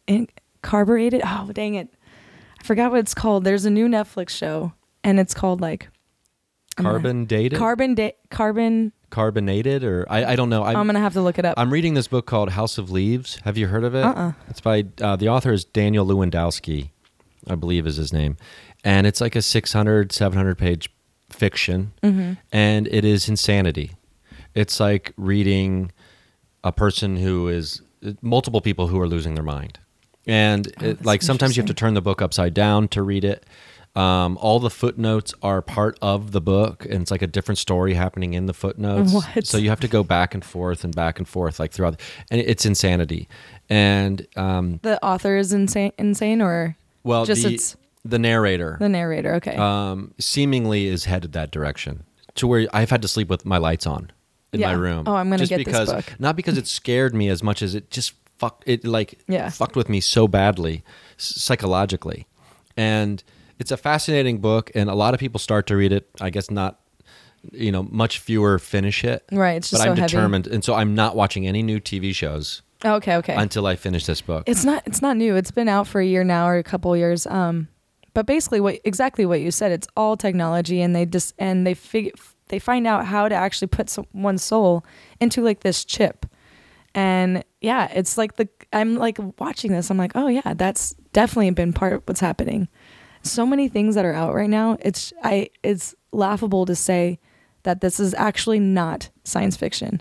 in, 0.07 0.29
carbureted. 0.63 1.23
Oh 1.25 1.51
dang 1.53 1.75
it! 1.75 1.89
I 2.61 2.65
forgot 2.65 2.91
what 2.91 3.01
it's 3.01 3.15
called. 3.15 3.45
There's 3.45 3.65
a 3.65 3.71
new 3.71 3.89
Netflix 3.89 4.31
show, 4.31 4.73
and 5.05 5.19
it's 5.21 5.35
called 5.35 5.61
like 5.61 5.89
I'm 6.77 6.85
Carbon 6.85 7.25
dated, 7.25 7.59
Carbon 7.59 7.95
da- 7.95 8.15
Carbon. 8.31 8.93
carbonated, 9.11 9.83
or 9.85 10.07
I, 10.09 10.33
I 10.33 10.37
don't 10.37 10.49
know. 10.49 10.63
I'm, 10.63 10.87
gonna 10.87 11.01
have 11.01 11.15
to 11.15 11.21
look 11.23 11.39
it 11.39 11.45
up. 11.45 11.55
I'm 11.57 11.73
reading 11.73 11.95
this 11.95 12.07
book 12.09 12.27
called 12.27 12.51
House 12.51 12.79
of 12.79 12.91
Leaves. 12.91 13.39
Have 13.45 13.57
you 13.59 13.67
heard 13.67 13.85
of 13.85 13.95
it? 13.95 14.05
Uh-uh. 14.05 14.33
It's 14.49 14.61
by 14.61 14.85
uh, 15.01 15.17
the 15.17 15.29
author 15.29 15.53
is 15.53 15.65
Daniel 15.65 16.07
Lewandowski, 16.07 16.91
I 17.49 17.55
believe 17.57 17.87
is 17.87 17.97
his 17.97 18.13
name, 18.13 18.37
and 18.85 19.07
it's 19.07 19.21
like 19.21 19.35
a 19.35 19.43
600, 19.43 20.13
700 20.13 20.57
page 20.59 20.89
fiction, 21.31 21.93
Mhm. 22.03 22.39
and 22.53 22.87
it 22.89 23.05
is 23.05 23.29
insanity. 23.29 23.93
It's 24.55 24.79
like 24.81 25.13
reading 25.17 25.93
a 26.65 26.73
person 26.73 27.17
who 27.17 27.49
is 27.49 27.83
multiple 28.23 28.61
people 28.61 28.87
who 28.89 29.01
are 29.01 29.09
losing 29.09 29.35
their 29.35 29.45
mind, 29.45 29.79
and 30.27 30.69
Oh, 30.81 30.87
that's 30.93 31.05
like 31.05 31.23
sometimes 31.23 31.57
you 31.57 31.63
have 31.63 31.69
to 31.69 31.75
turn 31.75 31.95
the 31.95 32.01
book 32.03 32.23
upside 32.23 32.55
down 32.55 32.87
to 32.89 33.03
read 33.03 33.25
it. 33.25 33.45
Um, 33.99 34.39
all 34.41 34.61
the 34.61 34.71
footnotes 34.71 35.35
are 35.43 35.61
part 35.61 35.99
of 36.01 36.31
the 36.31 36.41
book, 36.41 36.85
and 36.85 37.03
it's 37.03 37.11
like 37.11 37.21
a 37.23 37.27
different 37.27 37.59
story 37.59 37.95
happening 37.95 38.35
in 38.35 38.47
the 38.47 38.55
footnotes. 38.55 39.13
What? 39.13 39.45
So 39.45 39.59
you 39.59 39.71
have 39.71 39.81
to 39.81 39.89
go 39.89 40.05
back 40.05 40.35
and 40.35 40.45
forth 40.45 40.85
and 40.85 40.95
back 40.95 41.19
and 41.19 41.27
forth, 41.27 41.59
like 41.59 41.73
throughout, 41.73 42.01
and 42.31 42.41
it's 42.41 42.65
insanity. 42.65 43.29
And 43.69 44.25
um, 44.37 44.79
the 44.83 45.05
author 45.05 45.37
is 45.37 45.53
insane, 45.53 45.93
insane, 45.99 46.41
or 46.41 46.77
well, 47.03 47.25
just 47.25 47.43
the 47.43 47.55
it's 47.55 47.77
the 48.05 48.21
narrator, 48.21 48.77
the 48.79 48.89
narrator. 48.89 49.35
Okay. 49.35 49.57
um, 49.57 50.15
seemingly 50.21 50.87
is 50.87 51.07
headed 51.07 51.33
that 51.33 51.51
direction 51.51 52.05
to 52.37 52.47
where 52.47 52.69
I've 52.73 52.91
had 52.91 53.03
to 53.03 53.09
sleep 53.09 53.29
with 53.29 53.45
my 53.45 53.59
lights 53.59 53.85
on 53.87 54.13
in 54.53 54.61
my 54.61 54.73
room. 54.73 55.05
Oh, 55.09 55.15
I'm 55.17 55.29
gonna 55.29 55.39
just 55.39 55.51
get 55.51 55.57
this 55.59 55.65
because, 55.65 55.93
book. 55.93 56.15
Not 56.21 56.37
because 56.37 56.57
it 56.57 56.69
scared 56.69 57.17
me 57.17 57.29
as 57.31 57.43
much 57.43 57.63
as 57.63 57.75
it 57.75 57.91
just 57.91 58.13
fucked 58.39 58.63
it 58.69 58.85
like 58.85 59.19
Yeah. 59.27 59.49
fucked 59.51 59.75
with 59.75 59.89
me 59.89 60.01
so 60.01 60.29
badly 60.29 60.85
psychologically, 61.17 62.29
and 62.77 63.25
it's 63.59 63.71
a 63.71 63.77
fascinating 63.77 64.39
book, 64.39 64.71
and 64.75 64.89
a 64.91 64.95
lot 64.95 65.15
of 65.15 65.21
people 65.21 65.39
start 65.39 65.67
to 65.69 65.77
read 65.77 65.93
it. 65.93 66.09
I 66.21 66.31
guess 66.31 66.51
not. 66.51 66.81
You 67.53 67.71
know, 67.71 67.85
much 67.85 68.19
fewer 68.19 68.59
finish 68.59 69.05
it. 69.05 69.25
Right, 69.31 69.57
it's 69.59 69.71
just 69.71 69.81
but 69.81 69.89
I'm 69.89 69.97
so 69.97 70.01
heavy. 70.01 70.11
determined, 70.11 70.47
and 70.49 70.65
so 70.65 70.75
I'm 70.75 70.95
not 70.97 71.15
watching 71.15 71.47
any 71.47 71.63
new 71.63 71.79
TV 71.79 72.13
shows 72.13 72.63
Oh, 72.85 72.95
okay. 72.95 73.15
Okay. 73.17 73.35
until 73.35 73.67
I 73.67 73.77
finish 73.77 74.07
this 74.07 74.21
book. 74.21 74.43
It's 74.49 74.65
not 74.65 74.83
it's 74.87 75.01
not 75.03 75.17
new. 75.17 75.37
It's 75.37 75.53
been 75.53 75.69
out 75.69 75.87
for 75.87 76.01
a 76.01 76.05
year 76.07 76.25
now 76.25 76.49
or 76.49 76.57
a 76.57 76.65
couple 76.65 76.97
years. 76.97 77.27
Um, 77.29 77.69
but 78.13 78.27
basically, 78.27 78.61
what 78.61 78.81
exactly 78.85 79.25
what 79.25 79.41
you 79.41 79.53
said. 79.53 79.71
It's 79.71 79.87
all 79.97 80.17
technology, 80.17 80.81
and 80.83 80.95
they 80.97 81.07
just 81.07 81.33
and 81.39 81.65
they 81.65 81.75
figure 81.75 82.11
they 82.49 82.59
find 82.59 82.87
out 82.87 83.05
how 83.07 83.29
to 83.29 83.35
actually 83.35 83.69
put 83.69 83.89
some, 83.89 84.07
one's 84.13 84.43
soul 84.43 84.85
into 85.21 85.43
like 85.43 85.61
this 85.61 85.85
chip, 85.85 86.27
and 86.95 87.45
yeah, 87.61 87.89
it's 87.95 88.19
like 88.19 88.35
the 88.37 88.49
I'm 88.73 88.97
like 88.97 89.19
watching 89.39 89.73
this. 89.73 89.91
I'm 89.91 89.99
like, 89.99 90.13
oh 90.17 90.27
yeah, 90.27 90.55
that's 90.55 90.95
definitely 91.13 91.51
been 91.51 91.73
part 91.73 91.93
of 91.93 92.03
what's 92.07 92.21
happening. 92.21 92.69
So 93.23 93.45
many 93.45 93.69
things 93.69 93.95
that 93.95 94.05
are 94.05 94.15
out 94.15 94.35
right 94.35 94.51
now. 94.51 94.77
It's 94.81 95.13
I 95.23 95.51
it's 95.63 95.95
laughable 96.13 96.67
to 96.67 96.75
say 96.75 97.19
that 97.63 97.81
this 97.81 98.01
is 98.01 98.15
actually 98.15 98.61
not 98.61 99.11
science 99.25 99.57
fiction. 99.57 100.01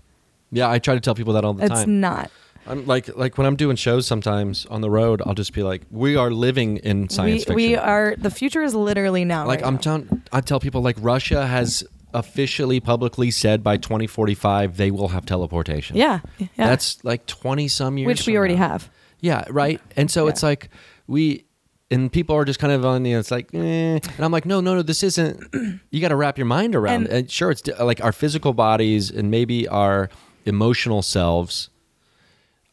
Yeah, 0.51 0.69
I 0.69 0.79
try 0.79 0.93
to 0.93 1.01
tell 1.01 1.15
people 1.15 1.33
that 1.33 1.43
all 1.43 1.53
the 1.53 1.63
It's 1.63 1.73
time. 1.73 1.79
It's 1.79 1.87
not. 1.87 2.31
I'm 2.67 2.85
like 2.85 3.15
like 3.15 3.37
when 3.37 3.47
I'm 3.47 3.55
doing 3.55 3.75
shows 3.75 4.05
sometimes 4.05 4.65
on 4.65 4.81
the 4.81 4.89
road, 4.89 5.21
I'll 5.25 5.33
just 5.33 5.53
be 5.53 5.63
like, 5.63 5.83
"We 5.89 6.15
are 6.15 6.29
living 6.29 6.77
in 6.77 7.09
science 7.09 7.33
we, 7.33 7.39
fiction." 7.39 7.55
we 7.55 7.75
are 7.75 8.15
the 8.17 8.31
future 8.31 8.61
is 8.61 8.75
literally 8.75 9.25
now. 9.25 9.45
like 9.45 9.61
right 9.61 9.67
I'm 9.67 9.77
telling, 9.77 10.23
I 10.31 10.41
tell 10.41 10.59
people 10.59 10.81
like 10.81 10.97
Russia 10.99 11.45
has 11.45 11.85
officially 12.13 12.79
publicly 12.79 13.31
said 13.31 13.63
by 13.63 13.77
2045 13.77 14.77
they 14.77 14.91
will 14.91 15.09
have 15.09 15.25
teleportation. 15.25 15.95
Yeah, 15.95 16.19
yeah. 16.37 16.47
that's 16.55 17.03
like 17.03 17.25
20 17.25 17.67
some 17.67 17.97
years, 17.97 18.07
which 18.07 18.27
we 18.27 18.37
already 18.37 18.55
now. 18.55 18.69
have. 18.69 18.89
Yeah, 19.19 19.45
right. 19.49 19.81
And 19.95 20.11
so 20.11 20.27
it's 20.27 20.43
like 20.43 20.69
we 21.07 21.45
and 21.89 22.11
people 22.11 22.35
are 22.35 22.43
just 22.45 22.59
kind 22.59 22.73
of 22.73 22.85
on 22.85 23.03
the 23.03 23.13
it's 23.13 23.31
like 23.31 23.53
eh. 23.53 23.99
and 23.99 24.19
i'm 24.19 24.31
like 24.31 24.45
no 24.45 24.59
no 24.59 24.75
no 24.75 24.81
this 24.81 25.03
isn't 25.03 25.41
you 25.91 26.01
got 26.01 26.09
to 26.09 26.15
wrap 26.15 26.37
your 26.37 26.45
mind 26.45 26.75
around 26.75 26.95
And- 26.95 27.05
it. 27.07 27.11
And 27.13 27.31
sure 27.31 27.51
it's 27.51 27.65
like 27.79 28.03
our 28.03 28.11
physical 28.11 28.53
bodies 28.53 29.09
and 29.09 29.31
maybe 29.31 29.67
our 29.67 30.09
emotional 30.45 31.01
selves 31.01 31.69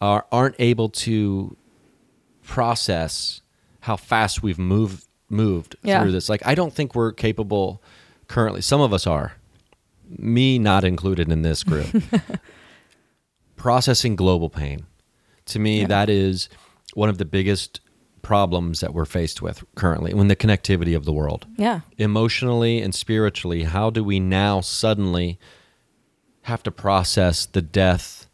are 0.00 0.26
aren't 0.32 0.56
able 0.58 0.88
to 0.88 1.56
process 2.42 3.40
how 3.80 3.96
fast 3.96 4.42
we've 4.42 4.58
moved 4.58 5.06
moved 5.30 5.76
Yeah. 5.82 6.02
through 6.02 6.12
this. 6.12 6.28
Like 6.28 6.42
i 6.46 6.54
don't 6.54 6.72
think 6.74 6.94
we're 6.94 7.12
capable 7.12 7.82
currently 8.28 8.60
some 8.62 8.80
of 8.80 8.92
us 8.92 9.06
are 9.06 9.34
me 10.18 10.58
not 10.58 10.84
included 10.84 11.30
in 11.32 11.42
this 11.42 11.62
group. 11.64 11.86
Processing 13.56 14.16
global 14.16 14.50
pain. 14.50 14.86
To 15.46 15.58
me 15.58 15.84
that 15.86 16.08
is 16.10 16.48
one 16.94 17.08
of 17.08 17.18
the 17.18 17.24
biggest 17.24 17.80
problems 18.24 18.80
that 18.80 18.92
we're 18.94 19.04
faced 19.04 19.40
with 19.42 19.62
currently 19.76 20.12
when 20.14 20.28
the 20.28 20.34
connectivity 20.36 20.96
of 20.96 21.04
the 21.04 21.12
world 21.12 21.46
Yeah. 21.56 21.80
emotionally 21.98 22.80
and 22.80 22.92
spiritually 22.94 23.62
how 23.64 23.90
do 23.90 24.02
we 24.02 24.18
now 24.18 24.60
suddenly 24.60 25.38
have 26.42 26.62
to 26.64 26.70
process 26.70 27.46
the 27.46 27.62
death 27.62 28.26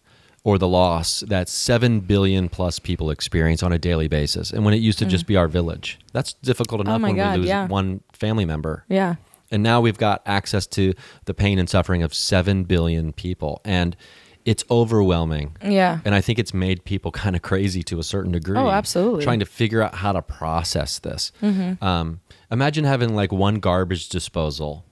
or 0.43 0.57
the 0.59 0.67
loss 0.69 1.21
that 1.29 1.49
7 1.49 2.01
billion 2.01 2.49
plus 2.49 2.79
people 2.79 3.11
experience 3.11 3.63
on 3.63 3.73
a 3.73 3.79
daily 3.79 4.09
basis 4.09 4.51
and 4.53 4.65
when 4.65 4.73
it 4.73 4.79
used 4.79 4.99
to 5.01 5.05
just 5.07 5.27
be 5.27 5.37
our 5.37 5.49
village 5.49 5.99
that's 6.13 6.33
difficult 6.35 6.81
enough 6.81 7.01
Mm. 7.01 7.05
Oh 7.05 7.09
when 7.09 7.17
God, 7.17 7.33
we 7.33 7.39
lose 7.41 7.49
yeah. 7.49 7.67
one 7.67 8.01
family 8.13 8.45
member 8.47 8.85
Yeah. 8.89 9.17
and 9.51 9.63
now 9.63 9.81
we've 9.81 9.99
got 9.99 10.23
access 10.25 10.67
to 10.69 10.95
the 11.27 11.35
pain 11.35 11.59
and 11.59 11.69
suffering 11.69 12.03
of 12.03 12.15
7 12.15 12.65
billion 12.65 13.13
people 13.13 13.61
and 13.65 13.97
it's 14.45 14.65
overwhelming 14.71 15.57
Yeah. 15.63 16.01
and 16.05 16.15
I 16.15 16.21
think 16.21 16.39
it's 16.39 16.55
made 16.55 16.85
people 16.85 17.11
kind 17.25 17.37
of 17.37 17.43
crazy 17.43 17.83
to 17.85 17.99
a 17.99 18.03
certain 18.03 18.33
degree. 18.33 18.57
Oh, 18.59 18.71
absolutely. 18.71 19.23
Trying 19.25 19.41
to 19.41 19.47
figure 19.47 19.83
out 19.83 19.95
how 19.97 20.13
to 20.13 20.23
process 20.23 20.99
this. 20.99 21.33
Mhm. 21.43 21.81
Um, 21.83 22.21
imagine 22.51 22.85
having 22.85 23.15
like 23.15 23.33
one 23.33 23.57
garbage 23.57 24.09
disposal 24.09 24.85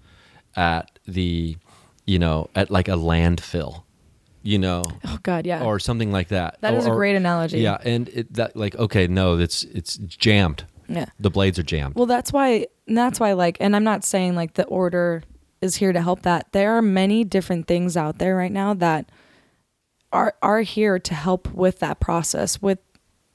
at 0.56 0.98
the, 1.06 1.56
you 2.06 2.18
know, 2.18 2.48
at 2.54 2.70
like 2.70 2.88
a 2.88 2.92
landfill, 2.92 3.82
you 4.42 4.58
know, 4.58 4.82
Oh 5.04 5.18
God, 5.22 5.46
yeah. 5.46 5.64
or 5.64 5.78
something 5.78 6.12
like 6.12 6.28
that. 6.28 6.58
That 6.60 6.74
is 6.74 6.86
a 6.86 6.90
great 6.90 7.16
analogy. 7.16 7.60
Yeah, 7.60 7.78
and 7.84 8.08
it, 8.10 8.34
that 8.34 8.56
like 8.56 8.74
okay, 8.76 9.06
no, 9.06 9.38
it's 9.38 9.64
it's 9.64 9.96
jammed. 9.98 10.64
Yeah. 10.88 11.06
The 11.20 11.30
blades 11.30 11.58
are 11.58 11.62
jammed. 11.62 11.94
Well, 11.96 12.06
that's 12.06 12.32
why. 12.32 12.66
That's 12.86 13.20
why. 13.20 13.32
Like, 13.34 13.58
and 13.60 13.76
I'm 13.76 13.84
not 13.84 14.04
saying 14.04 14.36
like 14.36 14.54
the 14.54 14.64
order 14.64 15.22
is 15.60 15.76
here 15.76 15.92
to 15.92 16.00
help 16.00 16.22
that. 16.22 16.52
There 16.52 16.76
are 16.78 16.82
many 16.82 17.24
different 17.24 17.66
things 17.66 17.94
out 17.96 18.18
there 18.18 18.34
right 18.36 18.52
now 18.52 18.72
that 18.74 19.10
are 20.12 20.34
are 20.42 20.60
here 20.60 20.98
to 20.98 21.14
help 21.14 21.52
with 21.52 21.80
that 21.80 22.00
process 22.00 22.60
with 22.62 22.78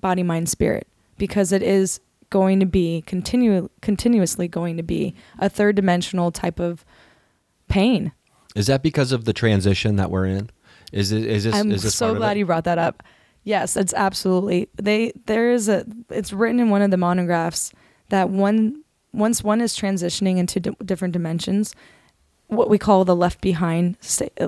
body, 0.01 0.23
mind, 0.23 0.49
spirit, 0.49 0.87
because 1.17 1.51
it 1.51 1.61
is 1.61 1.99
going 2.29 2.59
to 2.59 2.65
be 2.65 3.03
continue 3.05 3.69
continuously 3.81 4.47
going 4.47 4.75
to 4.77 4.83
be 4.83 5.13
a 5.39 5.49
third 5.49 5.75
dimensional 5.75 6.31
type 6.31 6.59
of 6.59 6.83
pain. 7.67 8.11
Is 8.55 8.67
that 8.67 8.83
because 8.83 9.11
of 9.11 9.25
the 9.25 9.33
transition 9.33 9.95
that 9.97 10.11
we're 10.11 10.25
in? 10.25 10.49
Is 10.91 11.11
it 11.11 11.25
is 11.25 11.43
this 11.43 11.55
I'm 11.55 11.71
is 11.71 11.83
this 11.83 11.95
so 11.95 12.15
glad 12.15 12.37
you 12.37 12.45
brought 12.45 12.65
that 12.65 12.77
up. 12.77 13.03
Yes, 13.43 13.75
it's 13.75 13.93
absolutely. 13.93 14.69
They 14.81 15.11
there 15.25 15.51
is 15.51 15.67
a 15.67 15.85
it's 16.09 16.31
written 16.31 16.59
in 16.59 16.69
one 16.69 16.81
of 16.81 16.91
the 16.91 16.97
monographs 16.97 17.71
that 18.09 18.29
one 18.29 18.83
once 19.11 19.43
one 19.43 19.61
is 19.61 19.77
transitioning 19.77 20.37
into 20.37 20.59
di- 20.59 20.75
different 20.85 21.13
dimensions, 21.13 21.75
what 22.55 22.69
we 22.69 22.77
call 22.77 23.05
the 23.05 23.15
left 23.15 23.41
behind 23.41 23.97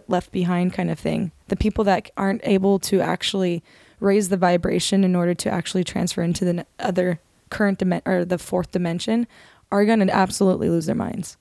left 0.08 0.32
behind 0.32 0.74
kind 0.74 0.90
of 0.90 1.00
thing. 1.00 1.32
The 1.48 1.56
people 1.56 1.84
that 1.86 2.12
aren't 2.18 2.42
able 2.44 2.80
to 2.80 3.02
actually 3.02 3.64
raise 4.00 4.30
the 4.30 4.38
vibration 4.38 5.04
in 5.04 5.16
order 5.16 5.34
to 5.34 5.50
actually 5.50 5.84
transfer 5.84 6.22
into 6.22 6.46
the 6.46 6.66
other 6.80 7.20
current 7.50 7.80
dimension 7.80 8.12
or 8.12 8.26
the 8.26 8.38
fourth 8.38 8.72
dimension 8.72 9.28
are 9.72 9.86
going 9.86 10.00
to 10.00 10.16
absolutely 10.16 10.70
lose 10.70 10.86
their 10.86 10.96
minds. 10.96 11.38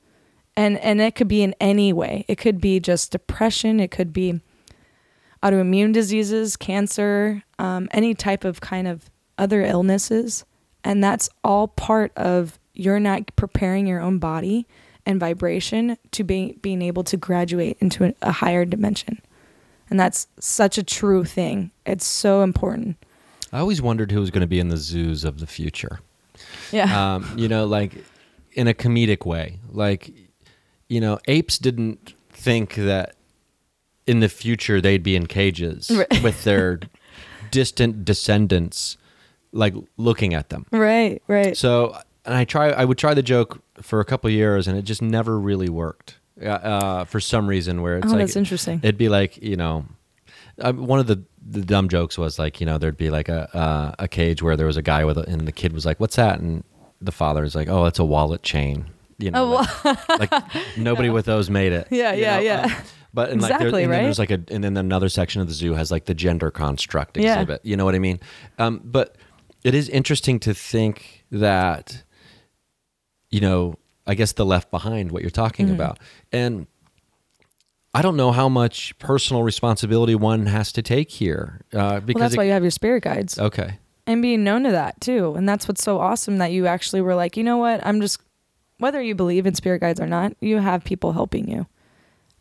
And 0.57 0.79
and 0.79 1.01
it 1.01 1.15
could 1.15 1.29
be 1.29 1.43
in 1.43 1.55
any 1.61 1.93
way. 1.93 2.25
It 2.29 2.37
could 2.37 2.61
be 2.61 2.81
just 2.81 3.11
depression, 3.11 3.81
it 3.81 3.91
could 3.91 4.13
be 4.13 4.41
autoimmune 5.43 5.93
diseases, 5.93 6.57
cancer, 6.57 7.43
um, 7.59 7.89
any 7.93 8.15
type 8.15 8.45
of 8.45 8.61
kind 8.61 8.89
of 8.89 9.11
other 9.37 9.63
illnesses. 9.63 10.45
And 10.83 11.03
that's 11.03 11.29
all 11.43 11.69
part 11.69 12.13
of 12.17 12.59
you're 12.73 13.01
not 13.01 13.35
preparing 13.37 13.87
your 13.87 14.01
own 14.01 14.19
body 14.19 14.67
and 15.07 15.21
vibration 15.21 15.97
to 16.13 16.25
be 16.25 16.57
being 16.63 16.83
able 16.83 17.05
to 17.05 17.17
graduate 17.17 17.77
into 17.81 18.05
a, 18.05 18.15
a 18.23 18.33
higher 18.33 18.65
dimension. 18.65 19.21
And 19.91 20.01
that's 20.01 20.27
such 20.41 20.79
a 20.79 20.83
true 20.83 21.25
thing. 21.25 21.71
It's 21.85 22.07
so 22.07 22.43
important. 22.43 22.97
I 23.53 23.59
always 23.61 23.81
wondered 23.83 24.11
who 24.13 24.21
was 24.21 24.31
going 24.31 24.41
to 24.41 24.47
be 24.47 24.59
in 24.59 24.69
the 24.69 24.77
zoos 24.77 25.25
of 25.25 25.39
the 25.41 25.47
future. 25.47 26.01
Yeah. 26.73 27.15
Um, 27.15 27.33
you 27.37 27.49
know, 27.49 27.67
like 27.67 27.93
in 28.53 28.67
a 28.67 28.75
comedic 28.75 29.27
way. 29.27 29.59
Like, 29.71 30.11
you 30.89 31.01
know, 31.01 31.19
apes 31.29 31.59
didn't 31.59 32.15
think 32.31 32.75
that 32.75 33.15
in 34.07 34.21
the 34.21 34.29
future 34.29 34.81
they'd 34.81 35.03
be 35.03 35.17
in 35.17 35.27
cages 35.27 35.91
Right. 35.91 36.23
with 36.23 36.45
their 36.45 36.81
distant 37.51 38.05
descendants, 38.05 38.97
like 39.53 39.75
looking 39.97 40.35
at 40.35 40.49
them. 40.49 40.67
right, 40.73 41.23
right. 41.29 41.57
So, 41.57 41.97
and 42.25 42.35
I 42.35 42.45
try, 42.45 42.71
I 42.71 42.85
would 42.85 42.99
try 42.99 43.15
the 43.15 43.23
joke 43.23 43.63
for 43.83 44.01
a 44.01 44.05
couple 44.05 44.31
years, 44.31 44.67
and 44.69 44.79
it 44.79 44.83
just 44.83 45.03
never 45.03 45.39
really 45.39 45.69
worked. 45.69 46.19
Uh, 46.41 46.47
uh, 46.49 47.05
for 47.05 47.21
some 47.21 47.47
reason, 47.47 47.81
where 47.83 47.99
it's 47.99 48.07
Oh, 48.09 48.11
like 48.11 48.19
that's 48.21 48.37
interesting. 48.37 48.81
It'd 48.83 48.99
be 48.99 49.09
like 49.09 49.37
you 49.43 49.57
know, 49.57 49.85
uh, 50.61 50.73
one 50.73 50.99
of 50.99 51.07
the 51.07 51.23
the 51.47 51.61
dumb 51.63 51.89
jokes 51.89 52.17
was 52.19 52.39
like 52.39 52.61
you 52.61 52.67
know 52.67 52.77
there'd 52.79 52.97
be 52.97 53.11
like 53.11 53.29
a 53.29 53.55
uh, 53.57 53.95
a 54.01 54.09
cage 54.09 54.43
where 54.43 54.57
there 54.57 54.67
was 54.67 54.77
a 54.77 54.83
guy 54.83 55.05
with 55.05 55.17
a, 55.19 55.23
and 55.29 55.47
the 55.47 55.53
kid 55.53 55.73
was 55.73 55.87
like, 55.87 56.01
"What's 56.01 56.17
that?" 56.17 56.41
and 56.41 56.65
the 57.01 57.13
father's 57.13 57.55
like, 57.55 57.69
"Oh, 57.69 57.85
it's 57.85 57.99
a 58.01 58.05
wallet 58.05 58.43
chain." 58.43 58.87
You 59.19 59.31
know, 59.31 59.59
Oh, 59.65 59.85
like, 59.85 60.09
like 60.33 60.43
nobody 60.77 61.09
with 61.09 61.25
those 61.27 61.49
made 61.49 61.73
it. 61.73 61.87
Yeah, 61.91 62.13
yeah, 62.15 62.37
know? 62.37 62.43
yeah. 62.43 62.63
Um, 62.65 62.73
but 63.15 63.31
and 63.31 63.41
like 63.41 63.51
there, 63.51 63.69
Exactly, 63.69 63.83
and 63.85 63.93
then 63.93 63.99
right? 64.01 64.05
there's 64.05 64.19
like 64.19 64.31
a 64.33 64.41
and 64.51 64.65
then 64.65 64.77
another 64.77 65.09
section 65.09 65.41
of 65.41 65.47
the 65.47 65.55
zoo 65.55 65.75
has 65.75 65.93
like 65.93 66.07
the 66.07 66.15
gender 66.15 66.51
construct 66.51 67.17
exhibit. 67.17 67.25
Yeah. 67.29 67.41
exhibit. 67.43 67.61
You 67.65 67.77
know 67.77 67.85
what 67.85 67.95
I 67.95 68.01
mean? 68.01 68.19
Um, 68.59 68.81
but 68.85 69.15
it 69.63 69.73
is 69.73 69.89
interesting 69.89 70.41
to 70.41 70.53
think 70.53 71.25
that 71.31 72.03
you 73.35 73.41
know, 73.41 73.75
I 74.07 74.15
guess 74.15 74.33
the 74.33 74.45
left 74.47 74.71
behind 74.71 75.11
what 75.11 75.23
you're 75.23 75.31
talking 75.45 75.67
Mhm. 75.69 75.75
about. 75.75 75.99
And 76.31 76.67
I 77.93 78.03
don't 78.03 78.17
know 78.17 78.33
how 78.33 78.49
much 78.49 78.97
personal 78.99 79.43
responsibility 79.43 80.15
one 80.15 80.47
has 80.47 80.71
to 80.73 80.83
take 80.83 81.11
here 81.11 81.61
uh, 81.73 82.01
because 82.01 82.15
well, 82.15 82.23
that's 82.25 82.35
it- 82.35 82.39
why 82.39 82.45
you 82.45 82.53
have 82.53 82.63
your 82.63 82.71
spirit 82.71 83.03
guides. 83.03 83.39
okay. 83.39 83.79
and 84.07 84.21
being 84.21 84.45
known 84.45 84.65
to 84.65 84.71
that 84.71 85.01
too. 85.01 85.33
And 85.35 85.49
that's 85.49 85.67
what's 85.67 85.83
so 85.83 85.99
awesome 85.99 86.37
that 86.37 86.53
you 86.53 86.67
actually 86.67 87.01
were 87.01 87.15
like, 87.15 87.39
you 87.39 87.43
know 87.43 87.57
what? 87.57 87.81
I'm 87.87 88.01
just 88.03 88.21
whether 88.79 89.01
you 89.01 89.15
believe 89.15 89.47
in 89.47 89.55
spirit 89.55 89.81
guides 89.81 89.99
or 89.99 90.07
not, 90.07 90.35
you 90.41 90.59
have 90.59 90.85
people 90.85 91.13
helping 91.13 91.49
you. 91.51 91.67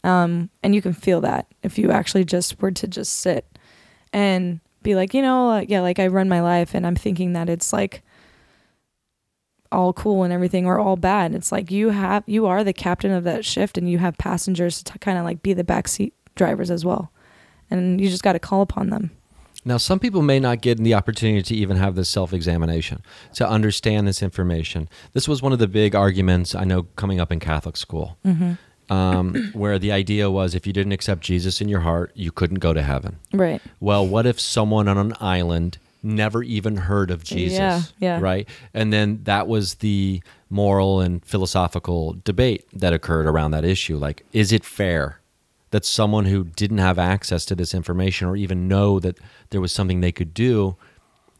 Um, 0.03 0.49
and 0.61 0.75
you 0.75 0.81
can 0.81 0.91
feel 0.93 1.21
that 1.21 1.47
if 1.63 1.77
you 1.79 1.89
actually 1.91 2.25
just 2.25 2.61
were 2.61 2.71
to 2.71 2.85
just 2.87 3.15
sit 3.19 3.45
and 4.11 4.59
be 4.81 4.93
like, 4.95 5.13
you 5.13 5.21
know, 5.21 5.47
like, 5.47 5.69
yeah, 5.69 5.79
like 5.79 5.99
I 5.99 6.07
run 6.07 6.27
my 6.27 6.41
life 6.41 6.73
and 6.75 6.85
I'm 6.85 6.97
thinking 6.97 7.31
that 7.33 7.47
it's 7.49 7.71
like 7.71 8.03
all 9.73 9.91
cool 9.93 10.23
and 10.23 10.31
everything 10.31 10.65
or 10.65 10.79
all 10.79 10.95
bad. 10.95 11.33
It's 11.35 11.51
like 11.51 11.71
you 11.71 11.89
have 11.89 12.23
you 12.27 12.45
are 12.45 12.63
the 12.63 12.73
captain 12.73 13.11
of 13.11 13.23
that 13.25 13.43
shift 13.43 13.77
and 13.77 13.89
you 13.89 13.97
have 13.97 14.17
passengers 14.17 14.81
to 14.83 14.99
kind 14.99 15.17
of 15.17 15.25
like 15.25 15.41
be 15.41 15.53
the 15.53 15.63
backseat 15.63 16.13
drivers 16.35 16.71
as 16.71 16.85
well. 16.85 17.11
And 17.69 17.99
you 17.99 18.09
just 18.09 18.23
got 18.23 18.33
to 18.33 18.39
call 18.39 18.61
upon 18.61 18.89
them. 18.89 19.11
Now, 19.65 19.77
some 19.77 19.97
people 19.99 20.21
may 20.21 20.39
not 20.41 20.61
get 20.61 20.77
the 20.77 20.93
opportunity 20.93 21.41
to 21.41 21.55
even 21.55 21.77
have 21.77 21.95
this 21.95 22.09
self 22.09 22.33
examination, 22.33 23.01
to 23.35 23.47
understand 23.47 24.07
this 24.07 24.21
information. 24.21 24.89
This 25.13 25.27
was 25.27 25.41
one 25.41 25.53
of 25.53 25.59
the 25.59 25.67
big 25.69 25.95
arguments 25.95 26.53
I 26.53 26.65
know 26.65 26.83
coming 26.97 27.19
up 27.21 27.31
in 27.31 27.39
Catholic 27.39 27.77
school, 27.77 28.17
Mhm. 28.25 28.57
um, 28.89 29.51
where 29.53 29.79
the 29.79 29.91
idea 29.93 30.29
was 30.29 30.53
if 30.53 30.67
you 30.67 30.73
didn't 30.73 30.91
accept 30.91 31.21
Jesus 31.21 31.61
in 31.61 31.69
your 31.69 31.79
heart, 31.79 32.11
you 32.13 32.29
couldn't 32.31 32.59
go 32.59 32.73
to 32.73 32.81
heaven. 32.81 33.15
Right. 33.31 33.61
Well, 33.79 34.05
what 34.05 34.25
if 34.25 34.37
someone 34.37 34.89
on 34.89 34.97
an 34.97 35.13
island 35.21 35.77
never 36.03 36.43
even 36.43 36.77
heard 36.77 37.09
of 37.09 37.23
Jesus? 37.23 37.57
Yeah, 37.57 37.81
yeah. 37.99 38.19
Right? 38.19 38.47
And 38.73 38.91
then 38.91 39.21
that 39.23 39.47
was 39.47 39.75
the 39.75 40.21
moral 40.49 40.99
and 41.01 41.25
philosophical 41.25 42.17
debate 42.23 42.67
that 42.73 42.93
occurred 42.93 43.25
around 43.25 43.51
that 43.51 43.65
issue. 43.65 43.97
Like, 43.97 44.25
is 44.33 44.51
it 44.51 44.63
fair 44.63 45.19
that 45.71 45.85
someone 45.85 46.25
who 46.25 46.43
didn't 46.43 46.77
have 46.77 46.99
access 46.99 47.45
to 47.45 47.55
this 47.55 47.73
information 47.73 48.27
or 48.27 48.35
even 48.35 48.67
know 48.67 48.99
that 48.99 49.17
there 49.49 49.61
was 49.61 49.71
something 49.71 50.01
they 50.01 50.11
could 50.11 50.33
do 50.33 50.75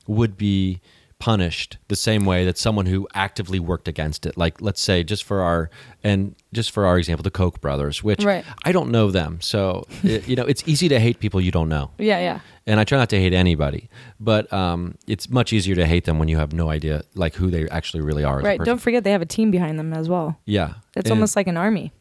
would 0.08 0.38
be 0.38 0.82
punished 1.24 1.78
the 1.88 1.96
same 1.96 2.26
way 2.26 2.44
that 2.44 2.58
someone 2.58 2.86
who 2.86 3.08
actively 3.14 3.58
worked 3.58 3.88
against 3.88 4.26
it 4.26 4.36
like 4.36 4.60
let's 4.62 4.82
say 4.82 5.06
just 5.06 5.24
for 5.24 5.40
our 5.42 5.70
and 6.04 6.36
just 6.52 6.70
for 6.72 6.86
our 6.86 6.98
example 6.98 7.24
the 7.24 7.32
koch 7.32 7.62
brothers 7.62 8.04
which 8.04 8.26
Right. 8.26 8.44
i 8.66 8.74
don't 8.74 8.92
know 8.92 9.10
them 9.10 9.40
so 9.40 9.86
it, 10.04 10.28
you 10.28 10.36
know 10.36 10.44
it's 10.44 10.64
easy 10.68 10.90
to 10.90 11.00
hate 11.00 11.20
people 11.22 11.40
you 11.40 11.50
don't 11.50 11.70
know 11.70 11.92
Yeah, 11.98 12.20
yeah. 12.20 12.40
and 12.68 12.78
I 12.78 12.84
try 12.84 12.98
not 12.98 13.10
to 13.10 13.20
hate 13.24 13.34
anybody, 13.34 13.90
but 14.20 14.52
um, 14.52 14.96
it's 15.08 15.30
much 15.30 15.54
easier 15.54 15.76
to 15.76 15.86
hate 15.86 16.04
them 16.04 16.20
when 16.20 16.28
you 16.28 16.38
have 16.44 16.52
no 16.52 16.70
idea 16.78 17.04
like 17.16 17.36
who 17.36 17.50
they 17.50 17.64
actually 17.70 18.02
really 18.10 18.24
are. 18.26 18.40
Right. 18.42 18.60
Don't 18.70 18.82
forget 18.86 19.04
they 19.06 19.12
have 19.18 19.22
a 19.30 19.32
team 19.38 19.50
behind 19.52 19.78
them 19.80 19.94
as 19.94 20.08
well. 20.14 20.30
Yeah, 20.46 20.70
It's 20.98 21.10
And- 21.10 21.12
almost 21.18 21.36
like 21.40 21.48
an 21.48 21.58
army. 21.58 21.92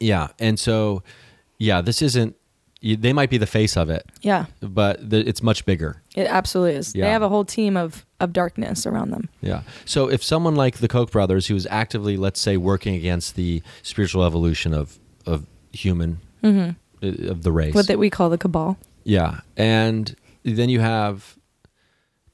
yeah, 0.00 0.28
and 0.46 0.58
so 0.58 1.02
yeah, 1.58 1.80
this 1.88 2.02
isn't 2.02 2.34
you, 2.80 2.96
they 2.96 3.12
might 3.12 3.28
be 3.30 3.38
the 3.38 3.46
face 3.46 3.76
of 3.76 3.90
it, 3.90 4.06
Yeah, 4.22 4.46
but 4.60 5.10
the, 5.10 5.18
it's 5.28 5.42
much 5.42 5.64
bigger. 5.66 6.00
it 6.14 6.26
absolutely 6.28 6.76
is. 6.76 6.94
Yeah. 6.94 7.06
They 7.06 7.10
have 7.12 7.22
a 7.22 7.28
whole 7.28 7.44
team 7.44 7.76
of 7.76 8.04
of 8.20 8.32
darkness 8.32 8.86
around 8.86 9.10
them. 9.10 9.28
Yeah. 9.40 9.62
So 9.84 10.08
if 10.10 10.22
someone 10.22 10.54
like 10.56 10.78
the 10.78 10.88
Koch 10.88 11.10
brothers, 11.10 11.46
who 11.48 11.54
is 11.56 11.66
actively, 11.70 12.16
let's 12.16 12.40
say, 12.40 12.56
working 12.56 12.94
against 12.94 13.34
the 13.36 13.62
spiritual 13.82 14.24
evolution 14.24 14.72
of 14.74 14.98
of 15.26 15.46
human 15.72 16.18
uh, 16.42 16.72
of 17.02 17.42
the 17.42 17.52
race, 17.52 17.74
What 17.74 17.86
that 17.88 17.98
we 17.98 18.10
call 18.10 18.30
the 18.30 18.38
cabal. 18.38 18.76
yeah, 19.04 19.40
and 19.56 20.14
then 20.44 20.68
you 20.68 20.80
have 20.80 21.36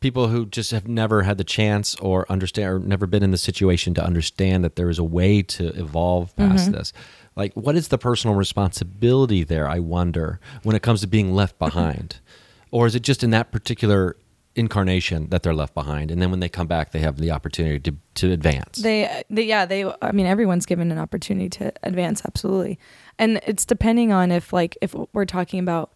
people 0.01 0.29
who 0.29 0.45
just 0.47 0.71
have 0.71 0.87
never 0.87 1.23
had 1.23 1.39
the 1.39 1.45
chance 1.45 1.95
or 1.97 2.27
understand 2.31 2.69
or 2.69 2.79
never 2.79 3.07
been 3.07 3.23
in 3.23 3.31
the 3.31 3.39
situation 3.39 3.95
to 3.95 4.05
understand 4.05 4.63
that 4.63 4.77
there 4.77 4.91
is 4.91 4.99
a 4.99 5.05
way 5.05 5.41
to 5.43 5.69
evolve 5.81 6.37
past 6.37 6.73
this. 6.73 6.93
Like, 7.37 7.53
what 7.55 7.77
is 7.77 7.89
the 7.89 7.99
personal 7.99 8.37
responsibility 8.37 9.43
there? 9.45 9.69
I 9.69 9.81
wonder 9.81 10.41
when 10.63 10.77
it 10.77 10.83
comes 10.83 11.01
to 11.01 11.07
being 11.07 11.35
left 11.35 11.59
behind, 11.59 12.21
or 12.71 12.87
is 12.87 12.95
it 12.95 13.03
just 13.03 13.25
in 13.25 13.31
that 13.31 13.51
particular 13.51 14.17
incarnation 14.57 15.29
that 15.31 15.43
they're 15.43 15.55
left 15.55 15.75
behind, 15.75 16.13
and 16.13 16.23
then 16.23 16.31
when 16.31 16.39
they 16.39 16.49
come 16.49 16.69
back, 16.69 16.93
they 16.93 17.01
have 17.01 17.19
the 17.19 17.31
opportunity 17.31 17.81
to 17.81 17.97
to 18.15 18.33
advance? 18.33 18.79
They, 18.79 19.25
they, 19.29 19.43
yeah, 19.43 19.67
they. 19.67 19.85
I 20.01 20.13
mean, 20.13 20.27
everyone's 20.27 20.67
given 20.67 20.93
an 20.93 20.99
opportunity 20.99 21.49
to 21.51 21.73
advance, 21.83 22.23
absolutely, 22.25 22.79
and 23.19 23.41
it's 23.47 23.65
depending 23.65 24.13
on 24.13 24.31
if, 24.31 24.53
like, 24.53 24.79
if 24.81 24.95
we're 25.13 25.25
talking 25.25 25.59
about 25.59 25.93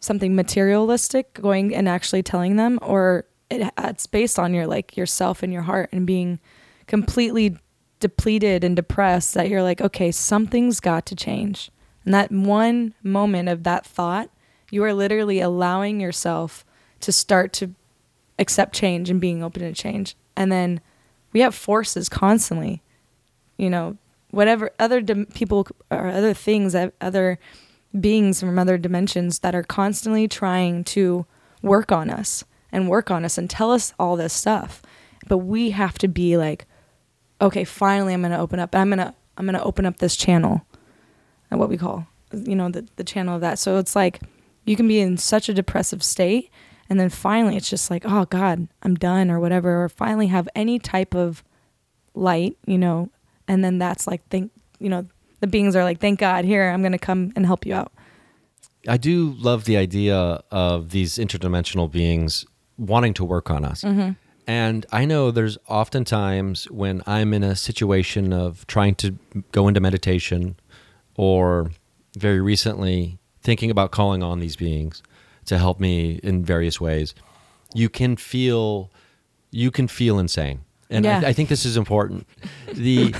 something 0.00 0.34
materialistic, 0.34 1.34
going 1.34 1.74
and 1.74 1.88
actually 1.88 2.22
telling 2.22 2.56
them, 2.56 2.78
or 2.80 3.26
it, 3.50 3.70
it's 3.78 4.06
based 4.06 4.38
on 4.38 4.54
your 4.54 4.66
like 4.66 4.96
yourself 4.96 5.42
and 5.42 5.52
your 5.52 5.62
heart 5.62 5.90
and 5.92 6.06
being 6.06 6.40
completely 6.86 7.56
depleted 8.04 8.62
and 8.62 8.76
depressed 8.76 9.32
that 9.34 9.48
you're 9.48 9.62
like, 9.62 9.80
okay, 9.80 10.10
something's 10.12 10.78
got 10.78 11.06
to 11.06 11.16
change, 11.16 11.70
and 12.04 12.12
that 12.12 12.30
one 12.30 12.94
moment 13.02 13.48
of 13.48 13.62
that 13.62 13.86
thought, 13.86 14.28
you 14.70 14.84
are 14.84 14.92
literally 14.92 15.40
allowing 15.40 16.00
yourself 16.00 16.64
to 17.00 17.10
start 17.10 17.52
to 17.54 17.74
accept 18.38 18.74
change 18.74 19.08
and 19.08 19.20
being 19.20 19.42
open 19.42 19.62
to 19.62 19.72
change, 19.72 20.16
and 20.36 20.52
then 20.52 20.80
we 21.32 21.40
have 21.40 21.54
forces 21.54 22.08
constantly 22.08 22.82
you 23.56 23.70
know 23.70 23.96
whatever 24.30 24.70
other 24.78 25.00
dim- 25.00 25.26
people 25.26 25.66
or 25.90 26.08
other 26.08 26.34
things 26.34 26.76
other 27.00 27.38
beings 27.98 28.40
from 28.40 28.58
other 28.58 28.76
dimensions 28.76 29.38
that 29.40 29.54
are 29.54 29.62
constantly 29.62 30.26
trying 30.26 30.82
to 30.84 31.24
work 31.62 31.92
on 31.92 32.10
us 32.10 32.44
and 32.72 32.88
work 32.88 33.10
on 33.10 33.24
us 33.24 33.38
and 33.38 33.48
tell 33.48 33.70
us 33.70 33.94
all 33.98 34.16
this 34.16 34.32
stuff. 34.32 34.82
But 35.28 35.38
we 35.38 35.70
have 35.70 35.96
to 35.98 36.08
be 36.08 36.36
like 36.36 36.66
okay 37.44 37.64
finally 37.64 38.14
i'm 38.14 38.22
going 38.22 38.32
to 38.32 38.38
open 38.38 38.58
up 38.58 38.74
i'm 38.74 38.88
going 38.88 38.98
to 38.98 39.14
i'm 39.36 39.46
going 39.46 39.58
to 39.58 39.62
open 39.62 39.86
up 39.86 39.98
this 39.98 40.16
channel. 40.16 40.66
And 41.50 41.60
what 41.60 41.68
we 41.68 41.76
call 41.76 42.06
you 42.32 42.56
know 42.56 42.68
the, 42.68 42.88
the 42.96 43.04
channel 43.04 43.36
of 43.36 43.40
that. 43.42 43.58
So 43.60 43.78
it's 43.78 43.94
like 43.94 44.20
you 44.64 44.74
can 44.74 44.88
be 44.88 44.98
in 44.98 45.16
such 45.18 45.48
a 45.48 45.54
depressive 45.54 46.02
state 46.02 46.50
and 46.88 46.98
then 46.98 47.08
finally 47.08 47.56
it's 47.56 47.70
just 47.70 47.90
like 47.90 48.02
oh 48.04 48.24
god 48.24 48.66
i'm 48.82 48.94
done 48.94 49.30
or 49.30 49.38
whatever 49.38 49.84
or 49.84 49.88
finally 49.88 50.26
have 50.28 50.48
any 50.56 50.78
type 50.78 51.14
of 51.14 51.44
light 52.14 52.56
you 52.66 52.78
know. 52.78 53.10
And 53.46 53.62
then 53.62 53.78
that's 53.78 54.06
like 54.06 54.26
thank 54.30 54.50
you 54.80 54.88
know 54.88 55.06
the 55.40 55.46
beings 55.46 55.76
are 55.76 55.84
like 55.84 56.00
thank 56.00 56.18
god 56.18 56.44
here 56.44 56.70
i'm 56.70 56.82
gonna 56.82 56.98
come 56.98 57.32
and 57.36 57.46
help 57.46 57.66
you 57.66 57.74
out. 57.74 57.92
I 58.88 58.96
do 58.96 59.34
love 59.38 59.64
the 59.64 59.76
idea 59.76 60.42
of 60.50 60.90
these 60.90 61.14
interdimensional 61.14 61.90
beings 61.90 62.44
wanting 62.76 63.14
to 63.14 63.24
work 63.24 63.50
on 63.50 63.64
us. 63.64 63.82
Mm-hmm. 63.82 64.12
And 64.46 64.84
I 64.92 65.04
know 65.04 65.30
there's 65.30 65.56
oftentimes 65.68 66.70
when 66.70 67.02
I'm 67.06 67.32
in 67.32 67.42
a 67.42 67.56
situation 67.56 68.32
of 68.32 68.66
trying 68.66 68.94
to 68.96 69.18
go 69.52 69.68
into 69.68 69.80
meditation 69.80 70.56
or 71.16 71.70
very 72.16 72.40
recently 72.40 73.18
thinking 73.40 73.70
about 73.70 73.90
calling 73.90 74.22
on 74.22 74.40
these 74.40 74.56
beings 74.56 75.02
to 75.46 75.58
help 75.58 75.80
me 75.80 76.20
in 76.22 76.44
various 76.44 76.80
ways, 76.80 77.14
you 77.74 77.88
can 77.88 78.16
feel 78.16 78.90
you 79.50 79.70
can 79.70 79.86
feel 79.88 80.18
insane. 80.18 80.60
And 80.90 81.04
Yeah. 81.04 81.20
I, 81.20 81.28
I 81.28 81.32
think 81.32 81.48
this 81.48 81.64
is 81.64 81.76
important. 81.76 82.26
The 82.72 83.12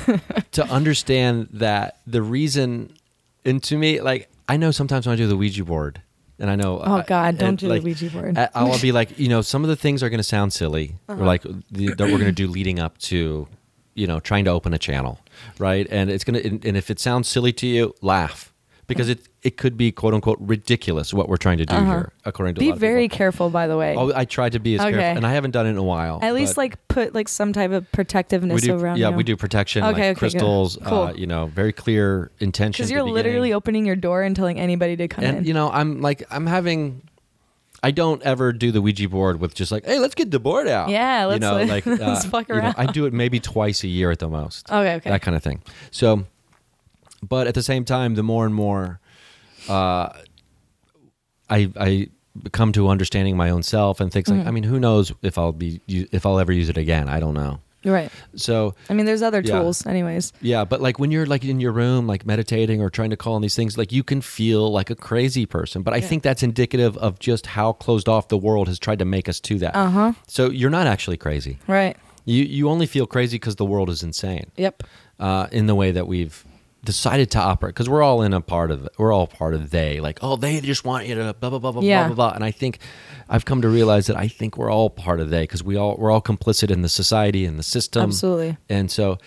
to 0.52 0.64
understand 0.66 1.48
that 1.52 2.00
the 2.06 2.22
reason 2.22 2.92
and 3.44 3.62
to 3.64 3.76
me, 3.76 4.00
like 4.00 4.28
I 4.48 4.56
know 4.56 4.70
sometimes 4.70 5.06
when 5.06 5.14
I 5.14 5.16
do 5.16 5.26
the 5.26 5.36
Ouija 5.36 5.64
board, 5.64 6.02
and 6.38 6.50
I 6.50 6.56
know. 6.56 6.80
Oh, 6.82 7.02
God, 7.06 7.38
don't 7.38 7.48
and, 7.50 7.58
do 7.58 7.68
the 7.68 7.74
like, 7.74 7.82
Ouija 7.82 8.10
board. 8.10 8.38
I- 8.38 8.48
I'll 8.54 8.80
be 8.80 8.92
like, 8.92 9.18
you 9.18 9.28
know, 9.28 9.42
some 9.42 9.62
of 9.62 9.68
the 9.68 9.76
things 9.76 10.02
are 10.02 10.08
going 10.08 10.18
to 10.18 10.24
sound 10.24 10.52
silly, 10.52 10.96
Uh-huh. 11.08 11.20
or 11.22 11.26
like 11.26 11.42
the, 11.42 11.88
that 11.94 12.00
we're 12.00 12.18
going 12.18 12.24
to 12.24 12.32
do 12.32 12.46
leading 12.48 12.78
up 12.78 12.98
to, 12.98 13.48
you 13.94 14.06
know, 14.06 14.20
trying 14.20 14.44
to 14.46 14.50
open 14.50 14.72
a 14.74 14.78
channel, 14.78 15.20
right? 15.58 15.86
And 15.90 16.10
it's 16.10 16.24
gonna, 16.24 16.38
and, 16.40 16.64
and 16.64 16.76
if 16.76 16.90
it 16.90 16.98
sounds 17.00 17.28
silly 17.28 17.52
to 17.54 17.66
you, 17.66 17.94
laugh 18.00 18.52
because 18.86 19.08
it 19.08 19.20
it 19.42 19.56
could 19.56 19.76
be 19.76 19.90
quote 19.92 20.14
unquote 20.14 20.38
ridiculous 20.40 21.12
what 21.14 21.28
we're 21.28 21.36
trying 21.36 21.58
to 21.58 21.66
do 21.66 21.74
here, 21.74 22.12
according 22.24 22.54
to 22.54 22.60
a 22.60 22.64
Uh-huh. 22.64 22.74
be 22.74 22.78
very 22.78 23.08
careful 23.08 23.50
by 23.50 23.66
the 23.66 23.76
way 23.76 23.94
Oh, 23.96 24.12
I 24.14 24.24
tried 24.24 24.52
to 24.52 24.58
be 24.60 24.74
as 24.74 24.80
Okay. 24.80 24.90
careful, 24.92 25.16
and 25.18 25.26
I 25.26 25.32
haven't 25.32 25.52
done 25.52 25.66
it 25.66 25.70
in 25.70 25.76
a 25.76 25.82
while. 25.82 26.18
at 26.22 26.34
least 26.34 26.56
like 26.56 26.76
put 26.88 27.14
like 27.14 27.28
some 27.28 27.52
type 27.52 27.70
of 27.70 27.90
protectiveness 27.92 28.62
do, 28.62 28.74
around 28.78 28.98
yeah, 28.98 29.10
you. 29.10 29.16
we 29.16 29.22
do 29.24 29.36
protection, 29.36 29.82
Okay, 29.84 29.92
like 29.92 30.02
okay, 30.02 30.14
crystals, 30.14 30.78
Cool. 30.84 30.98
uh, 30.98 31.12
you 31.12 31.26
know, 31.26 31.46
very 31.46 31.72
clear 31.72 32.30
intention. 32.40 32.82
because 32.82 32.90
you're 32.90 33.02
literally 33.02 33.52
opening 33.52 33.84
your 33.86 33.96
door 33.96 34.22
and 34.22 34.34
telling 34.36 34.58
anybody 34.60 34.96
to 34.96 35.08
come 35.08 35.24
in 35.24 35.34
and 35.36 35.46
you 35.46 35.54
know 35.54 35.70
i'm 35.70 36.00
like 36.00 36.22
i'm 36.30 36.46
having 36.46 37.02
i 37.82 37.90
don't 37.90 38.22
ever 38.22 38.52
do 38.52 38.70
the 38.72 38.80
ouija 38.80 39.08
board 39.08 39.40
with 39.40 39.54
just 39.54 39.70
like 39.72 39.84
hey 39.84 39.98
let's 39.98 40.14
get 40.14 40.30
the 40.30 40.38
board 40.40 40.66
out 40.68 40.88
Yeah, 40.88 41.22
you 41.22 41.28
let's- 41.28 41.40
know 41.40 41.62
like 41.74 41.86
uh, 41.86 41.96
let's 42.00 42.24
fuck 42.24 42.48
you 42.48 42.54
know, 42.54 42.60
around. 42.60 42.74
i 42.78 42.86
do 42.86 43.06
it 43.06 43.12
maybe 43.12 43.40
twice 43.40 43.82
a 43.84 43.88
year 43.88 44.10
at 44.10 44.18
the 44.20 44.28
most 44.28 44.70
Okay, 44.70 44.94
okay. 44.96 45.10
that 45.10 45.22
kind 45.22 45.36
of 45.36 45.42
thing 45.42 45.62
so 45.90 46.24
but 47.28 47.46
at 47.46 47.54
the 47.54 47.62
same 47.62 47.84
time 47.84 48.14
the 48.14 48.22
more 48.22 48.44
and 48.46 48.54
more 48.54 49.00
uh 49.68 50.08
i 51.50 51.70
i 51.78 52.08
come 52.52 52.72
to 52.72 52.88
understanding 52.88 53.36
my 53.36 53.50
own 53.50 53.62
self 53.62 54.00
and 54.00 54.12
things 54.12 54.28
Mm-hmm. 54.28 54.38
like 54.38 54.48
i 54.48 54.50
mean 54.50 54.64
who 54.64 54.80
knows 54.80 55.12
if 55.22 55.38
i'll 55.38 55.52
be 55.52 55.80
if 55.88 56.26
i'll 56.26 56.38
ever 56.38 56.52
use 56.52 56.68
it 56.68 56.76
again 56.76 57.08
i 57.08 57.20
don't 57.20 57.34
know 57.34 57.60
right 57.84 58.10
so 58.34 58.74
i 58.88 58.94
mean 58.94 59.06
there's 59.06 59.22
other 59.22 59.40
Yeah. 59.44 59.60
tools 59.60 59.84
anyways 59.86 60.32
yeah, 60.40 60.64
but 60.64 60.80
like 60.80 60.98
when 60.98 61.10
you're 61.10 61.26
like 61.26 61.44
in 61.44 61.60
your 61.60 61.72
room, 61.72 62.06
like 62.06 62.24
meditating 62.26 62.80
or 62.80 62.88
trying 62.90 63.10
to 63.10 63.16
call 63.16 63.34
on 63.34 63.42
these 63.42 63.54
things, 63.54 63.76
like 63.76 63.92
you 63.92 64.02
can 64.02 64.20
feel 64.22 64.72
like 64.72 64.88
a 64.90 64.94
crazy 64.94 65.44
person. 65.46 65.82
But 65.82 65.92
I 65.94 66.00
think 66.00 66.22
that's 66.22 66.42
indicative 66.42 66.96
of 66.96 67.18
just 67.18 67.46
how 67.46 67.72
closed 67.74 68.08
off 68.08 68.28
the 68.28 68.38
world 68.38 68.68
has 68.68 68.78
tried 68.78 68.98
to 69.00 69.04
make 69.04 69.28
us 69.28 69.38
to 69.40 69.58
that. 69.58 69.74
Uh 69.76 69.90
huh. 69.90 70.12
So 70.26 70.48
you're 70.50 70.70
not 70.70 70.86
actually 70.86 71.18
crazy. 71.18 71.58
right 71.66 71.94
You 72.24 72.42
you 72.44 72.70
only 72.70 72.86
feel 72.86 73.06
crazy 73.06 73.36
because 73.36 73.56
the 73.56 73.66
world 73.66 73.90
is 73.90 74.02
insane. 74.02 74.46
yep 74.56 74.82
Uh, 75.20 75.46
in 75.52 75.66
the 75.66 75.74
way 75.74 75.92
that 75.92 76.06
we've 76.06 76.42
decided 76.84 77.30
to 77.32 77.38
operate, 77.38 77.74
because 77.74 77.88
we're 77.88 78.02
all 78.02 78.22
in 78.22 78.32
a 78.32 78.40
part 78.40 78.70
of 78.70 78.84
it. 78.86 78.92
We're 78.98 79.12
all 79.12 79.26
part 79.26 79.54
of 79.54 79.70
they. 79.70 80.00
Like, 80.00 80.18
oh, 80.22 80.36
they 80.36 80.60
just 80.60 80.84
want 80.84 81.06
you 81.06 81.14
to 81.16 81.34
blah 81.40 81.50
blah 81.50 81.58
blah 81.58 81.72
blah 81.72 81.82
Yeah. 81.82 82.06
blah 82.08 82.14
blah 82.14 82.28
blah. 82.30 82.34
And 82.36 82.44
I 82.44 82.50
think 82.50 82.78
I've 83.28 83.44
come 83.44 83.62
to 83.62 83.68
realize 83.68 84.06
that 84.06 84.16
I 84.16 84.28
think 84.28 84.56
we're 84.56 84.70
all 84.70 84.90
part 84.90 85.20
of 85.20 85.30
they 85.30 85.42
because 85.44 85.62
we 85.64 85.76
all 85.76 85.96
we're 85.98 86.10
all 86.10 86.22
complicit 86.22 86.70
in 86.70 86.82
the 86.82 86.88
society 86.88 87.44
and 87.44 87.58
the 87.58 87.62
system. 87.62 88.02
Absolutely. 88.04 88.56
And 88.68 88.90
so, 88.90 89.18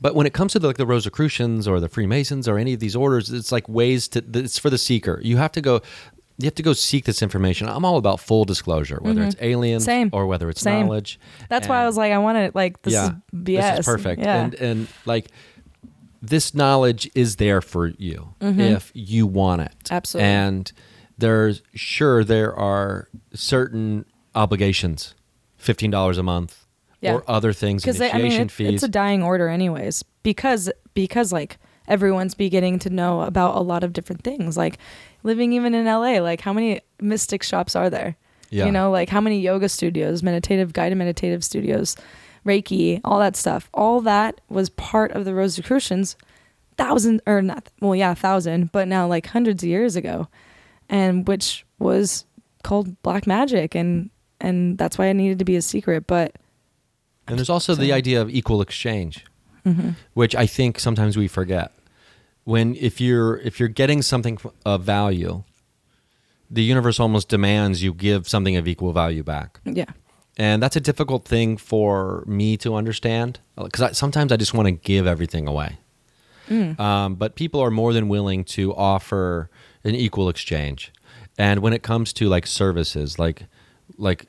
but 0.00 0.14
when 0.14 0.26
it 0.26 0.32
comes 0.32 0.52
to 0.52 0.58
the, 0.58 0.66
like 0.68 0.76
the 0.76 0.86
Rosicrucians 0.86 1.66
or 1.68 1.80
the 1.80 1.88
Freemasons 1.88 2.46
or 2.48 2.58
any 2.58 2.72
of 2.72 2.80
these 2.80 2.94
orders, 2.96 3.30
it's 3.30 3.52
like 3.52 3.68
ways 3.68 4.08
to. 4.08 4.24
It's 4.34 4.58
for 4.58 4.70
the 4.70 4.78
seeker. 4.78 5.20
You 5.22 5.36
have 5.38 5.52
to 5.52 5.60
go. 5.60 5.80
You 6.40 6.44
have 6.44 6.54
to 6.54 6.62
go 6.62 6.72
seek 6.72 7.04
this 7.04 7.20
information. 7.20 7.68
I'm 7.68 7.84
all 7.84 7.96
about 7.96 8.20
full 8.20 8.44
disclosure, 8.44 8.98
whether 9.02 9.24
it's 9.24 9.34
aliens 9.40 9.82
Mm-hmm. 9.82 9.90
Same. 9.90 10.10
or 10.12 10.28
whether 10.28 10.48
it's 10.48 10.60
Same. 10.60 10.86
knowledge. 10.86 11.18
that's 11.48 11.66
why 11.66 11.82
i 11.82 11.86
was 11.86 11.96
like 11.96 12.12
i 12.12 12.18
want 12.18 12.38
to 12.38 12.52
like 12.56 12.80
this 12.82 12.94
is 12.94 13.10
bs 13.34 13.44
This 13.44 13.78
is 13.80 13.84
perfect. 13.86 14.22
yeah 14.22 14.44
And 14.44 14.54
and 14.54 14.86
like 15.04 15.32
this 16.22 16.54
knowledge 16.54 17.10
is 17.14 17.36
there 17.36 17.60
for 17.60 17.88
you 17.98 18.34
if 18.40 18.90
you 18.94 19.26
want 19.26 19.62
it. 19.62 19.74
Mm-hmm. 19.84 19.94
Absolutely. 19.94 20.28
And 20.30 20.72
there's 21.16 21.62
sure 21.74 22.24
there 22.24 22.54
are 22.54 23.08
certain 23.34 24.04
obligations, 24.34 25.14
fifteen 25.56 25.90
dollars 25.90 26.18
a 26.18 26.22
month, 26.22 26.66
Yeah. 27.00 27.14
or 27.14 27.24
other 27.28 27.52
things, 27.52 27.82
because 27.82 28.00
initiation 28.00 28.20
I 28.26 28.28
mean 28.28 28.40
it- 28.42 28.50
fees. 28.50 28.74
it's 28.74 28.82
a 28.82 28.88
dying 28.88 29.22
order 29.22 29.48
anyways 29.48 30.04
because 30.22 30.70
because 30.94 31.32
like 31.32 31.58
everyone's 31.86 32.34
beginning 32.34 32.78
to 32.80 32.90
know 32.90 33.22
about 33.22 33.56
a 33.56 33.60
lot 33.60 33.82
of 33.82 33.92
different 33.94 34.22
things 34.22 34.56
like 34.58 34.76
living 35.22 35.52
even 35.54 35.74
in 35.74 35.86
LA 35.86 36.20
like 36.20 36.40
how 36.42 36.52
many 36.52 36.80
mystic 37.00 37.42
shops 37.42 37.74
are 37.74 37.88
there 37.88 38.14
Yeah. 38.50 38.66
you 38.66 38.72
know 38.72 38.90
like 38.90 39.08
how 39.08 39.20
many 39.22 39.40
yoga 39.40 39.68
studios 39.70 40.22
meditative 40.22 40.74
guided 40.74 40.98
meditative 40.98 41.42
studios 41.42 41.96
reiki 42.48 43.00
all 43.04 43.18
that 43.18 43.36
stuff 43.36 43.68
all 43.74 44.00
that 44.00 44.40
was 44.48 44.68
part 44.70 45.12
of 45.12 45.24
the 45.24 45.34
Rosicrucians 45.34 46.16
thousand 46.76 47.20
or 47.26 47.42
not 47.42 47.68
well 47.80 47.94
yeah 47.94 48.14
thousand 48.14 48.72
but 48.72 48.88
now 48.88 49.06
like 49.06 49.26
hundreds 49.26 49.62
of 49.62 49.68
years 49.68 49.94
ago 49.96 50.26
and 50.88 51.26
which 51.28 51.64
was 51.78 52.24
called 52.62 53.00
black 53.02 53.26
magic 53.26 53.74
and 53.74 54.10
and 54.40 54.78
that's 54.78 54.96
why 54.98 55.06
it 55.06 55.14
needed 55.14 55.38
to 55.38 55.44
be 55.44 55.56
a 55.56 55.62
secret 55.62 56.06
but 56.06 56.36
And 57.26 57.36
there's 57.38 57.50
also 57.50 57.74
the 57.74 57.92
idea 57.92 58.22
of 58.22 58.30
equal 58.30 58.60
exchange, 58.62 59.24
Mm-hmm. 59.66 59.90
which 60.14 60.34
I 60.34 60.46
think 60.46 60.78
sometimes 60.80 61.16
we 61.18 61.28
forget. 61.28 61.72
When 62.44 62.74
if 62.76 63.00
you're 63.02 63.36
if 63.44 63.58
you're 63.60 63.68
getting 63.82 64.00
something 64.02 64.38
of 64.64 64.82
value, 64.82 65.42
the 66.50 66.62
universe 66.62 66.98
almost 66.98 67.28
demands 67.28 67.82
you 67.82 67.92
give 67.92 68.26
something 68.28 68.56
of 68.56 68.66
equal 68.66 68.92
value 68.94 69.22
back. 69.22 69.60
yeah 69.64 69.92
and 70.38 70.62
that's 70.62 70.76
a 70.76 70.80
difficult 70.80 71.24
thing 71.24 71.56
for 71.56 72.24
me 72.26 72.56
to 72.58 72.74
understand 72.74 73.40
because 73.56 73.96
sometimes 73.98 74.30
I 74.32 74.36
just 74.36 74.54
want 74.54 74.66
to 74.66 74.72
give 74.72 75.06
everything 75.06 75.46
away. 75.48 75.78
Um, 76.78 77.16
but 77.16 77.34
people 77.34 77.60
are 77.60 77.70
more 77.70 77.92
than 77.92 78.08
willing 78.08 78.42
to 78.56 78.74
offer 78.74 79.50
an 79.84 79.94
equal 79.94 80.30
exchange. 80.30 80.92
And 81.36 81.60
when 81.60 81.74
it 81.74 81.82
comes 81.82 82.12
to 82.14 82.28
like 82.28 82.46
services, 82.46 83.18
like 83.18 83.42
like 83.98 84.26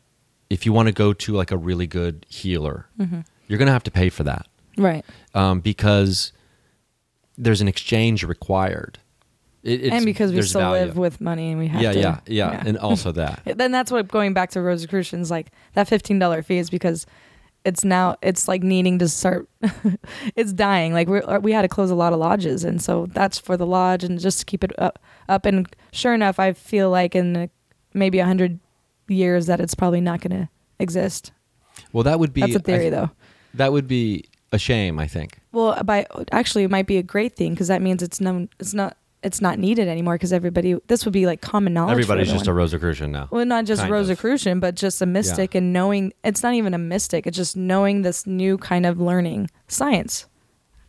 if 0.50 0.66
you 0.66 0.74
want 0.74 0.88
to 0.88 0.92
go 0.94 1.14
to 1.14 1.34
like 1.34 1.52
a 1.52 1.58
really 1.58 1.88
good 1.88 2.26
healer, 2.28 2.88
Mhm. 3.00 3.24
you're 3.48 3.58
going 3.58 3.68
to 3.68 3.72
have 3.74 3.84
to 3.84 3.92
pay 3.92 4.10
for 4.10 4.24
that 4.24 4.48
Right. 4.78 5.06
um, 5.34 5.60
because 5.62 6.34
there's 7.38 7.62
an 7.62 7.68
exchange 7.70 8.24
required. 8.24 9.00
It, 9.62 9.92
and 9.92 10.06
because 10.06 10.32
we 10.32 10.42
still 10.42 10.62
value. 10.62 10.86
live 10.86 10.98
with 10.98 11.20
money 11.20 11.50
and 11.52 11.60
we 11.60 11.68
have 11.68 11.82
yeah, 11.82 11.92
to. 11.92 12.00
yeah, 12.00 12.20
yeah, 12.28 12.64
and 12.66 12.78
also 12.78 13.12
that. 13.12 13.42
then 13.58 13.72
that's 13.72 13.92
what 13.92 14.08
going 14.08 14.34
back 14.34 14.52
to 14.52 14.62
Rosicrucians 14.62 15.30
like 15.30 15.52
that 15.74 15.88
fifteen 15.88 16.18
dollar 16.18 16.42
fee 16.42 16.60
is 16.60 16.70
because 16.70 17.06
it's 17.66 17.84
now 17.84 18.16
it's 18.22 18.48
like 18.48 18.64
needing 18.64 19.00
to 19.00 19.08
start 19.10 19.50
it's 20.36 20.54
dying 20.54 20.94
like 20.94 21.10
we 21.10 21.20
we 21.42 21.52
had 21.52 21.64
to 21.64 21.68
close 21.68 21.92
a 21.92 21.96
lot 21.96 22.14
of 22.14 22.20
lodges 22.20 22.64
and 22.64 22.82
so 22.82 23.06
that's 23.08 23.38
for 23.38 23.58
the 23.58 23.66
lodge 23.66 24.02
and 24.04 24.18
just 24.18 24.40
to 24.40 24.46
keep 24.46 24.64
it 24.64 24.72
up 24.80 24.98
up 25.28 25.46
and 25.46 25.68
sure 25.92 26.14
enough 26.14 26.40
I 26.40 26.54
feel 26.54 26.90
like 26.90 27.16
in 27.16 27.50
maybe 27.94 28.20
a 28.20 28.26
hundred 28.26 28.60
years 29.10 29.48
that 29.48 29.60
it's 29.60 29.76
probably 29.76 30.00
not 30.00 30.22
going 30.22 30.32
to 30.44 30.50
exist 30.80 31.34
Well, 31.92 32.04
that 32.04 32.18
would 32.20 32.34
be 32.34 32.42
That's 32.42 32.56
a 32.56 32.60
theory, 32.60 32.90
th- 32.90 32.92
though. 32.94 33.10
That 33.56 33.74
would 33.74 33.88
be 33.88 34.26
a 34.54 34.58
shame, 34.58 34.98
I 34.98 35.08
think. 35.08 35.40
well 35.52 35.84
by 35.84 36.06
actually 36.32 36.64
it 36.64 36.72
might 36.72 36.88
be 36.88 36.98
a 36.98 37.04
great 37.04 37.36
thing 37.36 37.54
because 37.54 37.68
that 37.68 37.82
means 37.82 38.02
it's 38.02 38.22
known 38.22 38.48
it's 38.60 38.74
not 38.74 38.96
it's 39.22 39.42
not 39.42 39.60
needed 39.60 39.88
anymore 39.88 40.16
because 40.16 40.32
everybody 40.32 40.78
this 40.88 41.06
would 41.06 41.14
be 41.14 41.26
like 41.26 41.42
common 41.42 41.74
knowledge 41.74 41.92
Everybody's 41.92 42.32
just 42.32 42.48
a. 42.48 42.54
Rosicrucian 42.54 43.12
now. 43.12 43.28
Well, 43.32 43.46
not 43.46 43.66
just 43.66 43.82
Kind 43.82 43.94
of. 43.94 44.00
Rosicrucian, 44.00 44.60
but 44.60 44.76
just 44.76 45.02
a 45.02 45.06
mystic 45.06 45.56
and 45.56 45.74
knowing 45.74 46.14
it's 46.24 46.44
not 46.44 46.54
even 46.54 46.74
a 46.74 46.78
mystic. 46.78 47.28
It's 47.28 47.38
just 47.38 47.58
knowing 47.58 48.02
this 48.02 48.26
new 48.26 48.58
kind 48.58 48.86
of 48.86 49.00
learning 49.00 49.50
science 49.68 50.26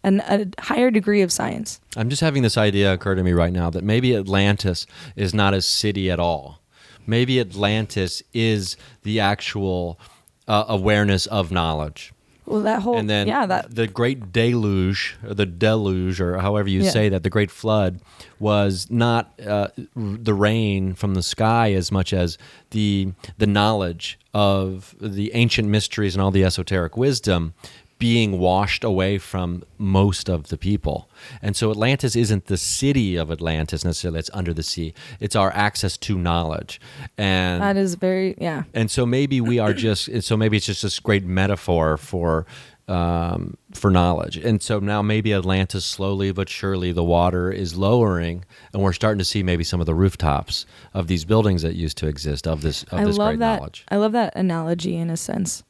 and 0.02 0.20
a 0.20 0.46
higher 0.60 0.90
degree 0.90 1.22
of 1.22 1.32
science. 1.32 1.80
I'm 1.96 2.08
just 2.08 2.22
having 2.22 2.42
this 2.42 2.56
idea 2.56 2.92
occur 2.92 3.14
to 3.14 3.22
me 3.22 3.32
right 3.32 3.52
now 3.52 3.70
that 3.70 3.84
maybe 3.84 4.16
Atlantis 4.16 4.86
is 5.16 5.34
not 5.34 5.52
a 5.54 5.60
city 5.60 6.10
at 6.10 6.18
all. 6.20 6.62
Maybe 7.06 7.40
Atlantis 7.40 8.22
is 8.32 8.76
the 9.02 9.20
actual 9.20 9.98
uh, 10.46 10.64
awareness 10.68 11.26
of 11.26 11.50
knowledge. 11.50 12.12
Well, 12.50 12.62
that 12.62 12.82
whole 12.82 12.96
and 12.96 13.08
then 13.08 13.28
yeah, 13.28 13.46
that 13.46 13.74
the 13.74 13.86
great 13.86 14.32
deluge, 14.32 15.16
or 15.24 15.34
the 15.34 15.46
deluge, 15.46 16.20
or 16.20 16.38
however 16.38 16.68
you 16.68 16.82
Yeah. 16.82 16.90
say 16.90 17.08
that, 17.08 17.22
the 17.22 17.30
great 17.30 17.50
flood 17.50 18.00
was 18.40 18.88
not 18.90 19.30
uh, 19.46 19.68
the 19.94 20.34
rain 20.34 20.94
from 20.94 21.14
the 21.14 21.22
sky 21.22 21.72
as 21.74 21.92
much 21.92 22.12
as 22.12 22.38
the 22.70 23.12
the 23.38 23.46
knowledge 23.46 24.18
of 24.34 24.96
the 25.00 25.30
ancient 25.34 25.68
mysteries 25.68 26.14
and 26.16 26.22
all 26.22 26.32
the 26.32 26.44
esoteric 26.44 26.96
wisdom 26.96 27.54
being 28.00 28.38
washed 28.38 28.82
away 28.82 29.18
from 29.18 29.62
most 29.76 30.30
of 30.30 30.48
the 30.48 30.56
people. 30.56 31.08
And 31.42 31.54
so 31.54 31.70
Atlantis 31.70 32.16
isn't 32.16 32.46
the 32.46 32.56
city 32.56 33.14
of 33.14 33.30
Atlantis 33.30 33.84
necessarily 33.84 34.16
that's 34.16 34.30
under 34.32 34.54
the 34.54 34.62
sea. 34.62 34.94
It's 35.20 35.36
our 35.36 35.52
access 35.52 35.98
to 35.98 36.18
knowledge. 36.18 36.80
And 37.18 37.62
that 37.62 37.76
is 37.76 37.94
very 37.96 38.34
yeah. 38.38 38.64
and 38.72 38.90
so 38.90 39.04
maybe 39.04 39.40
we 39.40 39.58
are 39.58 39.72
just 39.88 40.22
so 40.22 40.36
maybe 40.36 40.56
it's 40.56 40.66
just 40.66 40.82
this 40.82 40.98
great 40.98 41.24
metaphor 41.24 41.98
for 41.98 42.46
um, 42.88 43.56
for 43.72 43.88
knowledge 43.88 44.36
and 44.36 44.60
so 44.60 44.80
now 44.80 45.00
maybe 45.00 45.32
atlantis 45.32 45.84
slowly 45.84 46.32
but 46.32 46.48
surely 46.48 46.90
the 46.90 47.04
water 47.04 47.52
is 47.52 47.76
lowering 47.76 48.44
and 48.72 48.82
we're 48.82 48.92
starting 48.92 49.20
to 49.20 49.24
see 49.24 49.44
maybe 49.44 49.62
some 49.62 49.78
of 49.78 49.86
the 49.86 49.94
rooftops 49.94 50.66
of 50.92 51.06
these 51.06 51.24
buildings 51.24 51.62
that 51.62 51.76
used 51.76 51.96
to 51.98 52.08
exist 52.08 52.48
of 52.48 52.62
this 52.62 52.82
of 52.84 52.94
I 52.94 53.04
this 53.04 53.16
love 53.16 53.28
great 53.28 53.38
that. 53.38 53.56
knowledge 53.58 53.84
I 53.88 53.96
love 53.96 54.10
that 54.12 54.34
analogy 54.34 54.96
in 54.96 55.08
a 55.08 55.16
sense. 55.16 55.62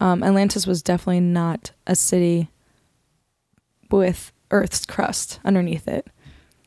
Um, 0.00 0.22
Atlantis 0.22 0.66
was 0.66 0.82
definitely 0.82 1.20
not 1.20 1.72
a 1.86 1.94
city 1.96 2.50
with 3.90 4.32
Earth's 4.50 4.86
crust 4.86 5.40
underneath 5.44 5.88
it. 5.88 6.06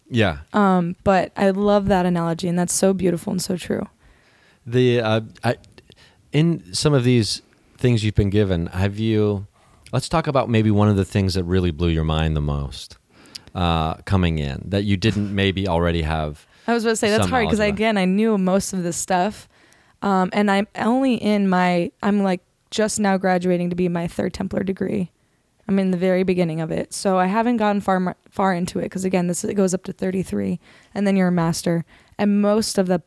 yeah 0.10 0.40
Um, 0.54 0.96
but 1.04 1.32
I 1.38 1.52
love 1.52 1.88
that 1.88 2.06
analogy, 2.06 2.48
and 2.48 2.58
that's 2.60 2.74
so 2.74 2.94
beautiful 2.94 3.32
and 3.32 3.42
so 3.42 3.58
true. 3.58 3.88
the 4.66 5.00
uh, 5.02 5.22
I, 5.44 5.56
in 6.32 6.74
some 6.74 6.94
of 6.94 7.04
these 7.04 7.42
things 7.78 8.04
you've 8.04 8.16
been 8.16 8.30
given 8.30 8.68
have 8.68 9.00
you 9.00 9.48
let's 9.92 10.08
talk 10.08 10.28
about 10.28 10.48
maybe 10.50 10.70
one 10.70 10.88
of 10.88 10.96
the 10.96 11.04
things 11.06 11.34
that 11.34 11.44
really 11.46 11.72
blew 11.72 11.90
your 11.90 12.04
mind 12.04 12.36
the 12.36 12.42
most 12.42 12.98
uh, 13.56 13.96
coming 14.06 14.38
in 14.38 14.62
that 14.68 14.84
you 14.84 14.96
didn't 14.98 15.34
maybe 15.34 15.68
already 15.68 16.04
have 16.04 16.46
I 16.68 16.74
was 16.74 16.84
about 16.84 16.92
to 16.92 16.96
say 16.98 17.10
that's 17.10 17.28
hard 17.28 17.48
because 17.48 17.60
again 17.60 17.98
I 17.98 18.06
knew 18.06 18.38
most 18.38 18.72
of 18.74 18.84
this 18.84 18.98
stuff, 18.98 19.50
um, 20.04 20.30
and 20.32 20.50
I'm 20.52 20.68
only 20.76 21.16
in 21.16 21.50
my 21.50 21.92
I'm 22.04 22.22
like 22.22 22.42
just 22.72 23.00
now 23.00 23.18
graduating 23.18 23.70
to 23.70 23.76
be 23.76 23.90
my 23.90 24.08
third 24.08 24.34
Templar 24.34 24.64
degree. 24.64 25.12
I'm 25.68 25.78
in 25.78 25.92
the 25.92 25.98
very 25.98 26.24
beginning 26.24 26.60
of 26.60 26.72
it, 26.72 26.94
so 26.94 27.20
I 27.20 27.28
haven't 27.28 27.58
gotten 27.58 27.82
far 27.82 28.16
far 28.30 28.54
into 28.54 28.80
it 28.80 28.84
because 28.84 29.06
again 29.06 29.28
this 29.28 29.44
it 29.44 29.54
goes 29.54 29.74
up 29.74 29.84
to 29.84 29.94
33, 29.94 30.60
and 30.96 31.06
then 31.06 31.16
you're 31.16 31.28
a 31.28 31.32
master, 31.32 31.86
and 32.18 32.42
most 32.42 32.78
of 32.78 32.88
the 32.88 33.02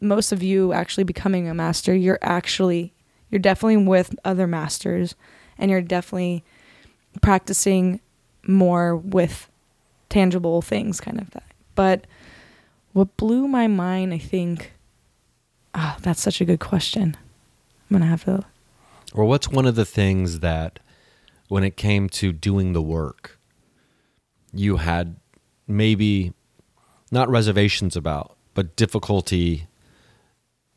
most 0.00 0.32
of 0.32 0.42
you 0.42 0.72
actually 0.72 1.04
becoming 1.04 1.48
a 1.48 1.54
master, 1.54 1.94
you're 1.94 2.18
actually 2.22 2.92
you're 3.30 3.38
definitely 3.38 3.76
with 3.76 4.14
other 4.24 4.46
masters, 4.46 5.14
and 5.56 5.70
you're 5.70 5.80
definitely 5.80 6.42
practicing 7.22 8.00
more 8.46 8.96
with 8.96 9.48
tangible 10.08 10.60
things, 10.62 11.00
kind 11.00 11.20
of 11.20 11.30
that. 11.30 11.44
But 11.74 12.06
what 12.92 13.16
blew 13.16 13.46
my 13.46 13.68
mind, 13.68 14.12
I 14.12 14.18
think, 14.18 14.72
ah, 15.74 15.96
that's 16.00 16.20
such 16.20 16.40
a 16.40 16.44
good 16.44 16.60
question. 16.60 17.16
I'm 17.88 17.94
gonna 17.96 18.06
have 18.06 18.24
to. 18.24 18.44
Or 19.14 19.24
what's 19.24 19.48
one 19.48 19.66
of 19.66 19.74
the 19.74 19.84
things 19.84 20.40
that, 20.40 20.78
when 21.48 21.64
it 21.64 21.76
came 21.76 22.08
to 22.10 22.32
doing 22.32 22.72
the 22.72 22.82
work, 22.82 23.38
you 24.52 24.76
had 24.76 25.16
maybe 25.66 26.32
not 27.10 27.28
reservations 27.28 27.96
about, 27.96 28.36
but 28.54 28.76
difficulty 28.76 29.66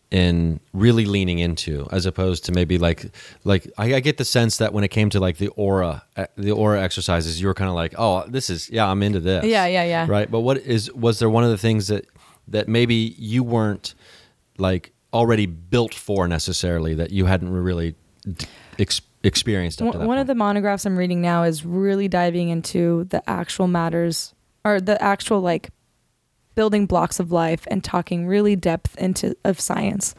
in 0.09 0.59
really 0.73 1.05
leaning 1.05 1.39
into, 1.39 1.87
as 1.91 2.05
opposed 2.05 2.45
to 2.45 2.51
maybe 2.51 2.77
like 2.77 3.05
like 3.43 3.67
I, 3.79 3.95
I 3.95 3.99
get 3.99 4.17
the 4.17 4.25
sense 4.25 4.57
that 4.57 4.71
when 4.71 4.83
it 4.83 4.89
came 4.89 5.09
to 5.09 5.19
like 5.19 5.37
the 5.37 5.47
aura 5.49 6.03
uh, 6.15 6.27
the 6.35 6.51
aura 6.51 6.79
exercises, 6.81 7.41
you 7.41 7.47
were 7.47 7.55
kind 7.55 7.69
of 7.69 7.75
like, 7.75 7.95
oh, 7.97 8.23
this 8.27 8.49
is 8.49 8.69
yeah, 8.69 8.87
I'm 8.87 9.01
into 9.01 9.19
this. 9.19 9.43
Yeah, 9.43 9.65
yeah, 9.65 9.83
yeah. 9.83 10.05
Right, 10.07 10.29
but 10.29 10.41
what 10.41 10.57
is 10.59 10.93
was 10.93 11.17
there 11.17 11.31
one 11.31 11.43
of 11.43 11.49
the 11.49 11.57
things 11.57 11.87
that 11.87 12.05
that 12.47 12.67
maybe 12.67 13.15
you 13.17 13.43
weren't 13.43 13.95
like 14.59 14.93
already 15.13 15.47
built 15.47 15.95
for 15.95 16.27
necessarily 16.27 16.93
that 16.93 17.09
you 17.09 17.25
hadn't 17.25 17.49
really 17.49 17.95
ex- 18.79 19.01
experienced 19.23 19.81
up 19.81 19.85
to 19.85 19.89
One, 19.91 19.99
that 19.99 20.07
one 20.07 20.15
point? 20.17 20.21
of 20.21 20.27
the 20.27 20.35
monographs 20.35 20.85
I'm 20.85 20.97
reading 20.97 21.21
now 21.21 21.43
is 21.43 21.65
really 21.65 22.07
diving 22.07 22.49
into 22.49 23.05
the 23.05 23.27
actual 23.29 23.67
matters 23.67 24.33
or 24.65 24.79
the 24.81 25.01
actual 25.01 25.41
like 25.41 25.69
building 26.55 26.85
blocks 26.85 27.19
of 27.19 27.31
life 27.31 27.65
and 27.69 27.83
talking 27.83 28.27
really 28.27 28.55
depth 28.55 28.95
into 28.97 29.35
of 29.43 29.59
science. 29.59 30.13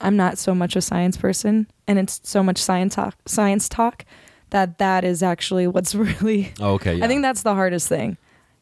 I'm 0.00 0.16
not 0.16 0.38
so 0.38 0.54
much 0.54 0.76
a 0.76 0.80
science 0.82 1.16
person, 1.16 1.66
and 1.86 1.98
it's 1.98 2.20
so 2.24 2.42
much 2.42 2.58
science 2.58 2.94
talk, 2.96 3.16
science 3.26 3.68
talk 3.68 4.04
that 4.50 4.78
that 4.78 5.04
is 5.04 5.22
actually 5.22 5.66
what's 5.66 5.94
really. 5.94 6.52
Oh, 6.60 6.74
okay, 6.74 6.96
yeah. 6.96 7.04
I 7.04 7.08
think 7.08 7.22
that's 7.22 7.42
the 7.42 7.54
hardest 7.54 7.88
thing. 7.88 8.16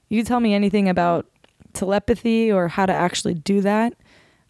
You 0.09 0.25
tell 0.25 0.41
me 0.41 0.55
anything 0.55 0.89
about 0.89 1.27
telepathy 1.73 2.53
or 2.53 2.69
how 2.69 2.87
to 2.87 2.93
actually 2.93 3.35
do 3.35 3.63
that, 3.63 3.95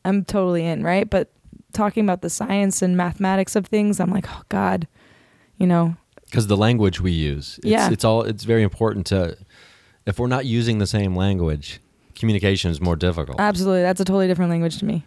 I'm 0.04 0.24
totally 0.24 0.66
in, 0.66 0.82
right? 0.82 1.08
But 1.08 1.30
talking 1.72 2.04
about 2.04 2.22
the 2.22 2.30
science 2.30 2.82
and 2.82 2.96
mathematics 2.96 3.56
of 3.56 3.66
things, 3.66 3.98
I'm 4.00 4.10
like, 4.10 4.26
oh 4.28 4.42
God, 4.48 4.86
you 5.58 5.66
know, 5.66 5.96
because 6.26 6.46
the 6.46 6.56
language 6.56 7.00
we 7.00 7.12
use 7.12 7.58
it's, 7.58 7.66
Yeah. 7.66 7.90
it's 7.90 8.04
all 8.04 8.22
it's 8.22 8.44
very 8.44 8.62
important 8.62 9.06
to 9.06 9.36
if 10.06 10.18
we're 10.18 10.26
not 10.28 10.46
using 10.46 10.78
the 10.78 10.86
same 10.86 11.14
language 11.14 11.78
communication 12.14 12.70
is 12.70 12.80
more 12.80 12.96
difficult 12.96 13.38
absolutely, 13.40 13.82
that's 13.82 14.00
a 14.00 14.04
totally 14.04 14.26
different 14.28 14.50
language 14.50 14.78
to 14.78 14.84
me. 14.86 15.04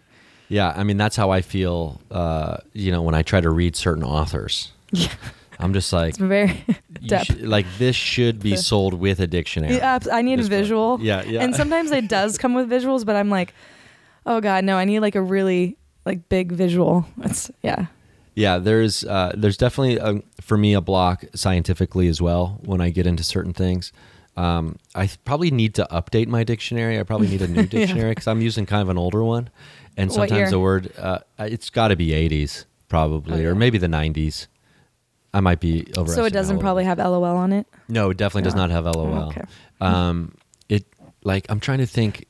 yeah 0.48 0.72
i 0.76 0.84
mean 0.84 0.96
that's 0.96 1.16
how 1.16 1.30
i 1.30 1.40
feel 1.40 2.00
uh, 2.10 2.58
you 2.74 2.92
know 2.92 3.02
when 3.02 3.14
i 3.14 3.22
try 3.22 3.40
to 3.40 3.50
read 3.50 3.74
certain 3.74 4.04
authors 4.04 4.72
Yeah. 4.92 5.08
i'm 5.58 5.72
just 5.72 5.92
like 5.92 6.10
It's 6.10 6.18
very 6.18 6.64
should- 7.24 7.42
like 7.42 7.66
this 7.78 7.96
should 7.96 8.38
be 8.40 8.54
sold 8.56 8.94
with 8.94 9.18
a 9.20 9.26
dictionary 9.26 9.76
Yeah, 9.76 9.98
I 10.12 10.22
need 10.22 10.38
a 10.40 10.44
visual. 10.44 10.98
Yeah, 11.02 11.22
yeah. 11.24 11.42
And 11.42 11.54
sometimes 11.56 11.90
it 11.90 12.06
does 12.08 12.38
come 12.38 12.54
with 12.54 12.68
visuals, 12.70 13.04
but 13.04 13.16
I'm 13.16 13.30
like, 13.30 13.52
oh 14.26 14.40
God, 14.40 14.62
no, 14.64 14.76
I 14.76 14.84
need 14.84 15.00
like 15.00 15.14
a 15.16 15.22
really 15.22 15.76
like 16.06 16.28
big 16.28 16.52
visual. 16.52 17.04
It's 17.22 17.50
yeah. 17.62 17.86
yeah 18.34 18.58
there's 18.58 19.04
uh, 19.04 19.32
there's 19.36 19.56
definitely 19.56 19.96
a, 19.98 20.22
for 20.40 20.56
me 20.56 20.72
a 20.74 20.80
block 20.80 21.24
scientifically 21.34 22.06
as 22.08 22.20
well 22.22 22.58
when 22.64 22.80
i 22.80 22.90
get 22.90 23.06
into 23.06 23.24
certain 23.24 23.52
things 23.52 23.92
um, 24.36 24.76
i 24.94 25.08
probably 25.24 25.50
need 25.50 25.74
to 25.74 25.86
update 25.90 26.28
my 26.28 26.44
dictionary 26.44 26.98
i 26.98 27.02
probably 27.02 27.28
need 27.28 27.40
a 27.42 27.48
new 27.48 27.66
dictionary 27.76 28.10
because 28.10 28.26
i'm 28.26 28.40
using 28.42 28.66
kind 28.66 28.82
of 28.82 28.88
an 28.90 28.98
older 28.98 29.24
one 29.24 29.48
and 29.96 30.12
sometimes 30.12 30.50
the 30.50 30.60
word 30.60 30.92
uh, 30.98 31.18
it's 31.38 31.70
got 31.70 31.88
to 31.88 31.96
be 31.96 32.08
80s 32.10 32.66
probably 32.88 33.42
yeah. 33.42 33.48
or 33.48 33.54
maybe 33.54 33.78
the 33.78 33.86
90s 33.88 34.46
i 35.32 35.40
might 35.40 35.58
be 35.60 35.86
over 35.96 36.12
So 36.12 36.24
it 36.24 36.32
doesn't 36.34 36.58
probably 36.60 36.84
have 36.84 36.98
LOL 36.98 37.24
on 37.24 37.52
it. 37.52 37.66
no 37.88 38.10
it 38.10 38.18
definitely 38.18 38.42
does 38.42 38.54
not 38.54 38.70
have 38.70 38.84
lol 38.84 39.14
Oh, 39.14 39.28
okay. 39.28 39.42
um, 39.80 40.34
it 40.68 40.84
like 41.24 41.46
i'm 41.48 41.58
trying 41.60 41.78
to 41.78 41.86
think 41.86 42.26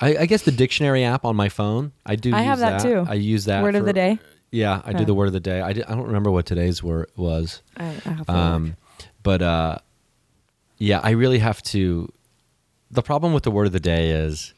I, 0.00 0.16
I 0.18 0.26
guess 0.26 0.42
the 0.42 0.52
dictionary 0.52 1.04
app 1.04 1.24
on 1.24 1.36
my 1.36 1.48
phone. 1.48 1.92
I 2.04 2.16
do. 2.16 2.34
I 2.34 2.40
use 2.40 2.46
have 2.46 2.58
that 2.60 2.82
too. 2.82 3.04
I 3.08 3.14
use 3.14 3.46
that. 3.46 3.62
Word 3.62 3.74
of 3.74 3.84
the 3.84 3.92
day? 3.92 4.18
Yeah, 4.50 4.80
I 4.84 4.92
do 4.92 5.04
the 5.04 5.14
word 5.14 5.26
of 5.26 5.32
the 5.32 5.40
day. 5.40 5.60
I, 5.60 5.72
di- 5.72 5.82
I 5.82 5.94
don't 5.94 6.06
remember 6.06 6.30
what 6.30 6.46
today's 6.46 6.82
word 6.82 7.10
was. 7.16 7.62
I- 7.76 7.84
I 8.04 8.10
have 8.10 8.30
um, 8.30 8.76
but 9.22 9.42
uh, 9.42 9.78
yeah, 10.78 11.00
I 11.02 11.10
really 11.10 11.38
have 11.38 11.62
to. 11.64 12.12
The 12.90 13.02
problem 13.02 13.32
with 13.32 13.42
the 13.42 13.50
word 13.50 13.66
of 13.66 13.72
the 13.72 13.80
day 13.80 14.10
is 14.10 14.54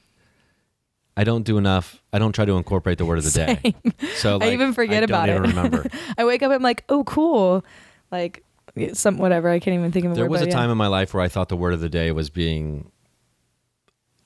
I 1.17 1.25
don't 1.25 1.43
do 1.43 1.59
enough. 1.59 2.03
I 2.13 2.19
don't 2.19 2.33
try 2.33 2.45
to 2.45 2.57
incorporate 2.57 2.99
the 2.99 3.07
word 3.07 3.19
of 3.19 3.25
the 3.25 3.31
day. 3.31 3.75
So 4.15 4.39
I 4.43 4.51
even 4.51 4.73
forget 4.73 5.03
about 5.03 5.27
don't 5.27 5.45
it. 5.45 5.49
even 5.49 5.57
remember. 5.65 5.91
I 6.19 6.25
wake 6.25 6.43
up, 6.43 6.47
and 6.47 6.55
I'm 6.55 6.63
like, 6.63 6.85
oh, 6.89 7.03
cool. 7.05 7.65
Like 8.13 8.45
some 8.93 9.19
whatever. 9.19 9.49
I 9.49 9.59
can't 9.59 9.75
even 9.75 9.91
think 9.91 10.07
of 10.07 10.13
a 10.13 10.15
there 10.15 10.25
word. 10.25 10.31
was 10.31 10.43
a 10.43 10.47
yeah. 10.47 10.53
time 10.53 10.71
in 10.71 10.79
my 10.79 10.87
life 10.87 11.15
where 11.15 11.23
I 11.23 11.29
thought 11.29 11.49
the 11.49 11.57
word 11.57 11.73
of 11.75 11.81
the 11.81 11.89
day 11.89 12.13
was 12.13 12.31
being 12.31 12.93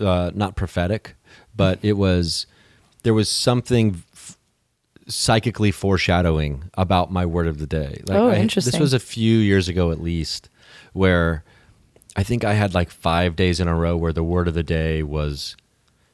uh, 0.01 0.30
not 0.34 0.57
prophetic, 0.57 1.14
but 1.55 1.78
it 1.82 1.95
was 1.95 2.47
there 3.03 3.14
was 3.14 3.28
something 3.28 4.03
f- 4.14 4.36
psychically 5.09 5.70
foreshadowing 5.72 6.70
about 6.74 7.11
my 7.12 7.26
word 7.26 7.47
of 7.47 7.59
the 7.59 7.66
day. 7.66 8.01
Like 8.07 8.16
Oh, 8.18 8.28
I- 8.28 8.36
This 8.64 8.80
was 8.80 8.93
a 8.93 9.01
few 9.01 9.38
years 9.38 9.68
ago, 9.68 9.90
at 9.90 10.01
least, 10.01 10.49
where 10.93 11.45
I 12.16 12.22
think 12.22 12.45
I 12.45 12.55
had 12.55 12.74
like 12.74 12.90
five 12.90 13.36
days 13.36 13.59
in 13.61 13.68
a 13.68 13.74
row 13.74 13.97
where 13.97 14.12
the 14.12 14.22
word 14.22 14.47
of 14.49 14.55
the 14.55 14.62
day 14.62 15.03
was 15.03 15.57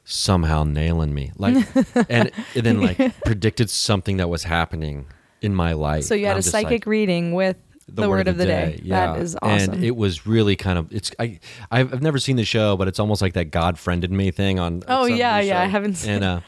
somehow 0.05 0.63
nailing 0.63 1.13
me, 1.13 1.31
like, 1.37 1.55
and, 2.09 2.31
and 2.55 2.65
then 2.65 2.81
like 2.81 2.97
predicted 3.23 3.69
something 3.69 4.17
that 4.17 4.27
was 4.29 4.43
happening 4.43 5.05
in 5.41 5.53
my 5.53 5.73
life. 5.73 6.03
So 6.05 6.15
you 6.15 6.25
had 6.25 6.31
I'm 6.33 6.39
a 6.39 6.41
just 6.41 6.53
like, 6.53 6.65
psychic 6.65 6.85
reading 6.87 7.33
with 7.33 7.57
the, 7.93 8.09
word, 8.09 8.27
of 8.27 8.37
the 8.37 8.45
day. 8.45 8.79
Yeah. 8.83 9.13
That 9.13 9.21
is 9.21 9.37
awesome. 9.41 9.73
And 9.75 9.83
it 9.83 9.95
was 9.95 10.25
really 10.25 10.55
kind 10.55 10.77
of 10.79 10.91
it's 10.93 11.11
I 11.19 11.39
I've, 11.71 12.01
never 12.01 12.17
seen 12.19 12.35
the 12.35 12.45
show, 12.45 12.77
but 12.77 12.87
it's 12.87 12.99
almost 12.99 13.21
like 13.21 13.33
that 13.33 13.45
God 13.51 13.77
friended 13.77 14.11
me 14.11 14.31
thing 14.31 14.59
on. 14.59 14.83
Oh, 14.87 15.05
yeah, 15.05 15.39
yeah, 15.39 15.61
I 15.61 15.65
haven't 15.65 15.95
seen 15.95 16.11
And 16.15 16.23
uh, 16.23 16.39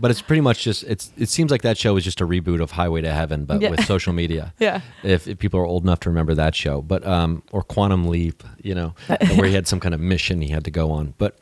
but 0.00 0.10
it's 0.10 0.22
pretty 0.22 0.40
much 0.40 0.62
just 0.62 0.84
it's 0.84 1.12
it 1.16 1.28
seems 1.28 1.50
like 1.50 1.62
that 1.62 1.78
show 1.78 1.96
is 1.96 2.04
just 2.04 2.20
a 2.20 2.26
reboot 2.26 2.60
of 2.60 2.72
Highway 2.72 3.00
to 3.02 3.12
Heaven, 3.12 3.44
but 3.44 3.60
Yeah. 3.60 3.70
with 3.70 3.84
social 3.84 4.12
media. 4.12 4.52
Yeah. 4.58 4.80
If, 5.02 5.28
if 5.28 5.38
people 5.38 5.60
are 5.60 5.64
old 5.64 5.84
enough 5.84 6.00
to 6.00 6.10
remember 6.10 6.34
that 6.34 6.54
show, 6.54 6.82
but 6.82 7.06
um 7.06 7.42
or 7.52 7.62
Quantum 7.62 8.08
Leap, 8.08 8.42
you 8.62 8.74
know, 8.74 8.94
where 9.36 9.46
he 9.46 9.54
had 9.54 9.66
some 9.68 9.80
kind 9.80 9.94
of 9.94 10.00
mission 10.00 10.40
he 10.40 10.48
had 10.48 10.64
to 10.64 10.70
go 10.70 10.90
on, 10.90 11.14
but 11.18 11.38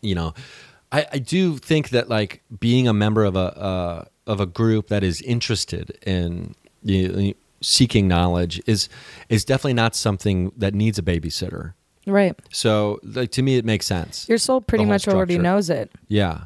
you 0.00 0.14
know, 0.14 0.34
I, 0.92 1.06
I 1.12 1.18
do 1.18 1.56
think 1.56 1.88
that 1.90 2.08
like 2.08 2.42
being 2.60 2.86
a 2.86 2.92
member 2.92 3.24
of 3.24 3.36
a 3.36 3.58
uh, 3.58 4.04
of 4.26 4.40
a 4.40 4.46
group 4.46 4.88
that 4.88 5.02
is 5.02 5.20
interested 5.22 5.98
in 6.06 6.54
you 6.82 7.08
know, 7.08 7.32
seeking 7.64 8.06
knowledge 8.06 8.60
is 8.66 8.88
is 9.28 9.44
definitely 9.44 9.74
not 9.74 9.94
something 9.96 10.52
that 10.56 10.74
needs 10.74 10.98
a 10.98 11.02
babysitter. 11.02 11.72
right. 12.06 12.34
So 12.52 13.00
like 13.02 13.30
to 13.32 13.42
me, 13.42 13.56
it 13.56 13.64
makes 13.64 13.86
sense. 13.86 14.28
Your 14.28 14.38
soul 14.38 14.60
pretty 14.60 14.84
much 14.84 15.08
already 15.08 15.38
knows 15.38 15.70
it. 15.70 15.90
Yeah, 16.08 16.44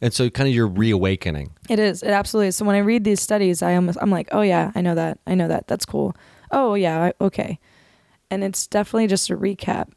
and 0.00 0.12
so 0.12 0.28
kind 0.30 0.48
of 0.48 0.54
you're 0.54 0.66
reawakening. 0.66 1.50
It 1.70 1.78
is. 1.78 2.02
It 2.02 2.10
absolutely 2.10 2.48
is. 2.48 2.56
So 2.56 2.64
when 2.64 2.76
I 2.76 2.80
read 2.80 3.04
these 3.04 3.20
studies, 3.20 3.62
I 3.62 3.74
almost 3.76 3.98
I'm 4.02 4.10
like, 4.10 4.28
oh 4.32 4.42
yeah, 4.42 4.72
I 4.74 4.80
know 4.80 4.94
that. 4.94 5.18
I 5.26 5.34
know 5.34 5.48
that. 5.48 5.68
That's 5.68 5.86
cool. 5.86 6.14
Oh 6.50 6.74
yeah, 6.74 7.04
I, 7.04 7.12
okay. 7.24 7.58
And 8.30 8.42
it's 8.42 8.66
definitely 8.66 9.06
just 9.06 9.30
a 9.30 9.36
recap. 9.36 9.88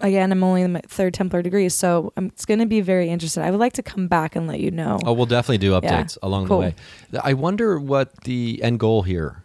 Again, 0.00 0.32
I'm 0.32 0.42
only 0.42 0.62
in 0.62 0.72
my 0.72 0.80
third 0.88 1.14
Templar 1.14 1.40
degree, 1.40 1.68
so 1.68 2.12
I'm, 2.16 2.26
it's 2.26 2.44
going 2.44 2.58
to 2.58 2.66
be 2.66 2.80
very 2.80 3.08
interesting. 3.08 3.44
I 3.44 3.50
would 3.52 3.60
like 3.60 3.74
to 3.74 3.82
come 3.82 4.08
back 4.08 4.34
and 4.34 4.48
let 4.48 4.58
you 4.58 4.72
know. 4.72 4.98
Oh, 5.06 5.12
we'll 5.12 5.24
definitely 5.26 5.58
do 5.58 5.70
Yeah. 5.70 5.78
updates 5.80 6.18
along 6.20 6.48
Cool. 6.48 6.58
the 6.60 6.66
way. 6.66 6.74
I 7.22 7.34
wonder 7.34 7.78
what 7.78 8.24
the 8.24 8.60
end 8.60 8.80
goal 8.80 9.02
here, 9.02 9.43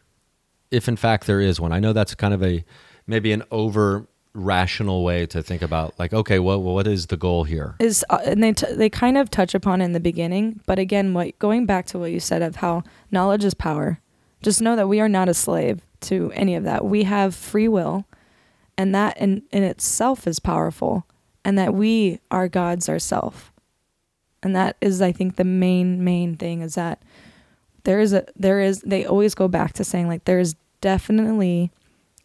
if 0.72 0.88
in 0.88 0.95
fact 0.95 1.28
there 1.28 1.41
is 1.41 1.59
one. 1.59 1.72
I 1.72 1.80
know 1.80 1.93
that's 1.93 2.15
kind 2.15 2.34
of 2.34 2.43
a 2.43 2.63
maybe 3.07 3.32
an 3.32 3.43
over 3.51 4.07
rational 4.34 5.03
way 5.03 5.26
to 5.26 5.41
think 5.41 5.63
about 5.63 5.97
like 5.97 6.13
okay 6.13 6.38
well 6.38 6.61
what 6.61 6.86
is 6.86 7.07
the 7.07 7.17
goal 7.17 7.43
here? 7.43 7.76
Is 7.80 8.05
uh, 8.09 8.20
and 8.26 8.43
they 8.43 8.53
t- 8.53 8.74
they 8.74 8.89
kind 8.89 9.17
of 9.17 9.32
touch 9.32 9.55
upon 9.55 9.82
in 9.82 9.93
the 9.93 9.99
beginning 9.99 10.61
but 10.65 10.78
again 10.80 11.13
what 11.13 11.38
going 11.39 11.65
back 11.65 11.88
to 11.88 11.99
what 11.99 12.11
you 12.11 12.20
said 12.20 12.41
of 12.41 12.57
how 12.57 12.84
knowledge 13.11 13.43
is 13.43 13.53
power 13.53 13.99
just 14.41 14.61
know 14.61 14.76
that 14.76 14.88
we 14.88 14.99
are 15.01 15.09
not 15.09 15.30
a 15.30 15.34
slave 15.34 15.82
to 16.01 16.32
any 16.34 16.55
of 16.55 16.63
that. 16.63 16.86
We 16.86 17.03
have 17.03 17.36
free 17.36 17.67
will 17.67 18.05
and 18.78 18.95
that 18.95 19.17
in, 19.17 19.43
in 19.51 19.63
itself 19.63 20.28
is 20.28 20.39
powerful 20.39 21.05
and 21.43 21.57
that 21.57 21.74
we 21.74 22.20
are 22.32 22.47
gods 22.47 22.88
ourself. 22.88 23.51
And 24.41 24.55
that 24.55 24.78
is 24.80 25.01
i 25.01 25.11
think 25.11 25.36
the 25.36 25.43
main 25.43 26.01
main 26.01 26.38
thing 26.38 26.61
is 26.61 26.76
that 26.76 27.01
there 27.89 27.99
is 27.99 28.13
a 28.13 28.23
there 28.35 28.59
is 28.61 28.81
they 28.81 29.03
always 29.05 29.33
go 29.33 29.47
back 29.47 29.73
to 29.73 29.83
saying 29.83 30.07
like 30.07 30.25
there 30.25 30.39
is 30.39 30.55
definitely 30.79 31.71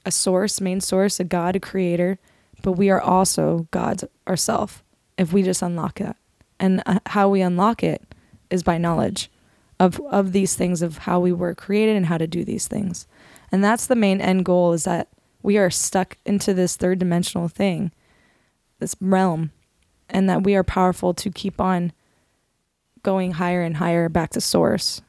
a 0.04 0.10
source 0.10 0.60
main 0.60 0.80
source 0.80 1.18
a 1.18 1.24
god 1.24 1.56
a 1.56 1.60
creator 1.60 2.18
but 2.62 2.72
we 2.72 2.90
are 2.90 3.00
also 3.00 3.66
gods 3.70 4.04
ourselves 4.26 4.82
if 5.18 5.32
we 5.32 5.42
just 5.42 5.62
unlock 5.62 5.98
that. 5.98 6.16
And 6.58 6.82
uh, 6.86 7.00
how 7.06 7.28
we 7.28 7.42
unlock 7.42 7.82
it 7.82 8.02
is 8.50 8.62
by 8.62 8.78
knowledge 8.78 9.30
of 9.78 10.00
of 10.10 10.32
these 10.32 10.54
things 10.54 10.82
of 10.82 10.98
how 10.98 11.20
we 11.20 11.32
were 11.32 11.54
created 11.54 11.96
and 11.96 12.06
how 12.06 12.16
to 12.16 12.26
do 12.26 12.44
these 12.44 12.66
things. 12.68 13.06
And 13.52 13.62
that's 13.62 13.86
the 13.86 13.96
main 13.96 14.20
end 14.20 14.44
goal 14.44 14.72
is 14.72 14.84
that 14.84 15.08
we 15.42 15.58
are 15.58 15.70
stuck 15.70 16.16
into 16.24 16.54
this 16.54 16.76
third 16.76 16.98
dimensional 16.98 17.48
thing 17.48 17.92
this 18.80 18.96
realm 19.00 19.50
and 20.08 20.28
that 20.28 20.42
we 20.42 20.54
are 20.54 20.64
powerful 20.64 21.14
to 21.14 21.30
keep 21.30 21.60
on 21.60 21.92
going 23.02 23.32
higher 23.32 23.62
and 23.62 23.76
higher 23.76 24.08
back 24.08 24.30
to 24.30 24.40
source 24.40 25.02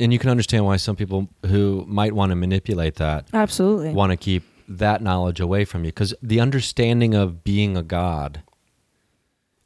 and 0.00 0.12
you 0.12 0.18
can 0.18 0.30
understand 0.30 0.64
why 0.64 0.76
some 0.76 0.96
people 0.96 1.28
who 1.46 1.84
might 1.86 2.12
want 2.12 2.30
to 2.30 2.36
manipulate 2.36 2.96
that 2.96 3.26
absolutely. 3.32 3.92
want 3.92 4.10
to 4.10 4.16
keep 4.16 4.42
that 4.68 5.02
knowledge 5.02 5.40
away 5.40 5.64
from 5.64 5.84
you 5.84 5.88
because 5.88 6.14
the 6.22 6.40
understanding 6.40 7.14
of 7.14 7.44
being 7.44 7.76
a 7.76 7.82
god 7.82 8.42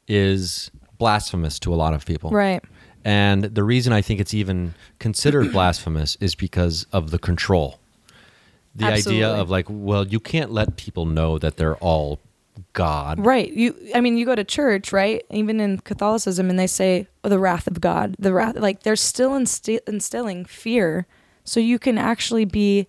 is 0.07 0.71
blasphemous 0.97 1.59
to 1.59 1.73
a 1.73 1.77
lot 1.77 1.93
of 1.93 2.05
people. 2.05 2.29
Right. 2.31 2.63
And 3.05 3.43
the 3.43 3.63
reason 3.63 3.93
i 3.93 4.01
think 4.01 4.19
it's 4.19 4.33
even 4.33 4.73
considered 4.99 5.51
blasphemous 5.53 6.17
is 6.19 6.35
because 6.35 6.85
of 6.91 7.11
the 7.11 7.19
control. 7.19 7.79
The 8.75 8.85
idea 8.85 9.27
of 9.27 9.49
like 9.49 9.65
well 9.69 10.07
you 10.07 10.19
can't 10.19 10.51
let 10.51 10.77
people 10.77 11.05
know 11.05 11.37
that 11.39 11.57
they're 11.57 11.77
all 11.77 12.19
god 12.73 13.19
Right. 13.25 13.51
You 13.51 13.75
I 13.95 14.01
mean 14.01 14.17
you 14.17 14.25
go 14.25 14.35
to 14.35 14.43
church, 14.43 14.91
right? 14.93 15.23
Even 15.31 15.59
in 15.59 15.79
Catholicism 15.79 16.49
and 16.49 16.57
they 16.59 16.67
say 16.67 17.07
oh, 17.23 17.29
the 17.29 17.39
wrath 17.39 17.67
of 17.67 17.79
God. 17.81 18.15
The 18.19 18.33
wrath 18.33 18.55
like 18.57 18.83
they're 18.83 18.95
still 18.95 19.31
insti- 19.31 19.79
instilling 19.87 20.45
fear 20.45 21.07
so 21.43 21.59
you 21.59 21.79
can 21.79 21.97
actually 21.97 22.45
be 22.45 22.87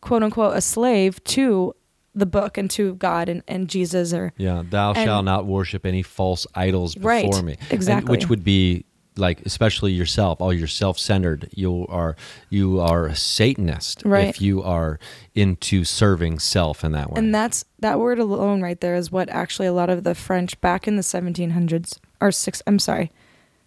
quote 0.00 0.22
unquote 0.22 0.56
a 0.56 0.60
slave 0.60 1.22
to 1.24 1.74
the 2.14 2.26
book 2.26 2.58
and 2.58 2.68
to 2.72 2.94
God 2.96 3.28
and, 3.28 3.42
and 3.46 3.68
Jesus 3.68 4.12
or 4.12 4.32
Yeah, 4.36 4.62
thou 4.68 4.92
And- 4.92 5.04
shalt 5.06 5.24
not 5.24 5.46
worship 5.46 5.86
any 5.86 6.02
false 6.02 6.46
idols 6.54 6.94
before 6.94 7.08
Right, 7.10 7.44
me. 7.44 7.56
And 7.60 7.72
exactly. 7.72 8.10
which 8.10 8.28
would 8.28 8.42
be 8.42 8.84
like 9.20 9.42
especially 9.42 9.92
yourself. 9.92 10.38
Oh, 10.40 10.50
you're 10.50 10.66
self-centered. 10.66 11.50
You 11.54 11.86
are 11.88 12.16
you 12.48 12.80
are 12.80 13.06
a 13.06 13.14
Satanist 13.14 14.02
Right. 14.04 14.28
if 14.28 14.40
you 14.40 14.62
are 14.62 14.98
into 15.34 15.84
serving 15.84 16.38
self 16.40 16.82
in 16.82 16.92
that 16.92 17.10
way. 17.10 17.18
And 17.18 17.34
that's 17.34 17.64
that 17.78 17.98
word 18.00 18.18
alone 18.18 18.62
right 18.62 18.80
there 18.80 18.94
is 18.96 19.12
what 19.12 19.28
actually 19.28 19.66
a 19.68 19.72
lot 19.72 19.90
of 19.90 20.02
the 20.04 20.14
French 20.14 20.60
back 20.60 20.88
in 20.88 20.96
the 20.96 21.02
1700s 21.02 21.98
or 22.20 22.32
six 22.32 22.62
I'm 22.66 22.78
sorry, 22.78 23.12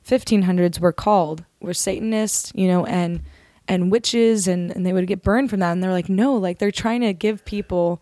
1500s 0.08 0.80
were 0.80 0.92
called 0.94 1.46
were 1.62 1.74
Satanists, 1.74 2.52
you 2.56 2.68
know, 2.68 2.86
and 2.86 3.22
and 3.68 3.92
witches 3.92 4.48
and 4.48 4.72
and 4.72 4.86
they 4.86 4.92
would 4.92 5.08
get 5.08 5.24
burned 5.24 5.50
from 5.50 5.60
that 5.62 5.72
and 5.72 5.82
they're 5.82 5.92
like 5.92 6.10
no, 6.10 6.36
like 6.36 6.60
they're 6.60 6.72
trying 6.72 7.02
to 7.02 7.14
give 7.14 7.46
people 7.46 8.02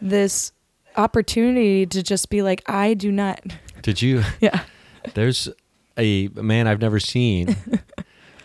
this 0.00 0.52
opportunity 0.96 1.84
to 1.86 2.02
just 2.02 2.30
be 2.30 2.42
like 2.42 2.62
I 2.66 2.94
do 2.94 3.12
not 3.12 3.40
Did 3.82 4.00
you 4.02 4.22
Yeah. 4.40 4.62
There's 5.14 5.48
a 5.98 6.28
man 6.28 6.66
I've 6.66 6.80
never 6.80 7.00
seen. 7.00 7.56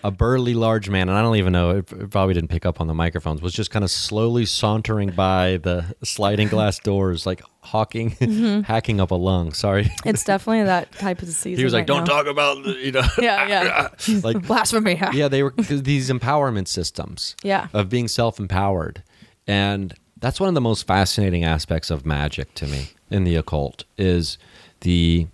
A 0.06 0.12
burly 0.12 0.54
large 0.54 0.90
man, 0.90 1.08
and 1.08 1.18
I 1.18 1.22
don't 1.22 1.38
even 1.38 1.54
know. 1.54 1.70
It 1.78 1.90
it 1.94 2.10
probably 2.12 2.34
didn't 2.34 2.50
pick 2.50 2.66
up 2.66 2.82
on 2.82 2.88
the 2.88 2.94
microphones. 2.94 3.42
Was 3.42 3.54
just 3.54 3.72
kind 3.72 3.86
of 3.86 3.90
slowly 3.90 4.46
sauntering 4.46 5.12
by 5.12 5.60
the 5.64 5.96
sliding 6.04 6.50
glass 6.50 6.78
doors, 6.84 7.26
like 7.26 7.42
hawking, 7.62 8.12
Mhm. 8.20 8.66
hacking 8.66 9.00
up 9.00 9.12
a 9.12 9.16
lung. 9.16 9.54
Sorry, 9.54 9.90
It's 10.04 10.26
definitely 10.26 10.64
that 10.66 10.92
type 10.92 11.22
of 11.22 11.30
season. 11.30 11.58
he 11.58 11.64
was 11.64 11.72
like, 11.72 11.84
right 11.84 11.88
"Don't 11.88 12.06
now." 12.06 12.16
talk 12.18 12.28
about 12.28 12.66
you 12.66 12.92
know." 12.92 13.04
Yeah, 13.18 13.48
yeah. 13.48 14.20
like 14.24 14.46
Blasphemy. 14.46 15.00
yeah, 15.14 15.30
they 15.30 15.42
were 15.42 15.52
these 15.58 16.10
empowerment 16.10 16.68
systems. 16.68 17.38
Yeah. 17.42 17.70
of 17.72 17.88
being 17.88 18.10
self-empowered, 18.10 19.04
and 19.48 19.94
that's 20.20 20.38
one 20.38 20.50
of 20.50 20.54
the 20.56 20.60
most 20.60 20.86
fascinating 20.86 21.46
aspects 21.46 21.90
of 21.90 22.06
magic 22.06 22.54
to 22.56 22.68
me 22.68 22.90
in 23.10 23.24
the 23.24 23.38
occult 23.38 23.86
is 23.98 24.38
the. 24.82 25.28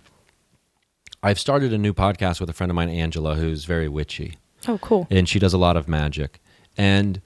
I've 1.22 1.38
started 1.38 1.72
a 1.72 1.78
new 1.78 1.92
podcast 1.92 2.40
with 2.40 2.48
a 2.48 2.52
friend 2.52 2.70
of 2.70 2.76
mine, 2.76 2.88
Angela, 2.88 3.34
who's 3.36 3.64
very 3.64 3.88
witchy 3.88 4.34
Oh, 4.68 4.78
cool. 4.78 5.06
and 5.10 5.28
she 5.28 5.38
does 5.38 5.52
a 5.52 5.58
lot 5.58 5.76
of 5.76 5.86
magic. 5.88 6.40
And 6.78 7.20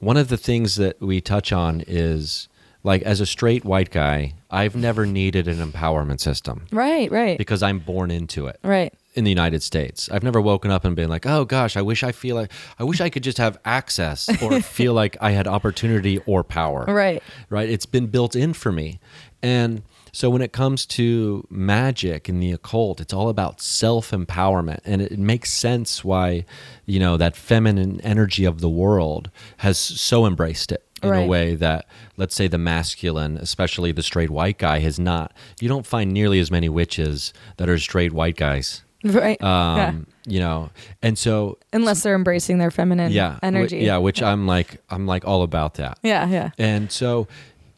one 0.00 0.16
of 0.16 0.28
the 0.28 0.36
things 0.36 0.76
that 0.76 1.00
we 1.00 1.20
touch 1.20 1.52
on 1.52 1.82
is 1.86 2.48
like 2.82 3.00
as 3.02 3.20
a 3.20 3.26
straight 3.26 3.64
white 3.64 3.90
guy, 3.90 4.34
I've 4.50 4.76
never 4.76 5.06
needed 5.06 5.48
an 5.48 5.56
empowerment 5.56 6.20
system 6.20 6.66
Right, 6.70 7.10
right. 7.10 7.38
because 7.38 7.62
I'm 7.62 7.78
born 7.78 8.10
into 8.10 8.46
it. 8.46 8.58
Right. 8.62 8.92
In 9.14 9.24
the 9.24 9.30
United 9.30 9.62
States, 9.62 10.08
I've 10.10 10.24
never 10.24 10.40
woken 10.40 10.70
up 10.72 10.84
and 10.84 10.96
been 10.96 11.08
like, 11.08 11.24
"Oh 11.24 11.44
gosh, 11.44 11.76
I 11.76 11.82
wish 11.82 12.02
I 12.02 12.10
feel 12.10 12.34
like 12.34 12.50
I 12.80 12.84
wish 12.84 13.00
I 13.00 13.08
could 13.10 13.22
just 13.22 13.38
have 13.38 13.56
access 13.64 14.28
or 14.42 14.60
feel 14.60 14.92
like 14.92 15.16
I 15.20 15.30
had 15.30 15.46
opportunity 15.46 16.18
or 16.26 16.42
power." 16.42 16.84
Right. 16.88 17.22
Right? 17.48 17.68
It's 17.70 17.86
been 17.86 18.08
built 18.08 18.34
in 18.34 18.52
for 18.54 18.72
me. 18.72 18.98
And 19.40 19.82
so 20.14 20.30
when 20.30 20.42
it 20.42 20.52
comes 20.52 20.86
to 20.86 21.46
magic 21.50 22.28
and 22.28 22.40
the 22.40 22.52
occult, 22.52 23.00
it's 23.00 23.12
all 23.12 23.28
about 23.28 23.60
self-empowerment 23.60 24.78
and 24.84 25.02
it, 25.02 25.12
it 25.12 25.18
makes 25.18 25.50
sense 25.52 26.04
why, 26.04 26.44
you 26.86 27.00
know, 27.00 27.16
that 27.16 27.34
feminine 27.36 28.00
energy 28.02 28.44
of 28.44 28.60
the 28.60 28.68
world 28.68 29.30
has 29.58 29.76
so 29.76 30.24
embraced 30.24 30.70
it. 30.72 30.82
in 31.02 31.12
a 31.12 31.26
way 31.26 31.54
that 31.54 31.86
let's 32.16 32.34
say 32.34 32.46
the 32.48 32.58
masculine, 32.58 33.36
especially 33.36 33.92
the 33.92 34.02
straight 34.02 34.30
white 34.30 34.56
guy, 34.56 34.78
has 34.78 34.98
not. 34.98 35.32
You 35.60 35.68
don't 35.68 35.84
find 35.86 36.12
nearly 36.12 36.40
as 36.40 36.50
many 36.50 36.68
witches 36.68 37.34
that 37.58 37.68
are 37.68 37.78
straight 37.78 38.12
white 38.12 38.36
guys. 38.36 38.82
Right. 39.04 39.42
Um, 39.42 39.76
yeah. 39.76 39.92
You 40.32 40.40
know, 40.40 40.70
and 41.02 41.18
so 41.18 41.58
Unless 41.74 42.02
they're 42.04 42.14
embracing 42.14 42.56
their 42.56 42.70
feminine 42.70 43.12
yeah, 43.12 43.38
energy. 43.42 43.80
yeah, 43.80 43.98
which 43.98 44.22
I'm 44.22 44.46
like, 44.46 44.80
I'm 44.88 45.06
like 45.06 45.26
all 45.26 45.42
about 45.42 45.74
that. 45.74 45.98
Yeah, 46.02 46.26
yeah. 46.28 46.50
And 46.56 46.90
so 46.90 47.28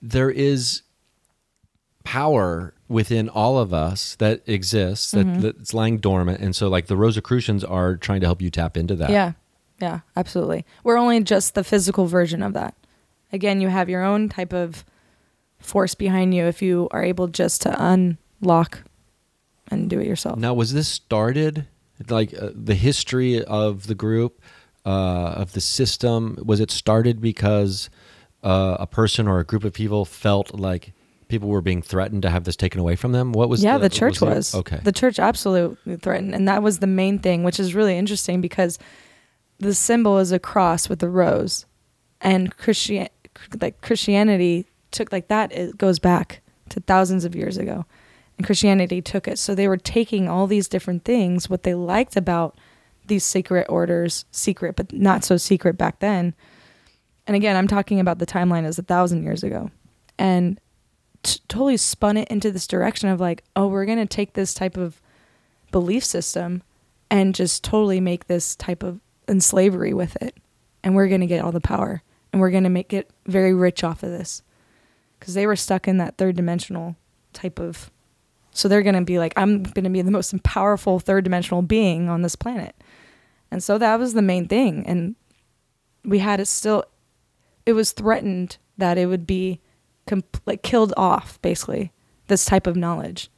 there 0.01 0.31
is 0.31 0.83
power 2.07 2.73
within 2.89 3.29
all 3.29 3.59
of 3.59 3.75
us 3.75 4.15
that 4.21 4.41
exists 4.47 5.11
that, 5.11 5.27
Mhm. 5.27 5.41
that's 5.43 5.75
lying 5.75 5.99
dormant. 5.99 6.41
And 6.41 6.55
so 6.55 6.69
like 6.69 6.87
the 6.87 6.97
Rosicrucians 6.97 7.65
are 7.65 7.97
trying 7.97 8.21
to 8.21 8.27
help 8.27 8.41
you 8.41 8.49
tap 8.49 8.77
into 8.77 8.95
that. 8.97 9.11
Yeah. 9.11 9.33
Yeah, 9.81 10.01
absolutely. 10.17 10.65
We're 10.85 10.97
only 10.97 11.21
just 11.23 11.55
the 11.55 11.65
physical 11.65 12.07
version 12.07 12.43
of 12.43 12.53
that. 12.55 12.75
Again, 13.33 13.61
you 13.61 13.69
have 13.69 13.91
your 13.91 14.03
own 14.05 14.29
type 14.29 14.53
of 14.55 14.85
force 15.59 15.95
behind 15.95 16.33
you 16.33 16.45
if 16.47 16.63
you 16.63 16.89
are 16.93 17.03
able 17.05 17.27
just 17.27 17.61
to 17.63 17.77
unlock 17.79 18.85
and 19.69 19.91
do 19.91 19.99
it 19.99 20.07
yourself. 20.07 20.39
Now, 20.39 20.55
was 20.55 20.73
this 20.73 20.89
started 20.89 21.67
like 22.09 22.33
uh, 22.41 22.51
the 22.55 22.75
history 22.77 23.43
of 23.45 23.87
the 23.89 23.95
group, 23.95 24.41
uh, 24.87 24.89
of 25.43 25.53
the 25.53 25.61
system? 25.61 26.39
Was 26.43 26.61
it 26.61 26.71
started 26.71 27.21
because 27.21 27.91
uh, 28.45 28.77
a 28.79 28.87
person 28.87 29.27
or 29.27 29.41
a 29.41 29.45
group 29.45 29.65
of 29.65 29.73
people 29.75 30.05
felt 30.05 30.55
like 30.55 30.93
people 31.29 31.49
were 31.49 31.61
being 31.61 31.83
threatened 31.83 32.23
to 32.23 32.31
have 32.31 32.45
this 32.45 32.57
taken 32.57 32.81
away 32.81 32.97
from 32.97 33.13
them? 33.13 33.33
What 33.33 33.49
was 33.49 33.63
yeah, 33.63 33.79
the, 33.79 33.89
church 33.89 34.19
the- 34.19 34.27
was. 34.27 34.55
okay. 34.55 34.81
The 34.83 34.93
church 34.93 35.19
absolutely 35.19 35.97
threatened. 35.97 36.35
And 36.35 36.47
that 36.49 36.63
was 36.63 36.79
the 36.79 36.87
main 36.87 37.19
thing, 37.19 37.43
which 37.43 37.59
is 37.61 37.75
really 37.75 37.97
interesting 37.97 38.41
because 38.41 38.79
the 39.59 39.75
symbol 39.75 40.19
is 40.19 40.33
a 40.33 40.39
cross 40.39 40.89
with 40.89 41.03
a 41.03 41.09
rose. 41.09 41.67
And 42.21 42.57
Christian 42.57 43.09
like 43.61 43.81
Christianity 43.83 44.67
took 44.91 45.13
like 45.13 45.29
that 45.29 45.53
it 45.53 45.77
goes 45.77 45.99
back 45.99 46.41
to 46.71 46.81
thousands 46.81 47.25
of 47.25 47.35
years 47.35 47.59
ago. 47.59 47.85
And 48.39 48.47
Christianity 48.47 49.03
took 49.03 49.29
it. 49.29 49.39
So 49.39 49.55
they 49.55 49.69
were 49.69 49.77
taking 49.77 50.29
all 50.29 50.47
these 50.47 50.69
different 50.69 51.05
things, 51.05 51.49
what 51.49 51.63
they 51.63 51.75
liked 51.75 52.17
about 52.17 52.57
these 53.07 53.25
secret 53.25 53.67
orders, 53.69 54.25
secret, 54.31 54.77
but 54.77 54.93
not 54.93 55.25
so 55.25 55.37
secret 55.37 55.79
back 55.79 56.01
then. 56.01 56.35
And 57.27 57.35
again, 57.35 57.57
I'm 57.57 57.69
talking 57.69 58.01
about 58.01 58.19
the 58.19 58.27
timeline 58.27 58.65
as 58.65 58.79
a 58.79 58.83
thousand 58.83 59.23
years 59.23 59.43
ago. 59.43 59.71
And 60.19 60.61
t- 61.23 61.41
totally 61.49 61.77
spun 61.77 62.17
it 62.17 62.29
into 62.29 62.51
this 62.51 62.67
direction 62.67 63.09
of 63.09 63.21
like, 63.21 63.45
oh, 63.55 63.67
we're 63.67 63.87
going 63.87 63.99
to 63.99 64.07
take 64.07 64.33
this 64.33 64.55
type 64.55 64.77
of 64.77 65.01
belief 65.71 66.05
system 66.05 66.63
and 67.11 67.35
just 67.35 67.63
totally 67.63 68.01
make 68.01 68.27
this 68.27 68.57
type 68.57 68.83
of 68.83 69.01
enslavery 69.29 69.93
with 69.93 70.21
it. 70.23 70.37
And 70.83 70.95
we're 70.95 71.09
going 71.09 71.21
to 71.21 71.27
get 71.27 71.45
all 71.45 71.53
the 71.53 71.61
power 71.61 72.03
and 72.33 72.41
we're 72.41 72.51
going 72.51 72.65
to 72.65 72.71
make 72.71 72.93
it 72.93 73.11
very 73.27 73.55
rich 73.55 73.83
off 73.85 74.03
of 74.03 74.11
this. 74.11 74.43
Because 75.19 75.35
they 75.35 75.47
were 75.47 75.57
stuck 75.57 75.89
in 75.89 75.97
that 75.99 76.19
third 76.19 76.37
dimensional 76.37 76.97
type 77.33 77.59
of. 77.59 77.91
So 78.51 78.69
they're 78.69 78.83
going 78.83 78.95
to 78.95 79.03
be 79.03 79.19
like, 79.19 79.33
I'm 79.37 79.63
going 79.63 79.85
to 79.85 79.91
be 79.91 80.03
the 80.03 80.11
most 80.11 80.43
powerful 80.43 80.99
third 80.99 81.25
dimensional 81.25 81.63
being 81.63 82.09
on 82.09 82.23
this 82.23 82.37
planet. 82.37 82.75
And 83.51 83.63
so 83.63 83.79
that 83.79 83.99
was 83.99 84.15
the 84.15 84.23
main 84.23 84.49
thing. 84.49 84.87
And 84.87 85.15
we 86.05 86.19
had 86.19 86.41
it 86.41 86.47
still, 86.47 86.85
it 87.65 87.73
was 87.73 87.93
threatened 87.93 88.59
that 88.79 88.99
it 88.99 89.07
would 89.07 89.27
be 89.27 89.61
com- 90.07 90.25
like 90.47 90.63
killed 90.63 90.93
off 90.97 91.41
basically 91.43 91.93
this 92.29 92.45
type 92.45 92.67
of 92.67 92.77
knowledge 92.77 93.31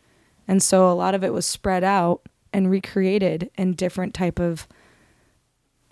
and 0.46 0.62
so 0.62 0.90
a 0.90 0.94
lot 0.94 1.14
of 1.14 1.22
it 1.24 1.32
was 1.32 1.44
spread 1.46 1.84
out 1.84 2.22
and 2.52 2.70
recreated 2.70 3.50
in 3.56 3.74
different 3.74 4.14
type 4.14 4.38
of 4.40 4.66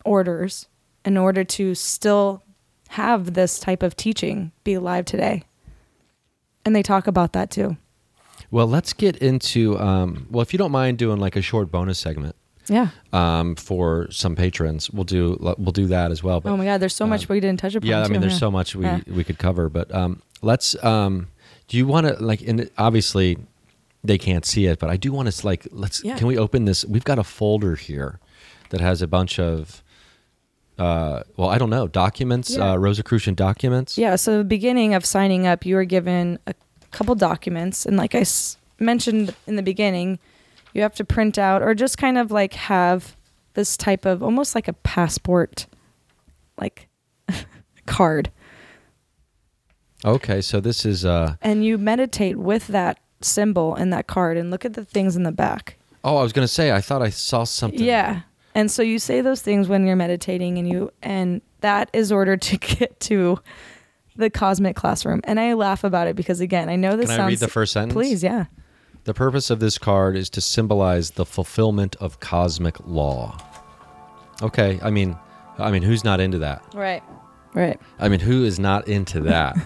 orders 0.04 0.66
in 1.04 1.16
order 1.16 1.44
to 1.44 1.74
still 1.74 2.42
have 2.90 3.34
this 3.34 3.58
type 3.58 3.82
of 3.82 3.96
teaching 3.96 4.52
be 4.64 4.74
alive 4.74 5.04
today 5.04 5.42
and 6.64 6.74
they 6.74 6.82
talk 6.82 7.06
about 7.06 7.32
that 7.32 7.50
too 7.50 7.76
Well, 8.50 8.66
let's 8.68 8.92
get 8.92 9.16
into. 9.16 9.76
Um, 9.78 10.28
well, 10.30 10.40
if 10.42 10.52
you 10.52 10.58
don't 10.58 10.70
mind 10.70 10.98
doing 10.98 11.18
like 11.18 11.34
a 11.36 11.42
short 11.42 11.70
bonus 11.72 11.98
segment. 11.98 12.36
Yeah. 12.68 12.88
Um, 13.12 13.54
for 13.56 14.08
some 14.10 14.34
patrons, 14.36 14.88
we'll 14.90 15.04
do 15.04 15.36
we'll 15.58 15.72
do 15.72 15.86
that 15.86 16.10
as 16.12 16.22
well. 16.22 16.40
But 16.40 16.50
oh 16.52 16.56
my 16.56 16.64
god 16.64 16.78
there's 16.78 16.94
so 16.94 17.06
much 17.06 17.28
we 17.28 17.38
didn't 17.40 17.60
touch 17.60 17.74
upon 17.76 17.88
yeah, 17.88 18.00
I 18.02 18.06
too, 18.06 18.12
mean, 18.12 18.20
there's 18.20 18.34
yeah. 18.34 18.38
so 18.46 18.50
much 18.50 18.74
we 18.76 18.84
Yeah. 18.84 19.00
we 19.08 19.24
could 19.24 19.38
cover, 19.38 19.68
but 19.68 19.92
um, 19.94 20.22
let's. 20.42 20.82
Um, 20.84 21.28
do 21.68 21.76
you 21.76 21.86
want 21.86 22.06
to 22.06 22.14
like? 22.22 22.42
And 22.42 22.70
obviously, 22.78 23.38
they 24.04 24.18
can't 24.18 24.44
see 24.44 24.66
it, 24.66 24.78
but 24.78 24.90
I 24.90 24.96
do 24.96 25.12
want 25.12 25.30
to 25.30 25.46
like. 25.46 25.66
Let's. 25.70 26.02
Yeah. 26.04 26.16
Can 26.16 26.26
we 26.26 26.38
open 26.38 26.64
this? 26.64 26.84
We've 26.84 27.04
got 27.04 27.18
a 27.18 27.24
folder 27.24 27.74
here 27.76 28.18
that 28.70 28.80
has 28.80 29.02
a 29.02 29.06
bunch 29.06 29.38
of. 29.38 29.82
Uh, 30.78 31.22
well, 31.38 31.48
I 31.48 31.56
don't 31.56 31.70
know 31.70 31.88
documents, 31.88 32.54
Yeah. 32.54 32.72
uh, 32.72 32.76
Rosicrucian 32.76 33.34
documents. 33.34 33.96
Yeah, 33.96 34.16
so 34.16 34.38
the 34.38 34.44
beginning 34.44 34.92
of 34.92 35.06
signing 35.06 35.46
up, 35.46 35.64
you 35.64 35.74
were 35.74 35.86
given 35.86 36.38
a 36.46 36.54
couple 36.90 37.14
documents, 37.14 37.86
and 37.86 37.96
like 37.96 38.14
I 38.14 38.18
s- 38.20 38.58
mentioned 38.78 39.34
in 39.46 39.56
the 39.56 39.62
beginning, 39.62 40.18
you 40.74 40.82
have 40.82 40.94
to 40.96 41.04
print 41.04 41.38
out 41.38 41.62
or 41.62 41.74
just 41.74 41.96
kind 41.96 42.18
of 42.18 42.30
like 42.30 42.52
have 42.52 43.16
this 43.54 43.78
type 43.78 44.04
of 44.04 44.22
almost 44.22 44.54
like 44.54 44.68
a 44.68 44.74
passport, 44.74 45.66
like 46.58 46.88
card, 47.86 48.30
Okay, 50.04 50.40
so 50.40 50.60
this 50.60 50.84
is. 50.84 51.04
Uh, 51.04 51.36
and 51.42 51.64
you 51.64 51.78
meditate 51.78 52.36
with 52.38 52.66
that 52.68 52.98
symbol 53.20 53.74
and 53.74 53.92
that 53.92 54.06
card, 54.06 54.36
and 54.36 54.50
look 54.50 54.64
at 54.64 54.74
the 54.74 54.84
things 54.84 55.16
in 55.16 55.22
the 55.22 55.32
back. 55.32 55.76
oh, 56.04 56.16
I 56.16 56.22
was 56.22 56.32
gonna 56.32 56.48
say 56.48 56.70
I 56.72 56.80
thought 56.80 57.02
I 57.02 57.10
saw 57.10 57.44
something. 57.44 57.82
Yeah. 57.82 58.22
And 58.54 58.70
so 58.70 58.82
you 58.82 58.98
say 58.98 59.20
those 59.20 59.42
things 59.42 59.68
when 59.68 59.86
you're 59.86 59.96
meditating 59.96 60.56
and 60.56 60.66
you 60.66 60.90
and 61.02 61.42
that 61.60 61.90
is 61.92 62.10
ordered 62.10 62.40
to 62.42 62.56
get 62.76 62.98
to 63.00 63.38
the 64.16 64.30
cosmic 64.30 64.76
classroom. 64.76 65.20
And 65.24 65.38
I 65.38 65.52
laugh 65.52 65.84
about 65.84 66.06
it 66.06 66.16
because 66.16 66.40
again, 66.40 66.68
I 66.70 66.76
know 66.76 66.96
this 66.96 67.08
Can 67.08 67.16
sounds 67.16 67.20
I 67.20 67.28
read 67.28 67.38
the 67.40 67.48
first 67.48 67.72
sentence? 67.74 67.92
Please, 67.92 68.22
yeah. 68.22 68.46
The 69.04 69.12
purpose 69.14 69.50
of 69.50 69.60
this 69.60 69.76
card 69.78 70.16
is 70.16 70.30
to 70.30 70.40
symbolize 70.40 71.10
the 71.12 71.26
fulfillment 71.26 71.96
of 71.96 72.18
cosmic 72.20 72.76
law. 72.86 73.36
Okay, 74.42 74.78
I 74.82 74.90
mean, 74.90 75.16
I 75.58 75.70
mean, 75.70 75.82
who's 75.82 76.02
not 76.02 76.18
into 76.20 76.38
that? 76.38 76.62
Right. 76.74 77.02
Right. 77.56 77.80
I 77.98 78.10
mean, 78.10 78.20
who 78.20 78.44
is 78.44 78.58
not 78.58 78.86
into 78.86 79.18
that? 79.22 79.56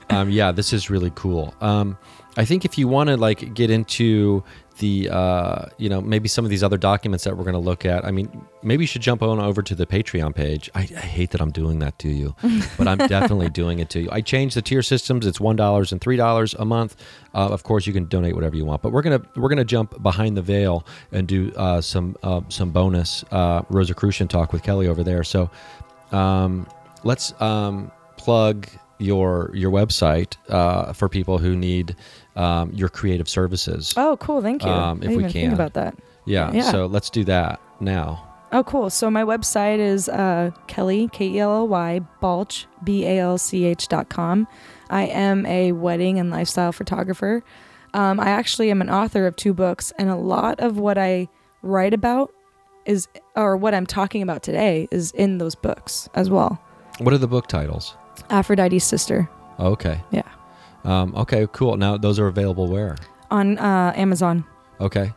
um, 0.10 0.30
yeah, 0.30 0.50
this 0.50 0.72
is 0.72 0.88
really 0.88 1.12
cool. 1.14 1.54
Um, 1.60 1.98
I 2.38 2.46
think 2.46 2.64
if 2.64 2.78
you 2.78 2.88
want 2.88 3.10
to 3.10 3.18
like 3.18 3.52
get 3.52 3.70
into 3.70 4.42
the, 4.78 5.10
uh, 5.10 5.66
you 5.76 5.90
know, 5.90 6.00
maybe 6.00 6.26
some 6.26 6.46
of 6.46 6.50
these 6.50 6.62
other 6.62 6.78
documents 6.78 7.22
that 7.24 7.36
we're 7.36 7.44
going 7.44 7.52
to 7.52 7.60
look 7.60 7.84
at. 7.84 8.04
I 8.04 8.10
mean, 8.10 8.44
maybe 8.62 8.82
you 8.82 8.86
should 8.86 9.02
jump 9.02 9.22
on 9.22 9.38
over 9.38 9.62
to 9.62 9.74
the 9.74 9.84
Patreon 9.84 10.34
page. 10.34 10.70
I, 10.74 10.80
I 10.80 10.84
hate 10.84 11.30
that 11.32 11.42
I'm 11.42 11.52
doing 11.52 11.80
that 11.80 11.98
to 12.00 12.08
you, 12.08 12.34
but 12.78 12.88
I'm 12.88 12.96
definitely 12.96 13.50
doing 13.50 13.78
it 13.78 13.90
to 13.90 14.00
you. 14.00 14.08
I 14.10 14.22
changed 14.22 14.56
the 14.56 14.62
tier 14.62 14.82
systems. 14.82 15.26
It's 15.26 15.38
one 15.38 15.54
dollars 15.54 15.92
and 15.92 16.00
three 16.00 16.16
dollars 16.16 16.54
a 16.54 16.64
month. 16.64 16.96
Uh, 17.34 17.48
of 17.50 17.62
course, 17.62 17.86
you 17.86 17.92
can 17.92 18.06
donate 18.06 18.34
whatever 18.34 18.56
you 18.56 18.64
want, 18.64 18.80
but 18.80 18.90
we're 18.90 19.02
gonna 19.02 19.20
we're 19.36 19.50
gonna 19.50 19.64
jump 19.64 20.02
behind 20.02 20.36
the 20.36 20.42
veil 20.42 20.86
and 21.12 21.28
do 21.28 21.52
uh, 21.56 21.82
some 21.82 22.16
uh, 22.22 22.40
some 22.48 22.70
bonus 22.70 23.22
uh, 23.30 23.62
Rosicrucian 23.68 24.28
talk 24.28 24.52
with 24.52 24.62
Kelly 24.62 24.88
over 24.88 25.04
there. 25.04 25.22
So 25.22 25.50
um, 26.10 26.66
let's 27.04 27.38
um, 27.40 27.90
plug 28.16 28.66
your 28.98 29.50
your 29.54 29.70
website 29.70 30.36
uh, 30.48 30.92
for 30.92 31.08
people 31.08 31.38
who 31.38 31.56
need 31.56 31.96
um, 32.36 32.72
your 32.72 32.88
creative 32.88 33.28
services. 33.28 33.94
Oh, 33.96 34.16
cool. 34.18 34.40
Thank 34.42 34.64
you. 34.64 34.70
Um, 34.70 34.98
I 35.02 35.04
if 35.04 35.10
didn't 35.10 35.16
we 35.16 35.22
can 35.24 35.32
think 35.32 35.52
about 35.52 35.74
that. 35.74 35.96
Yeah, 36.26 36.52
Yeah. 36.52 36.70
So 36.70 36.86
let's 36.86 37.10
do 37.10 37.24
that 37.24 37.60
now. 37.80 38.30
Oh, 38.52 38.62
cool. 38.62 38.88
So 38.88 39.10
my 39.10 39.24
website 39.24 39.78
is 39.78 40.08
uh, 40.08 40.52
Kelly, 40.68 41.08
K 41.12 41.26
E 41.26 41.40
L 41.40 41.52
L 41.52 41.68
Y, 41.68 42.00
Balch, 42.20 42.66
B 42.84 43.04
A 43.04 43.18
L 43.18 43.36
C 43.36 43.64
H 43.64 43.88
dot 43.88 44.08
com. 44.08 44.46
I 44.90 45.06
am 45.06 45.44
a 45.46 45.72
wedding 45.72 46.18
and 46.18 46.30
lifestyle 46.30 46.72
photographer. 46.72 47.42
Um, 47.94 48.20
I 48.20 48.28
actually 48.28 48.70
am 48.70 48.80
an 48.80 48.90
author 48.90 49.26
of 49.26 49.36
two 49.36 49.54
books, 49.54 49.92
and 49.98 50.08
a 50.08 50.16
lot 50.16 50.60
of 50.60 50.78
what 50.78 50.98
I 50.98 51.28
write 51.62 51.94
about 51.94 52.32
is, 52.86 53.08
or 53.34 53.56
what 53.56 53.74
I'm 53.74 53.86
talking 53.86 54.22
about 54.22 54.42
today, 54.42 54.88
is 54.90 55.10
in 55.12 55.38
those 55.38 55.54
books 55.54 56.08
as 56.14 56.30
well. 56.30 56.60
What 56.98 57.12
are 57.14 57.18
the 57.18 57.26
book 57.26 57.46
titles? 57.46 57.96
Aphrodite's 58.30 58.84
Sister 58.84 59.28
Okay. 59.58 60.00
Yeah. 60.10 60.22
Um, 60.84 61.14
okay. 61.16 61.46
Cool. 61.52 61.76
Now 61.76 61.96
those 61.96 62.18
are 62.18 62.26
available 62.26 62.66
where? 62.68 62.96
on 63.30 63.58
uh, 63.58 63.92
Amazon. 63.96 64.44
Okay. 64.80 65.12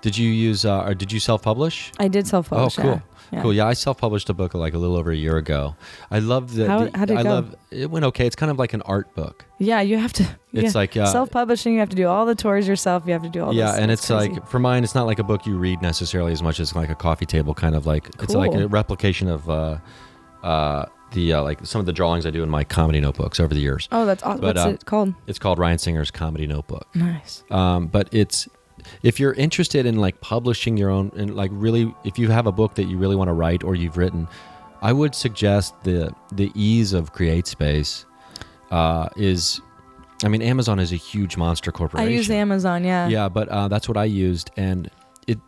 Did 0.00 0.18
you 0.18 0.28
use 0.28 0.64
uh, 0.64 0.84
or 0.84 0.94
did 0.94 1.12
you 1.12 1.20
self-publish? 1.20 1.92
I 1.98 2.08
did 2.08 2.26
self 2.26 2.50
publish. 2.50 2.78
Oh, 2.78 2.82
cool. 2.82 2.90
Yeah. 2.92 3.00
Yeah. 3.32 3.42
Cool. 3.42 3.54
Yeah, 3.54 3.66
I 3.66 3.72
self-published 3.72 4.28
a 4.28 4.34
book 4.34 4.52
like 4.52 4.74
a 4.74 4.78
little 4.78 4.96
over 4.96 5.10
a 5.10 5.16
year 5.16 5.38
ago. 5.38 5.74
I 6.10 6.18
love 6.18 6.54
the. 6.54 6.68
How- 6.68 6.84
the- 6.84 6.98
how'd 6.98 7.10
it 7.10 7.16
I 7.16 7.22
go? 7.22 7.28
love. 7.30 7.56
It 7.70 7.90
went 7.90 8.04
okay. 8.06 8.26
It's 8.26 8.36
kind 8.36 8.50
of 8.50 8.58
like 8.58 8.74
an 8.74 8.82
art 8.82 9.14
book. 9.14 9.46
Yeah, 9.58 9.80
you 9.80 9.96
have 9.96 10.12
to. 10.14 10.24
It's 10.52 10.74
yeah. 10.74 10.78
like, 10.78 10.96
uh, 10.98 11.06
self-publishing. 11.06 11.72
You 11.72 11.78
have 11.78 11.88
to 11.88 11.96
do 11.96 12.08
all 12.08 12.26
the 12.26 12.34
tours 12.34 12.68
yourself. 12.68 13.04
You 13.06 13.14
have 13.14 13.22
to 13.22 13.30
do 13.30 13.42
all. 13.42 13.54
yeah, 13.54 13.70
this. 13.70 13.80
and 13.80 13.90
it's 13.90 14.06
crazy. 14.06 14.32
like 14.34 14.46
for 14.46 14.58
mine, 14.58 14.84
it's 14.84 14.94
not 14.94 15.06
like 15.06 15.18
a 15.18 15.24
book 15.24 15.46
you 15.46 15.56
read 15.56 15.80
necessarily 15.80 16.32
as 16.32 16.42
much 16.42 16.60
as 16.60 16.74
like 16.74 16.90
a 16.90 16.94
coffee 16.94 17.24
table 17.24 17.54
kind 17.54 17.74
of 17.74 17.86
like. 17.86 18.06
It's 18.20 18.34
like 18.34 18.52
a 18.52 18.68
replication 18.68 19.28
of 19.28 19.48
uh, 19.48 19.78
uh, 20.42 20.84
the 21.12 21.34
uh, 21.34 21.42
like 21.42 21.64
some 21.64 21.80
of 21.80 21.86
the 21.86 21.92
drawings 21.92 22.26
I 22.26 22.30
do 22.30 22.42
in 22.42 22.50
my 22.50 22.64
comedy 22.64 23.00
notebooks 23.00 23.40
over 23.40 23.54
the 23.54 23.60
years. 23.60 23.88
Oh, 23.92 24.06
that's 24.06 24.22
awesome. 24.22 24.40
But, 24.40 24.56
What's 24.56 24.66
uh, 24.66 24.70
it 24.70 24.84
called? 24.84 25.14
It's 25.26 25.38
called 25.38 25.58
Ryan 25.58 25.78
Singer's 25.78 26.10
Comedy 26.10 26.46
Notebook. 26.46 26.86
Nice. 26.94 27.44
Um, 27.50 27.86
but 27.86 28.08
it's 28.12 28.48
if 29.02 29.20
you're 29.20 29.34
interested 29.34 29.86
in 29.86 29.96
like 29.96 30.20
publishing 30.20 30.76
your 30.76 30.90
own 30.90 31.12
and 31.16 31.36
like 31.36 31.50
really 31.54 31.94
if 32.04 32.18
you 32.18 32.28
have 32.30 32.46
a 32.46 32.52
book 32.52 32.74
that 32.74 32.84
you 32.84 32.98
really 32.98 33.16
want 33.16 33.28
to 33.28 33.34
write 33.34 33.62
or 33.62 33.74
you've 33.74 33.96
written, 33.96 34.28
I 34.80 34.92
would 34.92 35.14
suggest 35.14 35.74
the 35.84 36.14
the 36.32 36.50
ease 36.54 36.92
of 36.92 37.12
Create 37.12 37.46
Space 37.46 38.04
uh, 38.72 39.08
is, 39.16 39.60
I 40.24 40.28
mean, 40.28 40.42
Amazon 40.42 40.80
is 40.80 40.92
a 40.92 40.96
huge 40.96 41.36
monster 41.36 41.70
corporation. 41.70 42.08
I 42.08 42.16
use 42.16 42.30
Amazon. 42.30 42.84
Yeah. 42.84 43.06
Yeah, 43.06 43.28
but 43.28 43.48
uh, 43.48 43.68
that's 43.68 43.86
what 43.86 43.96
I 43.96 44.04
used, 44.04 44.50
and 44.56 44.90
it, 45.28 45.38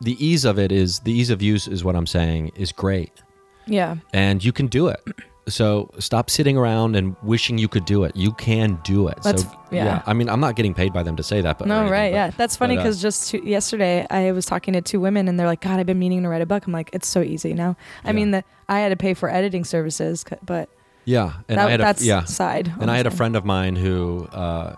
the 0.00 0.22
ease 0.24 0.44
of 0.44 0.58
it 0.58 0.72
is 0.72 0.98
the 1.00 1.12
ease 1.12 1.30
of 1.30 1.40
use 1.40 1.66
is 1.66 1.84
what 1.84 1.96
I'm 1.96 2.06
saying 2.06 2.52
is 2.56 2.72
great, 2.72 3.22
Yeah. 3.66 3.96
and 4.12 4.44
you 4.44 4.52
can 4.52 4.66
do 4.66 4.88
it. 4.88 5.00
So 5.46 5.90
stop 5.98 6.30
sitting 6.30 6.56
around 6.56 6.96
and 6.96 7.16
wishing 7.22 7.58
you 7.58 7.68
could 7.68 7.84
do 7.84 8.04
it. 8.04 8.16
You 8.16 8.32
can 8.32 8.78
do 8.82 9.08
it. 9.08 9.18
That's- 9.22 9.42
so 9.42 9.50
yeah. 9.70 10.00
I 10.06 10.14
mean, 10.14 10.30
I'm 10.30 10.40
not 10.40 10.56
getting 10.56 10.72
paid 10.72 10.92
by 10.94 11.02
them 11.02 11.16
to 11.16 11.22
say 11.22 11.42
that, 11.42 11.58
but 11.58 11.68
No, 11.68 11.80
anything, 11.80 11.92
right. 11.92 12.10
but- 12.12 12.16
yeah. 12.16 12.30
That's 12.30 12.56
funny 12.56 12.76
but, 12.76 12.80
uh, 12.80 12.84
because 12.84 13.02
just 13.02 13.28
two, 13.30 13.42
yesterday 13.44 14.06
I 14.10 14.32
was 14.32 14.46
talking 14.46 14.72
to 14.72 14.80
two 14.80 15.00
women 15.00 15.28
and 15.28 15.38
they're 15.38 15.46
like, 15.46 15.60
God, 15.60 15.78
I've 15.78 15.84
been 15.86 15.98
meaning 15.98 16.22
to 16.22 16.28
write 16.30 16.40
a 16.40 16.46
book. 16.46 16.66
I'm 16.66 16.72
like, 16.72 16.88
it's 16.94 17.06
so 17.08 17.20
easy 17.20 17.52
now. 17.52 17.76
I 18.04 18.08
Yeah. 18.08 18.12
mean, 18.12 18.30
the, 18.30 18.44
I 18.70 18.80
had 18.80 18.88
to 18.88 18.96
pay 18.96 19.12
for 19.12 19.28
editing 19.28 19.64
services, 19.64 20.24
but 20.46 20.68
Yeah, 21.06 21.32
and 21.50 21.58
That- 21.58 21.66
I 21.68 21.70
had 21.72 21.80
a 21.80 21.82
that's 21.82 22.02
yeah 22.02 22.24
side, 22.24 22.72
and 22.80 22.90
I 22.90 22.96
had 22.96 23.06
a 23.06 23.10
friend 23.10 23.36
of 23.36 23.44
mine 23.44 23.76
who 23.76 24.26
uh, 24.32 24.74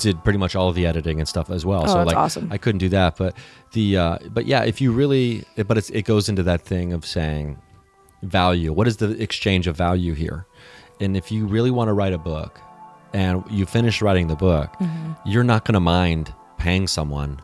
did 0.00 0.24
pretty 0.24 0.38
much 0.40 0.56
all 0.56 0.68
of 0.68 0.74
the 0.74 0.84
editing 0.86 1.20
and 1.20 1.28
stuff 1.28 1.48
as 1.48 1.64
well. 1.64 1.84
Oh, 1.84 1.86
so 1.86 1.94
that's 1.98 2.06
like 2.08 2.16
awesome. 2.16 2.48
I 2.50 2.58
couldn't 2.58 2.80
do 2.80 2.88
that, 2.88 3.16
but 3.16 3.36
the 3.72 3.96
uh, 3.96 4.18
but 4.32 4.46
yeah, 4.46 4.64
if 4.64 4.80
you 4.80 4.90
really, 4.90 5.44
but 5.68 5.78
it's, 5.78 5.90
it 5.90 6.02
goes 6.06 6.28
into 6.28 6.42
that 6.42 6.62
thing 6.62 6.92
of 6.92 7.06
saying 7.06 7.58
value. 8.22 8.72
What 8.72 8.86
is 8.88 8.96
the 8.98 9.10
exchange 9.22 9.66
of 9.66 9.76
value 9.76 10.14
here? 10.14 10.46
And 11.00 11.16
if 11.16 11.32
you 11.32 11.46
really 11.46 11.70
want 11.70 11.88
to 11.88 11.92
write 11.92 12.12
a 12.12 12.18
book, 12.18 12.60
and 13.12 13.44
you 13.50 13.66
finish 13.66 14.00
writing 14.00 14.28
the 14.28 14.36
book, 14.36 14.72
Mm-hmm. 14.80 15.12
you're 15.26 15.44
not 15.44 15.64
going 15.64 15.74
to 15.74 15.80
mind 15.80 16.32
paying 16.58 16.86
someone 16.86 17.40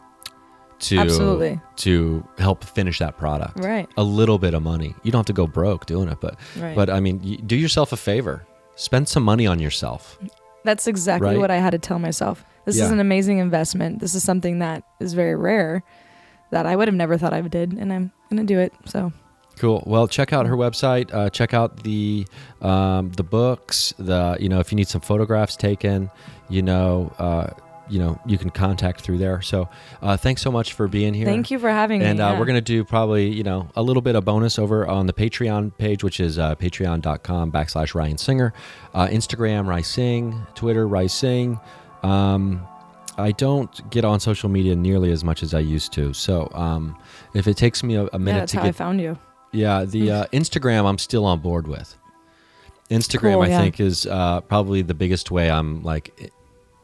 to 0.80 0.96
Absolutely. 0.98 1.60
to 1.76 2.26
help 2.38 2.62
finish 2.64 3.00
that 3.00 3.18
product. 3.18 3.58
Right. 3.58 3.88
A 3.96 4.02
little 4.02 4.38
bit 4.38 4.54
of 4.54 4.62
money. 4.62 4.94
You 5.02 5.10
don't 5.12 5.18
have 5.20 5.26
to 5.26 5.32
go 5.32 5.46
broke 5.46 5.86
doing 5.86 6.08
it, 6.08 6.20
but 6.20 6.36
Right. 6.58 6.74
but 6.76 6.88
I 6.88 7.00
mean, 7.00 7.18
do 7.46 7.56
yourself 7.56 7.92
a 7.92 7.96
favor. 7.96 8.46
Spend 8.76 9.08
some 9.08 9.24
money 9.24 9.46
on 9.46 9.58
yourself. 9.58 10.18
that's 10.64 10.86
exactly 10.86 11.30
Right? 11.30 11.38
what 11.38 11.50
I 11.50 11.56
had 11.56 11.70
to 11.70 11.78
tell 11.78 11.98
myself. 11.98 12.44
This 12.64 12.76
is 12.80 12.90
an 12.90 13.00
amazing 13.00 13.38
investment. 13.38 14.00
This 14.00 14.14
is 14.14 14.22
something 14.22 14.58
that 14.58 14.84
is 15.00 15.14
very 15.14 15.34
rare 15.34 15.82
that 16.50 16.66
I 16.66 16.76
would 16.76 16.86
have 16.88 16.94
never 16.94 17.16
thought 17.16 17.32
I'd 17.32 17.50
did. 17.50 17.72
And 17.72 17.90
I'm 17.92 18.12
going 18.30 18.46
to 18.46 18.52
do 18.54 18.58
it. 18.60 18.72
So 18.84 19.10
Cool. 19.58 19.82
Well, 19.86 20.06
check 20.06 20.32
out 20.32 20.46
her 20.46 20.56
website. 20.56 21.12
Uh, 21.12 21.30
check 21.30 21.52
out 21.54 21.82
the 21.82 22.26
um, 22.62 23.10
the 23.12 23.22
books. 23.24 23.92
The 23.98 24.36
you 24.40 24.48
know 24.48 24.60
if 24.60 24.70
you 24.72 24.76
need 24.76 24.88
some 24.88 25.00
photographs 25.00 25.56
taken, 25.56 26.10
you 26.48 26.62
know 26.62 27.12
uh, 27.18 27.50
you 27.88 27.98
know 27.98 28.20
you 28.26 28.38
can 28.38 28.50
contact 28.50 29.00
through 29.00 29.18
there. 29.18 29.42
So 29.42 29.68
uh, 30.02 30.16
thanks 30.16 30.42
so 30.42 30.52
much 30.52 30.74
for 30.74 30.86
being 30.88 31.14
here. 31.14 31.26
Thank 31.26 31.50
you 31.50 31.58
for 31.58 31.70
having 31.70 32.00
me, 32.00 32.06
And 32.06 32.20
uh, 32.20 32.24
yeah. 32.24 32.38
we're 32.38 32.46
gonna 32.46 32.60
do 32.60 32.84
probably 32.84 33.28
you 33.28 33.42
know 33.42 33.68
a 33.74 33.82
little 33.82 34.02
bit 34.02 34.14
of 34.14 34.24
bonus 34.24 34.58
over 34.58 34.86
on 34.86 35.06
the 35.06 35.12
Patreon 35.12 35.76
page, 35.76 36.04
which 36.04 36.20
is 36.20 36.38
uh, 36.38 36.54
patreon.com 36.54 37.50
backslash 37.52 37.94
Ryan 37.94 38.18
Singer, 38.18 38.52
uh, 38.94 39.08
Instagram 39.08 39.66
Ryan 39.66 39.84
Sing, 39.84 40.46
Twitter 40.54 40.86
Ryan 40.86 41.08
Sing. 41.08 41.60
Um, 42.02 42.66
I 43.16 43.32
don't 43.32 43.90
get 43.90 44.04
on 44.04 44.20
social 44.20 44.48
media 44.48 44.76
nearly 44.76 45.10
as 45.10 45.24
much 45.24 45.42
as 45.42 45.52
I 45.52 45.58
used 45.58 45.92
to. 45.94 46.12
So 46.14 46.48
um, 46.54 46.96
if 47.34 47.48
it 47.48 47.56
takes 47.56 47.82
me 47.82 47.96
a, 47.96 48.06
a 48.12 48.18
minute 48.18 48.36
yeah, 48.36 48.40
that's 48.42 48.52
to 48.52 48.58
how 48.58 48.62
get 48.64 48.68
I 48.68 48.72
found 48.72 49.00
you. 49.00 49.18
Yeah, 49.52 49.84
the 49.84 50.10
uh, 50.10 50.26
Instagram 50.26 50.86
I'm 50.86 50.98
still 50.98 51.24
on 51.24 51.40
board 51.40 51.66
with. 51.66 51.96
Instagram 52.90 53.34
Cool, 53.34 53.42
I 53.42 53.48
yeah. 53.48 53.60
think 53.60 53.80
is 53.80 54.06
uh, 54.06 54.40
probably 54.42 54.82
the 54.82 54.94
biggest 54.94 55.30
way 55.30 55.50
I'm 55.50 55.82
like 55.82 56.32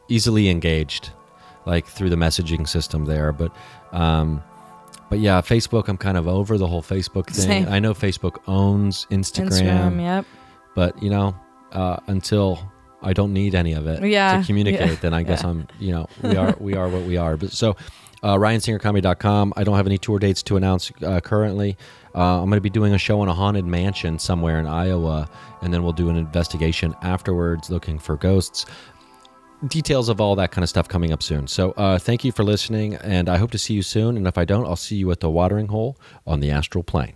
easily 0.07 0.49
engaged, 0.49 1.11
like 1.65 1.87
through 1.87 2.09
the 2.09 2.15
messaging 2.15 2.67
system 2.67 3.05
there. 3.05 3.31
But 3.31 3.51
um, 3.91 4.43
but 5.09 5.19
yeah, 5.19 5.41
Facebook 5.41 5.87
I'm 5.87 5.97
kind 5.97 6.17
of 6.17 6.27
over 6.27 6.57
the 6.57 6.67
whole 6.67 6.83
Facebook 6.83 7.27
thing. 7.27 7.65
Same. 7.65 7.67
I 7.69 7.79
know 7.79 7.93
Facebook 7.93 8.39
owns 8.47 9.05
Instagram, 9.09 9.49
Instagram, 9.49 10.01
yep. 10.01 10.25
but 10.75 11.01
you 11.01 11.09
know 11.09 11.35
uh, 11.71 11.97
until 12.07 12.71
I 13.01 13.13
don't 13.13 13.33
need 13.33 13.55
any 13.55 13.73
of 13.73 13.87
it 13.87 14.03
Yeah, 14.03 14.39
to 14.39 14.45
communicate, 14.45 14.89
yeah, 14.89 14.95
then 15.01 15.13
I 15.13 15.23
guess. 15.23 15.43
I'm 15.43 15.67
you 15.79 15.91
know 15.91 16.07
we 16.21 16.35
are 16.35 16.55
we 16.59 16.75
are 16.75 16.87
what 16.87 17.03
we 17.03 17.17
are. 17.17 17.35
But 17.37 17.51
so 17.51 17.75
uh, 18.23 18.35
RyanSingerComedy.com. 18.35 19.53
I 19.55 19.63
don't 19.63 19.75
have 19.75 19.85
any 19.85 19.99
tour 19.99 20.19
dates 20.19 20.41
to 20.43 20.57
announce 20.57 20.91
uh, 21.03 21.19
currently. 21.21 21.77
Uh, 22.15 22.41
I'm 22.41 22.49
going 22.49 22.57
to 22.57 22.61
be 22.61 22.69
doing 22.69 22.93
a 22.93 22.97
show 22.97 23.21
in 23.23 23.29
a 23.29 23.33
haunted 23.33 23.65
mansion 23.65 24.17
somewhere 24.17 24.59
in 24.59 24.67
Iowa, 24.67 25.29
and 25.61 25.73
then 25.73 25.83
we'll 25.83 25.93
do 25.93 26.09
an 26.09 26.15
investigation 26.15 26.95
afterwards, 27.01 27.69
looking 27.69 27.99
for 27.99 28.15
ghosts. 28.15 28.65
Details 29.67 30.09
of 30.09 30.21
all 30.21 30.35
that 30.35 30.51
kind 30.51 30.63
of 30.63 30.69
stuff 30.69 30.87
coming 30.87 31.11
up 31.11 31.21
soon. 31.21 31.47
So 31.47 31.71
uh, 31.71 31.97
thank 31.97 32.23
you 32.23 32.31
for 32.31 32.43
listening, 32.43 32.95
and 32.95 33.27
I 33.27 33.37
hope 33.37 33.51
to 33.51 33.57
see 33.57 33.73
you 33.73 33.81
soon. 33.81 34.15
And 34.15 34.27
if 34.27 34.37
I 34.37 34.45
don't, 34.45 34.65
I'll 34.65 34.75
see 34.75 34.95
you 34.95 35.11
at 35.11 35.19
the 35.19 35.29
watering 35.29 35.67
hole 35.67 35.97
on 36.25 36.39
the 36.39 36.51
astral 36.51 36.83
plane. 36.83 37.15